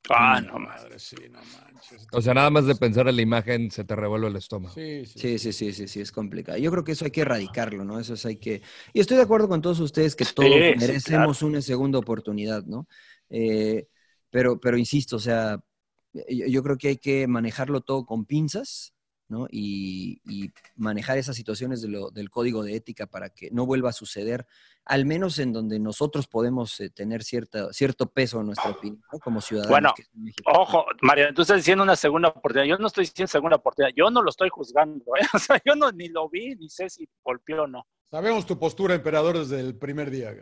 Ah, 0.09 0.41
Mm, 0.41 0.47
no 0.47 0.59
madre, 0.59 0.99
sí, 0.99 1.17
no 1.31 1.45
manches. 1.45 2.09
O 2.13 2.21
sea, 2.23 2.35
nada 2.35 2.51
más 2.51 2.67
de 2.67 2.75
pensar 2.77 3.07
en 3.09 3.17
la 3.17 3.23
imagen 3.23 3.71
se 3.71 3.85
te 3.85 3.95
revuelve 3.97 4.29
el 4.29 4.37
estómago. 4.37 4.75
Sí, 4.75 5.07
sí, 5.07 5.21
Sí, 5.21 5.39
sí, 5.39 5.53
sí, 5.53 5.73
sí, 5.73 5.89
sí, 5.89 6.01
es 6.01 6.13
complicado. 6.13 6.59
Yo 6.59 6.71
creo 6.71 6.85
que 6.85 6.93
eso 6.93 7.05
hay 7.07 7.11
que 7.11 7.23
erradicarlo, 7.23 7.85
¿no? 7.85 7.99
Eso 7.99 8.15
es 8.15 8.27
hay 8.27 8.37
que... 8.37 8.63
Y 8.93 9.01
estoy 9.01 9.17
de 9.17 9.23
acuerdo 9.23 9.49
con 9.49 9.63
todos 9.63 9.81
ustedes 9.81 10.15
que 10.15 10.27
todos 10.27 10.67
sí, 10.67 10.75
merecemos 10.75 11.43
una 11.43 11.63
segunda 11.63 11.99
oportunidad, 11.99 12.65
¿no? 12.67 12.87
Eh, 13.31 13.87
pero, 14.31 14.61
pero 14.61 14.77
insisto, 14.77 15.17
o 15.17 15.19
sea, 15.19 15.59
yo, 16.13 16.47
yo 16.47 16.63
creo 16.63 16.77
que 16.79 16.89
hay 16.89 16.97
que 16.99 17.27
manejarlo 17.29 17.81
todo 17.83 18.05
con 18.07 18.27
pinzas, 18.27 18.95
¿no? 19.29 19.47
Y, 19.51 20.21
y 20.25 20.51
manejar 20.77 21.19
esas 21.19 21.35
situaciones 21.37 21.83
de 21.83 21.89
lo- 21.89 22.11
del 22.11 22.31
código 22.31 22.63
de 22.63 22.77
ética 22.77 23.07
para 23.07 23.29
que 23.31 23.51
no 23.51 23.67
vuelva 23.67 23.91
a 23.91 23.93
suceder, 23.93 24.47
al 24.85 25.05
menos 25.05 25.39
en 25.41 25.53
donde 25.53 25.79
nosotros 25.81 26.27
podemos 26.29 26.79
eh, 26.81 26.91
tener 26.91 27.25
cierta, 27.25 27.73
cierto 27.73 28.07
peso 28.11 28.41
en 28.41 28.47
nuestra 28.47 28.71
opinión, 28.71 29.03
¿no? 29.13 29.19
Como 29.19 29.41
ciudadanos. 29.41 29.71
Bueno, 29.73 29.93
que 29.97 30.03
es 30.03 30.09
en 30.15 30.23
México. 30.25 30.53
Ojo, 30.55 30.85
María, 31.03 31.33
tú 31.35 31.43
estás 31.43 31.57
diciendo 31.57 31.83
una 31.83 31.97
segunda 31.97 32.29
oportunidad. 32.29 32.69
Yo 32.69 32.79
no 32.79 32.87
estoy 32.87 33.03
diciendo 33.05 33.29
segunda 33.31 33.57
oportunidad. 33.57 33.93
Yo 33.97 34.11
no 34.11 34.23
lo 34.23 34.31
estoy 34.31 34.49
juzgando. 34.49 35.05
¿eh? 35.21 35.27
O 35.35 35.39
sea, 35.39 35.61
yo 35.65 35.75
no 35.75 35.91
ni 35.91 36.09
lo 36.09 36.29
vi, 36.29 36.55
ni 36.55 36.69
sé 36.69 36.89
si 36.89 37.09
golpeó 37.25 37.65
o 37.65 37.67
no. 37.67 37.85
Sabemos 38.11 38.47
tu 38.47 38.59
postura, 38.59 38.95
emperador, 38.95 39.37
desde 39.39 39.59
el 39.61 39.75
primer 39.77 40.11
día. 40.11 40.33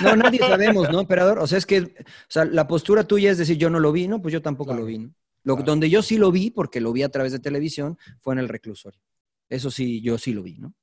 No, 0.00 0.14
nadie 0.14 0.38
sabemos, 0.38 0.88
¿no, 0.90 1.00
emperador? 1.00 1.38
O 1.40 1.46
sea, 1.46 1.58
es 1.58 1.66
que, 1.66 1.80
o 1.80 2.04
sea, 2.28 2.44
la 2.44 2.68
postura 2.68 3.04
tuya 3.04 3.30
es 3.32 3.38
decir, 3.38 3.56
yo 3.56 3.70
no 3.70 3.80
lo 3.80 3.90
vi, 3.90 4.06
¿no? 4.06 4.22
Pues 4.22 4.32
yo 4.32 4.40
tampoco 4.42 4.68
Claro, 4.70 4.82
lo 4.82 4.86
vi, 4.86 4.98
¿no? 4.98 5.10
Lo- 5.48 5.56
claro. 5.56 5.70
Donde 5.72 5.90
yo 5.90 6.02
sí 6.02 6.16
lo 6.18 6.30
vi, 6.30 6.50
porque 6.50 6.80
lo 6.80 6.92
vi 6.92 7.02
a 7.02 7.08
través 7.08 7.32
de 7.32 7.38
televisión, 7.38 7.98
fue 8.20 8.34
en 8.34 8.38
el 8.40 8.48
reclusorio. 8.48 9.00
Eso 9.48 9.70
sí, 9.70 10.00
yo 10.02 10.18
sí 10.18 10.32
lo 10.34 10.42
vi, 10.42 10.58
¿no? 10.58 10.74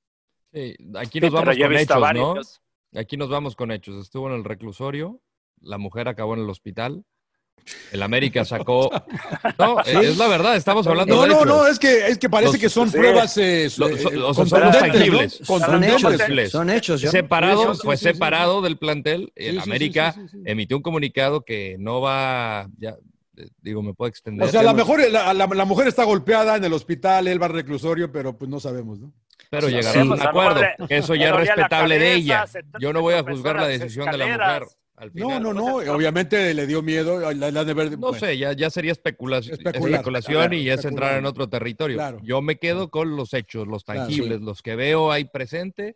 Sí, 0.51 0.75
aquí 0.95 1.19
nos 1.19 1.31
vamos 1.31 1.55
con 1.57 1.73
hechos, 1.75 1.99
varios. 2.01 2.61
¿no? 2.91 2.99
Aquí 2.99 3.17
nos 3.17 3.29
vamos 3.29 3.55
con 3.55 3.71
hechos. 3.71 4.01
Estuvo 4.01 4.27
en 4.29 4.35
el 4.35 4.43
reclusorio, 4.43 5.21
la 5.61 5.77
mujer 5.77 6.07
acabó 6.07 6.33
en 6.33 6.39
el 6.41 6.49
hospital, 6.49 7.03
el 7.91 8.01
América 8.03 8.43
sacó... 8.45 8.89
No, 9.59 9.79
es 9.81 10.17
la 10.17 10.27
verdad, 10.27 10.55
estamos 10.55 10.85
hablando 10.87 11.15
No, 11.15 11.21
de 11.23 11.27
no, 11.29 11.35
hechos. 11.35 11.47
no, 11.47 11.67
es 11.67 11.77
que, 11.79 12.07
es 12.07 12.17
que 12.17 12.29
parece 12.29 12.53
Los- 12.53 12.61
que 12.61 12.69
son 12.69 12.89
sí. 12.89 12.97
pruebas 12.97 13.37
eh, 13.37 13.65
eh, 13.65 13.69
son- 13.69 13.91
contundentes. 13.91 15.41
¿no? 15.49 15.83
Hechos, 15.85 16.17
tangibles. 16.17 16.51
son 16.51 16.69
hechos. 16.69 17.01
¿yo? 17.01 17.11
Separado, 17.11 17.73
Sí, 17.73 17.79
sí, 17.81 17.85
fue 17.85 17.97
sí, 17.97 18.03
sí, 18.03 18.07
sí. 18.09 18.13
separado 18.13 18.61
del 18.61 18.77
plantel. 18.77 19.31
El 19.35 19.59
América 19.59 20.13
sí, 20.13 20.21
sí, 20.21 20.27
sí. 20.37 20.43
emitió 20.45 20.77
un 20.77 20.83
comunicado 20.83 21.43
que 21.45 21.75
no 21.79 22.01
va, 22.01 22.67
ya, 22.77 22.95
digo, 23.61 23.81
me 23.83 23.93
puedo 23.93 24.09
extender. 24.09 24.47
O 24.47 24.51
sea, 24.51 24.61
a 24.61 24.63
lo 24.63 24.73
mejor 24.73 24.99
la, 25.11 25.33
la- 25.33 25.47
la 25.47 25.65
mujer 25.65 25.87
está 25.87 26.03
golpeada 26.03 26.55
en 26.55 26.63
el 26.63 26.73
hospital, 26.73 27.27
él 27.27 27.41
va 27.41 27.47
al 27.47 27.53
reclusorio, 27.53 28.11
pero 28.11 28.37
pues 28.37 28.49
no 28.49 28.59
sabemos, 28.59 28.99
¿no? 28.99 29.11
Pero 29.49 29.67
sí. 29.69 29.75
a 29.75 30.01
un 30.03 30.21
acuerdo. 30.21 30.61
Eso 30.89 31.13
ya 31.15 31.29
es 31.29 31.35
respetable 31.35 31.99
de 31.99 32.13
ella. 32.13 32.45
Yo 32.79 32.91
no 32.93 33.01
voy 33.01 33.13
a 33.15 33.23
juzgar 33.23 33.55
la 33.57 33.67
decisión 33.67 34.09
de 34.09 34.17
la 34.17 34.25
mujer. 34.27 34.63
Al 34.97 35.07
No, 35.13 35.27
final. 35.27 35.43
no, 35.43 35.53
no. 35.53 35.73
Pues, 35.73 35.89
Obviamente 35.89 36.53
le 36.53 36.65
dio 36.65 36.81
miedo. 36.81 37.19
la- 37.33 37.51
la 37.51 37.59
han 37.61 37.67
de 37.67 37.73
ver- 37.73 37.91
No 37.91 37.97
bueno, 37.97 38.17
sé, 38.19 38.37
ya, 38.37 38.53
ya 38.53 38.69
sería 38.69 38.93
especulación, 38.93 39.57
Especular, 39.57 39.91
especulación 39.91 40.33
claro, 40.37 40.55
y 40.55 40.69
es 40.69 40.85
entrar 40.85 41.17
en 41.17 41.25
otro 41.25 41.49
territorio. 41.49 41.97
Claro. 41.97 42.19
Yo 42.23 42.41
me 42.41 42.55
quedo 42.57 42.89
con 42.89 43.15
los 43.17 43.33
hechos, 43.33 43.67
los 43.67 43.83
Claro, 43.83 44.01
tangibles, 44.03 44.39
los 44.41 44.61
que 44.61 44.75
veo 44.77 45.11
ahí 45.11 45.25
presente 45.25 45.95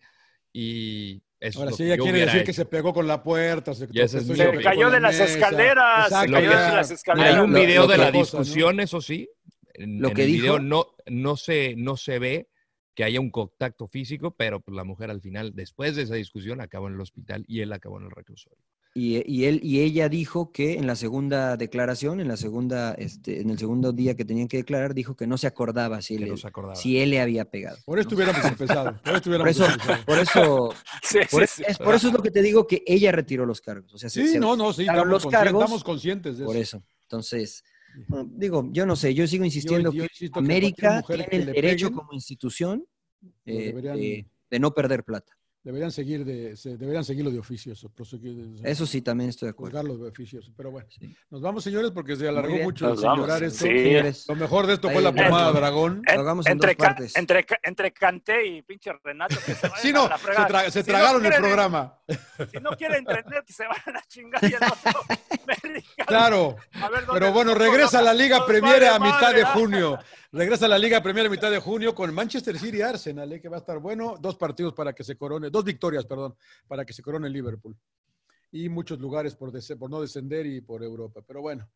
y 0.52 1.22
eso 1.40 1.60
Ahora 1.60 1.72
sí, 1.72 1.84
ella 1.86 1.98
quiere 1.98 2.20
decir 2.26 2.44
que 2.44 2.54
se 2.54 2.66
pegó 2.66 2.94
con 2.94 3.08
la 3.08 3.24
puerta, 3.24 3.74
se, 3.74 3.88
Y 3.92 4.00
ese 4.02 4.18
es 4.20 4.26
tropezó 4.28 4.50
y 4.54 4.58
mi 4.58 4.58
se 4.58 4.64
Cayó 4.64 4.86
de 4.90 5.00
la 5.00 5.08
las 5.10 5.20
mesa. 5.20 5.34
escaleras, 5.34 6.06
Exacto, 6.08 6.26
se 6.28 6.32
cayó 6.34 6.50
de 6.50 6.56
las 6.56 6.90
Hay 6.90 6.96
escaleras. 6.96 7.44
un 7.44 7.54
Lo- 7.54 7.60
video 7.60 7.82
lo 7.84 7.88
de 7.88 7.98
la 7.98 8.12
cosa, 8.12 8.38
¿no? 8.38 8.44
discusión, 8.44 8.80
eso 8.80 9.02
sí. 9.02 9.30
En, 9.74 10.02
Lo 10.02 10.10
en 10.10 10.14
que 10.16 10.24
el 10.24 10.28
dijo- 10.32 10.42
video 10.42 10.60
no, 10.60 10.88
no, 11.08 11.38
se, 11.38 11.76
no 11.78 11.96
se 11.98 12.20
ve 12.20 12.50
que 12.96 13.04
haya 13.06 13.22
un 13.22 13.32
contacto 13.32 13.88
físico, 13.88 14.32
pero 14.36 14.60
pues, 14.60 14.76
la 14.76 14.84
mujer 14.84 15.10
al 15.10 15.22
final, 15.22 15.54
después 15.56 15.96
de 15.96 16.02
esa 16.04 16.16
discusión, 16.16 16.60
acabó 16.60 16.88
en 16.90 16.96
el 16.96 17.02
hospital 17.02 17.46
y 17.48 17.62
él 17.62 17.72
acabó 17.72 17.98
en 18.00 18.06
el 18.06 18.12
reclusorio. 18.12 18.58
Y, 18.96 19.22
y 19.32 19.46
él 19.46 19.60
y 19.64 19.82
ella 19.82 20.10
dijo 20.10 20.52
que 20.52 20.74
en 20.74 20.88
la 20.88 20.96
segunda 20.96 21.56
declaración, 21.58 22.20
en 22.20 22.28
la 22.28 22.36
segunda, 22.38 22.94
este, 22.96 23.40
en 23.40 23.52
el 23.52 23.60
segundo 23.60 23.92
día 23.94 24.16
que 24.16 24.26
tenían 24.26 24.48
que 24.48 24.58
declarar, 24.58 24.96
dijo 24.96 25.16
que 25.16 25.28
no 25.28 25.38
se 25.38 25.46
acordaba 25.46 26.02
si, 26.02 26.16
él, 26.16 26.28
no 26.28 26.38
se 26.38 26.48
acordaba. 26.48 26.76
si 26.76 26.98
él 27.00 27.12
le 27.12 27.22
había 27.22 27.46
pegado. 27.46 27.78
Por 27.86 28.00
esto 28.00 28.16
hubiéramos 28.16 28.44
empezado. 28.44 29.00
Por 29.04 29.48
eso, 29.48 29.66
empezado. 29.68 30.06
por 30.06 30.18
eso, 30.20 30.74
Sí, 31.04 31.20
por, 31.30 31.48
sí, 31.48 31.54
sí. 31.58 31.64
es, 31.68 31.78
por 31.78 31.94
eso 31.94 32.08
es 32.08 32.14
lo 32.14 32.22
que 32.24 32.32
te 32.32 32.42
digo 32.42 32.66
que 32.66 32.82
ella 32.86 33.12
retiró 33.12 33.46
los 33.46 33.62
cargos. 33.62 33.94
O 33.94 33.98
sea, 34.00 34.10
se- 34.10 34.24
Sí, 34.24 34.28
se 34.34 34.40
no, 34.40 34.56
no, 34.56 34.74
sí, 34.74 34.82
estamos, 34.82 35.08
los 35.08 35.24
conscientes, 35.24 35.40
cargos 35.46 35.64
estamos 35.64 35.84
conscientes 35.84 36.38
de 36.38 36.44
eso. 36.44 36.46
por 36.52 36.58
eso. 36.58 36.84
Entonces, 37.04 37.64
no, 38.08 38.26
digo, 38.26 38.68
yo 38.72 38.86
no 38.88 38.96
sé, 38.96 39.14
yo 39.14 39.28
sigo 39.28 39.46
insistiendo 39.46 39.92
yo 39.94 40.06
que 40.08 40.30
América 40.34 41.04
tiene 41.08 41.28
el 41.32 41.46
derecho 41.46 41.88
peguen, 41.88 41.94
como 42.00 42.14
institución 42.14 42.86
eh, 43.46 43.68
deberían- 43.74 43.98
de, 43.98 44.26
de 44.50 44.60
no 44.60 44.74
perder 44.74 45.04
plata. 45.04 45.34
Deberían 45.62 45.92
seguir 45.92 46.24
de, 46.24 46.56
se- 46.56 46.78
deberían 46.78 47.04
seguirlo 47.04 47.32
de 47.32 47.38
oficio, 47.40 47.74
eso, 47.74 47.90
proseguir- 47.90 48.62
Eso 48.64 48.86
sí, 48.86 49.02
también 49.02 49.30
estoy 49.30 49.48
de 49.48 49.52
acuerdo. 49.52 49.98
de 49.98 50.08
oficio. 50.10 50.40
Pero 50.56 50.72
bueno, 50.72 50.88
Sí. 50.90 51.14
nos 51.30 51.42
vamos, 51.42 51.64
señores, 51.66 51.92
porque 51.92 52.16
se 52.16 52.30
alargó 52.30 52.56
mucho 52.56 52.86
el 52.86 52.92
Nos 52.94 53.02
vamos. 53.04 53.26
señorar 53.28 53.44
esto. 53.44 53.66
Sí. 53.66 54.24
Lo 54.30 54.36
mejor 54.38 54.68
de 54.68 54.74
esto 54.76 54.90
fue 54.90 55.02
la 55.02 55.12
pomada 55.12 55.52
dragón. 55.52 56.02
Lo 56.16 56.22
hagamos 56.22 56.46
en 56.46 56.54
entre, 56.54 56.76
dos 56.76 56.78
partes. 56.88 57.16
entre, 57.18 57.46
entre 57.64 57.92
Canté 57.92 58.48
y 58.48 58.62
pinche 58.62 58.92
Renato. 59.04 59.36
Que 59.46 59.54
se 59.54 59.68
a 59.68 59.70
no, 59.94 60.08
la 60.08 60.18
se, 60.18 60.28
tra- 60.28 60.64
se 60.66 60.72
Si 60.72 60.80
no 60.80 60.86
tragaron 60.86 61.26
el 61.26 61.34
programa. 61.34 62.00
Si 62.08 62.58
no 62.62 62.70
quieren 62.78 63.00
entretener, 63.00 63.44
que 63.46 63.54
se 63.54 63.64
vayan 63.68 63.98
a 63.98 64.02
chingar 64.08 64.42
y 64.44 64.48
el 64.48 64.56
otro. 64.64 65.02
Claro. 66.08 66.56
A 66.74 66.90
ver, 66.90 67.06
¿dónde 67.06 67.20
Pero 67.20 67.34
bueno, 67.34 67.54
regresa 67.54 68.00
a 68.00 68.02
la? 68.02 68.14
Liga 68.14 68.46
Premier 68.46 68.86
a 68.86 69.00
mitad 69.00 69.22
madre, 69.22 69.38
de 69.38 69.44
¿ah? 69.44 69.54
junio. 69.54 70.00
Regresa 70.32 70.66
a 70.66 70.70
la 70.70 70.78
Liga 70.78 71.02
Premier 71.02 71.26
a 71.26 71.30
mitad 71.30 71.50
de 71.50 71.58
junio 71.60 71.96
con 71.96 72.14
Manchester 72.14 72.58
City 72.60 72.78
y 72.78 72.82
Arsenal, 72.82 73.32
eh, 73.34 73.42
que 73.42 73.50
va 73.50 73.58
a 73.58 73.60
estar 73.62 73.80
bueno. 73.80 74.16
Dos 74.22 74.36
partidos 74.36 74.74
para 74.76 74.94
que 74.94 75.04
se 75.04 75.16
corone, 75.18 75.50
dos 75.50 75.64
victorias, 75.64 76.06
perdón, 76.06 76.36
para 76.68 76.86
que 76.86 76.94
se 76.94 77.02
corone 77.02 77.26
el 77.28 77.34
Liverpool. 77.34 77.76
Y 78.52 78.70
muchos 78.70 79.00
lugares 79.00 79.36
por, 79.36 79.52
des- 79.52 79.74
por 79.78 79.90
no 79.90 80.02
descender 80.02 80.46
y 80.46 80.62
por 80.62 80.84
Europa. 80.84 81.22
Pero 81.26 81.42
bueno, 81.42 81.68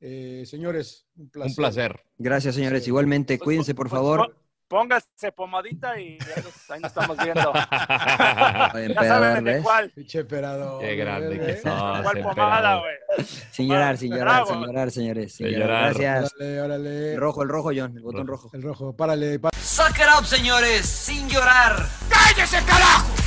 eh, 0.00 0.44
señores, 0.46 1.06
un 1.16 1.28
placer. 1.28 1.50
Un 1.50 1.56
placer. 1.56 2.00
Gracias, 2.16 2.54
señores. 2.54 2.86
Igualmente, 2.88 3.36
Pues, 3.36 3.44
cuídense, 3.44 3.74
por 3.74 3.88
pues, 3.88 3.98
favor. 3.98 4.36
Póngase 4.68 5.32
pomadita 5.34 5.98
y 5.98 6.18
ya 6.18 6.42
nos- 6.42 6.70
ahí 6.70 6.80
nos 6.80 6.90
estamos 6.90 7.16
viendo. 7.16 7.52
Ya 8.94 9.02
saben 9.02 9.44
de 9.44 9.62
cuál. 9.62 9.90
Pinche 9.90 10.20
emperador. 10.20 10.80
Qué 10.80 10.94
grande 10.96 11.36
¿eh? 11.36 11.38
que 11.38 11.56
sos, 11.56 12.02
¿Cuál 12.02 12.20
pomada, 12.22 12.80
güey? 12.80 13.26
Sin 13.50 13.68
llorar, 13.68 13.96
sin 13.96 14.14
llorar, 14.14 14.46
sin 14.46 14.60
llorar, 14.60 14.90
señores. 14.90 15.34
Sin 15.34 15.48
llorar. 15.48 15.94
Gracias. 15.94 16.32
Órale, 16.36 16.60
órale. 16.62 17.14
El 17.14 17.20
rojo, 17.20 17.42
el 17.42 17.48
rojo, 17.48 17.70
John, 17.74 17.96
el 17.96 18.02
botón 18.02 18.26
rojo. 18.26 18.50
El 18.52 18.62
rojo, 18.62 18.94
párale, 18.94 19.38
párale. 19.38 19.62
Suck 19.62 19.96
it 19.98 20.06
up, 20.18 20.24
señores, 20.26 20.84
sin 20.86 21.28
llorar. 21.28 21.86
¡Cállese, 22.08 22.58
carajo! 22.64 23.17